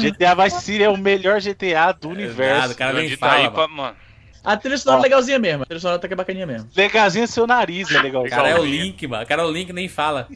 GTA 0.00 0.34
Vice 0.42 0.60
City 0.62 0.82
é 0.82 0.88
o 0.88 0.96
melhor 0.96 1.40
GTA 1.40 1.59
do 2.00 2.08
universo. 2.08 2.60
Nada, 2.60 2.72
o 2.72 2.76
cara 2.76 2.92
nem 2.92 3.02
Jurandir 3.02 3.18
tá 3.18 3.26
fala. 3.28 3.38
aí 3.38 3.44
mano. 3.44 3.54
pra, 3.54 3.68
mano. 3.68 3.96
A 4.42 4.56
trilha 4.56 4.78
sonora 4.78 5.00
é 5.00 5.02
legalzinha 5.04 5.38
mesmo. 5.38 5.62
A 5.62 5.66
trilha 5.66 5.80
sonora 5.80 5.98
tá 5.98 6.08
que 6.08 6.14
é 6.14 6.16
bacaninha 6.16 6.46
mesmo. 6.46 6.68
Legalzinho 6.76 7.24
é 7.24 7.26
seu 7.26 7.46
nariz, 7.46 7.90
é 7.90 8.00
legal. 8.02 8.24
O 8.24 8.28
cara 8.30 8.48
é 8.48 8.58
o 8.58 8.64
Link, 8.64 9.06
mano. 9.06 9.22
O 9.22 9.26
cara 9.26 9.42
é 9.42 9.44
o 9.44 9.50
Link 9.50 9.72
nem 9.72 9.88
fala. 9.88 10.28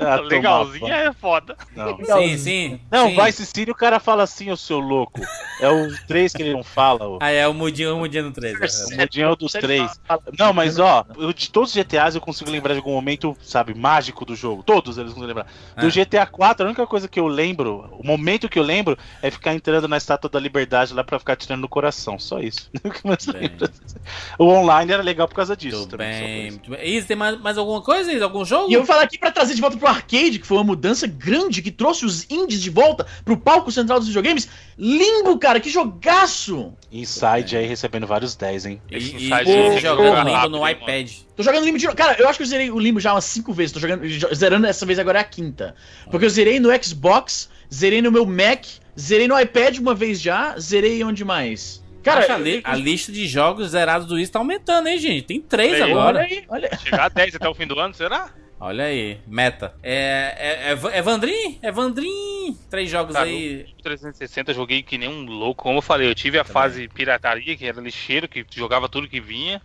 Ah, 0.00 0.16
Legalzinho 0.20 0.80
toma, 0.80 0.94
é 0.94 1.12
foda. 1.12 1.56
Não, 1.76 1.96
Sim, 2.04 2.36
sim. 2.36 2.80
não 2.90 3.08
sim. 3.10 3.22
Vice 3.24 3.46
City 3.46 3.70
o 3.70 3.74
cara 3.74 4.00
fala 4.00 4.22
assim, 4.24 4.50
ô 4.50 4.56
seu 4.56 4.78
louco. 4.80 5.20
É 5.60 5.68
o 5.68 5.94
3 6.06 6.32
que 6.32 6.42
ele 6.42 6.52
não 6.52 6.64
fala, 6.64 7.06
ô. 7.06 7.18
Ah, 7.20 7.30
é 7.30 7.46
o 7.46 7.54
mudinho, 7.54 7.94
o 7.94 7.98
mudinho 7.98 8.24
no 8.24 8.32
3. 8.32 8.56
O 8.92 8.96
mudinho 8.96 9.26
é 9.26 9.30
o 9.30 9.36
dos 9.36 9.52
três. 9.52 10.00
Não, 10.38 10.52
mas 10.52 10.78
ó, 10.78 11.04
eu- 11.16 11.32
de 11.32 11.50
todos 11.50 11.70
os 11.70 11.76
GTAs 11.76 12.14
eu 12.14 12.20
consigo 12.20 12.50
lembrar 12.50 12.72
de 12.74 12.78
algum 12.80 12.92
momento, 12.92 13.36
sabe, 13.42 13.72
mágico 13.74 14.24
do 14.24 14.34
jogo. 14.34 14.62
Todos 14.62 14.98
eles 14.98 15.12
consigo 15.12 15.26
lembrar. 15.28 15.46
Do 15.78 15.86
Ah. 15.86 15.90
GTA 15.90 16.26
4, 16.26 16.64
a 16.66 16.68
única 16.68 16.86
coisa 16.86 17.06
que 17.06 17.20
eu 17.20 17.26
lembro, 17.28 17.88
o 17.92 18.06
momento 18.06 18.48
que 18.48 18.58
eu 18.58 18.62
lembro 18.62 18.98
é 19.22 19.30
ficar 19.30 19.54
entrando 19.54 19.86
na 19.86 19.96
Estátua 19.96 20.28
da 20.30 20.40
Liberdade 20.40 20.92
lá 20.92 21.04
pra 21.04 21.18
ficar 21.18 21.36
tirando 21.36 21.60
no 21.60 21.68
coração. 21.68 22.18
Só 22.18 22.40
isso. 22.40 22.63
O 24.38 24.44
online 24.46 24.92
era 24.92 25.02
legal 25.02 25.26
por 25.28 25.34
causa 25.34 25.56
disso. 25.56 25.88
Por 25.88 25.98
bem, 25.98 26.48
isso. 26.48 26.56
muito 26.56 26.70
bem. 26.70 26.94
Isa, 26.96 27.06
tem 27.06 27.16
mais, 27.16 27.40
mais 27.40 27.56
alguma 27.56 27.80
coisa, 27.80 28.12
Isa? 28.12 28.24
Algum 28.24 28.44
jogo? 28.44 28.70
E 28.70 28.74
eu 28.74 28.80
vou 28.80 28.86
falar 28.86 29.02
aqui 29.02 29.18
pra 29.18 29.30
trazer 29.30 29.54
de 29.54 29.60
volta 29.60 29.76
pro 29.76 29.86
arcade, 29.88 30.38
que 30.38 30.46
foi 30.46 30.56
uma 30.58 30.64
mudança 30.64 31.06
grande 31.06 31.62
que 31.62 31.70
trouxe 31.70 32.04
os 32.04 32.28
indies 32.30 32.60
de 32.60 32.70
volta 32.70 33.06
pro 33.24 33.36
palco 33.36 33.70
central 33.72 33.98
dos 33.98 34.08
videogames. 34.08 34.48
Limbo, 34.76 35.38
cara, 35.38 35.60
que 35.60 35.70
jogaço! 35.70 36.72
Inside 36.92 37.56
aí 37.56 37.66
recebendo 37.66 38.06
vários 38.06 38.34
10, 38.36 38.66
hein? 38.66 38.82
E, 38.90 38.96
e, 38.96 39.32
e 39.32 39.78
jogando 39.80 40.12
rápido, 40.14 40.34
Limbo 40.34 40.48
no 40.50 40.60
mano. 40.60 40.70
iPad. 40.72 41.10
Tô 41.36 41.42
jogando 41.42 41.64
Limbo 41.64 41.78
de 41.78 41.84
novo. 41.86 41.96
Cara, 41.96 42.16
eu 42.20 42.28
acho 42.28 42.38
que 42.38 42.42
eu 42.42 42.48
zerei 42.48 42.70
o 42.70 42.78
Limbo 42.78 43.00
já 43.00 43.14
umas 43.14 43.24
5 43.24 43.52
vezes. 43.52 43.72
Tô 43.72 43.80
jogando, 43.80 44.06
jo- 44.08 44.34
zerando 44.34 44.66
essa 44.66 44.84
vez 44.84 44.98
agora 44.98 45.18
é 45.18 45.22
a 45.22 45.24
quinta. 45.24 45.74
Porque 46.10 46.26
eu 46.26 46.30
zerei 46.30 46.60
no 46.60 46.68
Xbox, 46.82 47.48
zerei 47.72 48.02
no 48.02 48.10
meu 48.12 48.26
Mac, 48.26 48.64
zerei 48.98 49.26
no 49.28 49.38
iPad 49.38 49.78
uma 49.78 49.94
vez 49.94 50.20
já, 50.20 50.56
zerei 50.58 51.02
onde 51.04 51.24
mais? 51.24 51.82
Cara, 52.04 52.34
a, 52.34 52.38
li- 52.38 52.60
a 52.64 52.76
lista 52.76 53.10
de 53.10 53.26
jogos 53.26 53.70
zerados 53.70 54.06
do 54.06 54.18
Isa 54.18 54.32
tá 54.32 54.38
aumentando, 54.38 54.88
hein, 54.88 54.98
gente? 54.98 55.22
Tem 55.24 55.40
três 55.40 55.72
Olha 55.74 55.84
aí, 55.84 55.90
olha 55.92 56.00
agora. 56.00 56.20
aí, 56.20 56.44
olha. 56.48 56.78
Chegar 56.78 57.04
a 57.04 57.08
10 57.08 57.34
até 57.36 57.48
o 57.48 57.54
fim 57.54 57.66
do 57.66 57.78
ano, 57.78 57.94
será? 57.94 58.30
Olha 58.60 58.84
aí, 58.84 59.18
meta. 59.26 59.74
É, 59.82 60.34
é, 60.38 60.72
é, 60.72 60.98
é 60.98 61.02
Vandrin? 61.02 61.58
É 61.60 61.70
Vandrin? 61.72 62.56
Três 62.70 62.88
jogos 62.88 63.14
Cara, 63.14 63.26
aí. 63.26 63.66
360 63.82 64.50
eu 64.52 64.54
joguei 64.54 64.82
que 64.82 64.96
nem 64.96 65.08
um 65.08 65.24
louco. 65.26 65.64
Como 65.64 65.78
eu 65.78 65.82
falei, 65.82 66.08
eu 66.08 66.14
tive 66.14 66.38
a 66.38 66.44
fase 66.44 66.88
pirataria, 66.88 67.56
que 67.56 67.66
era 67.66 67.80
lixeiro, 67.80 68.28
que 68.28 68.44
jogava 68.54 68.88
tudo 68.88 69.08
que 69.08 69.20
vinha. 69.20 69.60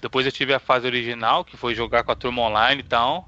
Depois 0.00 0.24
eu 0.26 0.32
tive 0.32 0.54
a 0.54 0.58
fase 0.58 0.86
original, 0.86 1.44
que 1.44 1.56
foi 1.56 1.74
jogar 1.74 2.02
com 2.02 2.10
a 2.10 2.16
turma 2.16 2.42
online 2.42 2.80
e 2.80 2.84
tal. 2.84 3.26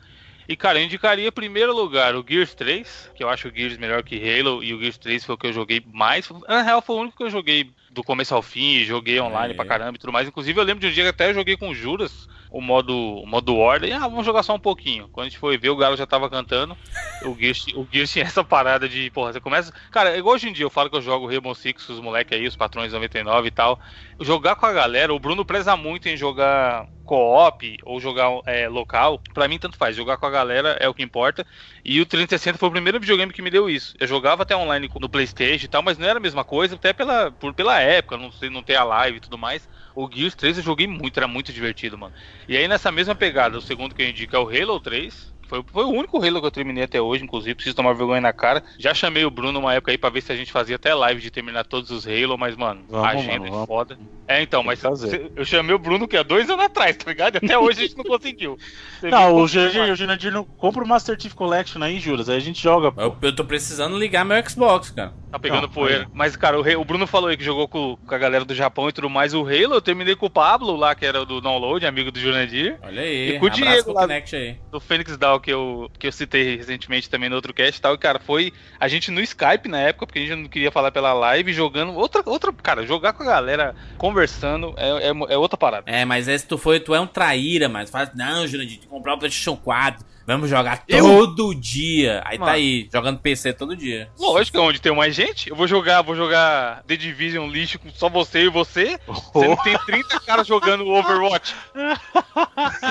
E, 0.48 0.56
cara, 0.56 0.80
eu 0.80 0.84
indicaria 0.84 1.28
em 1.28 1.32
primeiro 1.32 1.72
lugar 1.72 2.16
o 2.16 2.24
Gears 2.28 2.55
3, 2.55 3.10
que 3.14 3.22
eu 3.22 3.28
acho 3.28 3.47
o 3.48 3.55
Gears 3.55 3.76
melhor 3.76 4.02
que 4.02 4.16
Halo, 4.16 4.64
e 4.64 4.74
o 4.74 4.80
Gears 4.80 4.98
3 4.98 5.24
foi 5.24 5.34
o 5.34 5.39
que 5.39 5.47
eu 5.47 5.52
joguei 5.52 5.82
mais. 5.93 6.28
Na 6.48 6.62
real, 6.62 6.82
foi 6.82 6.97
o 6.97 7.01
único 7.01 7.16
que 7.18 7.22
eu 7.22 7.30
joguei 7.30 7.70
do 7.93 8.02
começo 8.02 8.35
ao 8.35 8.43
fim, 8.43 8.77
e 8.77 8.85
joguei 8.85 9.20
online 9.20 9.52
É. 9.52 9.56
pra 9.56 9.64
caramba 9.64 9.97
e 9.97 9.98
tudo 9.98 10.12
mais. 10.12 10.27
Inclusive, 10.27 10.59
eu 10.59 10.64
lembro 10.64 10.81
de 10.81 10.86
um 10.86 10.90
dia 10.93 11.05
que 11.05 11.10
até 11.10 11.28
eu 11.31 11.35
joguei 11.35 11.56
com 11.56 11.69
o 11.69 11.74
Juras, 11.74 12.27
o 12.52 12.60
modo, 12.60 12.94
o 12.94 13.26
modo 13.26 13.56
Ordem. 13.56 13.92
Ah, 13.94 14.00
vamos 14.00 14.26
jogar 14.26 14.42
só 14.42 14.54
um 14.54 14.60
pouquinho. 14.60 15.08
Quando 15.08 15.26
a 15.26 15.28
gente 15.30 15.38
foi 15.38 15.56
ver, 15.56 15.70
o 15.70 15.76
Galo 15.76 15.96
já 15.96 16.06
tava 16.06 16.28
cantando. 16.28 16.76
O 17.24 17.34
Gears, 17.34 17.66
o 17.74 17.86
tinha 17.86 18.24
essa 18.24 18.44
parada 18.44 18.88
de, 18.88 19.10
porra, 19.10 19.32
você 19.32 19.40
começa. 19.40 19.72
Cara, 19.90 20.10
é 20.10 20.18
igual 20.18 20.34
hoje 20.34 20.48
em 20.48 20.52
dia, 20.52 20.64
eu 20.64 20.70
falo 20.70 20.90
que 20.90 20.96
eu 20.96 21.02
jogo 21.02 21.26
Rainbow 21.26 21.54
Six 21.54 21.88
os 21.88 22.00
moleques 22.00 22.38
aí, 22.38 22.46
os 22.46 22.54
patrões 22.54 22.92
99 22.92 23.48
e 23.48 23.50
tal. 23.50 23.80
Jogar 24.20 24.56
com 24.56 24.66
a 24.66 24.72
galera, 24.72 25.14
o 25.14 25.18
Bruno 25.18 25.44
preza 25.44 25.76
muito 25.76 26.08
em 26.08 26.16
jogar 26.16 26.86
co-op 27.04 27.78
ou 27.84 28.00
jogar 28.00 28.28
é, 28.44 28.68
local. 28.68 29.18
Pra 29.32 29.48
mim, 29.48 29.58
tanto 29.58 29.78
faz. 29.78 29.96
Jogar 29.96 30.18
com 30.18 30.26
a 30.26 30.30
galera 30.30 30.76
é 30.78 30.88
o 30.88 30.94
que 30.94 31.02
importa. 31.02 31.46
E 31.82 32.00
o 32.00 32.06
360 32.06 32.58
foi 32.58 32.68
o 32.68 32.72
primeiro 32.72 33.00
videogame 33.00 33.32
que 33.32 33.42
me 33.42 33.50
deu 33.50 33.70
isso. 33.70 33.94
Eu 33.98 34.06
jogava 34.06 34.42
até 34.42 34.54
online 34.54 34.90
no 35.00 35.08
PlayStation 35.08 35.64
e 35.64 35.68
tal, 35.68 35.82
mas 35.82 35.96
não 35.96 36.06
era 36.06 36.18
a 36.18 36.22
mesma 36.22 36.44
coisa, 36.44 36.74
até 36.74 36.92
pela, 36.92 37.30
por, 37.30 37.54
pela 37.54 37.80
época, 37.80 38.18
não 38.18 38.30
sei, 38.30 38.50
não 38.50 38.62
ter 38.62 38.76
a 38.76 38.84
live 38.84 39.16
e 39.16 39.20
tudo 39.20 39.38
mais. 39.38 39.66
O 39.94 40.09
Gears 40.12 40.35
3 40.35 40.56
eu 40.59 40.62
joguei 40.62 40.86
muito, 40.86 41.16
era 41.19 41.27
muito 41.28 41.52
divertido, 41.52 41.97
mano. 41.98 42.12
E 42.48 42.56
aí, 42.56 42.66
nessa 42.69 42.90
mesma 42.93 43.14
pegada, 43.14 43.56
o 43.59 43.62
segundo 43.62 43.94
que 43.94 44.02
eu 44.02 44.09
indico 44.09 44.36
é 44.36 44.39
o 44.39 44.48
Halo 44.48 44.81
3. 44.81 45.31
Foi, 45.52 45.62
foi 45.70 45.84
o 45.84 45.90
único 45.90 46.16
Halo 46.16 46.40
que 46.40 46.46
eu 46.46 46.50
terminei 46.50 46.84
até 46.84 46.98
hoje, 46.98 47.22
inclusive, 47.22 47.54
preciso 47.54 47.76
tomar 47.76 47.92
vergonha 47.92 48.22
na 48.22 48.32
cara. 48.32 48.62
Já 48.78 48.94
chamei 48.94 49.22
o 49.26 49.30
Bruno 49.30 49.58
uma 49.58 49.74
época 49.74 49.90
aí 49.90 49.98
pra 49.98 50.08
ver 50.08 50.22
se 50.22 50.32
a 50.32 50.36
gente 50.36 50.50
fazia 50.50 50.76
até 50.76 50.94
live 50.94 51.20
de 51.20 51.30
terminar 51.30 51.64
todos 51.64 51.90
os 51.90 52.06
Halo, 52.06 52.38
mas, 52.38 52.56
mano, 52.56 52.80
Vamos, 52.88 53.06
a 53.06 53.10
agenda 53.10 53.32
mano, 53.32 53.46
é 53.46 53.50
vamos. 53.50 53.66
foda. 53.66 53.98
É, 54.26 54.40
então, 54.40 54.60
Tem 54.60 54.66
mas 54.68 54.78
cê- 54.98 55.30
eu 55.36 55.44
chamei 55.44 55.74
o 55.74 55.78
Bruno 55.78 56.08
que 56.08 56.16
há 56.16 56.22
dois 56.22 56.48
anos 56.48 56.64
atrás, 56.64 56.96
tá 56.96 57.10
ligado? 57.10 57.36
Até 57.36 57.58
hoje 57.58 57.80
a 57.80 57.82
gente 57.82 57.98
não 57.98 58.04
conseguiu. 58.04 58.56
Você 58.98 59.10
Não, 59.10 59.34
o 59.36 59.46
Jurandir, 59.46 60.32
não 60.32 60.42
compra 60.44 60.82
o 60.82 60.88
Master 60.88 61.20
Chief 61.20 61.34
Collection 61.34 61.82
aí, 61.82 62.00
Juras. 62.00 62.30
Aí 62.30 62.36
a 62.38 62.40
gente 62.40 62.62
joga. 62.62 62.90
pô. 62.90 63.00
Eu, 63.02 63.16
eu 63.20 63.36
tô 63.36 63.44
precisando 63.44 63.98
ligar 63.98 64.24
meu 64.24 64.42
Xbox, 64.48 64.88
cara. 64.90 65.12
Tá 65.30 65.38
pegando 65.38 65.62
Não, 65.62 65.68
poeira. 65.68 66.04
aí. 66.04 66.08
Mas, 66.14 66.34
cara, 66.36 66.58
o, 66.58 66.80
o 66.80 66.84
Bruno 66.84 67.06
falou 67.06 67.28
aí 67.28 67.36
que 67.36 67.44
jogou 67.44 67.66
com, 67.68 67.96
com 67.96 68.14
a 68.14 68.18
galera 68.18 68.44
do 68.44 68.54
Japão 68.54 68.88
e 68.88 68.92
tudo 68.92 69.10
mais. 69.10 69.34
O 69.34 69.40
Halo, 69.42 69.74
eu 69.74 69.80
terminei 69.82 70.14
com 70.14 70.26
o 70.26 70.30
Pablo 70.30 70.76
lá, 70.76 70.94
que 70.94 71.04
era 71.04 71.26
do 71.26 71.40
Download, 71.40 71.84
amigo 71.86 72.10
do 72.10 72.18
Jurandir. 72.20 72.78
Olha 72.82 73.02
aí. 73.02 73.32
E 73.36 73.38
com 73.38 73.46
o 73.46 73.50
Diego 73.50 73.92
lá. 73.92 74.06
Do 74.70 74.80
Phoenix 74.80 75.16
Down, 75.18 75.40
que 75.43 75.52
eu, 75.52 75.90
que 75.98 76.06
eu 76.06 76.12
citei 76.12 76.56
recentemente 76.56 77.10
também 77.10 77.28
no 77.28 77.36
outro 77.36 77.52
cast 77.52 77.78
e 77.78 77.82
tal. 77.82 77.94
E, 77.94 77.98
cara, 77.98 78.19
foi 78.19 78.52
a 78.81 78.89
gente 78.89 79.10
no 79.10 79.20
Skype 79.20 79.69
na 79.69 79.81
época, 79.81 80.06
porque 80.06 80.20
a 80.20 80.23
gente 80.23 80.36
não 80.36 80.48
queria 80.48 80.70
falar 80.70 80.90
pela 80.90 81.12
live, 81.12 81.52
jogando. 81.52 81.93
Outra, 81.94 82.23
outra 82.24 82.52
cara, 82.52 82.86
jogar 82.86 83.12
com 83.12 83.23
a 83.24 83.27
galera, 83.27 83.74
conversando, 83.98 84.74
é, 84.77 85.09
é, 85.09 85.35
é 85.35 85.36
outra 85.36 85.59
parada. 85.59 85.90
É, 85.90 86.05
mas 86.05 86.28
esse 86.28 86.47
tu 86.47 86.56
foi, 86.56 86.81
tu 86.81 86.94
é 86.94 87.01
um 87.01 87.06
traíra, 87.06 87.69
mas 87.69 87.90
fala, 87.90 88.10
não, 88.14 88.47
Jurandir, 88.47 88.81
comprar 88.89 89.14
o 89.14 89.19
PlayStation 89.19 89.56
4. 89.56 90.11
Vamos 90.27 90.49
jogar 90.49 90.85
Eu? 90.86 91.05
todo 91.05 91.55
dia. 91.55 92.23
Aí 92.24 92.39
Mano. 92.39 92.51
tá 92.51 92.57
aí, 92.57 92.89
jogando 92.93 93.19
PC 93.19 93.53
todo 93.53 93.77
dia. 93.77 94.09
Lógico, 94.19 94.57
é 94.57 94.61
onde 94.61 94.81
tem 94.81 94.94
mais 94.94 95.15
gente. 95.15 95.51
Eu 95.51 95.57
vou 95.57 95.66
jogar, 95.66 96.03
vou 96.03 96.15
jogar 96.15 96.82
The 96.86 96.97
Division 96.97 97.49
lixo 97.49 97.78
com 97.78 97.90
só 97.90 98.09
você 98.09 98.44
e 98.44 98.49
você. 98.49 98.99
Você 99.07 99.49
não 99.49 99.57
tem 99.57 99.77
30 99.85 100.20
caras 100.20 100.47
jogando 100.47 100.86
Overwatch. 100.86 101.55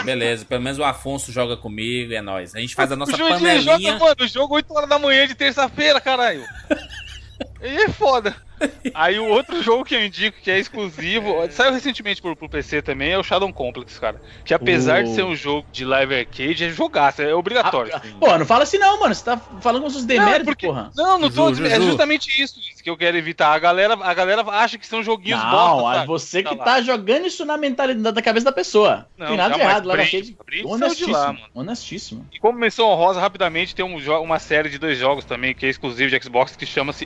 Beleza, 0.03 0.45
pelo 0.45 0.62
menos 0.62 0.78
o 0.80 0.84
Afonso 0.84 1.32
joga 1.32 1.56
comigo, 1.56 2.14
é 2.14 2.22
nóis. 2.22 2.53
A 2.56 2.60
gente 2.60 2.76
faz 2.76 2.91
a 2.91 2.95
nossa 2.95 3.16
o 3.16 3.18
panelinha. 3.18 3.62
joga, 3.62 3.99
mano, 3.99 4.16
o 4.20 4.28
jogo 4.28 4.56
8 4.56 4.74
horas 4.74 4.90
da 4.90 4.99
manhã 4.99 5.28
de 5.28 5.36
terça-feira, 5.36 6.02
caralho. 6.02 6.44
Aí 7.61 7.77
é 7.77 7.89
foda. 7.89 8.35
Aí 8.93 9.17
o 9.19 9.25
outro 9.27 9.61
jogo 9.63 9.83
que 9.83 9.95
eu 9.95 10.05
indico 10.05 10.38
que 10.39 10.51
é 10.51 10.59
exclusivo, 10.59 11.33
saiu 11.49 11.73
recentemente 11.73 12.21
pro, 12.21 12.35
pro 12.35 12.47
PC 12.47 12.83
também, 12.83 13.11
é 13.11 13.17
o 13.17 13.23
Shadow 13.23 13.51
Complex, 13.51 13.97
cara. 13.97 14.21
Que 14.45 14.53
apesar 14.53 15.03
de 15.03 15.09
Uh. 15.09 15.15
ser 15.15 15.23
um 15.23 15.35
jogo 15.35 15.65
de 15.71 15.83
live 15.83 16.13
arcade, 16.15 16.65
é 16.65 16.69
jogaço, 16.69 17.23
é 17.23 17.33
obrigatório. 17.33 17.91
Ah, 17.95 18.01
pô, 18.19 18.38
não 18.38 18.45
fala 18.45 18.61
assim 18.63 18.77
não, 18.77 18.99
mano. 18.99 19.15
Você 19.15 19.25
tá 19.25 19.38
falando 19.61 19.81
com 19.81 19.88
os 19.88 20.05
deméritos, 20.05 20.45
porque- 20.45 20.67
porra. 20.67 20.91
Não, 20.95 21.17
não 21.17 21.29
tô. 21.31 21.49
Juju, 21.51 21.65
é 21.65 21.81
justamente 21.81 22.39
isso 22.39 22.59
que 22.83 22.89
eu 22.89 22.95
quero 22.97 23.17
evitar. 23.17 23.51
A 23.51 23.57
galera, 23.59 23.95
a 23.99 24.13
galera 24.13 24.41
acha 24.43 24.77
que 24.77 24.85
são 24.85 25.01
joguinhos 25.01 25.41
Não, 25.41 25.51
bosta, 25.51 26.01
é 26.01 26.05
você 26.05 26.43
que 26.43 26.49
Tá 26.49 26.55
lá. 26.55 26.63
tá 26.65 26.81
jogando 26.81 27.25
isso 27.25 27.43
na 27.45 27.57
mentalidade 27.57 28.13
da 28.15 28.21
cabeça 28.21 28.45
da 28.45 28.51
pessoa. 28.51 29.07
Não, 29.17 29.27
tem 29.27 29.38
nada 29.38 29.55
de 29.55 29.61
errado 29.61 29.89
Brinde- 29.91 30.01
arcade. 30.17 30.38
De 30.51 30.65
Honestíssimo. 30.67 31.13
lá, 31.13 31.27
mano. 31.27 31.39
honestíssimo. 31.55 32.27
E 32.31 32.39
como 32.39 32.59
menção 32.59 32.88
honrosa, 32.88 33.19
rapidamente, 33.19 33.73
tem 33.73 33.83
um 33.83 33.97
uma 34.21 34.38
série 34.39 34.69
de 34.69 34.77
dois 34.77 34.97
jogos 34.99 35.25
também, 35.25 35.53
que 35.55 35.65
é 35.65 35.69
exclusivo 35.69 36.09
de 36.09 36.21
Xbox, 36.23 36.55
que 36.55 36.65
chama-se 36.65 37.05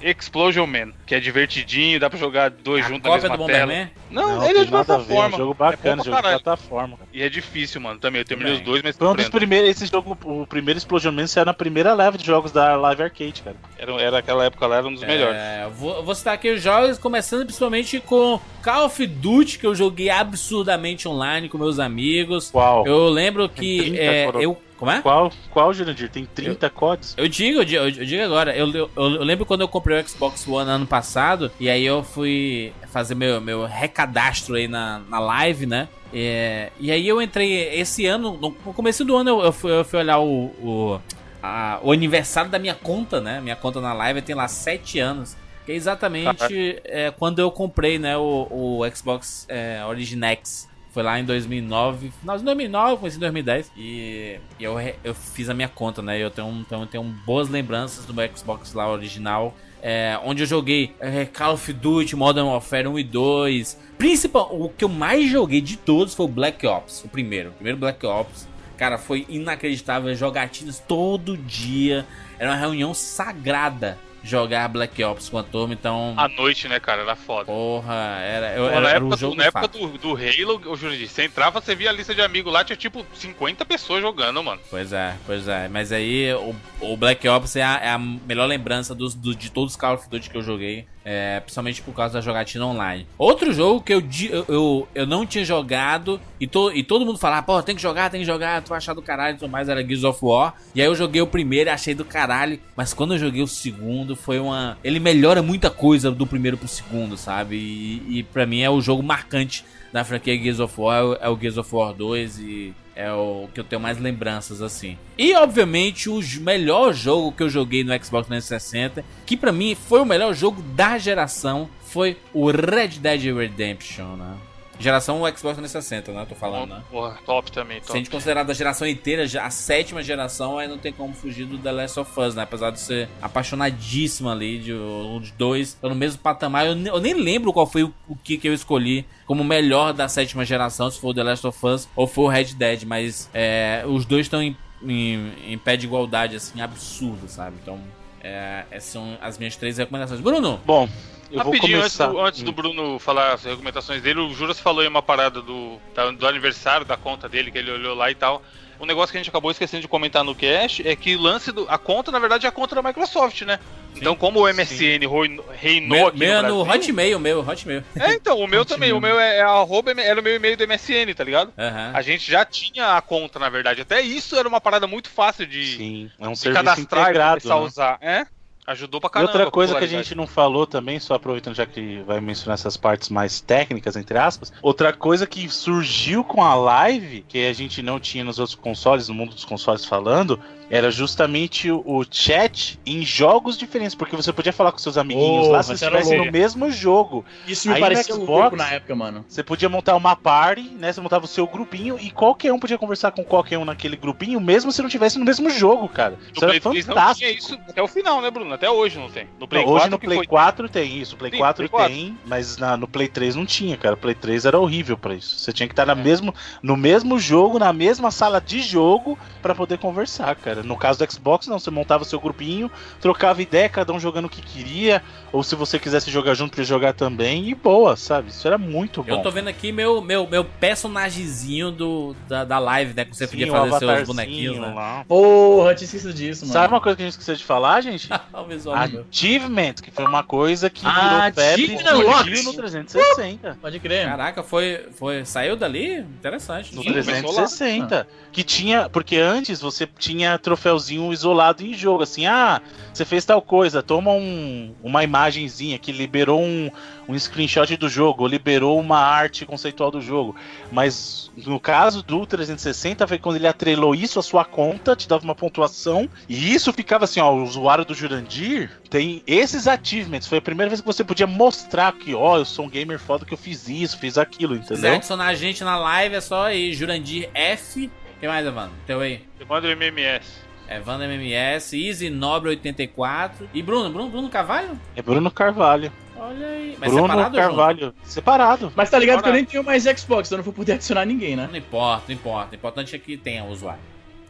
Explosion 0.49 0.67
Man, 0.67 0.91
que 1.05 1.15
é 1.15 1.19
divertidinho, 1.19 1.99
dá 1.99 2.09
pra 2.09 2.19
jogar 2.19 2.49
dois 2.49 2.85
A 2.85 2.89
juntos 2.89 3.03
na 3.09 3.15
mesma 3.15 3.37
do 3.37 3.45
tela. 3.45 3.59
Bomberman? 3.61 3.91
Não, 4.11 4.39
Não, 4.39 4.49
ele 4.49 4.59
é 4.59 4.65
de 4.65 4.71
nada 4.71 4.93
a 4.95 4.97
ver, 4.97 5.03
é 5.03 5.05
plataforma. 5.07 5.35
um 5.35 5.39
jogo 5.39 5.53
bacana, 5.53 6.01
É 6.01 6.05
jogo 6.05 6.15
de 6.17 6.21
plataforma. 6.21 6.99
E 7.13 7.23
é 7.23 7.29
difícil, 7.29 7.81
mano, 7.81 7.99
também. 7.99 8.21
Eu 8.21 8.25
terminei 8.25 8.53
Bem. 8.53 8.61
os 8.61 8.65
dois, 8.65 8.81
mas 8.83 8.95
Foi 8.97 9.07
um 9.07 9.15
dos 9.15 9.29
primeiros, 9.29 9.69
esse 9.69 9.85
jogo, 9.85 10.17
o 10.23 10.45
primeiro 10.47 10.77
Explosion 10.77 11.11
Man 11.11 11.27
saiu 11.27 11.45
na 11.45 11.53
primeira 11.53 11.93
leva 11.93 12.17
de 12.17 12.25
jogos 12.25 12.51
da 12.51 12.75
Live 12.75 13.03
Arcade, 13.03 13.41
cara. 13.41 13.55
era, 13.77 13.91
era 14.01 14.17
aquela 14.19 14.45
época 14.45 14.67
lá, 14.67 14.77
era 14.77 14.87
um 14.87 14.93
dos 14.93 15.03
melhores. 15.03 15.35
É, 15.35 15.67
vou, 15.75 16.03
vou 16.03 16.15
citar 16.15 16.33
aqui 16.35 16.51
os 16.51 16.61
jogos, 16.61 16.97
começando 16.97 17.43
principalmente 17.45 17.99
com 17.99 18.39
Call 18.63 18.85
of 18.85 19.05
Duty, 19.05 19.59
que 19.59 19.65
eu 19.67 19.75
joguei 19.75 20.09
absurdamente 20.09 21.07
online 21.07 21.49
com 21.49 21.57
meus 21.57 21.79
amigos. 21.79 22.49
Qual? 22.51 22.85
Eu 22.85 23.09
lembro 23.09 23.47
que 23.49 23.79
30 23.79 23.97
é, 24.01 24.29
eu. 24.43 24.57
Como 24.77 24.91
é? 24.91 25.01
Qual, 25.01 25.31
qual, 25.51 25.73
Jurandir? 25.73 26.09
Tem 26.09 26.25
30 26.25 26.69
códigos? 26.69 27.13
Eu 27.17 27.27
digo, 27.29 27.59
eu 27.59 27.65
digo, 27.65 27.83
eu 27.83 27.91
digo 27.91 28.23
agora, 28.23 28.55
eu, 28.55 28.69
eu, 28.73 28.89
eu 28.95 29.23
lembro 29.23 29.45
quando 29.45 29.61
eu 29.61 29.67
comprei 29.67 29.99
o 29.99 30.07
Xbox 30.07 30.45
One 30.47 30.69
ano 30.69 30.85
passado, 30.85 31.49
e 31.59 31.69
aí 31.69 31.85
eu 31.85 32.03
fui 32.03 32.73
fazer 32.91 33.15
meu, 33.15 33.39
meu 33.39 33.65
recadastro 33.65 34.55
aí 34.55 34.67
na, 34.67 34.99
na 35.09 35.19
live, 35.19 35.65
né? 35.65 35.87
É, 36.13 36.71
e 36.79 36.91
aí 36.91 37.07
eu 37.07 37.21
entrei 37.21 37.73
esse 37.79 38.05
ano, 38.05 38.37
no, 38.37 38.51
começo 38.51 39.03
do 39.05 39.15
ano 39.15 39.29
eu, 39.29 39.41
eu, 39.45 39.51
fui, 39.53 39.71
eu 39.71 39.83
fui 39.85 39.99
olhar 39.99 40.19
o, 40.19 40.45
o, 40.61 40.99
a- 41.41 41.79
o 41.81 41.91
aniversário 41.91 42.51
da 42.51 42.59
minha 42.59 42.75
conta, 42.75 43.21
né? 43.21 43.39
Minha 43.41 43.55
conta 43.55 43.79
na 43.79 43.93
live 43.93 44.21
tem 44.21 44.35
lá 44.35 44.47
7 44.47 44.99
anos. 44.99 45.37
Que 45.65 45.71
é 45.71 45.75
exatamente 45.75 46.79
é, 46.83 47.09
quando 47.11 47.39
eu 47.39 47.49
comprei, 47.49 47.97
né, 47.97 48.15
o, 48.15 48.47
o 48.51 48.95
Xbox 48.95 49.47
é, 49.49 49.83
Origin 49.87 50.23
X. 50.23 50.69
Foi 50.95 51.03
lá 51.03 51.19
em 51.19 51.25
2009, 51.25 52.09
final 52.21 52.37
de 52.37 52.45
2009, 52.45 52.95
comecei 52.95 53.17
em 53.17 53.19
2010. 53.19 53.71
E, 53.75 54.39
eu, 54.57 54.77
eu 55.03 55.13
fiz 55.13 55.49
a 55.49 55.53
minha 55.53 55.67
conta, 55.67 56.01
né? 56.01 56.17
Eu 56.17 56.31
tenho, 56.31 56.47
então, 56.65 56.87
tenho 56.87 57.03
boas 57.03 57.49
lembranças 57.49 58.05
do 58.05 58.13
meu 58.13 58.25
Xbox 58.33 58.73
lá 58.73 58.89
original. 58.89 59.53
é, 59.83 60.17
onde 60.23 60.43
eu 60.43 60.47
joguei 60.47 60.95
é, 61.01 61.25
Call 61.25 61.55
of 61.55 61.73
Duty, 61.73 62.15
Modern 62.15 62.47
Warfare 62.47 62.87
1 62.87 62.99
e 62.99 63.03
2. 63.03 63.77
Principal, 63.97 64.47
o 64.49 64.69
que 64.69 64.85
eu 64.85 64.89
mais 64.89 65.29
joguei 65.29 65.59
de 65.59 65.75
todos 65.75 66.15
foi 66.15 66.27
o 66.27 66.29
Black 66.29 66.65
Ops, 66.65 67.03
o 67.03 67.09
primeiro. 67.09 67.49
O 67.49 67.53
primeiro 67.53 67.77
Black 67.77 68.05
Ops. 68.05 68.47
Cara, 68.77 68.97
foi 68.97 69.25
inacreditável. 69.27 70.15
Jogatinas 70.15 70.79
todo 70.79 71.35
dia. 71.35 72.05
Era 72.39 72.51
uma 72.51 72.57
reunião 72.57 72.93
sagrada. 72.93 73.97
Jogar 74.25 74.67
Black 74.67 75.03
Ops 75.03 75.29
com 75.29 75.37
a 75.37 75.43
turma, 75.43 75.73
então. 75.73 76.13
À 76.17 76.27
noite, 76.27 76.67
né, 76.67 76.79
cara? 76.79 77.03
Era 77.03 77.15
foda. 77.15 77.45
Porra, 77.45 77.93
era, 78.21 78.53
eu, 78.55 78.65
era, 78.67 78.81
na 78.81 78.89
era 78.89 78.97
época, 78.97 79.17
jogo 79.17 79.35
do, 79.35 79.37
na 79.37 79.45
época 79.45 79.67
do, 79.67 79.87
do 79.97 80.09
Halo, 80.15 80.61
ô 80.71 80.75
Jurandir, 80.75 81.07
você 81.07 81.25
entrava, 81.25 81.61
você 81.61 81.75
via 81.75 81.89
a 81.89 81.93
lista 81.93 82.13
de 82.15 82.21
amigos 82.21 82.51
lá, 82.51 82.63
tinha 82.63 82.75
tipo 82.75 83.05
50 83.13 83.63
pessoas 83.65 84.01
jogando, 84.01 84.43
mano. 84.43 84.59
Pois 84.69 84.91
é, 84.91 85.15
pois 85.25 85.47
é. 85.47 85.67
Mas 85.67 85.91
aí 85.91 86.33
o, 86.33 86.55
o 86.81 86.97
Black 86.97 87.27
Ops 87.27 87.55
é 87.55 87.63
a, 87.63 87.79
é 87.81 87.89
a 87.89 87.97
melhor 87.99 88.47
lembrança 88.47 88.95
dos, 88.95 89.13
do- 89.13 89.35
de 89.35 89.51
todos 89.51 89.73
os 89.73 89.77
Call 89.77 89.95
of 89.95 90.09
Duty 90.09 90.29
que 90.29 90.37
eu 90.37 90.41
joguei. 90.43 90.87
É, 91.07 91.39
principalmente 91.39 91.83
por 91.83 91.93
causa 91.93 92.15
da 92.15 92.21
jogatina 92.21 92.65
online. 92.65 93.05
Outro 93.15 93.53
jogo 93.53 93.79
que 93.79 93.93
eu, 93.93 94.01
eu, 94.49 94.87
eu, 94.95 95.05
não 95.05 95.23
tinha 95.23 95.45
jogado 95.45 96.19
e, 96.39 96.47
to, 96.47 96.71
e 96.73 96.81
todo 96.83 97.05
mundo 97.05 97.19
falava, 97.19 97.43
pô, 97.43 97.61
tem 97.61 97.75
que 97.75 97.81
jogar, 97.81 98.09
tem 98.09 98.21
que 98.21 98.25
jogar, 98.25 98.63
tu 98.63 98.69
vai 98.69 98.79
achar 98.79 98.95
do 98.95 99.03
caralho 99.03 99.35
e 99.35 99.37
tudo 99.37 99.51
mais, 99.51 99.69
era 99.69 99.85
Gears 99.85 100.03
of 100.03 100.17
War. 100.23 100.55
E 100.73 100.81
aí 100.81 100.87
eu 100.87 100.95
joguei 100.95 101.21
o 101.21 101.27
primeiro 101.27 101.69
e 101.69 101.71
achei 101.71 101.93
do 101.93 102.03
caralho. 102.03 102.59
Mas 102.75 102.91
quando 102.91 103.13
eu 103.13 103.19
joguei 103.19 103.43
o 103.43 103.47
segundo, 103.47 104.15
foi 104.15 104.39
uma. 104.39 104.79
Ele 104.83 104.99
melhora 104.99 105.43
muita 105.43 105.69
coisa 105.69 106.09
do 106.09 106.25
primeiro 106.25 106.57
pro 106.57 106.67
segundo, 106.67 107.15
sabe? 107.15 107.55
E, 107.55 108.17
e 108.19 108.23
pra 108.23 108.47
mim 108.47 108.61
é 108.61 108.69
o 108.71 108.81
jogo 108.81 109.03
marcante 109.03 109.63
da 109.93 110.03
franquia 110.03 110.35
Gears 110.35 110.59
of 110.59 110.73
War, 110.81 110.97
é 110.97 111.03
o- 111.03 111.13
é 111.21 111.29
o 111.29 111.37
Gears 111.39 111.57
of 111.59 111.75
War 111.75 111.93
2 111.93 112.39
e 112.39 112.73
é 112.95 113.11
o 113.11 113.49
que 113.53 113.59
eu 113.59 113.63
tenho 113.63 113.81
mais 113.81 113.99
lembranças 113.99 114.61
assim. 114.61 114.97
E 115.17 115.35
obviamente 115.35 116.09
o 116.09 116.21
melhor 116.39 116.93
jogo 116.93 117.31
que 117.31 117.43
eu 117.43 117.49
joguei 117.49 117.83
no 117.83 117.91
Xbox 117.93 118.27
360, 118.27 119.03
que 119.25 119.35
pra 119.35 119.51
mim 119.51 119.75
foi 119.75 119.99
o 119.99 120.05
melhor 120.05 120.33
jogo 120.33 120.61
da 120.61 120.97
geração, 120.97 121.69
foi 121.83 122.17
o 122.33 122.49
Red 122.49 122.99
Dead 122.99 123.23
Redemption, 123.35 124.15
né? 124.15 124.35
Geração 124.79 125.17
Xbox 125.19 125.41
360, 125.41 126.11
né? 126.11 126.25
Tô 126.27 126.35
falando, 126.35 126.71
né? 126.75 126.83
Porra, 126.91 127.17
top 127.25 127.51
também, 127.51 127.77
Se 127.77 127.83
a 127.83 127.87
top. 127.87 127.99
gente 127.99 128.09
considerar 128.09 128.43
da 128.43 128.53
geração 128.53 128.87
inteira, 128.87 129.23
a 129.41 129.49
sétima 129.49 130.03
geração, 130.03 130.57
aí 130.57 130.67
não 130.67 130.77
tem 130.77 130.91
como 130.91 131.13
fugir 131.13 131.45
do 131.45 131.57
The 131.57 131.71
Last 131.71 131.99
of 131.99 132.19
Us, 132.19 132.35
né? 132.35 132.43
Apesar 132.43 132.71
de 132.71 132.79
ser 132.79 133.07
apaixonadíssimo 133.21 134.29
ali, 134.29 134.59
de 134.59 134.73
os 134.73 135.31
dois 135.31 135.69
estão 135.69 135.89
no 135.89 135.95
mesmo 135.95 136.19
patamar. 136.21 136.65
Eu, 136.65 136.75
eu 136.77 136.99
nem 136.99 137.13
lembro 137.13 137.53
qual 137.53 137.65
foi 137.67 137.83
o, 137.83 137.93
o 138.07 138.15
que, 138.15 138.37
que 138.37 138.47
eu 138.47 138.53
escolhi 138.53 139.05
como 139.25 139.43
melhor 139.43 139.93
da 139.93 140.07
sétima 140.07 140.45
geração, 140.45 140.89
se 140.91 140.99
foi 140.99 141.11
o 141.11 141.13
The 141.13 141.23
Last 141.23 141.47
of 141.47 141.65
Us 141.65 141.87
ou 141.95 142.05
foi 142.07 142.23
o 142.25 142.27
Red 142.27 142.53
Dead, 142.55 142.83
mas 142.83 143.29
é, 143.33 143.83
os 143.87 144.05
dois 144.05 144.25
estão 144.25 144.41
em, 144.41 144.55
em, 144.83 145.31
em 145.47 145.57
pé 145.57 145.75
de 145.77 145.85
igualdade, 145.85 146.35
assim, 146.35 146.61
absurdo, 146.61 147.27
sabe? 147.27 147.55
Então, 147.61 147.79
é, 148.25 148.65
essas 148.71 148.89
são 148.91 149.17
as 149.21 149.37
minhas 149.37 149.55
três 149.55 149.77
recomendações. 149.77 150.19
Bruno, 150.19 150.59
Bom, 150.65 150.89
eu 151.31 151.43
vou 151.43 151.53
Rapidinho, 151.53 151.77
antes 151.77 151.95
começar. 151.95 152.07
do, 152.07 152.19
antes 152.19 152.41
do 152.41 152.49
Hum. 152.49 152.53
Bruno 152.53 152.99
falar 152.99 153.33
as 153.33 153.43
recomendações 153.43 154.01
dele, 154.01 154.19
o 154.19 154.33
Juras 154.33 154.59
falou 154.59 154.81
aí 154.81 154.87
uma 154.87 155.01
parada 155.01 155.41
do, 155.41 155.79
do 156.17 156.27
aniversário 156.27 156.85
da 156.85 156.97
conta 156.97 157.29
dele, 157.29 157.51
que 157.51 157.57
ele 157.59 157.71
olhou 157.71 157.95
lá 157.95 158.09
e 158.09 158.15
tal. 158.15 158.41
Um 158.79 158.85
negócio 158.85 159.11
que 159.11 159.17
a 159.17 159.21
gente 159.21 159.29
acabou 159.29 159.51
esquecendo 159.51 159.81
de 159.81 159.87
comentar 159.87 160.23
no 160.23 160.35
cast 160.35 160.87
é 160.87 160.95
que 160.95 161.15
o 161.15 161.21
lance 161.21 161.51
do. 161.51 161.65
A 161.69 161.77
conta, 161.77 162.11
na 162.11 162.19
verdade, 162.19 162.45
é 162.45 162.49
a 162.49 162.51
conta 162.51 162.75
da 162.75 162.81
Microsoft, 162.81 163.41
né? 163.43 163.59
Então, 163.95 164.13
como 164.13 164.41
o 164.41 164.47
MSN 164.53 165.05
roi- 165.07 165.39
reinou 165.53 165.97
meu, 165.97 166.07
aqui 166.07 166.19
meu 166.19 166.29
é 166.33 166.41
no 166.41 166.47
no 166.49 166.65
Brasil, 166.65 166.81
Hotmail, 166.89 167.19
meu, 167.19 167.39
Hotmail. 167.47 167.83
É, 167.97 168.13
então, 168.13 168.37
o 168.39 168.45
meu 168.47 168.65
também. 168.65 168.91
O 168.91 168.99
meu 168.99 169.17
é, 169.17 169.37
é 169.37 169.41
arroba, 169.41 169.91
era 169.97 170.19
o 170.19 170.23
meu 170.23 170.35
e-mail 170.35 170.57
do 170.57 170.67
MSN, 170.67 171.13
tá 171.15 171.23
ligado? 171.23 171.53
Aham. 171.57 171.91
A 171.93 172.01
gente 172.01 172.29
já 172.29 172.43
tinha 172.43 172.97
a 172.97 173.01
conta, 173.01 173.39
na 173.39 173.47
verdade. 173.47 173.81
Até 173.81 174.01
isso 174.01 174.35
era 174.35 174.49
uma 174.49 174.59
parada 174.59 174.85
muito 174.85 175.09
fácil 175.09 175.47
de, 175.47 175.77
Sim, 175.77 176.11
é 176.19 176.27
um 176.27 176.33
de 176.33 176.39
serviço 176.39 176.63
cadastrar 176.65 177.01
e 177.01 177.03
integrado. 177.11 177.41
começar 177.41 177.55
a 177.55 177.59
né? 177.61 177.65
usar. 177.65 177.97
É? 178.01 178.25
Ajudou 178.67 178.99
pra 178.99 179.09
E 179.09 179.11
caramba. 179.11 179.31
outra 179.31 179.51
coisa 179.51 179.75
que 179.75 179.83
a 179.83 179.87
gente 179.87 180.15
não 180.15 180.25
falou 180.25 180.65
também, 180.65 180.99
só 180.99 181.13
aproveitando 181.13 181.55
já 181.55 181.65
que 181.67 181.99
vai 182.01 182.19
mencionar 182.19 182.55
essas 182.55 182.75
partes 182.75 183.09
mais 183.09 183.39
técnicas, 183.39 183.95
entre 183.95 184.17
aspas, 184.17 184.51
outra 184.61 184.91
coisa 184.91 185.27
que 185.27 185.47
surgiu 185.47 186.23
com 186.23 186.43
a 186.43 186.55
live, 186.55 187.23
que 187.27 187.45
a 187.45 187.53
gente 187.53 187.83
não 187.83 187.99
tinha 187.99 188.23
nos 188.23 188.39
outros 188.39 188.55
consoles, 188.55 189.07
no 189.07 189.13
mundo 189.13 189.35
dos 189.35 189.45
consoles 189.45 189.85
falando, 189.85 190.39
era 190.69 190.89
justamente 190.91 191.69
o, 191.71 191.81
o 191.85 192.03
chat 192.09 192.79
em 192.85 193.03
jogos 193.03 193.57
diferentes, 193.57 193.93
porque 193.95 194.15
você 194.15 194.33
podia 194.33 194.51
falar 194.53 194.71
com 194.71 194.77
seus 194.77 194.97
amiguinhos 194.97 195.47
Oh, 195.47 195.51
lá 195.51 195.61
se 195.63 195.73
estivesse 195.73 196.15
no 196.17 196.31
mesmo 196.31 196.71
jogo. 196.71 197.23
Isso 197.47 197.67
me 197.67 197.75
Aí 197.75 197.79
no 197.81 197.85
parecia 197.85 198.13
Xbox- 198.15 198.29
louco 198.29 198.55
na 198.55 198.69
época, 198.71 198.95
mano. 198.95 199.25
Você 199.27 199.43
podia 199.43 199.69
montar 199.69 199.95
uma 199.95 200.15
party, 200.15 200.61
né? 200.77 200.91
Você 200.91 201.01
montava 201.01 201.25
o 201.25 201.27
seu 201.27 201.45
grupinho 201.47 201.97
e 201.99 202.09
qualquer 202.09 202.51
um 202.53 202.59
podia 202.59 202.77
conversar 202.77 203.11
com 203.11 203.23
qualquer 203.23 203.57
um 203.57 203.65
naquele 203.65 203.95
grupinho, 203.95 204.39
mesmo 204.41 204.71
se 204.71 204.81
não 204.81 204.89
tivesse 204.89 205.19
no 205.19 205.25
mesmo 205.25 205.49
jogo, 205.49 205.87
cara. 205.87 206.11
No 206.13 206.31
Isso 206.35 206.43
era 206.45 206.47
Play 206.47 206.59
3 206.61 206.87
não 206.87 206.95
fantástico. 206.95 207.27
tinha 207.29 207.39
isso 207.39 207.59
até 207.69 207.81
o 207.81 207.87
final, 207.87 208.21
né, 208.21 208.31
Bruno? 208.31 208.53
Até 208.53 208.69
hoje 208.69 208.97
não 208.97 209.09
tem. 209.09 209.27
No 209.39 209.47
Play 209.47 209.63
Não, 209.63 209.71
hoje 209.71 209.79
4 209.81 209.91
no 209.91 209.99
que 209.99 210.05
Play 210.07 210.17
foi 210.17 210.27
4 210.27 210.69
tem 210.69 210.97
isso, 210.99 211.15
Play 211.17 211.31
Sim, 211.31 211.37
4 211.37 211.55
Play 211.57 211.69
4. 211.69 211.93
tem, 211.95 212.17
mas 212.25 212.57
na- 212.57 212.75
no 212.77 212.87
Play 212.87 213.07
3 213.07 213.35
não 213.35 213.45
tinha, 213.45 213.77
cara. 213.77 213.95
O 213.95 213.97
Play 213.97 214.15
3 214.15 214.45
era 214.45 214.59
horrível 214.59 214.97
pra 214.97 215.13
isso. 215.13 215.37
Você 215.37 215.53
tinha 215.53 215.67
que 215.67 215.73
estar 215.73 215.85
na 215.85 215.95
mesmo, 215.95 216.33
no 216.61 216.75
mesmo 216.75 217.19
jogo, 217.19 217.59
na 217.59 217.71
mesma 217.71 218.09
sala 218.11 218.41
de 218.41 218.61
jogo 218.61 219.17
pra 219.41 219.53
poder 219.53 219.77
conversar, 219.77 220.35
cara. 220.35 220.54
No 220.63 220.77
caso 220.77 220.99
do 220.99 221.11
Xbox, 221.11 221.47
não, 221.47 221.59
você 221.59 221.69
montava 221.71 222.03
seu 222.03 222.19
grupinho, 222.19 222.69
trocava 223.01 223.41
ideia, 223.41 223.67
cada 223.69 223.91
um 223.93 223.99
jogando 223.99 224.25
o 224.25 224.29
que 224.29 224.41
queria, 224.41 225.01
ou 225.31 225.43
se 225.43 225.55
você 225.55 225.77
quisesse 225.79 226.09
jogar 226.11 226.33
junto, 226.33 226.51
podia 226.51 226.63
jogar 226.65 226.93
também, 226.93 227.49
e 227.49 227.55
boa, 227.55 227.95
sabe? 227.95 228.29
Isso 228.29 228.47
era 228.47 228.57
muito 228.57 229.03
bom. 229.03 229.11
Eu 229.11 229.21
tô 229.21 229.31
vendo 229.31 229.47
aqui 229.47 229.71
meu, 229.71 230.01
meu, 230.01 230.27
meu 230.27 230.45
personagemzinho 230.45 231.71
do, 231.71 232.15
da, 232.27 232.43
da 232.43 232.59
live, 232.59 232.93
né? 232.93 233.05
Que 233.05 233.15
você 233.15 233.25
Sim, 233.27 233.31
podia 233.31 233.51
fazer 233.51 233.79
seus 233.79 234.07
bonequinhos, 234.07 234.57
né? 234.59 234.73
lá. 234.73 235.05
Porra, 235.07 235.71
eu 235.71 235.75
tinha 235.75 235.85
esquecido 235.85 236.13
disso, 236.13 236.41
mano. 236.45 236.53
Sabe 236.53 236.73
uma 236.73 236.81
coisa 236.81 236.95
que 236.95 237.01
a 237.01 237.05
gente 237.05 237.13
esqueceu 237.13 237.35
de 237.35 237.43
falar, 237.43 237.81
gente? 237.81 238.09
Olha 238.33 238.43
o 238.43 238.47
visual 238.47 238.87
do 238.87 238.93
meu. 238.93 239.05
Achievement, 239.11 239.73
que 239.75 239.91
foi 239.91 240.05
uma 240.05 240.23
coisa 240.23 240.69
que 240.69 240.85
Ah, 240.85 241.29
virou 241.29 241.33
febre 241.33 241.65
e 241.65 241.75
explodiu 241.75 242.07
Locks. 242.07 242.45
no 242.45 242.53
360. 242.53 243.57
Pode 243.61 243.79
crer. 243.79 244.05
Caraca, 244.05 244.43
foi, 244.43 244.85
foi. 244.95 245.25
Saiu 245.25 245.55
dali? 245.55 245.99
Interessante. 245.99 246.73
No 246.75 246.81
Sim, 246.81 246.89
começou 246.89 247.13
360. 247.33 248.07
Que 248.31 248.43
tinha. 248.43 248.89
Porque 248.89 249.17
antes 249.17 249.61
você 249.61 249.87
tinha 249.87 250.37
troféuzinho 250.45 251.11
isolado 251.11 251.65
em 251.65 251.73
jogo. 251.73 252.03
Assim, 252.03 252.25
ah, 252.25 252.61
você 252.93 253.03
fez 253.03 253.25
tal 253.25 253.41
coisa, 253.41 253.83
toma 253.83 254.11
um, 254.11 254.73
uma 254.81 255.03
imagenzinha 255.03 255.77
que 255.77 255.91
liberou 255.91 256.41
um, 256.41 256.71
um 257.09 257.17
screenshot 257.19 257.75
do 257.75 257.89
jogo, 257.89 258.21
ou 258.23 258.27
liberou 258.29 258.79
uma 258.79 258.99
arte 258.99 259.45
conceitual 259.45 259.91
do 259.91 259.99
jogo. 259.99 260.35
Mas 260.71 261.29
no 261.35 261.59
caso 261.59 262.01
do 262.03 262.25
360 262.25 263.05
foi 263.07 263.17
quando 263.17 263.35
ele 263.35 263.47
atrelou 263.47 263.93
isso 263.93 264.19
à 264.19 264.23
sua 264.23 264.45
conta, 264.45 264.95
te 264.95 265.07
dava 265.07 265.23
uma 265.23 265.35
pontuação. 265.35 266.07
E 266.29 266.53
isso 266.53 266.71
ficava 266.71 267.03
assim, 267.05 267.19
ó, 267.19 267.33
o 267.33 267.43
usuário 267.43 267.83
do 267.83 267.93
Jurandir 267.93 268.69
tem 268.89 269.23
esses 269.25 269.67
achievements. 269.67 270.27
Foi 270.27 270.37
a 270.37 270.41
primeira 270.41 270.69
vez 270.69 270.79
que 270.79 270.87
você 270.87 271.03
podia 271.03 271.27
mostrar 271.27 271.91
que, 271.93 272.13
ó, 272.13 272.37
eu 272.37 272.45
sou 272.45 272.65
um 272.65 272.69
gamer 272.69 272.99
foda 272.99 273.25
que 273.25 273.33
eu 273.33 273.37
fiz 273.37 273.67
isso, 273.67 273.97
fiz 273.97 274.17
aquilo, 274.17 274.55
Se 274.55 274.73
entendeu? 274.73 274.93
adicionar 274.93 275.25
a 275.25 275.33
gente 275.33 275.63
na 275.63 275.77
live, 275.77 276.15
é 276.15 276.21
só 276.21 276.45
aí, 276.45 276.73
Jurandir 276.73 277.29
F. 277.33 277.89
O 278.15 278.19
que 278.19 278.27
mais, 278.27 278.45
Evandro? 278.45 278.75
Teu 278.87 278.99
aí. 279.01 279.21
Manda 279.47 279.67
o 279.67 279.71
MMS. 279.71 280.45
Evandro 280.69 281.05
MMS, 281.05 281.75
Easy 281.77 282.09
Nobre 282.09 282.49
84. 282.49 283.49
E 283.53 283.61
Bruno, 283.61 283.89
Bruno, 283.89 284.09
Bruno 284.09 284.29
Carvalho? 284.29 284.79
É 284.95 285.01
Bruno 285.01 285.29
Carvalho. 285.29 285.91
Olha 286.17 286.47
aí. 286.47 286.75
Mas 286.79 286.91
Bruno 286.91 287.07
separado? 287.07 287.37
Carvalho. 287.37 287.93
Separado. 288.03 288.73
Mas 288.75 288.89
tá 288.89 288.97
ligado 288.97 289.21
que 289.21 289.29
eu 289.29 289.33
nem 289.33 289.45
tenho 289.45 289.63
mais 289.63 289.83
Xbox, 289.83 290.27
então 290.27 290.37
eu 290.37 290.37
não 290.37 290.43
vou 290.43 290.53
poder 290.53 290.73
adicionar 290.73 291.05
ninguém, 291.05 291.35
né? 291.35 291.47
Não 291.51 291.57
importa, 291.57 292.05
não 292.07 292.15
importa. 292.15 292.53
O 292.53 292.55
importante 292.55 292.95
é 292.95 292.99
que 292.99 293.17
tenha 293.17 293.43
usuário. 293.43 293.81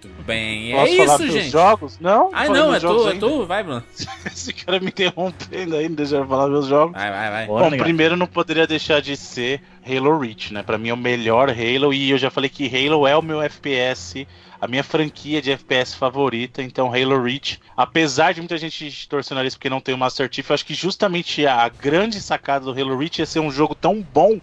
Tudo 0.08 0.24
bem. 0.24 0.72
Posso 0.72 0.94
é 0.94 0.96
falar 0.98 1.16
isso, 1.16 1.24
dos 1.26 1.34
gente. 1.34 1.50
jogos? 1.50 2.00
Não? 2.00 2.30
Ai, 2.34 2.48
falei 2.48 2.62
não, 2.62 2.76
é 2.76 2.80
tu, 2.80 3.08
é 3.08 3.12
ainda. 3.12 3.28
tu. 3.28 3.46
Vai, 3.46 3.64
Bruno. 3.64 3.84
Esse 4.26 4.54
cara 4.54 4.80
me 4.80 4.88
interrompendo 4.88 5.76
aí, 5.76 5.90
não 5.90 5.96
deixa 5.96 6.16
eu 6.18 6.28
falar 6.28 6.48
meus 6.48 6.68
jogos. 6.68 6.94
Vai, 6.94 7.12
vai, 7.12 7.30
vai. 7.30 7.48
Bora, 7.48 7.64
Bom, 7.66 7.70
negado. 7.72 7.84
primeiro 7.84 8.16
não 8.16 8.28
poderia 8.28 8.68
deixar 8.68 9.02
de 9.02 9.18
ser 9.18 9.62
Halo 9.88 10.20
Reach, 10.20 10.54
né? 10.54 10.64
Pra 10.64 10.78
mim 10.78 10.90
é 10.90 10.94
o 10.94 10.98
melhor 10.98 11.50
Halo 11.50 11.94
e 11.94 12.12
eu 12.12 12.18
já 12.18 12.30
falei 12.30 12.50
que 12.50 12.66
Halo 12.68 13.08
é 13.08 13.16
o 13.16 13.22
meu 13.22 13.42
FPS, 13.42 14.28
a 14.60 14.68
minha 14.68 14.84
franquia 14.84 15.42
de 15.42 15.52
FPS 15.52 15.96
favorita, 15.96 16.62
então 16.62 16.94
Halo 16.94 17.22
Reach, 17.22 17.60
apesar 17.76 18.34
de 18.34 18.42
muita 18.42 18.58
gente 18.58 19.08
torcer 19.08 19.36
nariz 19.36 19.56
porque 19.56 19.70
não 19.70 19.82
tem 19.82 19.94
o 19.94 19.98
Master 19.98 20.30
Chief, 20.32 20.50
eu 20.50 20.54
acho 20.54 20.66
que 20.66 20.74
justamente 20.74 21.46
a 21.46 21.68
grande 21.70 22.20
sacada 22.22 22.66
do 22.66 22.72
Halo 22.72 22.98
Reach 22.98 23.22
é 23.22 23.26
ser 23.26 23.40
um 23.40 23.52
jogo 23.52 23.76
tão 23.76 24.02
bom 24.02 24.40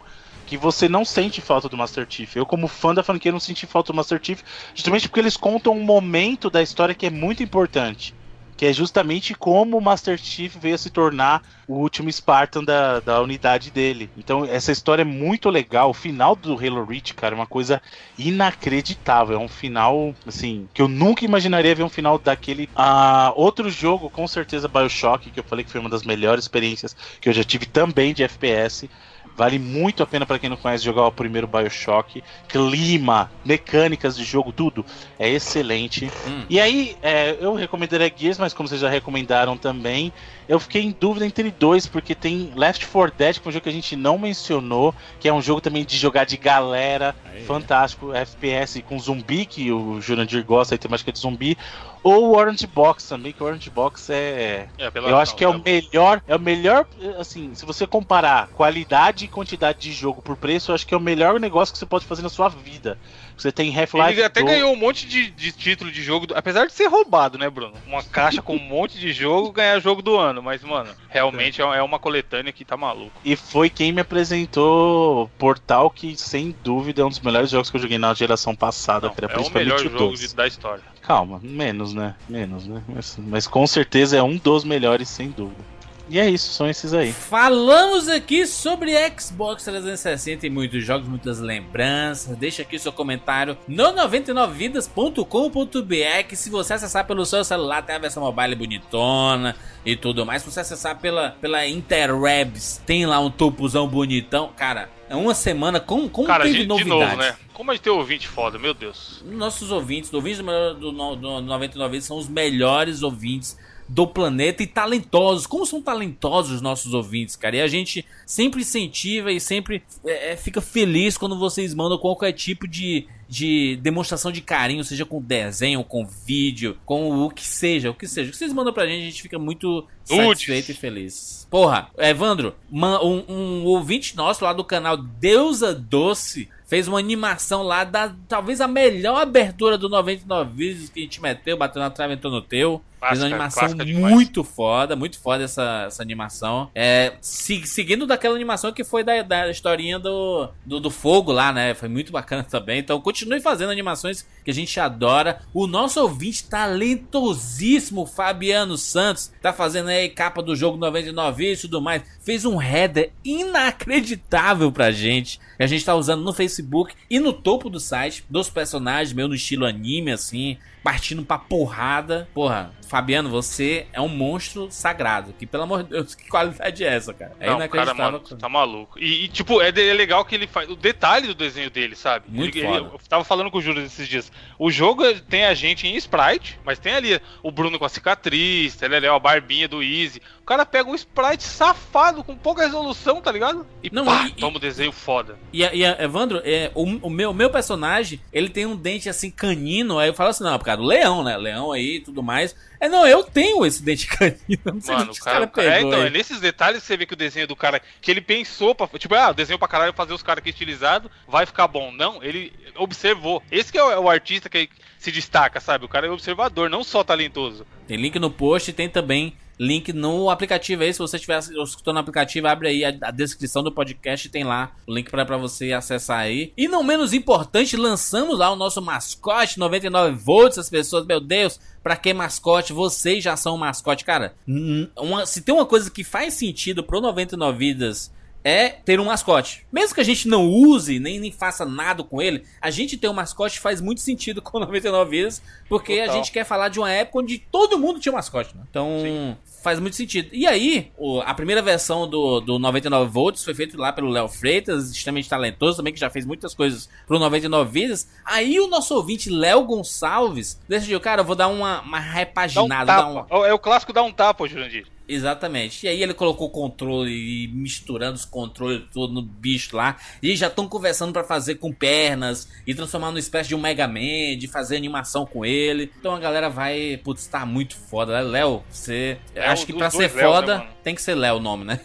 que 0.52 0.56
você 0.58 0.86
não 0.86 1.02
sente 1.02 1.40
falta 1.40 1.66
do 1.66 1.78
Master 1.78 2.06
Chief. 2.06 2.36
Eu, 2.36 2.44
como 2.44 2.68
fã 2.68 2.94
da 2.94 3.02
franquia, 3.02 3.32
não 3.32 3.40
senti 3.40 3.64
falta 3.64 3.90
do 3.90 3.96
Master 3.96 4.20
Chief, 4.22 4.42
justamente 4.74 5.08
porque 5.08 5.20
eles 5.20 5.34
contam 5.34 5.72
um 5.72 5.82
momento 5.82 6.50
da 6.50 6.60
história 6.60 6.94
que 6.94 7.06
é 7.06 7.10
muito 7.10 7.42
importante. 7.42 8.14
Que 8.54 8.66
é 8.66 8.72
justamente 8.72 9.34
como 9.34 9.78
o 9.78 9.80
Master 9.80 10.18
Chief 10.18 10.54
veio 10.54 10.74
a 10.74 10.78
se 10.78 10.90
tornar 10.90 11.40
o 11.66 11.76
último 11.76 12.12
Spartan 12.12 12.62
da, 12.64 13.00
da 13.00 13.22
unidade 13.22 13.70
dele. 13.70 14.10
Então, 14.14 14.44
essa 14.44 14.70
história 14.70 15.00
é 15.00 15.06
muito 15.06 15.48
legal. 15.48 15.88
O 15.88 15.94
final 15.94 16.36
do 16.36 16.52
Halo 16.52 16.84
Reach, 16.84 17.14
cara, 17.14 17.34
é 17.34 17.38
uma 17.38 17.46
coisa 17.46 17.80
inacreditável. 18.18 19.36
É 19.36 19.42
um 19.42 19.48
final, 19.48 20.14
assim, 20.26 20.68
que 20.74 20.82
eu 20.82 20.86
nunca 20.86 21.24
imaginaria 21.24 21.74
ver 21.74 21.82
um 21.82 21.88
final 21.88 22.18
daquele. 22.18 22.68
Ah, 22.76 23.32
outro 23.36 23.70
jogo, 23.70 24.10
com 24.10 24.28
certeza, 24.28 24.68
Bioshock, 24.68 25.30
que 25.30 25.40
eu 25.40 25.44
falei 25.44 25.64
que 25.64 25.70
foi 25.70 25.80
uma 25.80 25.88
das 25.88 26.02
melhores 26.02 26.44
experiências 26.44 26.94
que 27.22 27.30
eu 27.30 27.32
já 27.32 27.42
tive 27.42 27.64
também 27.64 28.12
de 28.12 28.22
FPS. 28.22 28.86
Vale 29.36 29.58
muito 29.58 30.02
a 30.02 30.06
pena 30.06 30.26
para 30.26 30.38
quem 30.38 30.50
não 30.50 30.56
conhece 30.56 30.84
jogar 30.84 31.06
o 31.06 31.12
primeiro 31.12 31.46
BioShock. 31.46 32.22
Clima, 32.48 33.30
mecânicas 33.44 34.16
de 34.16 34.24
jogo, 34.24 34.52
tudo 34.52 34.84
é 35.18 35.28
excelente. 35.28 36.10
Hum. 36.26 36.44
E 36.50 36.60
aí, 36.60 36.96
é, 37.02 37.36
eu 37.40 37.54
recomendaria 37.54 38.12
Gears, 38.14 38.38
mas 38.38 38.52
como 38.52 38.68
vocês 38.68 38.80
já 38.80 38.88
recomendaram 38.88 39.56
também, 39.56 40.12
eu 40.48 40.58
fiquei 40.58 40.82
em 40.82 40.90
dúvida 40.98 41.24
entre 41.26 41.50
dois, 41.50 41.86
porque 41.86 42.14
tem 42.14 42.52
Left 42.54 42.86
4 42.86 43.16
Dead, 43.16 43.38
que 43.38 43.46
é 43.46 43.48
um 43.48 43.52
jogo 43.52 43.62
que 43.62 43.68
a 43.68 43.72
gente 43.72 43.96
não 43.96 44.18
mencionou, 44.18 44.94
que 45.20 45.28
é 45.28 45.32
um 45.32 45.42
jogo 45.42 45.60
também 45.60 45.84
de 45.84 45.96
jogar 45.96 46.24
de 46.24 46.36
galera, 46.36 47.14
Aí. 47.24 47.44
fantástico, 47.44 48.12
FPS 48.12 48.82
com 48.82 48.98
zumbi, 48.98 49.46
que 49.46 49.70
o 49.70 50.00
Jurandir 50.00 50.44
gosta, 50.44 50.74
aí 50.74 50.78
temática 50.78 51.12
de 51.12 51.18
zumbi. 51.18 51.56
Ou 52.02 52.30
o 52.30 52.36
Orange 52.36 52.66
Box 52.66 53.08
também, 53.08 53.32
que 53.32 53.40
o 53.42 53.46
Orange 53.46 53.70
Box 53.70 54.10
é. 54.10 54.68
É, 54.76 54.90
Eu 54.94 55.16
acho 55.16 55.36
que 55.36 55.44
é 55.44 55.48
o 55.48 55.52
tá- 55.52 55.60
melhor. 55.64 56.20
É 56.26 56.34
o 56.34 56.40
melhor. 56.40 56.84
Assim, 57.18 57.54
se 57.54 57.64
você 57.64 57.86
comparar 57.86 58.48
qualidade 58.48 59.24
e 59.24 59.28
quantidade 59.28 59.78
de 59.78 59.92
jogo 59.92 60.20
por 60.20 60.36
preço, 60.36 60.72
eu 60.72 60.74
acho 60.74 60.84
que 60.84 60.94
é 60.94 60.96
o 60.96 61.00
melhor 61.00 61.38
negócio 61.38 61.72
que 61.72 61.78
você 61.78 61.86
pode 61.86 62.04
fazer 62.04 62.22
na 62.22 62.28
sua 62.28 62.48
vida. 62.48 62.98
Você 63.36 63.50
tem 63.50 63.76
Half-Life. 63.76 64.12
Ele 64.12 64.22
até 64.24 64.40
2. 64.40 64.52
ganhou 64.54 64.72
um 64.72 64.76
monte 64.76 65.06
de, 65.06 65.30
de 65.30 65.52
título 65.52 65.90
de 65.90 66.02
jogo, 66.02 66.26
do- 66.26 66.36
apesar 66.36 66.66
de 66.66 66.72
ser 66.72 66.86
roubado, 66.86 67.36
né, 67.38 67.48
Bruno? 67.50 67.74
Uma 67.86 68.02
caixa 68.02 68.40
com 68.42 68.54
um 68.56 68.58
monte 68.58 68.98
de 68.98 69.12
jogo, 69.12 69.50
ganhar 69.52 69.78
jogo 69.80 70.00
do 70.02 70.16
ano. 70.16 70.42
Mas, 70.42 70.62
mano, 70.62 70.90
realmente 71.08 71.60
é 71.60 71.64
é 71.64 71.82
uma 71.82 71.98
coletânea 71.98 72.52
que 72.52 72.64
tá 72.64 72.76
maluco. 72.76 73.12
E 73.24 73.34
foi 73.34 73.70
quem 73.70 73.92
me 73.92 74.00
apresentou 74.00 75.30
Portal, 75.38 75.90
que 75.90 76.16
sem 76.16 76.54
dúvida 76.62 77.02
é 77.02 77.04
um 77.04 77.08
dos 77.08 77.20
melhores 77.20 77.50
jogos 77.50 77.70
que 77.70 77.76
eu 77.76 77.80
joguei 77.80 77.98
na 77.98 78.12
geração 78.14 78.54
passada, 78.54 79.08
Não, 79.08 79.14
que 79.14 79.24
era 79.24 79.32
é 79.32 79.36
o 79.36 79.38
principalmente 79.38 79.66
melhor 79.68 79.80
o 79.80 79.82
jogo 79.98 79.98
2. 80.16 80.20
de- 80.20 80.34
da 80.36 80.46
história. 80.46 80.82
Calma, 81.00 81.40
menos, 81.42 81.92
né? 81.94 82.14
Menos, 82.28 82.66
né? 82.66 82.82
Mas, 82.88 83.16
mas 83.18 83.46
com 83.46 83.66
certeza 83.66 84.16
é 84.16 84.22
um 84.22 84.36
dos 84.36 84.64
melhores, 84.64 85.08
sem 85.08 85.30
dúvida. 85.30 85.71
E 86.08 86.18
é 86.18 86.28
isso, 86.28 86.52
são 86.52 86.68
esses 86.68 86.92
aí. 86.92 87.12
Falamos 87.12 88.08
aqui 88.08 88.46
sobre 88.46 88.92
Xbox 89.18 89.64
360 89.64 90.46
e 90.46 90.50
muitos 90.50 90.84
jogos, 90.84 91.08
muitas 91.08 91.38
lembranças. 91.40 92.36
Deixa 92.36 92.62
aqui 92.62 92.78
seu 92.78 92.92
comentário 92.92 93.56
no 93.66 93.92
99vidas.com.br. 93.94 96.26
Que 96.28 96.36
se 96.36 96.50
você 96.50 96.74
acessar 96.74 97.06
pelo 97.06 97.24
seu 97.24 97.42
celular, 97.44 97.82
tem 97.82 97.96
a 97.96 97.98
versão 97.98 98.22
mobile 98.22 98.54
bonitona 98.54 99.56
e 99.84 99.96
tudo 99.96 100.26
mais. 100.26 100.42
Se 100.42 100.50
você 100.50 100.60
acessar 100.60 100.98
pela, 100.98 101.30
pela 101.40 101.66
Interwebs, 101.66 102.80
tem 102.84 103.06
lá 103.06 103.18
um 103.20 103.30
topozão 103.30 103.86
bonitão. 103.88 104.50
Cara, 104.56 104.90
é 105.08 105.16
uma 105.16 105.34
semana 105.34 105.80
com, 105.80 106.08
com 106.08 106.24
Cara, 106.24 106.44
teve 106.44 106.56
de, 106.56 106.62
de 106.62 106.68
novidades. 106.68 107.00
novo, 107.00 107.16
né? 107.16 107.36
Como 107.52 107.70
a 107.70 107.74
gente 107.74 107.82
tem 107.84 107.92
ouvinte 107.92 108.26
foda, 108.28 108.58
meu 108.58 108.74
Deus. 108.74 109.22
Nossos 109.26 109.70
ouvintes, 109.70 110.08
os 110.10 110.14
ouvintes 110.14 110.38
do, 110.38 110.44
melhor- 110.44 110.74
do, 110.74 110.90
do 111.16 111.40
99 111.42 111.90
Vidas 111.92 112.06
são 112.06 112.16
os 112.18 112.28
melhores 112.28 113.02
ouvintes 113.02 113.56
do 113.88 114.06
planeta 114.06 114.62
e 114.62 114.66
talentosos. 114.66 115.46
Como 115.46 115.66
são 115.66 115.82
talentosos 115.82 116.52
os 116.52 116.62
nossos 116.62 116.94
ouvintes, 116.94 117.36
cara? 117.36 117.56
E 117.56 117.60
a 117.60 117.66
gente 117.66 118.04
sempre 118.26 118.62
incentiva 118.62 119.32
e 119.32 119.40
sempre 119.40 119.82
é, 120.04 120.32
é, 120.32 120.36
fica 120.36 120.60
feliz 120.60 121.18
quando 121.18 121.38
vocês 121.38 121.74
mandam 121.74 121.98
qualquer 121.98 122.32
tipo 122.32 122.66
de, 122.66 123.06
de 123.28 123.76
demonstração 123.82 124.32
de 124.32 124.40
carinho, 124.40 124.84
seja 124.84 125.04
com 125.04 125.20
desenho, 125.20 125.84
com 125.84 126.06
vídeo, 126.06 126.76
com 126.84 127.24
o 127.24 127.30
que 127.30 127.46
seja, 127.46 127.90
o 127.90 127.94
que 127.94 128.06
seja. 128.06 128.28
O 128.28 128.32
que 128.32 128.38
vocês 128.38 128.52
mandam 128.52 128.72
pra 128.72 128.86
gente, 128.86 129.02
a 129.02 129.10
gente 129.10 129.22
fica 129.22 129.38
muito 129.38 129.86
satisfeito 130.04 130.70
e 130.70 130.74
feliz. 130.74 131.46
Porra, 131.50 131.90
Evandro, 131.98 132.54
um, 132.72 133.24
um 133.28 133.64
ouvinte 133.64 134.16
nosso 134.16 134.44
lá 134.44 134.52
do 134.52 134.64
canal 134.64 134.96
Deusa 134.96 135.74
Doce 135.74 136.48
fez 136.72 136.88
uma 136.88 136.98
animação 136.98 137.62
lá 137.62 137.84
da 137.84 138.14
talvez 138.26 138.58
a 138.62 138.66
melhor 138.66 139.20
abertura 139.20 139.76
do 139.76 139.90
99 139.90 140.50
vídeos 140.56 140.88
que 140.88 141.00
a 141.00 141.02
gente 141.02 141.20
meteu, 141.20 141.54
bateu 141.54 141.82
na 141.82 141.90
trave, 141.90 142.14
entrou 142.14 142.32
no 142.32 142.40
teu. 142.40 142.82
Fez 143.08 143.18
Clássica, 143.18 143.26
uma 143.26 143.44
animação 143.44 144.08
muito 144.10 144.44
foda, 144.44 144.96
muito 144.96 145.18
foda 145.20 145.44
essa, 145.44 145.84
essa 145.86 146.02
animação. 146.02 146.70
É, 146.74 147.14
se- 147.20 147.66
seguindo 147.66 148.06
daquela 148.06 148.34
animação 148.34 148.72
que 148.72 148.84
foi 148.84 149.02
da, 149.04 149.22
da 149.22 149.50
historinha 149.50 149.98
do, 149.98 150.48
do, 150.64 150.80
do 150.80 150.90
fogo 150.90 151.32
lá, 151.32 151.52
né? 151.52 151.74
Foi 151.74 151.88
muito 151.88 152.10
bacana 152.12 152.42
também. 152.48 152.78
Então 152.78 153.00
continue 153.00 153.40
fazendo 153.40 153.70
animações 153.70 154.26
que 154.44 154.50
a 154.50 154.54
gente 154.54 154.78
adora. 154.80 155.40
O 155.52 155.66
nosso 155.66 156.00
ouvinte 156.00 156.44
talentosíssimo, 156.44 158.06
Fabiano 158.06 158.76
Santos, 158.78 159.32
tá 159.40 159.52
fazendo 159.52 159.88
aí 159.88 160.08
capa 160.08 160.42
do 160.42 160.54
jogo 160.56 160.76
99 160.76 161.36
vídeos 161.36 161.58
e 161.58 161.62
tudo 161.62 161.80
mais. 161.80 162.02
Fez 162.24 162.44
um 162.44 162.60
header 162.60 163.10
inacreditável 163.24 164.70
pra 164.70 164.90
gente. 164.90 165.38
Que 165.56 165.62
a 165.62 165.66
gente 165.66 165.84
tá 165.84 165.94
usando 165.94 166.22
no 166.22 166.32
Facebook 166.32 166.94
e 167.10 167.18
no 167.18 167.32
topo 167.32 167.68
do 167.70 167.78
site 167.80 168.24
dos 168.28 168.48
personagens, 168.48 169.12
meio 169.12 169.28
no 169.28 169.34
estilo 169.34 169.64
anime, 169.66 170.10
assim, 170.12 170.56
partindo 170.82 171.22
pra 171.24 171.38
porrada. 171.38 172.28
Porra, 172.34 172.72
Fabiano, 172.88 173.30
você 173.30 173.86
é 173.92 174.00
um 174.00 174.08
monstro 174.08 174.68
sagrado. 174.70 175.32
Que 175.38 175.46
pelo 175.46 175.62
amor 175.62 175.82
de 175.82 175.90
Deus, 175.90 176.14
que 176.16 176.28
qualidade 176.28 176.84
é 176.84 176.88
essa, 176.94 177.14
cara? 177.14 177.32
É 177.40 177.48
Não, 177.48 177.68
cara, 177.68 177.94
mano, 177.94 178.20
tá 178.20 178.48
maluco. 178.48 178.98
E, 178.98 179.24
e, 179.24 179.28
tipo, 179.28 179.62
é, 179.62 179.68
é 179.68 179.92
legal 179.94 180.24
que 180.24 180.34
ele 180.34 180.46
faz. 180.46 180.68
O 180.68 180.76
detalhe 180.76 181.26
do 181.28 181.34
desenho 181.34 181.70
dele, 181.70 181.96
sabe? 181.96 182.26
Muito 182.28 182.58
ele, 182.58 182.66
foda. 182.66 182.78
ele- 182.78 182.88
eu 182.92 182.98
tava 183.08 183.24
falando 183.24 183.50
com 183.50 183.58
o 183.58 183.62
Júlio 183.62 183.82
esses 183.84 184.06
dias. 184.08 184.30
O 184.58 184.70
jogo 184.70 185.04
é- 185.04 185.14
tem 185.14 185.44
a 185.46 185.54
gente 185.54 185.86
em 185.86 185.96
sprite, 185.96 186.58
mas 186.64 186.78
tem 186.78 186.94
ali 186.94 187.20
o 187.42 187.50
Bruno 187.50 187.78
com 187.78 187.84
a 187.84 187.88
cicatriz, 187.88 188.82
ali, 188.82 189.06
ó, 189.08 189.16
a 189.16 189.20
barbinha 189.20 189.66
do 189.68 189.82
Easy. 189.82 190.20
O 190.40 190.44
cara 190.44 190.66
pega 190.66 190.90
um 190.90 190.94
sprite 190.94 191.44
safado, 191.44 192.22
com 192.24 192.36
pouca 192.36 192.62
resolução, 192.64 193.20
tá 193.22 193.30
ligado? 193.32 193.66
E 193.82 193.88
Não, 193.90 194.04
pá, 194.04 194.26
e- 194.26 194.32
toma 194.32 194.56
o 194.56 194.60
desenho 194.60 194.92
foda. 194.92 195.38
E, 195.52 195.62
e 195.62 195.84
Evandro, 195.84 196.42
é, 196.44 196.70
o, 196.74 196.82
o 197.06 197.10
meu, 197.10 197.32
meu 197.32 197.48
personagem, 197.48 198.20
ele 198.32 198.48
tem 198.48 198.66
um 198.66 198.76
dente 198.76 199.08
assim 199.08 199.30
canino. 199.30 199.98
Aí 199.98 200.08
eu 200.08 200.14
falo 200.14 200.30
assim: 200.30 200.44
não, 200.44 200.58
por 200.58 200.64
causa 200.72 200.82
do 200.82 200.88
leão, 200.88 201.22
né? 201.22 201.36
Leão 201.36 201.72
aí 201.72 201.96
e 201.96 202.00
tudo 202.00 202.22
mais. 202.22 202.54
É, 202.80 202.88
não, 202.88 203.06
eu 203.06 203.22
tenho 203.22 203.64
esse 203.64 203.82
dente 203.82 204.06
canino. 204.06 204.38
Mano, 204.86 205.08
o 205.08 205.10
esse 205.12 205.20
cara. 205.20 205.44
é, 205.44 205.46
pegou 205.46 205.92
então, 205.92 206.02
é 206.02 206.10
nesses 206.10 206.40
detalhes 206.40 206.80
que 206.80 206.86
você 206.86 206.96
vê 206.96 207.06
que 207.06 207.14
o 207.14 207.16
desenho 207.16 207.46
do 207.46 207.56
cara. 207.56 207.80
Que 208.00 208.10
ele 208.10 208.20
pensou 208.20 208.74
pra. 208.74 208.88
Tipo, 208.98 209.14
ah, 209.14 209.32
desenho 209.32 209.58
pra 209.58 209.68
caralho 209.68 209.92
fazer 209.92 210.12
os 210.12 210.22
caras 210.22 210.40
aqui 210.40 210.50
estilizados, 210.50 211.10
vai 211.28 211.46
ficar 211.46 211.68
bom. 211.68 211.92
Não, 211.92 212.22
ele 212.22 212.52
observou. 212.76 213.42
Esse 213.50 213.70
que 213.70 213.78
é 213.78 213.84
o, 213.84 213.90
é 213.90 213.98
o 213.98 214.08
artista 214.08 214.48
que 214.48 214.68
se 214.98 215.12
destaca, 215.12 215.60
sabe? 215.60 215.84
O 215.84 215.88
cara 215.88 216.06
é 216.06 216.10
observador, 216.10 216.70
não 216.70 216.82
só 216.84 217.04
talentoso. 217.04 217.66
Tem 217.86 217.96
link 217.96 218.18
no 218.18 218.30
post 218.30 218.70
e 218.70 218.74
tem 218.74 218.88
também 218.88 219.36
link 219.58 219.92
no 219.92 220.30
aplicativo 220.30 220.82
aí. 220.82 220.92
Se 220.92 220.98
você 220.98 221.16
estiver 221.16 221.38
escutando 221.38 221.94
no 221.94 222.00
aplicativo, 222.00 222.46
abre 222.48 222.68
aí 222.68 222.84
a, 222.84 222.94
a 223.02 223.10
descrição 223.10 223.62
do 223.62 223.70
podcast. 223.72 224.28
Tem 224.28 224.44
lá 224.44 224.72
o 224.86 224.94
link 224.94 225.10
pra 225.10 225.24
você 225.36 225.72
acessar 225.72 226.18
aí. 226.20 226.52
E 226.56 226.68
não 226.68 226.82
menos 226.82 227.12
importante, 227.12 227.76
lançamos 227.76 228.38
lá 228.38 228.50
o 228.50 228.56
nosso 228.56 228.80
mascote 228.82 229.58
99 229.58 230.16
volts. 230.16 230.58
As 230.58 230.68
pessoas, 230.70 231.06
meu 231.06 231.20
Deus, 231.20 231.60
pra 231.82 231.96
que 231.96 232.12
mascote? 232.12 232.72
Vocês 232.72 233.22
já 233.22 233.36
são 233.36 233.56
mascote. 233.56 234.04
Cara, 234.04 234.34
n- 234.46 234.88
uma- 234.96 235.26
se 235.26 235.42
tem 235.42 235.54
uma 235.54 235.66
coisa 235.66 235.90
que 235.90 236.02
faz 236.04 236.34
sentido 236.34 236.82
pro 236.82 237.00
99 237.00 237.58
vidas 237.58 238.12
é 238.44 238.68
ter 238.70 238.98
um 239.00 239.04
mascote. 239.06 239.64
Mesmo 239.72 239.94
que 239.94 240.00
a 240.00 240.04
gente 240.04 240.26
não 240.28 240.48
use, 240.48 240.98
nem, 240.98 241.20
nem 241.20 241.30
faça 241.30 241.64
nada 241.64 242.02
com 242.02 242.20
ele, 242.20 242.42
a 242.60 242.70
gente 242.70 242.96
ter 242.96 243.08
um 243.08 243.12
mascote 243.12 243.60
faz 243.60 243.80
muito 243.80 244.00
sentido 244.00 244.40
com 244.42 244.58
99 244.60 245.10
vidas, 245.10 245.42
porque 245.68 245.94
a 245.94 246.06
Total. 246.06 246.14
gente 246.16 246.32
quer 246.32 246.44
falar 246.44 246.68
de 246.68 246.78
uma 246.78 246.90
época 246.90 247.18
onde 247.20 247.38
todo 247.38 247.78
mundo 247.78 248.00
tinha 248.00 248.12
um 248.12 248.16
mascote, 248.16 248.56
né? 248.56 248.62
Então, 248.68 249.36
faz 249.62 249.78
muito 249.78 249.94
sentido. 249.96 250.28
E 250.32 250.46
aí, 250.46 250.90
o- 250.98 251.20
a 251.20 251.32
primeira 251.34 251.62
versão 251.62 252.08
do, 252.08 252.40
do 252.40 252.58
99 252.58 253.10
volts 253.10 253.44
foi 253.44 253.54
feita 253.54 253.76
lá 253.78 253.92
pelo 253.92 254.08
Léo 254.08 254.28
Freitas, 254.28 254.90
extremamente 254.90 255.28
talentoso 255.28 255.76
também, 255.76 255.92
que 255.92 256.00
já 256.00 256.10
fez 256.10 256.24
muitas 256.26 256.52
coisas 256.54 256.88
pro 257.06 257.18
99 257.18 257.70
vidas. 257.70 258.08
Aí 258.24 258.58
o 258.58 258.66
nosso 258.66 258.94
ouvinte, 258.94 259.30
Léo 259.30 259.62
Gonçalves, 259.64 260.60
decidiu, 260.68 261.00
cara, 261.00 261.20
eu 261.20 261.24
vou 261.24 261.36
dar 261.36 261.48
uma, 261.48 261.80
uma 261.82 261.98
Dá 262.00 262.04
um 262.06 262.12
repaginada, 262.12 262.84
dar 262.86 263.06
um, 263.08 263.14
tapa. 263.14 263.46
É 263.46 263.52
o 263.54 263.58
clássico 263.58 263.92
dar 263.92 264.02
um 264.02 264.12
tapa, 264.12 264.48
Jurandir. 264.48 264.86
Exatamente. 265.08 265.86
E 265.86 265.88
aí 265.88 266.02
ele 266.02 266.14
colocou 266.14 266.48
o 266.48 266.50
controle 266.50 267.10
e 267.10 267.48
misturando 267.48 268.14
os 268.14 268.24
controles 268.24 268.82
todo 268.92 269.12
no 269.12 269.22
bicho 269.22 269.76
lá. 269.76 269.96
E 270.22 270.34
já 270.36 270.46
estão 270.46 270.68
conversando 270.68 271.12
pra 271.12 271.24
fazer 271.24 271.56
com 271.56 271.72
pernas 271.72 272.48
e 272.66 272.74
transformar 272.74 273.08
numa 273.08 273.18
espécie 273.18 273.48
de 273.48 273.54
um 273.54 273.60
Mega 273.60 273.86
Man, 273.86 274.36
de 274.38 274.48
fazer 274.48 274.76
animação 274.76 275.26
com 275.26 275.44
ele. 275.44 275.90
Então 275.98 276.14
a 276.14 276.18
galera 276.18 276.48
vai, 276.48 277.00
putz, 277.02 277.26
tá 277.26 277.44
muito 277.44 277.76
foda. 277.76 278.12
né? 278.12 278.22
Léo, 278.22 278.62
você 278.70 279.18
É, 279.34 279.46
acho 279.46 279.66
que 279.66 279.72
dois 279.72 279.92
ser 279.92 280.12
Léos, 280.14 280.20
foda, 280.20 280.58
né, 280.58 280.68
tem 280.82 280.94
que 280.94 281.02
ser 281.02 281.14
Léo 281.14 281.36
o 281.36 281.40
nome, 281.40 281.64
né? 281.64 281.80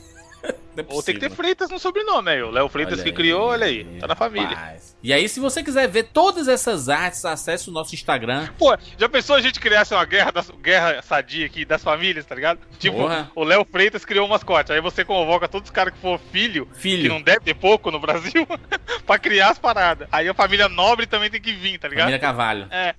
É 0.82 0.86
Ou 0.90 1.04
tem 1.04 1.16
que 1.16 1.22
ter. 1.22 1.30
Freitas 1.30 1.70
no 1.70 1.80
sobrenome 1.80 2.32
aí. 2.32 2.42
O 2.42 2.50
Léo 2.50 2.70
Freitas 2.70 2.96
Olha 2.96 3.04
que 3.04 3.10
aí, 3.10 3.16
criou, 3.16 3.50
olha 3.50 3.66
aí. 3.66 3.84
Tá 4.00 4.08
na 4.08 4.16
família. 4.16 4.56
rapaz. 4.56 4.98
E 5.02 5.14
aí, 5.14 5.30
se 5.30 5.40
você 5.40 5.64
quiser 5.64 5.88
ver 5.88 6.04
todas 6.04 6.48
essas 6.48 6.90
artes, 6.90 7.24
acesse 7.26 7.70
o 7.70 7.72
nosso 7.72 7.94
Instagram. 7.94 8.48
Pô, 8.58 8.76
já 8.98 9.08
pensou 9.08 9.36
a 9.36 9.42
gente 9.42 9.60
criasse 9.60 9.94
uma 9.94 10.06
guerra, 10.06 10.32
das, 10.32 10.50
guerra 10.50 11.02
sadia 11.02 11.46
aqui 11.46 11.64
das 11.66 11.84
famílias, 11.84 12.26
tá 12.26 12.36
ligado? 12.36 12.60
Tipo, 12.80 12.98
Porra. 12.98 13.32
o 13.36 13.44
Léo 13.44 13.66
Freitas 13.70 14.04
criou 14.04 14.26
um 14.26 14.30
mascote. 14.30 14.72
Aí 14.72 14.82
você 14.82 15.06
convoca 15.06 15.48
todos 15.48 15.70
os 15.70 15.74
caras 15.74 15.94
que 15.94 16.00
for 16.00 16.20
filho, 16.32 16.66
que 16.66 16.80
Filho, 16.80 17.10
não 17.10 17.22
deve 17.22 17.42
ter 17.42 17.54
pouco 17.54 17.92
no 17.92 18.00
Brasil, 18.00 18.48
pra 19.06 19.20
criar 19.20 19.50
as 19.50 19.60
paradas. 19.60 20.08
Aí 20.12 20.28
a 20.28 20.34
família 20.34 20.68
nobre 20.68 21.06
também 21.06 21.30
tem 21.30 21.42
que 21.42 21.54
vir, 21.54 21.78
tá 21.78 21.88
ligado? 21.88 22.06
família 22.06 22.20
Cavalho. 22.20 22.68
É, 22.72 22.96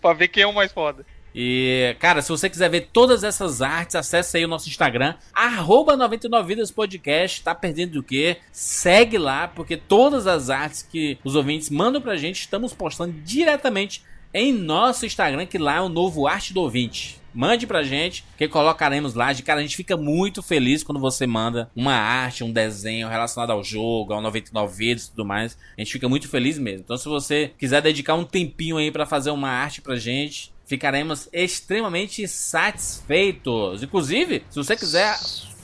pra 0.00 0.12
ver 0.12 0.28
quem 0.28 0.42
é 0.42 0.46
o 0.46 0.52
mais 0.52 0.72
foda. 0.72 1.04
E, 1.34 1.96
cara, 1.98 2.20
se 2.20 2.28
você 2.28 2.48
quiser 2.48 2.68
ver 2.68 2.88
todas 2.92 3.24
essas 3.24 3.62
artes, 3.62 3.96
acesse 3.96 4.36
aí 4.36 4.44
o 4.44 4.48
nosso 4.48 4.68
Instagram, 4.68 5.14
arroba 5.32 5.96
99vidas 5.96 6.72
podcast, 6.72 7.42
tá 7.42 7.54
perdendo 7.54 8.00
o 8.00 8.02
quê? 8.02 8.38
Segue 8.50 9.18
lá, 9.18 9.48
porque 9.48 9.76
todas 9.76 10.26
as 10.26 10.50
artes 10.50 10.82
que 10.82 11.18
os 11.24 11.34
ouvintes 11.34 11.70
mandam 11.70 12.00
pra 12.00 12.16
gente, 12.16 12.40
estamos 12.40 12.72
postando 12.72 13.12
diretamente 13.24 14.02
em 14.34 14.52
nosso 14.52 15.04
Instagram, 15.04 15.46
que 15.46 15.58
lá 15.58 15.76
é 15.76 15.80
o 15.80 15.88
novo 15.88 16.26
Arte 16.26 16.54
do 16.54 16.60
Ouvinte. 16.60 17.20
Mande 17.34 17.66
pra 17.66 17.82
gente, 17.82 18.24
que 18.36 18.46
colocaremos 18.46 19.14
lá. 19.14 19.32
De 19.32 19.42
cara, 19.42 19.60
a 19.60 19.62
gente 19.62 19.76
fica 19.76 19.96
muito 19.96 20.42
feliz 20.42 20.82
quando 20.82 21.00
você 21.00 21.26
manda 21.26 21.70
uma 21.74 21.94
arte, 21.94 22.44
um 22.44 22.52
desenho 22.52 23.08
relacionado 23.08 23.50
ao 23.50 23.64
jogo, 23.64 24.12
ao 24.12 24.20
99 24.20 24.76
vídeos 24.76 25.06
e 25.06 25.10
tudo 25.10 25.24
mais. 25.24 25.56
A 25.76 25.80
gente 25.80 25.92
fica 25.92 26.08
muito 26.08 26.28
feliz 26.28 26.58
mesmo. 26.58 26.80
Então, 26.80 26.96
se 26.96 27.08
você 27.08 27.50
quiser 27.58 27.80
dedicar 27.80 28.14
um 28.14 28.24
tempinho 28.24 28.76
aí 28.76 28.90
pra 28.90 29.06
fazer 29.06 29.30
uma 29.30 29.48
arte 29.48 29.80
pra 29.80 29.96
gente, 29.96 30.52
ficaremos 30.72 31.28
extremamente 31.34 32.26
satisfeitos. 32.26 33.82
Inclusive, 33.82 34.42
se 34.48 34.56
você 34.56 34.74
quiser 34.74 35.18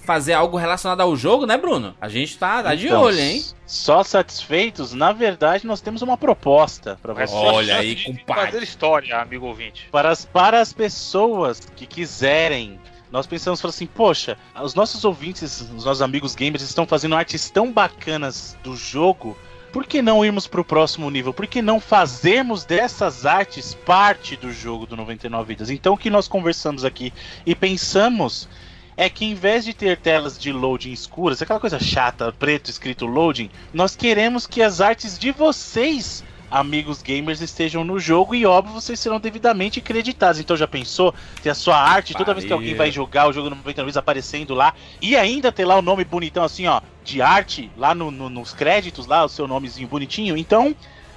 fazer 0.04 0.34
algo 0.34 0.58
relacionado 0.58 1.00
ao 1.00 1.16
jogo, 1.16 1.46
né, 1.46 1.56
Bruno? 1.56 1.94
A 1.98 2.10
gente 2.10 2.36
tá, 2.36 2.62
tá 2.62 2.74
de 2.74 2.88
Então, 2.88 3.00
olho, 3.00 3.18
hein? 3.18 3.42
Só 3.66 4.04
satisfeitos? 4.04 4.92
Na 4.92 5.10
verdade, 5.12 5.66
nós 5.66 5.80
temos 5.80 6.02
uma 6.02 6.18
proposta 6.18 6.98
para 7.00 7.26
só 7.26 7.54
Olha 7.54 7.78
aí, 7.78 7.96
compadre. 8.04 8.52
Fazer 8.52 8.62
história, 8.62 9.18
amigo 9.18 9.46
ouvinte. 9.46 9.88
Para 9.90 10.10
as, 10.10 10.26
para 10.26 10.60
as 10.60 10.74
pessoas 10.74 11.60
que 11.74 11.86
quiserem. 11.86 12.78
Nós 13.10 13.26
pensamos 13.26 13.64
assim, 13.64 13.86
poxa, 13.86 14.36
os 14.62 14.74
nossos 14.74 15.06
ouvintes, 15.06 15.62
os 15.62 15.84
nossos 15.86 16.02
amigos 16.02 16.34
gamers 16.34 16.62
estão 16.62 16.86
fazendo 16.86 17.14
artes 17.14 17.48
tão 17.48 17.72
bacanas 17.72 18.58
do 18.62 18.76
jogo. 18.76 19.34
Por 19.72 19.86
que 19.86 20.00
não 20.00 20.24
irmos 20.24 20.46
para 20.46 20.60
o 20.60 20.64
próximo 20.64 21.10
nível? 21.10 21.32
Por 21.32 21.46
que 21.46 21.60
não 21.60 21.78
fazermos 21.78 22.64
dessas 22.64 23.26
artes 23.26 23.74
parte 23.74 24.34
do 24.34 24.50
jogo 24.52 24.86
do 24.86 24.96
99 24.96 25.46
Vidas? 25.46 25.70
Então 25.70 25.94
o 25.94 25.98
que 25.98 26.08
nós 26.08 26.26
conversamos 26.26 26.84
aqui 26.84 27.12
e 27.44 27.54
pensamos 27.54 28.48
é 28.96 29.08
que 29.08 29.24
em 29.24 29.34
vez 29.34 29.64
de 29.64 29.74
ter 29.74 29.98
telas 29.98 30.38
de 30.38 30.50
loading 30.50 30.90
escuras, 30.90 31.40
aquela 31.40 31.60
coisa 31.60 31.78
chata, 31.78 32.32
preto 32.32 32.70
escrito 32.70 33.06
loading, 33.06 33.50
nós 33.72 33.94
queremos 33.94 34.46
que 34.46 34.62
as 34.62 34.80
artes 34.80 35.18
de 35.18 35.30
vocês, 35.30 36.24
amigos 36.50 37.02
gamers, 37.02 37.40
estejam 37.40 37.84
no 37.84 37.98
jogo 37.98 38.34
e 38.34 38.46
óbvio 38.46 38.74
vocês 38.74 38.98
serão 38.98 39.20
devidamente 39.20 39.80
creditados. 39.80 40.40
Então 40.40 40.56
já 40.56 40.66
pensou 40.66 41.14
ter 41.42 41.50
a 41.50 41.54
sua 41.54 41.76
arte 41.76 42.14
toda 42.14 42.32
vez 42.34 42.44
que 42.46 42.52
alguém 42.52 42.74
vai 42.74 42.90
jogar 42.90 43.28
o 43.28 43.32
jogo 43.32 43.50
no 43.50 43.56
99 43.56 43.86
Vidas 43.86 43.96
aparecendo 43.96 44.54
lá 44.54 44.72
e 45.00 45.16
ainda 45.16 45.52
ter 45.52 45.64
lá 45.64 45.76
o 45.76 45.82
nome 45.82 46.04
bonitão 46.04 46.42
assim, 46.44 46.66
ó, 46.66 46.80
de 47.04 47.20
arte 47.22 47.70
lá 47.76 47.94
no- 47.94 48.10
no- 48.10 48.28
nos 48.30 48.52
créditos 48.52 49.06
lá, 49.06 49.24
o 49.24 49.28
seu 49.28 49.46
nomezinho 49.46 49.88
bonitinho. 49.88 50.36
Então, 50.36 50.74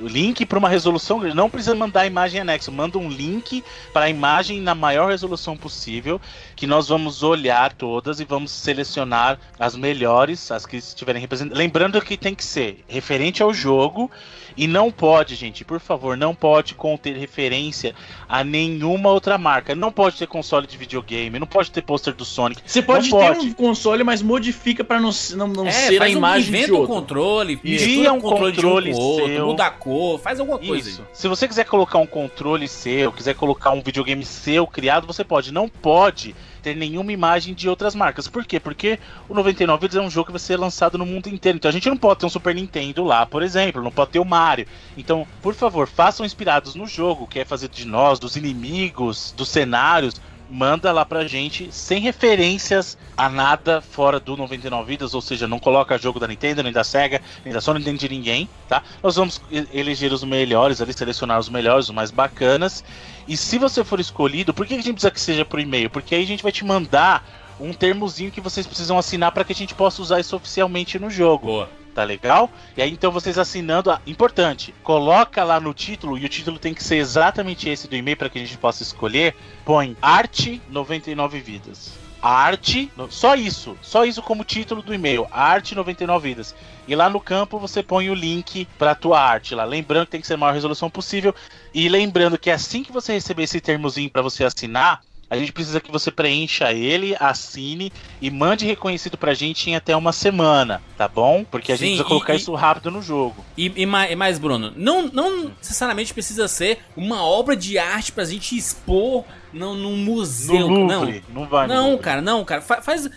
Link 0.00 0.44
para 0.44 0.58
uma 0.58 0.68
resolução 0.68 1.20
grande. 1.20 1.36
Não 1.36 1.48
precisa 1.48 1.76
mandar 1.76 2.00
a 2.00 2.06
imagem 2.06 2.40
anexa, 2.40 2.72
manda 2.72 2.98
um 2.98 3.08
link 3.08 3.62
para 3.92 4.06
a 4.06 4.10
imagem 4.10 4.60
na 4.60 4.74
maior 4.74 5.10
resolução 5.10 5.56
possível, 5.56 6.20
que 6.56 6.66
nós 6.66 6.88
vamos 6.88 7.22
olhar 7.22 7.72
todas 7.72 8.18
e 8.18 8.24
vamos 8.24 8.50
selecionar 8.50 9.38
as 9.60 9.76
melhores, 9.76 10.25
as 10.50 10.66
que 10.66 10.76
estiverem 10.76 11.20
representadas. 11.20 11.58
Lembrando 11.58 12.00
que 12.00 12.16
tem 12.16 12.34
que 12.34 12.44
ser 12.44 12.84
referente 12.88 13.42
ao 13.42 13.52
jogo 13.52 14.10
e 14.56 14.66
não 14.66 14.90
pode, 14.90 15.34
gente, 15.34 15.64
por 15.64 15.78
favor, 15.80 16.16
não 16.16 16.34
pode 16.34 16.74
conter 16.74 17.16
referência 17.16 17.94
a 18.28 18.42
nenhuma 18.42 19.10
outra 19.10 19.36
marca. 19.36 19.74
Não 19.74 19.92
pode 19.92 20.16
ter 20.16 20.26
console 20.26 20.66
de 20.66 20.76
videogame, 20.76 21.38
não 21.38 21.46
pode 21.46 21.70
ter 21.70 21.82
pôster 21.82 22.14
do 22.14 22.24
Sonic. 22.24 22.62
Você 22.64 22.80
pode 22.82 23.10
Não 23.10 23.18
ter 23.18 23.34
pode. 23.34 23.46
um 23.48 23.52
console, 23.52 24.02
mas 24.02 24.22
modifica 24.22 24.82
pra 24.82 24.98
não, 25.00 25.10
não, 25.34 25.46
não 25.48 25.66
É, 25.66 25.70
ser 25.70 26.02
a 26.02 26.06
um, 26.06 26.08
imagem 26.08 26.50
de 26.50 26.56
inventa 26.58 26.72
um 26.72 26.76
outro. 26.78 26.94
controle, 26.94 27.56
Cria 27.56 28.12
um 28.12 28.20
controle, 28.20 28.92
um 28.92 28.96
outro, 28.96 29.26
seu. 29.26 29.46
muda 29.46 29.66
a 29.66 29.70
cor, 29.70 30.18
faz 30.18 30.40
alguma 30.40 30.58
coisa. 30.58 30.88
Isso. 30.88 31.06
Se 31.12 31.28
você 31.28 31.46
quiser 31.46 31.64
colocar 31.64 31.98
um 31.98 32.06
controle 32.06 32.66
seu, 32.66 33.12
quiser 33.12 33.34
colocar 33.34 33.70
um 33.72 33.82
videogame 33.82 34.24
seu 34.24 34.66
criado, 34.66 35.06
você 35.06 35.22
pode. 35.22 35.52
Não 35.52 35.68
pode 35.68 36.34
ter 36.66 36.74
nenhuma 36.74 37.12
imagem 37.12 37.54
de 37.54 37.68
outras 37.68 37.94
marcas. 37.94 38.26
Por 38.26 38.44
quê? 38.44 38.58
Porque 38.58 38.98
o 39.28 39.34
99 39.34 39.82
Vidas 39.82 39.96
é 39.96 40.00
um 40.00 40.10
jogo 40.10 40.26
que 40.26 40.32
vai 40.32 40.40
ser 40.40 40.56
lançado 40.56 40.98
no 40.98 41.06
mundo 41.06 41.28
inteiro. 41.28 41.54
Então 41.54 41.68
a 41.68 41.72
gente 41.72 41.88
não 41.88 41.96
pode 41.96 42.18
ter 42.18 42.26
um 42.26 42.28
Super 42.28 42.56
Nintendo 42.56 43.04
lá, 43.04 43.24
por 43.24 43.40
exemplo, 43.40 43.80
não 43.80 43.92
pode 43.92 44.10
ter 44.10 44.18
o 44.18 44.24
Mario. 44.24 44.66
Então, 44.96 45.24
por 45.40 45.54
favor, 45.54 45.86
façam 45.86 46.26
inspirados 46.26 46.74
no 46.74 46.84
jogo, 46.84 47.28
que 47.28 47.38
é 47.38 47.44
fazer 47.44 47.68
de 47.68 47.84
nós, 47.84 48.18
dos 48.18 48.34
inimigos, 48.34 49.32
dos 49.36 49.48
cenários. 49.48 50.20
Manda 50.48 50.92
lá 50.92 51.04
pra 51.04 51.26
gente 51.26 51.72
sem 51.72 52.00
referências 52.00 52.96
a 53.16 53.28
nada 53.28 53.80
fora 53.80 54.20
do 54.20 54.36
99 54.36 54.86
Vidas, 54.86 55.14
ou 55.14 55.20
seja, 55.20 55.48
não 55.48 55.58
coloca 55.58 55.98
jogo 55.98 56.20
da 56.20 56.28
Nintendo, 56.28 56.62
nem 56.62 56.72
da 56.72 56.84
Sega, 56.84 57.20
nem 57.44 57.52
da 57.52 57.60
Sony, 57.60 57.82
nem 57.84 57.96
de 57.96 58.08
ninguém, 58.08 58.48
tá? 58.68 58.82
Nós 59.02 59.16
vamos 59.16 59.40
eleger 59.50 60.12
os 60.12 60.22
melhores 60.22 60.80
ali, 60.80 60.92
selecionar 60.92 61.38
os 61.38 61.48
melhores, 61.48 61.88
os 61.88 61.94
mais 61.94 62.10
bacanas. 62.10 62.84
E 63.26 63.36
se 63.36 63.58
você 63.58 63.82
for 63.82 63.98
escolhido, 63.98 64.54
por 64.54 64.66
que 64.66 64.74
a 64.74 64.76
gente 64.76 64.92
precisa 64.92 65.10
que 65.10 65.20
seja 65.20 65.44
por 65.44 65.58
e-mail? 65.58 65.90
Porque 65.90 66.14
aí 66.14 66.22
a 66.22 66.26
gente 66.26 66.42
vai 66.42 66.52
te 66.52 66.64
mandar 66.64 67.26
um 67.58 67.72
termozinho 67.72 68.30
que 68.30 68.40
vocês 68.40 68.66
precisam 68.66 68.98
assinar 68.98 69.32
para 69.32 69.44
que 69.44 69.52
a 69.52 69.56
gente 69.56 69.74
possa 69.74 70.00
usar 70.00 70.20
isso 70.20 70.36
oficialmente 70.36 70.98
no 70.98 71.10
jogo. 71.10 71.46
Boa. 71.46 71.85
Tá 71.96 72.04
legal? 72.04 72.50
E 72.76 72.82
aí 72.82 72.90
então 72.92 73.10
vocês 73.10 73.38
assinando, 73.38 73.90
ah, 73.90 74.02
importante, 74.06 74.74
coloca 74.82 75.42
lá 75.42 75.58
no 75.58 75.72
título 75.72 76.18
e 76.18 76.26
o 76.26 76.28
título 76.28 76.58
tem 76.58 76.74
que 76.74 76.84
ser 76.84 76.96
exatamente 76.96 77.70
esse 77.70 77.88
do 77.88 77.96
e-mail 77.96 78.18
para 78.18 78.28
que 78.28 78.38
a 78.38 78.42
gente 78.42 78.58
possa 78.58 78.82
escolher. 78.82 79.34
Põe 79.64 79.96
arte 80.02 80.60
99 80.68 81.40
vidas. 81.40 81.94
Arte, 82.20 82.92
no- 82.98 83.10
só 83.10 83.34
isso, 83.34 83.78
só 83.80 84.04
isso 84.04 84.20
como 84.20 84.44
título 84.44 84.82
do 84.82 84.92
e-mail, 84.92 85.26
arte 85.30 85.74
99 85.74 86.28
vidas. 86.28 86.54
E 86.86 86.94
lá 86.94 87.08
no 87.08 87.18
campo 87.18 87.58
você 87.58 87.82
põe 87.82 88.10
o 88.10 88.14
link 88.14 88.68
para 88.78 88.94
tua 88.94 89.18
arte 89.18 89.54
lá, 89.54 89.64
lembrando 89.64 90.04
que 90.04 90.10
tem 90.12 90.20
que 90.20 90.26
ser 90.26 90.34
a 90.34 90.36
maior 90.36 90.52
resolução 90.52 90.90
possível 90.90 91.34
e 91.72 91.88
lembrando 91.88 92.36
que 92.36 92.50
assim 92.50 92.82
que 92.82 92.92
você 92.92 93.14
receber 93.14 93.44
esse 93.44 93.58
termozinho 93.58 94.10
para 94.10 94.20
você 94.20 94.44
assinar, 94.44 95.00
a 95.28 95.36
gente 95.36 95.52
precisa 95.52 95.80
que 95.80 95.90
você 95.90 96.10
preencha 96.10 96.72
ele, 96.72 97.16
assine 97.18 97.92
e 98.22 98.30
mande 98.30 98.64
reconhecido 98.64 99.16
pra 99.18 99.34
gente 99.34 99.68
em 99.70 99.74
até 99.76 99.96
uma 99.96 100.12
semana, 100.12 100.80
tá 100.96 101.08
bom? 101.08 101.44
Porque 101.50 101.72
a 101.72 101.76
Sim, 101.76 101.80
gente 101.86 101.88
precisa 101.96 102.08
colocar 102.08 102.34
e- 102.34 102.36
isso 102.36 102.54
rápido 102.54 102.90
no 102.90 103.02
jogo. 103.02 103.44
E, 103.56 103.72
e 103.76 103.86
mais, 103.86 104.10
e 104.12 104.16
mais, 104.16 104.38
Bruno, 104.38 104.72
não, 104.76 105.08
não 105.08 105.50
necessariamente 105.58 106.12
precisa 106.14 106.46
ser 106.48 106.78
uma 106.96 107.24
obra 107.24 107.56
de 107.56 107.76
arte 107.78 108.12
pra 108.12 108.24
gente 108.24 108.56
expor 108.56 109.24
não, 109.52 109.74
num 109.74 109.96
No 109.96 109.96
museu. 109.96 110.66
Louvre, 110.68 111.22
não, 111.32 111.42
não, 111.42 111.48
vai 111.48 111.66
no 111.66 111.74
não, 111.74 111.98
cara, 111.98 112.20
não, 112.22 112.44
cara. 112.44 112.60
Fa- 112.60 112.82
Faz. 112.82 113.08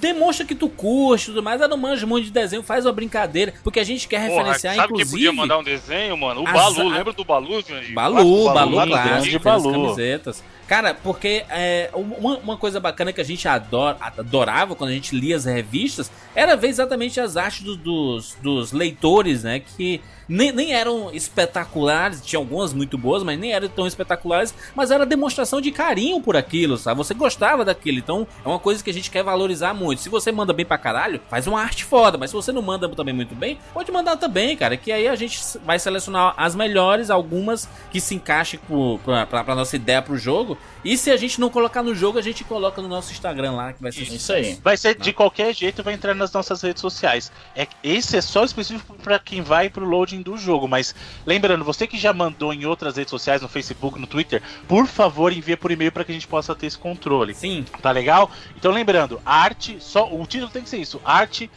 Demonstra 0.00 0.44
que 0.46 0.54
tu 0.54 0.68
curte 0.68 1.24
e 1.24 1.26
tudo 1.28 1.42
mais. 1.42 1.60
Ah, 1.62 1.66
não 1.66 1.76
manja 1.78 2.04
um 2.04 2.08
monte 2.10 2.24
de 2.24 2.30
desenho, 2.30 2.62
faz 2.62 2.84
uma 2.84 2.92
brincadeira. 2.92 3.54
Porque 3.64 3.80
a 3.80 3.84
gente 3.84 4.06
quer 4.06 4.28
Porra, 4.28 4.42
referenciar, 4.42 4.74
sabe 4.76 4.88
quem 4.88 4.96
inclusive. 4.96 5.10
podia 5.26 5.32
mandar 5.32 5.58
um 5.58 5.62
desenho, 5.64 6.16
mano? 6.16 6.42
O 6.42 6.46
As- 6.46 6.52
Balu, 6.52 6.80
a- 6.92 6.96
lembra 6.98 7.12
do 7.14 7.24
Balu, 7.24 7.62
Jandir? 7.66 7.94
Balu, 7.94 8.14
Balu, 8.16 8.44
Balu, 8.44 8.74
lá 8.76 8.86
no 8.86 8.92
clássico, 8.92 9.08
grande 9.08 9.30
fez 9.30 9.42
Balu. 9.42 9.68
as 9.70 9.74
camisetas. 9.96 10.44
Cara, 10.68 10.92
porque 10.94 11.44
é, 11.48 11.90
uma, 11.94 12.36
uma 12.36 12.56
coisa 12.58 12.78
bacana 12.78 13.10
que 13.12 13.20
a 13.20 13.24
gente 13.24 13.48
adora, 13.48 13.96
adorava 14.00 14.74
quando 14.76 14.90
a 14.90 14.92
gente 14.92 15.18
lia 15.18 15.34
as 15.34 15.46
revistas 15.46 16.10
era 16.34 16.54
ver 16.56 16.68
exatamente 16.68 17.18
as 17.18 17.38
artes 17.38 17.62
do- 17.62 17.74
dos, 17.76 18.36
dos 18.42 18.70
leitores, 18.72 19.42
né? 19.44 19.60
Que 19.60 20.00
nem, 20.28 20.52
nem 20.52 20.72
eram 20.74 21.10
espetaculares, 21.12 22.20
tinha 22.24 22.38
algumas 22.38 22.72
muito 22.72 22.98
boas, 22.98 23.22
mas 23.22 23.38
nem 23.38 23.52
eram 23.52 23.68
tão 23.68 23.86
espetaculares, 23.86 24.54
mas 24.74 24.90
era 24.90 25.06
demonstração 25.06 25.60
de 25.60 25.70
carinho 25.70 26.20
por 26.20 26.36
aquilo, 26.36 26.76
sabe? 26.76 26.98
Você 26.98 27.14
gostava 27.14 27.64
daquilo, 27.64 27.98
então 27.98 28.26
é 28.44 28.48
uma 28.48 28.58
coisa 28.58 28.82
que 28.82 28.90
a 28.90 28.94
gente 28.94 29.10
quer 29.10 29.22
valorizar 29.22 29.72
muito. 29.72 30.02
Se 30.02 30.08
você 30.08 30.30
manda 30.30 30.52
bem 30.52 30.66
pra 30.66 30.76
caralho, 30.76 31.20
faz 31.28 31.46
uma 31.46 31.60
arte 31.60 31.84
foda, 31.84 32.18
mas 32.18 32.30
se 32.30 32.36
você 32.36 32.52
não 32.52 32.62
manda 32.62 32.88
também 32.90 33.14
muito 33.14 33.34
bem, 33.34 33.58
pode 33.72 33.90
mandar 33.90 34.16
também, 34.16 34.56
cara, 34.56 34.76
que 34.76 34.92
aí 34.92 35.08
a 35.08 35.14
gente 35.14 35.40
vai 35.64 35.78
selecionar 35.78 36.34
as 36.36 36.54
melhores, 36.54 37.10
algumas 37.10 37.68
que 37.90 38.00
se 38.00 38.14
encaixem 38.14 38.60
pra, 39.04 39.26
pra, 39.26 39.44
pra 39.44 39.54
nossa 39.54 39.76
ideia 39.76 40.02
pro 40.02 40.18
jogo, 40.18 40.58
e 40.92 40.96
se 40.96 41.10
a 41.10 41.16
gente 41.18 41.38
não 41.38 41.50
colocar 41.50 41.82
no 41.82 41.94
jogo, 41.94 42.18
a 42.18 42.22
gente 42.22 42.42
coloca 42.44 42.80
no 42.80 42.88
nosso 42.88 43.12
Instagram 43.12 43.52
lá, 43.52 43.72
que 43.74 43.82
vai 43.82 43.92
ser 43.92 44.04
Isso 44.04 44.32
aí. 44.32 44.58
Vai 44.64 44.74
ser 44.74 44.94
de 44.94 45.12
qualquer 45.12 45.54
jeito, 45.54 45.82
vai 45.82 45.92
entrar 45.92 46.14
nas 46.14 46.32
nossas 46.32 46.62
redes 46.62 46.80
sociais. 46.80 47.30
É, 47.54 47.66
esse 47.82 48.16
é 48.16 48.22
só 48.22 48.42
específico 48.42 48.94
para 48.94 49.18
quem 49.18 49.42
vai 49.42 49.68
pro 49.68 49.84
loading 49.84 50.22
do 50.22 50.38
jogo, 50.38 50.66
mas 50.66 50.94
lembrando, 51.26 51.62
você 51.62 51.86
que 51.86 51.98
já 51.98 52.14
mandou 52.14 52.54
em 52.54 52.64
outras 52.64 52.96
redes 52.96 53.10
sociais, 53.10 53.42
no 53.42 53.48
Facebook, 53.48 54.00
no 54.00 54.06
Twitter, 54.06 54.42
por 54.66 54.86
favor, 54.86 55.30
envia 55.30 55.58
por 55.58 55.70
e-mail 55.70 55.92
para 55.92 56.04
que 56.04 56.12
a 56.12 56.14
gente 56.14 56.26
possa 56.26 56.54
ter 56.54 56.66
esse 56.66 56.78
controle. 56.78 57.34
Sim, 57.34 57.66
Tá 57.82 57.90
legal? 57.90 58.30
Então 58.56 58.72
lembrando, 58.72 59.20
arte, 59.26 59.76
só 59.80 60.10
o 60.10 60.26
título 60.26 60.50
tem 60.50 60.62
que 60.62 60.70
ser 60.70 60.78
isso, 60.78 61.00
arte 61.04 61.50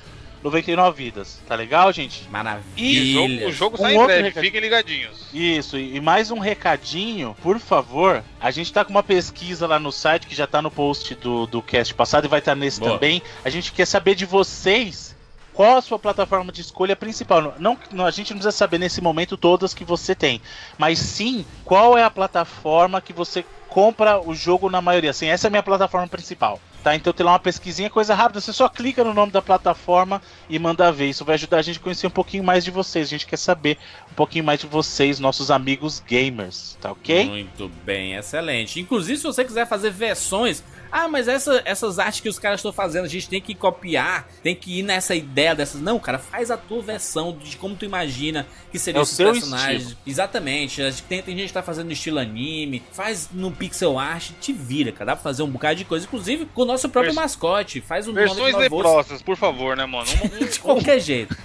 99 0.43 1.03
vidas. 1.03 1.39
Tá 1.47 1.55
legal, 1.55 1.91
gente? 1.93 2.23
E 2.23 2.27
o 2.27 2.31
maravilha. 2.31 3.13
jogo, 3.13 3.47
o 3.47 3.51
jogo 3.51 3.75
Um 3.75 3.79
sai 3.81 3.93
em 3.93 3.97
outro 3.97 4.15
breve, 4.15 4.41
fiquem 4.41 4.59
ligadinhos. 4.61 5.27
Isso, 5.33 5.77
e 5.77 5.95
e 5.97 6.01
mais 6.01 6.31
um 6.31 6.39
recadinho, 6.39 7.35
por 7.41 7.59
favor. 7.59 8.23
A 8.39 8.49
gente 8.51 8.71
tá 8.73 8.83
com 8.83 8.91
uma 8.91 9.03
pesquisa 9.03 9.67
lá 9.67 9.77
no 9.79 9.91
site 9.91 10.25
que 10.27 10.35
já 10.35 10.47
tá 10.47 10.61
no 10.61 10.71
post 10.71 11.13
do, 11.15 11.45
do 11.45 11.61
cast 11.61 11.93
passado 11.93 12.25
e 12.25 12.27
vai 12.27 12.39
estar 12.39 12.55
nesse 12.55 12.79
Boa. 12.79 12.93
também. 12.93 13.21
A 13.45 13.49
gente 13.49 13.71
quer 13.71 13.85
saber 13.85 14.15
de 14.15 14.25
vocês 14.25 15.15
qual 15.53 15.77
a 15.77 15.81
sua 15.81 15.99
plataforma 15.99 16.51
de 16.51 16.61
escolha 16.61 16.95
principal. 16.95 17.53
Não, 17.59 17.77
não- 17.91 18.05
a 18.05 18.11
gente 18.11 18.31
não 18.31 18.37
precisa 18.37 18.51
saber 18.57 18.77
nesse 18.77 19.01
momento 19.01 19.35
todas 19.37 19.73
que 19.73 19.83
você 19.83 20.15
tem, 20.15 20.41
mas 20.77 20.97
sim 20.97 21.45
qual 21.65 21.97
é 21.97 22.03
a 22.03 22.09
plataforma 22.09 23.01
que 23.01 23.13
você 23.13 23.45
compra 23.71 24.19
o 24.19 24.35
jogo 24.35 24.69
na 24.69 24.81
maioria. 24.81 25.11
Assim, 25.11 25.27
essa 25.27 25.47
é 25.47 25.49
a 25.49 25.49
minha 25.49 25.63
plataforma 25.63 26.05
principal. 26.05 26.59
Tá, 26.83 26.95
então 26.95 27.13
tem 27.13 27.23
lá 27.23 27.33
uma 27.33 27.39
pesquisinha, 27.39 27.91
coisa 27.91 28.15
rápida, 28.15 28.41
você 28.41 28.51
só 28.51 28.67
clica 28.67 29.03
no 29.03 29.13
nome 29.13 29.31
da 29.31 29.41
plataforma 29.41 30.19
e 30.49 30.57
manda 30.59 30.91
ver. 30.91 31.09
Isso 31.09 31.23
vai 31.23 31.35
ajudar 31.35 31.57
a 31.57 31.61
gente 31.61 31.77
a 31.77 31.81
conhecer 31.81 32.07
um 32.07 32.11
pouquinho 32.11 32.43
mais 32.43 32.65
de 32.65 32.71
vocês. 32.71 33.07
A 33.07 33.09
gente 33.09 33.25
quer 33.25 33.37
saber 33.37 33.77
um 34.11 34.15
pouquinho 34.15 34.43
mais 34.43 34.59
de 34.59 34.67
vocês, 34.67 35.19
nossos 35.19 35.49
amigos 35.51 36.03
gamers, 36.05 36.77
tá 36.81 36.91
ok? 36.91 37.25
Muito 37.29 37.71
bem, 37.85 38.15
excelente. 38.15 38.79
Inclusive, 38.79 39.17
se 39.17 39.23
você 39.23 39.45
quiser 39.45 39.67
fazer 39.67 39.91
versões 39.91 40.63
Ah, 40.91 41.07
mas 41.07 41.27
essa, 41.27 41.61
essas 41.65 41.97
artes 41.99 42.19
que 42.19 42.27
os 42.29 42.37
caras 42.37 42.59
estão 42.59 42.73
fazendo, 42.73 43.05
a 43.05 43.07
gente 43.07 43.29
tem 43.29 43.39
que 43.41 43.55
copiar, 43.55 44.27
tem 44.43 44.53
que 44.55 44.79
ir 44.79 44.83
nessa 44.83 45.15
ideia 45.15 45.55
dessas. 45.55 45.79
Não, 45.81 45.97
cara, 45.99 46.19
faz 46.19 46.51
a 46.51 46.57
tua 46.57 46.81
versão 46.81 47.37
de 47.41 47.55
como 47.57 47.75
tu 47.75 47.85
imagina 47.85 48.45
que 48.71 48.77
seriam 48.77 48.99
É 48.99 49.01
o 49.01 49.03
esses 49.03 49.15
seu 49.15 49.31
personagens. 49.31 49.81
estilo. 49.83 49.99
Exatamente. 50.05 50.81
Tem, 51.07 51.21
tem 51.21 51.37
gente 51.37 51.47
que 51.47 51.53
tá 51.53 51.63
fazendo 51.63 51.85
no 51.87 51.93
estilo 51.93 52.19
anime, 52.19 52.83
faz 52.91 53.29
no 53.31 53.51
pixel 53.51 53.97
art, 53.97 54.31
te 54.41 54.51
vira, 54.51 54.91
cara. 54.91 55.05
Dá 55.11 55.15
pra 55.15 55.23
fazer 55.23 55.43
um 55.43 55.49
bocado 55.49 55.75
de 55.75 55.85
coisa, 55.85 56.05
inclusive 56.05 56.45
com 56.53 56.63
o 56.63 56.65
nosso 56.65 56.89
próprio 56.89 57.13
Vers- 57.13 57.23
mascote. 57.23 57.79
Faz 57.81 58.07
um 58.07 58.13
Versões 58.13 58.37
99 58.53 58.69
volts 58.69 58.85
leprosas, 58.87 59.21
por 59.21 59.37
favor, 59.37 59.77
né, 59.77 59.85
mano? 59.85 60.09
Um- 60.41 60.45
de 60.45 60.59
qualquer 60.59 60.99
jeito. 60.99 61.35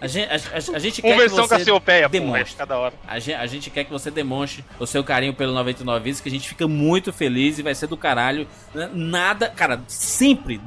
A 0.00 0.06
gente, 0.06 0.28
a, 0.30 0.34
a- 0.36 0.76
a 0.76 0.78
gente 0.78 1.02
quer 1.02 1.16
que 1.16 1.28
você 1.28 1.70
é 1.92 2.08
demonstre. 2.08 2.56
cada 2.56 2.78
hora. 2.78 2.94
A 3.06 3.18
gente, 3.18 3.34
a 3.36 3.46
gente 3.46 3.70
quer 3.70 3.84
que 3.84 3.90
você 3.90 4.10
demonstre 4.10 4.64
o 4.78 4.86
seu 4.86 5.04
carinho 5.04 5.34
pelo 5.34 5.52
99 5.52 6.02
Vidas, 6.04 6.20
que 6.20 6.28
a 6.28 6.32
gente 6.32 6.48
fica 6.48 6.66
muito 6.66 7.12
feliz 7.12 7.58
e 7.58 7.62
vai 7.62 7.74
ser 7.74 7.86
do 7.86 7.96
caralho. 7.96 8.46
Né? 8.74 8.90
Nada, 8.92 9.48
cara, 9.48 9.82
sempre, 9.86 10.60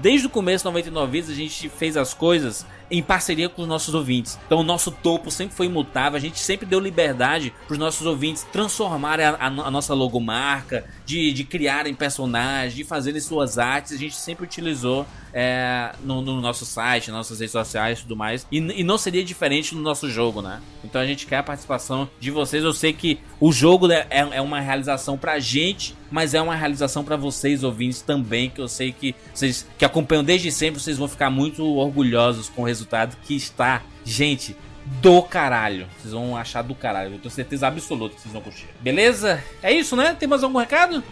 desde 0.00 0.26
o 0.26 0.30
começo 0.30 0.64
do 0.64 0.68
99 0.70 1.12
Vidas, 1.12 1.30
a 1.30 1.34
gente 1.34 1.68
fez 1.68 1.96
as 1.96 2.12
coisas 2.14 2.66
em 2.90 3.02
parceria 3.02 3.48
com 3.48 3.62
os 3.62 3.68
nossos 3.68 3.94
ouvintes. 3.94 4.38
Então 4.46 4.60
o 4.60 4.64
nosso 4.64 4.90
topo 4.90 5.30
sempre 5.30 5.54
foi 5.54 5.66
imutável, 5.66 6.16
a 6.16 6.20
gente 6.20 6.38
sempre 6.38 6.66
deu 6.66 6.80
liberdade 6.80 7.52
para 7.66 7.74
os 7.74 7.78
nossos 7.78 8.06
ouvintes 8.06 8.46
transformarem 8.52 9.26
a, 9.26 9.36
a 9.38 9.46
a 9.46 9.70
nossa 9.70 9.94
logomarca, 9.94 10.84
de, 11.04 11.32
de 11.32 11.44
criarem 11.44 11.94
personagens, 11.94 12.74
de 12.74 12.84
fazerem 12.84 13.20
suas 13.20 13.58
artes. 13.58 13.92
A 13.92 13.96
gente 13.96 14.14
sempre 14.14 14.44
utilizou 14.44 15.06
é, 15.32 15.92
no, 16.02 16.20
no 16.22 16.40
nosso 16.40 16.64
site, 16.64 17.10
nossas 17.10 17.38
redes 17.40 17.52
sociais 17.52 17.98
e 17.98 18.02
tudo 18.02 18.16
mais. 18.16 18.46
E, 18.50 18.58
e 18.58 18.84
não 18.84 18.96
seria 18.96 19.24
diferente 19.24 19.74
no 19.74 19.82
nosso 19.82 20.08
jogo, 20.08 20.40
né? 20.40 20.60
Então 20.84 21.00
a 21.00 21.06
gente 21.06 21.26
quer 21.26 21.38
a 21.38 21.42
participação 21.42 22.08
de 22.18 22.30
vocês. 22.30 22.64
Eu 22.64 22.72
sei 22.72 22.92
que 22.92 23.20
o 23.38 23.52
jogo 23.52 23.90
é, 23.90 24.06
é 24.08 24.20
é 24.32 24.40
uma 24.40 24.60
realização 24.60 25.18
pra 25.18 25.38
gente, 25.38 25.96
mas 26.10 26.34
é 26.34 26.40
uma 26.40 26.54
realização 26.54 27.04
pra 27.04 27.16
vocês, 27.16 27.62
ouvintes, 27.64 28.00
também. 28.02 28.50
Que 28.50 28.60
eu 28.60 28.68
sei 28.68 28.92
que 28.92 29.14
vocês 29.32 29.66
que 29.78 29.84
acompanham 29.84 30.24
desde 30.24 30.50
sempre, 30.50 30.80
vocês 30.80 30.98
vão 30.98 31.08
ficar 31.08 31.30
muito 31.30 31.64
orgulhosos 31.64 32.48
com 32.48 32.62
o 32.62 32.64
resultado 32.64 32.79
que 33.24 33.34
está. 33.36 33.82
Gente, 34.04 34.56
do 35.00 35.22
caralho. 35.22 35.86
Vocês 35.98 36.12
vão 36.12 36.36
achar 36.36 36.62
do 36.62 36.74
caralho. 36.74 37.14
Eu 37.14 37.18
tenho 37.18 37.30
certeza 37.30 37.66
absoluta 37.66 38.14
que 38.14 38.20
vocês 38.22 38.32
vão 38.32 38.42
curtir. 38.42 38.66
Beleza? 38.80 39.42
É 39.62 39.72
isso, 39.72 39.94
né? 39.96 40.16
Tem 40.18 40.28
mais 40.28 40.42
algum 40.42 40.58
recado? 40.58 41.02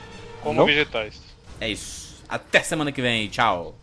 Como 0.42 0.58
Não. 0.60 0.66
vegetais. 0.66 1.20
É 1.60 1.68
isso. 1.68 2.22
Até 2.28 2.62
semana 2.62 2.92
que 2.92 3.02
vem. 3.02 3.28
Tchau. 3.28 3.74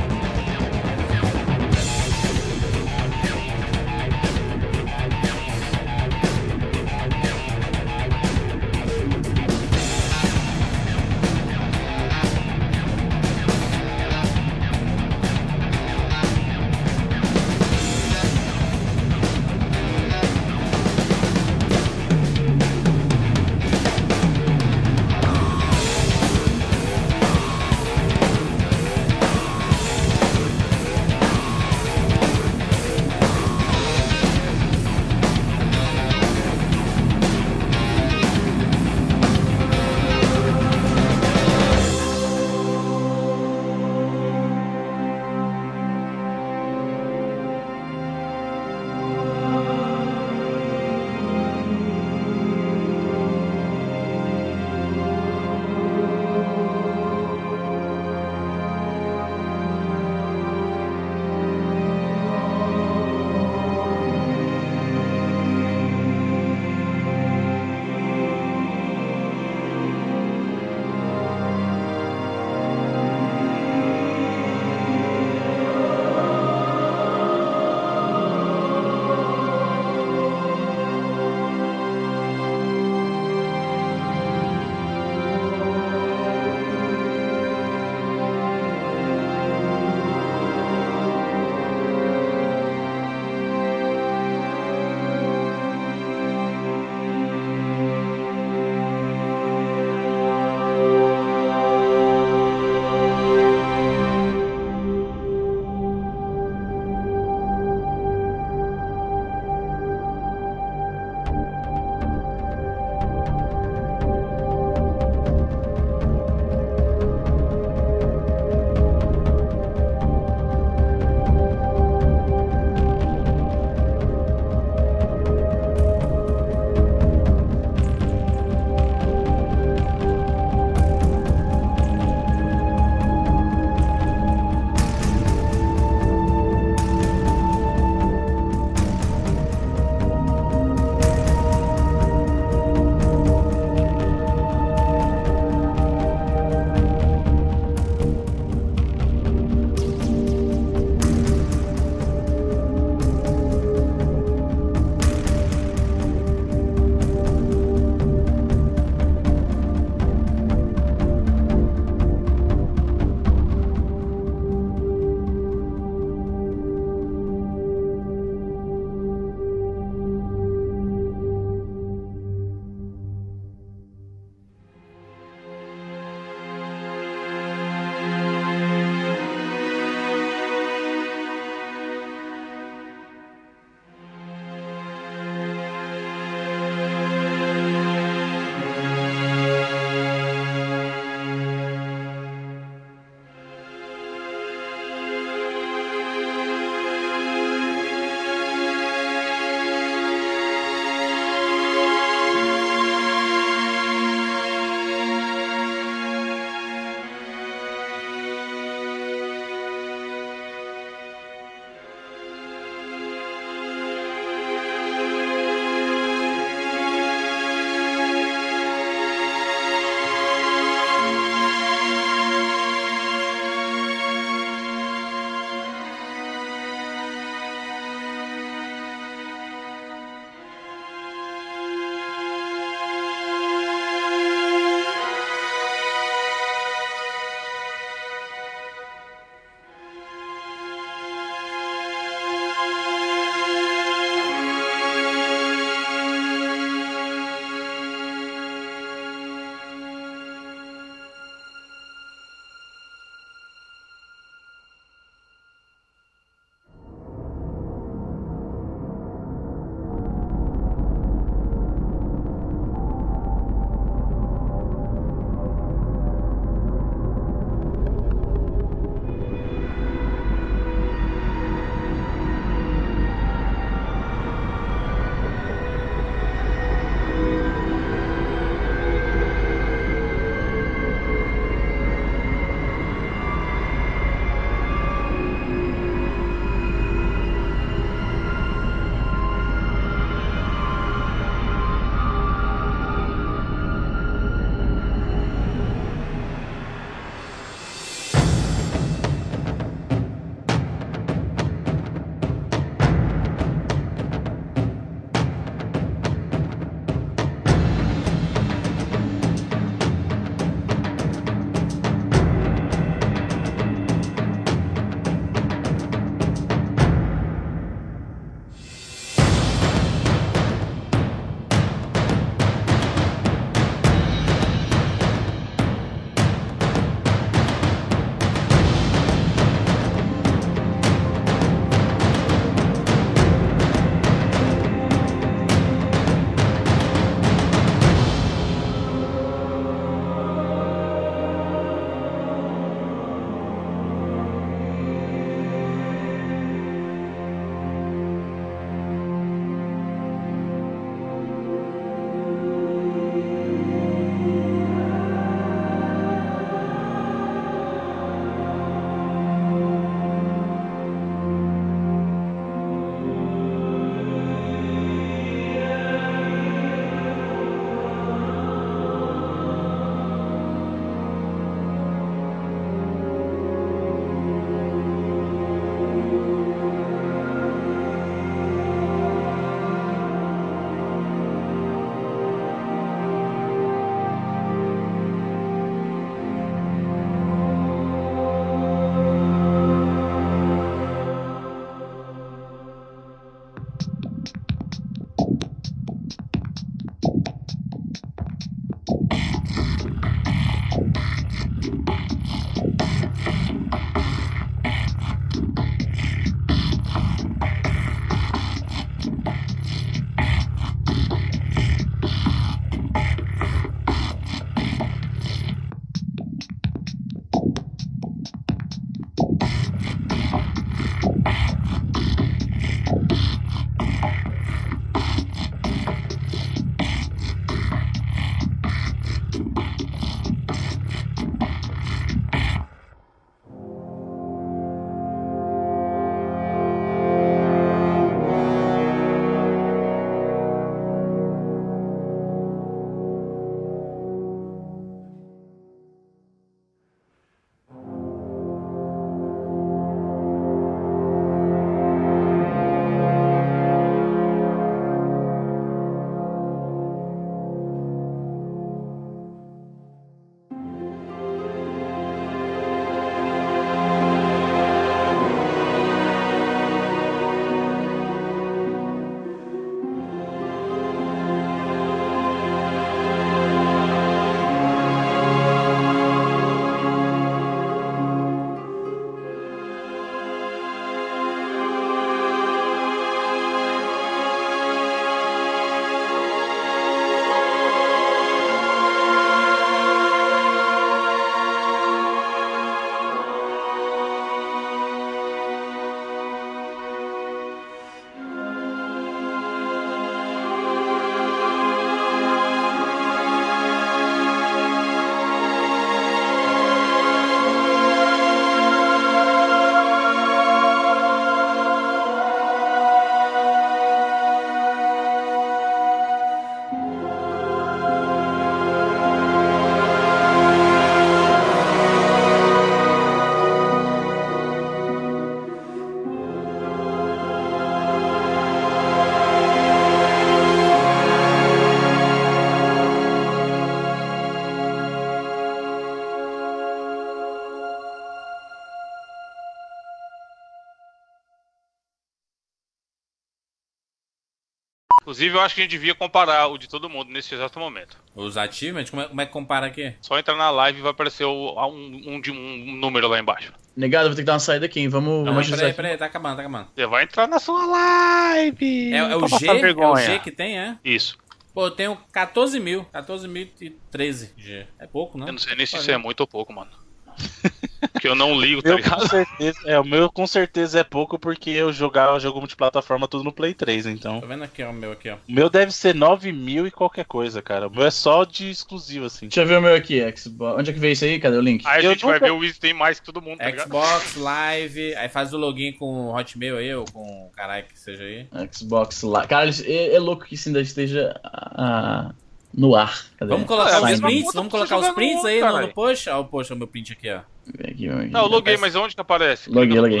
Inclusive, 545.16 545.34
eu 545.34 545.40
acho 545.40 545.54
que 545.54 545.60
a 545.62 545.64
gente 545.64 545.70
devia 545.70 545.94
comparar 545.94 546.46
o 546.48 546.58
de 546.58 546.68
todo 546.68 546.90
mundo 546.90 547.10
nesse 547.10 547.34
exato 547.34 547.58
momento. 547.58 547.96
Os 548.14 548.36
achievements, 548.36 548.90
como 548.90 549.00
é, 549.00 549.08
como 549.08 549.20
é 549.22 549.24
que 549.26 549.32
compara 549.32 549.66
aqui? 549.66 549.94
Só 550.02 550.18
entrar 550.18 550.36
na 550.36 550.50
live 550.50 550.78
e 550.78 550.82
vai 550.82 550.90
aparecer 550.90 551.24
o- 551.24 551.54
um, 551.68 552.02
um, 552.16 552.20
de- 552.20 552.30
um 552.30 552.76
número 552.76 553.08
lá 553.08 553.18
embaixo. 553.18 553.50
Negado, 553.74 554.04
eu 554.04 554.10
vou 554.10 554.16
ter 554.16 554.22
que 554.22 554.26
dar 554.26 554.34
uma 554.34 554.38
saída 554.40 554.66
aqui, 554.66 554.80
hein? 554.80 554.88
Vamos, 554.88 555.24
Não, 555.24 555.32
vamos 555.32 555.48
peraí, 555.48 555.66
aqui. 555.68 555.76
peraí, 555.76 555.96
tá 555.96 556.04
acabando, 556.04 556.36
tá 556.36 556.42
acabando. 556.42 556.68
Você 556.74 556.86
vai 556.86 557.04
entrar 557.04 557.26
na 557.26 557.38
sua 557.38 557.64
live. 557.64 558.92
É, 558.92 558.98
é 558.98 559.16
o 559.16 559.20
pra 559.20 559.38
G? 559.38 559.46
É 559.48 559.74
o. 559.74 559.96
G 559.96 560.18
que 560.18 560.30
tem, 560.30 560.58
é? 560.58 560.76
Isso. 560.84 561.16
Pô, 561.54 561.64
eu 561.66 561.70
tenho 561.70 561.96
14 562.12 562.60
mil. 562.60 562.84
14.013 562.92 564.32
G. 564.36 564.66
É 564.78 564.86
pouco, 564.86 565.16
não? 565.16 565.26
Eu 565.26 565.32
não 565.32 565.38
sei 565.38 565.54
nem 565.56 565.64
se 565.64 565.76
isso 565.78 565.90
é 565.90 565.96
muito 565.96 566.20
ou 566.20 566.26
pouco, 566.26 566.52
mano. 566.52 566.70
Porque 567.92 568.08
eu 568.08 568.14
não 568.14 568.38
ligo, 568.38 568.62
tá 568.62 568.68
Meu 568.70 568.78
ligado? 568.78 569.00
com 569.00 569.06
certeza, 569.08 569.58
é, 569.66 569.78
o 569.78 569.84
meu 569.84 570.10
com 570.10 570.26
certeza 570.26 570.80
é 570.80 570.84
pouco 570.84 571.18
porque 571.18 571.50
eu 571.50 571.72
jogava 571.72 572.18
jogo 572.18 572.38
multiplataforma 572.40 573.06
tudo 573.06 573.22
no 573.24 573.32
Play 573.32 573.54
3, 573.54 573.86
então. 573.86 574.20
Tô 574.20 574.26
vendo 574.26 574.44
aqui, 574.44 574.62
ó, 574.62 574.70
o 574.70 574.72
meu 574.72 574.92
aqui, 574.92 575.08
ó. 575.10 575.14
O 575.14 575.32
meu 575.32 575.48
deve 575.48 575.70
ser 575.72 575.94
9 575.94 576.32
mil 576.32 576.66
e 576.66 576.70
qualquer 576.70 577.04
coisa, 577.04 577.40
cara. 577.40 577.68
O 577.68 577.70
meu 577.70 577.84
é 577.86 577.90
só 577.90 578.24
de 578.24 578.50
exclusivo, 578.50 579.06
assim. 579.06 579.26
Deixa 579.28 579.42
eu 579.42 579.46
ver 579.46 579.58
o 579.58 579.62
meu 579.62 579.74
aqui, 579.74 580.00
Xbox. 580.16 580.58
Onde 580.58 580.70
é 580.70 580.72
que 580.74 580.80
veio 580.80 580.92
isso 580.92 581.04
aí? 581.04 581.18
Cadê 581.20 581.36
o 581.36 581.40
link? 581.40 581.66
Aí 581.66 581.80
a 581.80 581.84
Eu 581.84 581.92
gente 581.92 582.04
vai 582.04 582.14
nunca- 582.14 582.26
ver 582.26 582.32
o 582.32 582.38
Wiz 582.38 582.58
tem 582.58 582.74
mais 582.74 582.98
que 582.98 583.06
todo 583.06 583.22
mundo, 583.22 583.38
tá 583.38 583.46
ligado? 583.46 583.66
Xbox 583.68 584.16
Live, 584.16 584.94
aí 584.96 585.08
faz 585.08 585.32
o 585.32 585.38
login 585.38 585.72
com 585.72 585.86
o 586.08 586.16
Hotmail 586.16 586.56
aí, 586.58 586.74
ou 586.74 586.84
com 586.86 587.26
o 587.26 587.30
caralho 587.30 587.64
que 587.66 587.78
seja 587.78 588.02
aí. 588.02 588.26
Xbox 588.52 589.02
lá. 589.02 589.26
Cara, 589.26 589.50
é, 589.64 589.94
é 589.94 589.98
louco 589.98 590.24
que 590.24 590.34
isso 590.34 590.48
ainda 590.48 590.60
esteja 590.60 591.18
ah, 591.24 592.12
no 592.56 592.74
ar. 592.74 593.04
Cadê? 593.18 593.30
Vamos 593.32 593.46
colocar 593.46 593.70
É, 593.90 593.92
os 593.94 594.00
prints, 594.00 594.32
vamos 594.34 594.50
colocar 594.50 594.78
os 594.78 594.88
prints 594.90 595.24
aí 595.24 595.40
no, 595.40 595.60
no 595.60 595.68
post. 595.72 596.08
Ó, 596.08 596.20
o 596.20 596.24
post, 596.24 596.52
o 596.52 596.56
meu 596.56 596.66
print 596.66 596.92
aqui, 596.92 597.10
ó. 597.10 597.20
Aqui. 597.68 597.86
Não, 598.10 598.22
eu 598.22 598.28
loguei, 598.28 598.56
mas 598.56 598.74
onde 598.74 598.94
que 598.94 599.00
aparece? 599.00 599.50
Loguei, 599.50 599.78
loguei. 599.78 600.00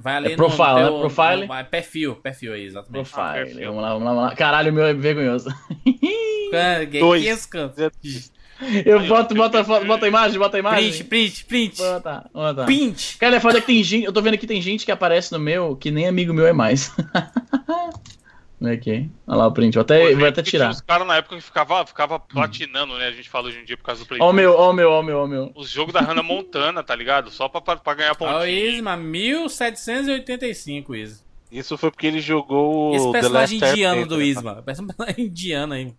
Vai 0.00 0.14
ali 0.14 0.32
É 0.32 0.36
profile, 0.36 0.68
no 0.68 0.76
né? 0.76 0.86
teu- 0.86 1.00
Profile? 1.00 1.46
no- 1.48 1.54
é 1.54 1.64
perfil, 1.64 2.14
perfil 2.14 2.52
aí, 2.52 2.64
exatamente. 2.66 3.10
Profile. 3.10 3.44
perfil. 3.46 3.66
vamos 3.66 3.82
lá, 3.82 3.88
vamos 3.94 4.04
lá, 4.04 4.14
vamos 4.14 4.30
lá. 4.30 4.36
Caralho, 4.36 4.70
o 4.70 4.74
meu 4.74 4.84
é 4.84 4.94
vergonhoso. 4.94 5.48
Que 6.90 7.00
Dois. 7.00 7.46
que 7.46 7.56
é 7.58 7.66
cara? 7.68 7.92
Eu 8.84 9.06
boto, 9.06 9.34
bota, 9.34 9.62
bota 9.62 10.04
a 10.04 10.08
imagem, 10.08 10.38
bota 10.38 10.56
a 10.56 10.60
imagem. 10.60 10.90
Print, 10.90 11.04
print, 11.04 11.44
print. 11.44 11.78
Bota, 11.78 12.30
bota. 12.32 12.64
Print. 12.64 13.16
Cara, 13.18 13.36
é 13.36 13.40
foda 13.40 13.60
que 13.60 13.66
tem 13.68 13.82
gente. 13.84 14.04
Eu 14.04 14.12
tô 14.12 14.20
vendo 14.22 14.34
aqui 14.34 14.46
tem 14.46 14.60
gente 14.62 14.84
que 14.84 14.90
aparece 14.90 15.30
no 15.32 15.38
meu 15.38 15.76
que 15.76 15.90
nem 15.90 16.08
amigo 16.08 16.32
meu 16.32 16.46
é 16.46 16.52
mais. 16.52 16.90
Olha 18.60 18.72
aqui. 18.72 19.08
Olha 19.26 19.36
lá 19.38 19.46
o 19.46 19.52
print. 19.52 19.74
Vou 19.74 19.82
até, 19.82 20.14
vou 20.14 20.26
até 20.26 20.42
tirar. 20.42 20.70
Os 20.70 20.80
caras 20.80 21.06
na 21.06 21.16
época 21.16 21.36
que 21.36 21.42
ficava, 21.42 21.86
ficava 21.86 22.18
platinando, 22.18 22.98
né? 22.98 23.06
A 23.06 23.12
gente 23.12 23.28
fala 23.28 23.46
hoje 23.48 23.60
em 23.60 23.64
dia 23.64 23.76
por 23.76 23.84
causa 23.84 24.02
do 24.02 24.06
Play. 24.08 24.20
Ó 24.20 24.30
o 24.30 24.32
meu, 24.32 24.52
ó 24.52 24.70
o 24.70 24.72
meu, 24.72 24.90
ó 24.90 25.00
o 25.00 25.02
meu, 25.02 25.18
ó 25.18 25.24
o 25.24 25.28
meu. 25.28 25.52
Os 25.54 25.70
jogos 25.70 25.94
da 25.94 26.00
Hannah 26.00 26.22
Montana, 26.24 26.82
tá 26.82 26.94
ligado? 26.94 27.30
Só 27.30 27.48
pra, 27.48 27.60
pra, 27.60 27.76
pra 27.76 27.94
ganhar 27.94 28.10
Ó, 28.10 28.14
o 28.14 28.16
pontinho. 28.16 28.48
Isma, 28.48 28.96
1785, 28.96 30.94
Isma. 30.96 31.28
Isso 31.50 31.78
foi 31.78 31.90
porque 31.90 32.06
ele 32.06 32.20
jogou 32.20 32.94
Esse 32.94 33.06
The 33.06 33.12
personagem 33.12 33.58
Last 33.60 33.72
indiano 33.72 34.06
do 34.06 34.18
né? 34.18 34.24
Isma. 34.24 34.62
Parece 34.62 34.82
um 34.82 34.86
personagem 34.86 35.24
indiano 35.26 35.74
aí. 35.74 35.94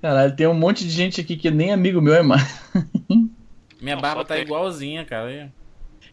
Caralho, 0.00 0.34
tem 0.36 0.46
um 0.46 0.54
monte 0.54 0.84
de 0.84 0.90
gente 0.90 1.20
aqui 1.20 1.36
que 1.36 1.50
nem 1.50 1.72
amigo 1.72 2.00
meu 2.00 2.14
é 2.14 2.22
mais. 2.22 2.42
Minha 3.80 3.96
Não, 3.96 4.02
barba 4.02 4.24
tá 4.24 4.34
tem. 4.34 4.44
igualzinha, 4.44 5.04
cara. 5.04 5.52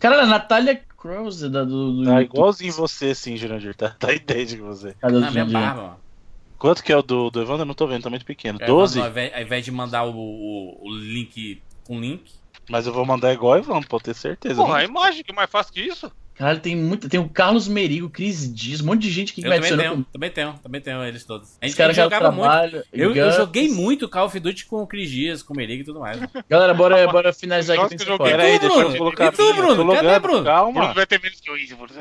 Caralho, 0.02 0.24
a 0.24 0.26
Natália 0.26 0.82
Crouse 0.98 1.48
da 1.50 1.64
do. 1.64 1.98
do 1.98 2.06
Tá 2.06 2.22
igualzinho 2.22 2.74
você, 2.74 3.16
sim, 3.16 3.38
Jurandir. 3.38 3.74
Tá, 3.76 3.90
tá 3.92 4.12
idêntico 4.12 4.62
que 4.64 4.68
você. 4.68 4.94
Cadê 5.00 5.16
o 5.16 5.20
Na 5.20 5.32
minha 5.32 5.46
Jurandir? 5.46 5.54
barba, 5.76 5.98
ó. 5.98 6.12
Quanto 6.58 6.84
que 6.84 6.92
é 6.92 6.98
o 6.98 7.02
do, 7.02 7.30
do 7.32 7.42
Evandro? 7.42 7.62
Eu 7.62 7.66
não 7.68 7.74
tô 7.74 7.88
vendo, 7.88 8.04
tá 8.04 8.10
muito 8.10 8.26
pequeno. 8.26 8.60
É, 8.62 8.66
12? 8.66 9.00
Ao 9.00 9.08
invés, 9.08 9.34
ao 9.34 9.42
invés 9.42 9.64
de 9.66 9.72
mandar 9.72 10.04
o, 10.04 10.12
o, 10.16 10.88
o 10.88 10.96
link 10.96 11.62
com 11.86 12.00
link. 12.00 12.32
Mas 12.70 12.86
eu 12.86 12.94
vou 12.94 13.06
mandar 13.06 13.34
igual 13.34 13.54
o 13.54 13.58
Evandro, 13.58 13.88
pra 13.88 13.96
eu 13.98 14.02
ter 14.02 14.14
certeza. 14.14 14.56
Porra, 14.56 14.76
a 14.80 14.82
Não- 14.84 14.90
imagem 14.90 15.24
que 15.24 15.32
é 15.32 15.36
mais 15.36 15.50
fácil 15.50 15.74
que 15.74 15.82
isso? 15.82 16.12
Caralho, 16.42 16.60
tem 16.60 16.76
muito. 16.76 17.08
Tem 17.08 17.20
o 17.20 17.30
Carlos 17.30 17.68
Merigo, 17.68 18.10
Cris 18.10 18.52
Dias, 18.52 18.82
um 18.82 18.86
monte 18.88 19.02
de 19.04 19.12
gente 19.12 19.32
aqui 19.32 19.44
que 19.44 19.48
Eu 19.48 19.52
me 19.52 19.60
também 19.60 19.78
tenho, 19.78 20.06
também 20.12 20.32
tenho, 20.32 20.54
também 20.64 20.82
tenho 20.82 21.04
eles 21.04 21.24
todos. 21.24 21.56
A 21.62 21.68
gente, 21.68 21.76
a 21.76 21.78
caras 21.78 21.96
gente 21.96 21.98
já 21.98 22.04
jogava 22.06 22.32
muito. 22.32 22.50
trabalham. 22.50 22.84
Eu, 22.92 23.16
eu 23.16 23.32
joguei 23.32 23.70
muito 23.70 24.10
Call 24.10 24.26
of 24.26 24.40
Duty 24.40 24.66
com 24.66 24.82
o 24.82 24.88
Cris 24.88 25.12
Dias, 25.12 25.44
com 25.44 25.54
o 25.54 25.56
Merigo 25.56 25.84
e 25.84 25.86
tudo 25.86 26.00
mais. 26.00 26.20
Galera, 26.50 26.74
bora, 26.74 27.08
bora 27.12 27.32
finalizar 27.32 27.78
aqui. 27.78 27.94
Nossa, 27.94 28.06
Tem. 28.06 28.18
Pera 28.18 28.44
aí, 28.44 28.56
E 28.56 28.60
tu, 28.60 28.62
deixa 28.62 28.74
eu 28.74 28.82
Bruno? 28.82 28.98
colocar 28.98 29.26
E 29.28 29.32
tu, 29.32 29.54
Bruno? 29.54 29.94
Cadê, 29.94 30.20
Bruno? 30.20 30.44
Calma. 30.44 30.80
Bruno 30.80 30.94
vai 30.96 31.06
ter 31.06 31.22
menos 31.22 31.40
que 31.40 31.48
eu 31.52 31.78
Bruno. 31.78 31.94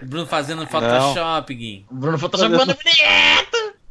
Bruno 0.00 0.26
fazendo 0.26 0.66
Photoshop, 0.66 1.54
Gui. 1.54 1.84
Bruno 1.90 2.18
Photoshop 2.18 2.50
manda 2.50 2.74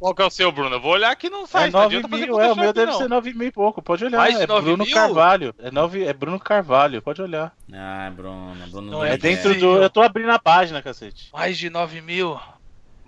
Qual 0.02 0.14
que 0.16 0.20
é 0.22 0.24
o 0.26 0.30
seu, 0.30 0.50
Bruno? 0.50 0.74
Eu 0.74 0.80
vou 0.80 0.90
olhar 0.94 1.12
aqui 1.12 1.30
não 1.30 1.44
É 1.44 1.46
sai. 1.46 1.70
não 1.70 1.80
9 1.82 1.86
adianta 1.86 2.08
fazer 2.08 2.26
mil, 2.26 2.40
é, 2.40 2.52
o 2.52 2.56
meu 2.56 2.72
deve 2.72 2.90
não. 2.90 2.98
ser 2.98 3.08
9 3.08 3.34
mil 3.34 3.46
e 3.46 3.52
pouco, 3.52 3.80
pode 3.80 4.04
olhar. 4.04 4.18
Mais 4.18 4.40
é 4.40 4.46
9 4.48 4.62
Bruno 4.64 4.84
mil? 4.84 4.92
Carvalho. 4.94 5.54
É, 5.60 5.70
9, 5.70 6.04
é 6.04 6.12
Bruno 6.12 6.40
Carvalho, 6.40 7.00
pode 7.00 7.22
olhar. 7.22 7.54
Ah, 7.72 8.10
Bruno, 8.12 8.52
Bruno. 8.68 8.90
Não, 8.90 8.98
do 8.98 9.04
É 9.04 9.12
É 9.14 9.16
dentro 9.16 9.54
do. 9.56 9.76
Eu 9.80 9.88
tô 9.88 10.02
abrindo 10.02 10.30
a 10.32 10.40
página, 10.40 10.82
cacete. 10.82 11.28
Mais 11.32 11.56
de 11.56 11.70
9 11.70 12.00
mil. 12.00 12.36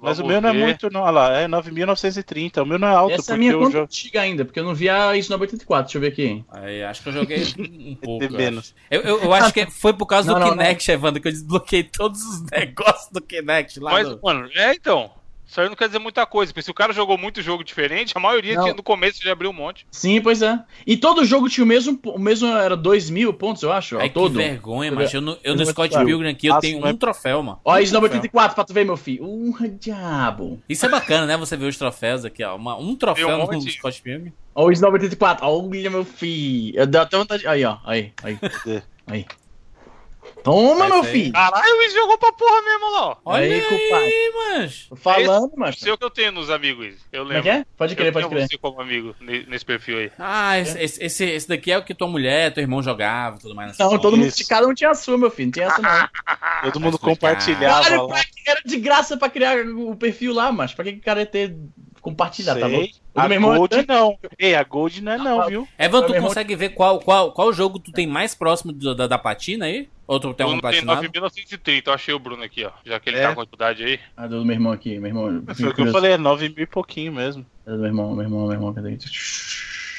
Mas 0.01 0.19
o 0.19 0.23
Vamos 0.23 0.33
meu 0.33 0.41
não 0.43 0.51
é 0.51 0.53
ver. 0.53 0.59
muito, 0.63 0.91
não. 0.91 1.01
Olha 1.01 1.11
lá, 1.11 1.33
é 1.41 1.49
9.930. 1.49 2.63
O 2.63 2.67
meu 2.67 2.79
não 2.79 2.87
é 2.89 2.95
alto, 2.95 3.15
Essa 3.15 3.35
é 3.35 3.37
minha 3.39 3.57
o 3.57 3.59
conta 3.61 3.73
jogo. 3.73 3.85
antiga 3.85 4.21
ainda, 4.21 4.45
porque 4.45 4.61
eu 4.61 4.65
não 4.65 4.75
vi 4.75 4.89
a 4.89 5.17
Snob 5.17 5.41
84. 5.41 5.85
Deixa 5.87 5.97
eu 5.97 6.01
ver 6.03 6.09
aqui. 6.09 6.45
Aí, 6.53 6.83
acho 6.85 7.03
que 7.03 7.09
eu 7.09 7.13
joguei 7.15 7.43
um 7.59 7.97
pouco. 7.97 8.33
Menos. 8.35 8.67
acho. 8.67 8.75
Eu, 8.91 9.01
eu, 9.01 9.23
eu 9.25 9.33
acho 9.33 9.53
que 9.53 9.65
foi 9.71 9.95
por 9.95 10.05
causa 10.07 10.31
Não, 10.31 10.39
do 10.39 10.45
não, 10.47 10.53
Kinect, 10.59 10.91
Evandro, 10.91 11.23
que 11.23 11.29
eu 11.29 11.33
desbloqueei 11.33 11.83
todos 11.85 12.21
os 12.23 12.43
negócios 12.53 13.11
do 13.11 13.21
Kinect 13.21 13.81
lá. 13.81 13.93
Mas, 13.93 14.09
do- 14.09 14.21
mano, 14.23 14.49
é 14.55 14.75
então. 14.75 15.11
Isso 15.47 15.61
aí 15.61 15.69
não 15.69 15.77
quer 15.77 15.87
dizer 15.87 15.99
muita 15.99 16.25
coisa, 16.27 16.53
porque 16.53 16.63
se 16.63 16.71
o 16.71 16.75
cara 16.75 16.93
jogou 16.93 17.17
muito 17.19 17.43
jogo 17.43 17.63
diferente, 17.63 18.13
a 18.17 18.21
maioria 18.21 18.55
tinha, 18.61 18.75
no 18.75 18.83
começo 18.83 19.23
já 19.23 19.33
abriu 19.33 19.51
um 19.51 19.55
monte. 19.55 19.87
Sim, 19.91 20.21
pois 20.21 20.43
é. 20.43 20.59
E 20.87 20.97
todo 20.97 21.25
jogo 21.25 21.49
tinha 21.49 21.65
o 21.65 21.67
mesmo, 21.67 21.99
o 22.05 22.19
mesmo 22.19 22.49
era 22.49 22.77
2 22.77 23.11
mil 23.11 23.33
pontos, 23.33 23.63
eu 23.63 23.71
acho, 23.73 23.97
Ai, 23.97 24.03
ao 24.05 24.09
que 24.09 24.15
todo. 24.15 24.35
vergonha, 24.35 24.91
mas 24.91 25.13
eu, 25.13 25.21
no, 25.21 25.39
eu 25.45 25.55
no 25.55 25.65
Scott. 25.67 25.97
Pilgrim 26.05 26.31
aqui, 26.31 26.47
eu 26.47 26.59
tenho 26.59 26.85
um 26.85 26.97
troféu, 26.97 27.43
mano. 27.43 27.61
Ó, 27.65 27.79
Snob 27.79 28.03
troféu. 28.03 28.19
84 28.19 28.55
pra 28.55 28.65
tu 28.65 28.73
ver, 28.75 28.85
meu 28.85 28.97
filho. 28.97 29.25
Uh, 29.25 29.69
diabo. 29.79 30.61
Isso 30.69 30.87
é 30.87 30.89
bacana, 30.89 31.27
né? 31.27 31.37
Você 31.37 31.57
ver 31.57 31.67
os 31.67 31.77
troféus 31.77 32.25
aqui, 32.25 32.43
ó. 32.43 32.57
Uma- 32.57 32.77
um 32.77 32.97
troféu 32.97 33.29
um 33.29 33.47
no. 33.47 33.61
Scott 33.71 34.03
Pilgrim. 34.03 34.33
Ó, 34.55 34.67
o 34.67 34.73
Snob 34.73 34.95
84. 34.95 35.47
Olha, 35.47 35.91
meu 35.91 36.05
filho. 36.05 36.79
Eu 36.79 36.87
dou 36.87 37.01
até 37.01 37.17
vontade. 37.17 37.47
Aí, 37.47 37.65
ó. 37.65 37.79
Aí, 37.85 38.13
aí. 38.23 38.39
Aí. 39.07 39.27
Toma, 40.43 40.89
meu 40.89 41.03
filho. 41.05 41.33
Caralho, 41.33 41.75
o 41.75 41.79
Wiz 41.79 41.93
jogou 41.95 42.19
pra 42.19 42.33
porra 42.33 42.63
mesmo 42.63 42.91
lá, 42.93 43.07
ó. 43.09 43.17
Olha 43.25 43.45
Aí, 43.45 43.53
aí, 43.55 43.61
culpado. 43.63 44.05
mas. 44.59 44.87
Tô 44.89 44.97
falando, 44.97 45.53
mas. 45.57 45.77
Sei 45.79 45.91
o 45.93 45.97
que 45.99 46.05
eu 46.05 46.11
tenho 46.11 46.33
nos 46.33 46.51
amigos, 46.51 46.85
Wiz. 46.87 47.01
Eu 47.13 47.23
Como 47.23 47.33
é 47.33 47.37
lembro. 47.37 47.43
que 47.51 47.59
é? 47.59 47.67
Pode 47.77 47.97
crer, 47.97 48.09
eu 48.09 48.13
pode 48.13 48.29
tenho 48.29 48.37
crer. 48.37 48.49
você 48.49 48.59
como 48.59 48.81
amigo 48.81 49.15
ne- 49.21 49.45
nesse 49.47 49.65
perfil 49.65 49.99
aí. 49.99 50.13
Ah, 50.19 50.59
esse, 50.59 50.79
esse, 50.83 51.03
esse, 51.05 51.25
esse 51.25 51.49
daqui 51.49 51.73
é 51.73 51.79
o 51.79 51.85
que 51.85 51.95
tua 51.95 52.09
mulher, 52.09 52.53
teu 52.53 52.63
irmão 52.63 52.83
jogava 52.83 53.37
e 53.37 53.41
tudo 53.41 53.55
mais. 53.55 53.77
Não, 53.79 53.99
todo 53.99 54.17
mundo, 54.17 54.27
Isso. 54.29 54.47
cada 54.49 54.67
um 54.67 54.75
tinha 54.75 54.91
a 54.91 54.95
sua, 54.95 55.17
meu 55.17 55.31
filho. 55.31 55.47
Não 55.47 55.53
tinha 55.53 55.67
essa, 55.67 55.81
não. 55.83 56.09
Todo 56.73 56.81
mundo 56.81 56.99
compartilhava 56.99 57.83
Caralho, 57.85 58.03
lá. 58.03 58.09
pra 58.15 58.25
que 58.25 58.51
era 58.51 58.61
de 58.65 58.77
graça 58.79 59.17
pra 59.17 59.29
criar 59.29 59.57
o 59.67 59.97
perfil 59.97 60.33
lá, 60.35 60.51
mas 60.53 60.73
pra 60.75 60.85
que 60.85 60.93
que 60.93 60.99
o 60.99 61.03
cara 61.03 61.21
ia 61.21 61.27
ter 61.27 61.55
compartilhar, 62.01 62.55
tá 62.57 62.69
bom? 62.69 62.77
Sei. 62.83 62.93
O 63.15 63.21
do 63.21 63.21
A 63.21 63.35
irmão 63.35 63.55
é 63.55 63.59
Gold 63.59 63.87
não. 63.89 64.19
Ei, 64.39 64.55
a 64.55 64.63
Gold 64.63 65.01
não 65.03 65.13
é 65.13 65.17
não, 65.19 65.47
viu? 65.47 65.69
Evan, 65.79 66.03
tu 66.03 66.13
consegue 66.21 66.55
ver 66.55 66.71
qual, 66.71 66.99
qual, 67.01 67.33
qual 67.33 67.51
jogo 67.53 67.79
tu 67.79 67.93
tem 67.93 68.07
mais 68.07 68.35
próximo 68.35 68.73
do- 68.73 68.95
da, 68.95 69.07
da 69.07 69.17
platina 69.19 69.65
aí? 69.67 69.89
Ou 70.07 70.21
tu 70.21 70.35
tem 70.35 70.45
um 70.45 70.59
Bruno 70.59 70.63
tem 70.71 70.85
platinado? 70.85 71.09
9.930, 71.09 71.83
eu 71.87 71.93
achei 71.93 72.15
o 72.15 72.19
Bruno 72.19 72.43
aqui, 72.43 72.65
ó. 72.65 72.71
Já 72.85 73.01
que 73.01 73.09
ele 73.09 73.19
É. 73.19 73.29
tá 73.29 73.35
com 73.35 73.41
a 73.41 73.45
idade 73.45 73.85
aí. 73.85 74.01
Ah, 74.17 74.27
do 74.27 74.45
meu 74.45 74.55
irmão 74.55 74.73
aqui, 74.73 74.99
meu 74.99 75.09
irmão. 75.09 75.43
Foi 75.55 75.69
o 75.69 75.75
que 75.75 75.81
eu 75.83 75.93
falei, 75.93 76.13
é 76.13 76.19
9 76.19 76.49
mil 76.51 76.65
e 76.65 76.67
pouquinho 76.67 77.13
mesmo. 77.13 77.45
É 77.67 77.71
do 77.71 77.79
meu 77.79 77.87
irmão, 77.87 78.13
meu 78.15 78.25
irmão, 78.25 78.43
meu 78.45 78.53
irmão, 78.53 78.75
cadê? 78.75 78.99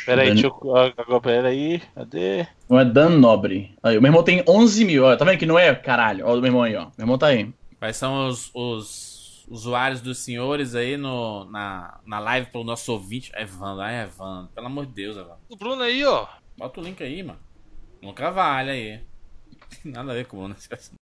Pera 0.06 0.22
aí, 0.22 0.32
deixa 0.34 0.48
eu. 0.48 0.54
Agora, 0.54 1.20
pera 1.22 1.48
aí. 1.48 1.82
Cadê? 1.96 2.46
Não 2.70 2.80
é 2.80 2.86
Dan 2.86 3.10
Nobre. 3.18 3.76
Aí, 3.82 3.98
o 3.98 4.02
meu 4.02 4.10
irmão 4.10 4.24
tem 4.24 4.44
11 4.48 4.86
mil, 4.86 5.04
ó. 5.06 5.16
Tá 5.16 5.26
vendo 5.26 5.40
que 5.40 5.46
não 5.48 5.58
é? 5.58 5.74
Caralho. 5.74 6.28
Ó, 6.28 6.32
o 6.32 6.36
do 6.36 6.42
meu 6.42 6.50
irmão 6.50 6.62
aí, 6.62 6.76
ó. 6.76 6.82
Meu 6.82 6.92
irmão 7.00 7.18
tá 7.18 7.28
aí. 7.28 7.52
Quais 7.80 7.98
são 7.98 8.28
os, 8.28 8.52
os 8.54 9.44
usuários 9.50 10.02
dos 10.02 10.20
senhores 10.20 10.76
aí 10.76 10.96
no, 10.98 11.46
na, 11.46 12.00
na 12.06 12.20
live 12.20 12.52
pelo 12.52 12.64
nosso 12.64 12.92
ouvinte? 12.92 13.32
Evandro, 13.36 13.82
ai 13.82 14.04
Evandro, 14.04 14.50
pelo 14.54 14.68
amor 14.68 14.86
de 14.86 14.94
Deus, 14.94 15.18
Evandro. 15.18 15.40
O 15.50 15.56
Bruno 15.56 15.82
aí, 15.82 16.06
ó. 16.06 16.28
Bota 16.56 16.80
o 16.80 16.84
link 16.84 17.04
aí, 17.04 17.24
mano. 17.24 17.40
Nunca 18.02 18.30
vale 18.30 18.70
aí. 18.70 19.00
Nada 19.84 20.12
a 20.12 20.16
ver 20.16 20.26
com 20.28 20.38
o 20.38 20.40
Bruno. 20.42 20.56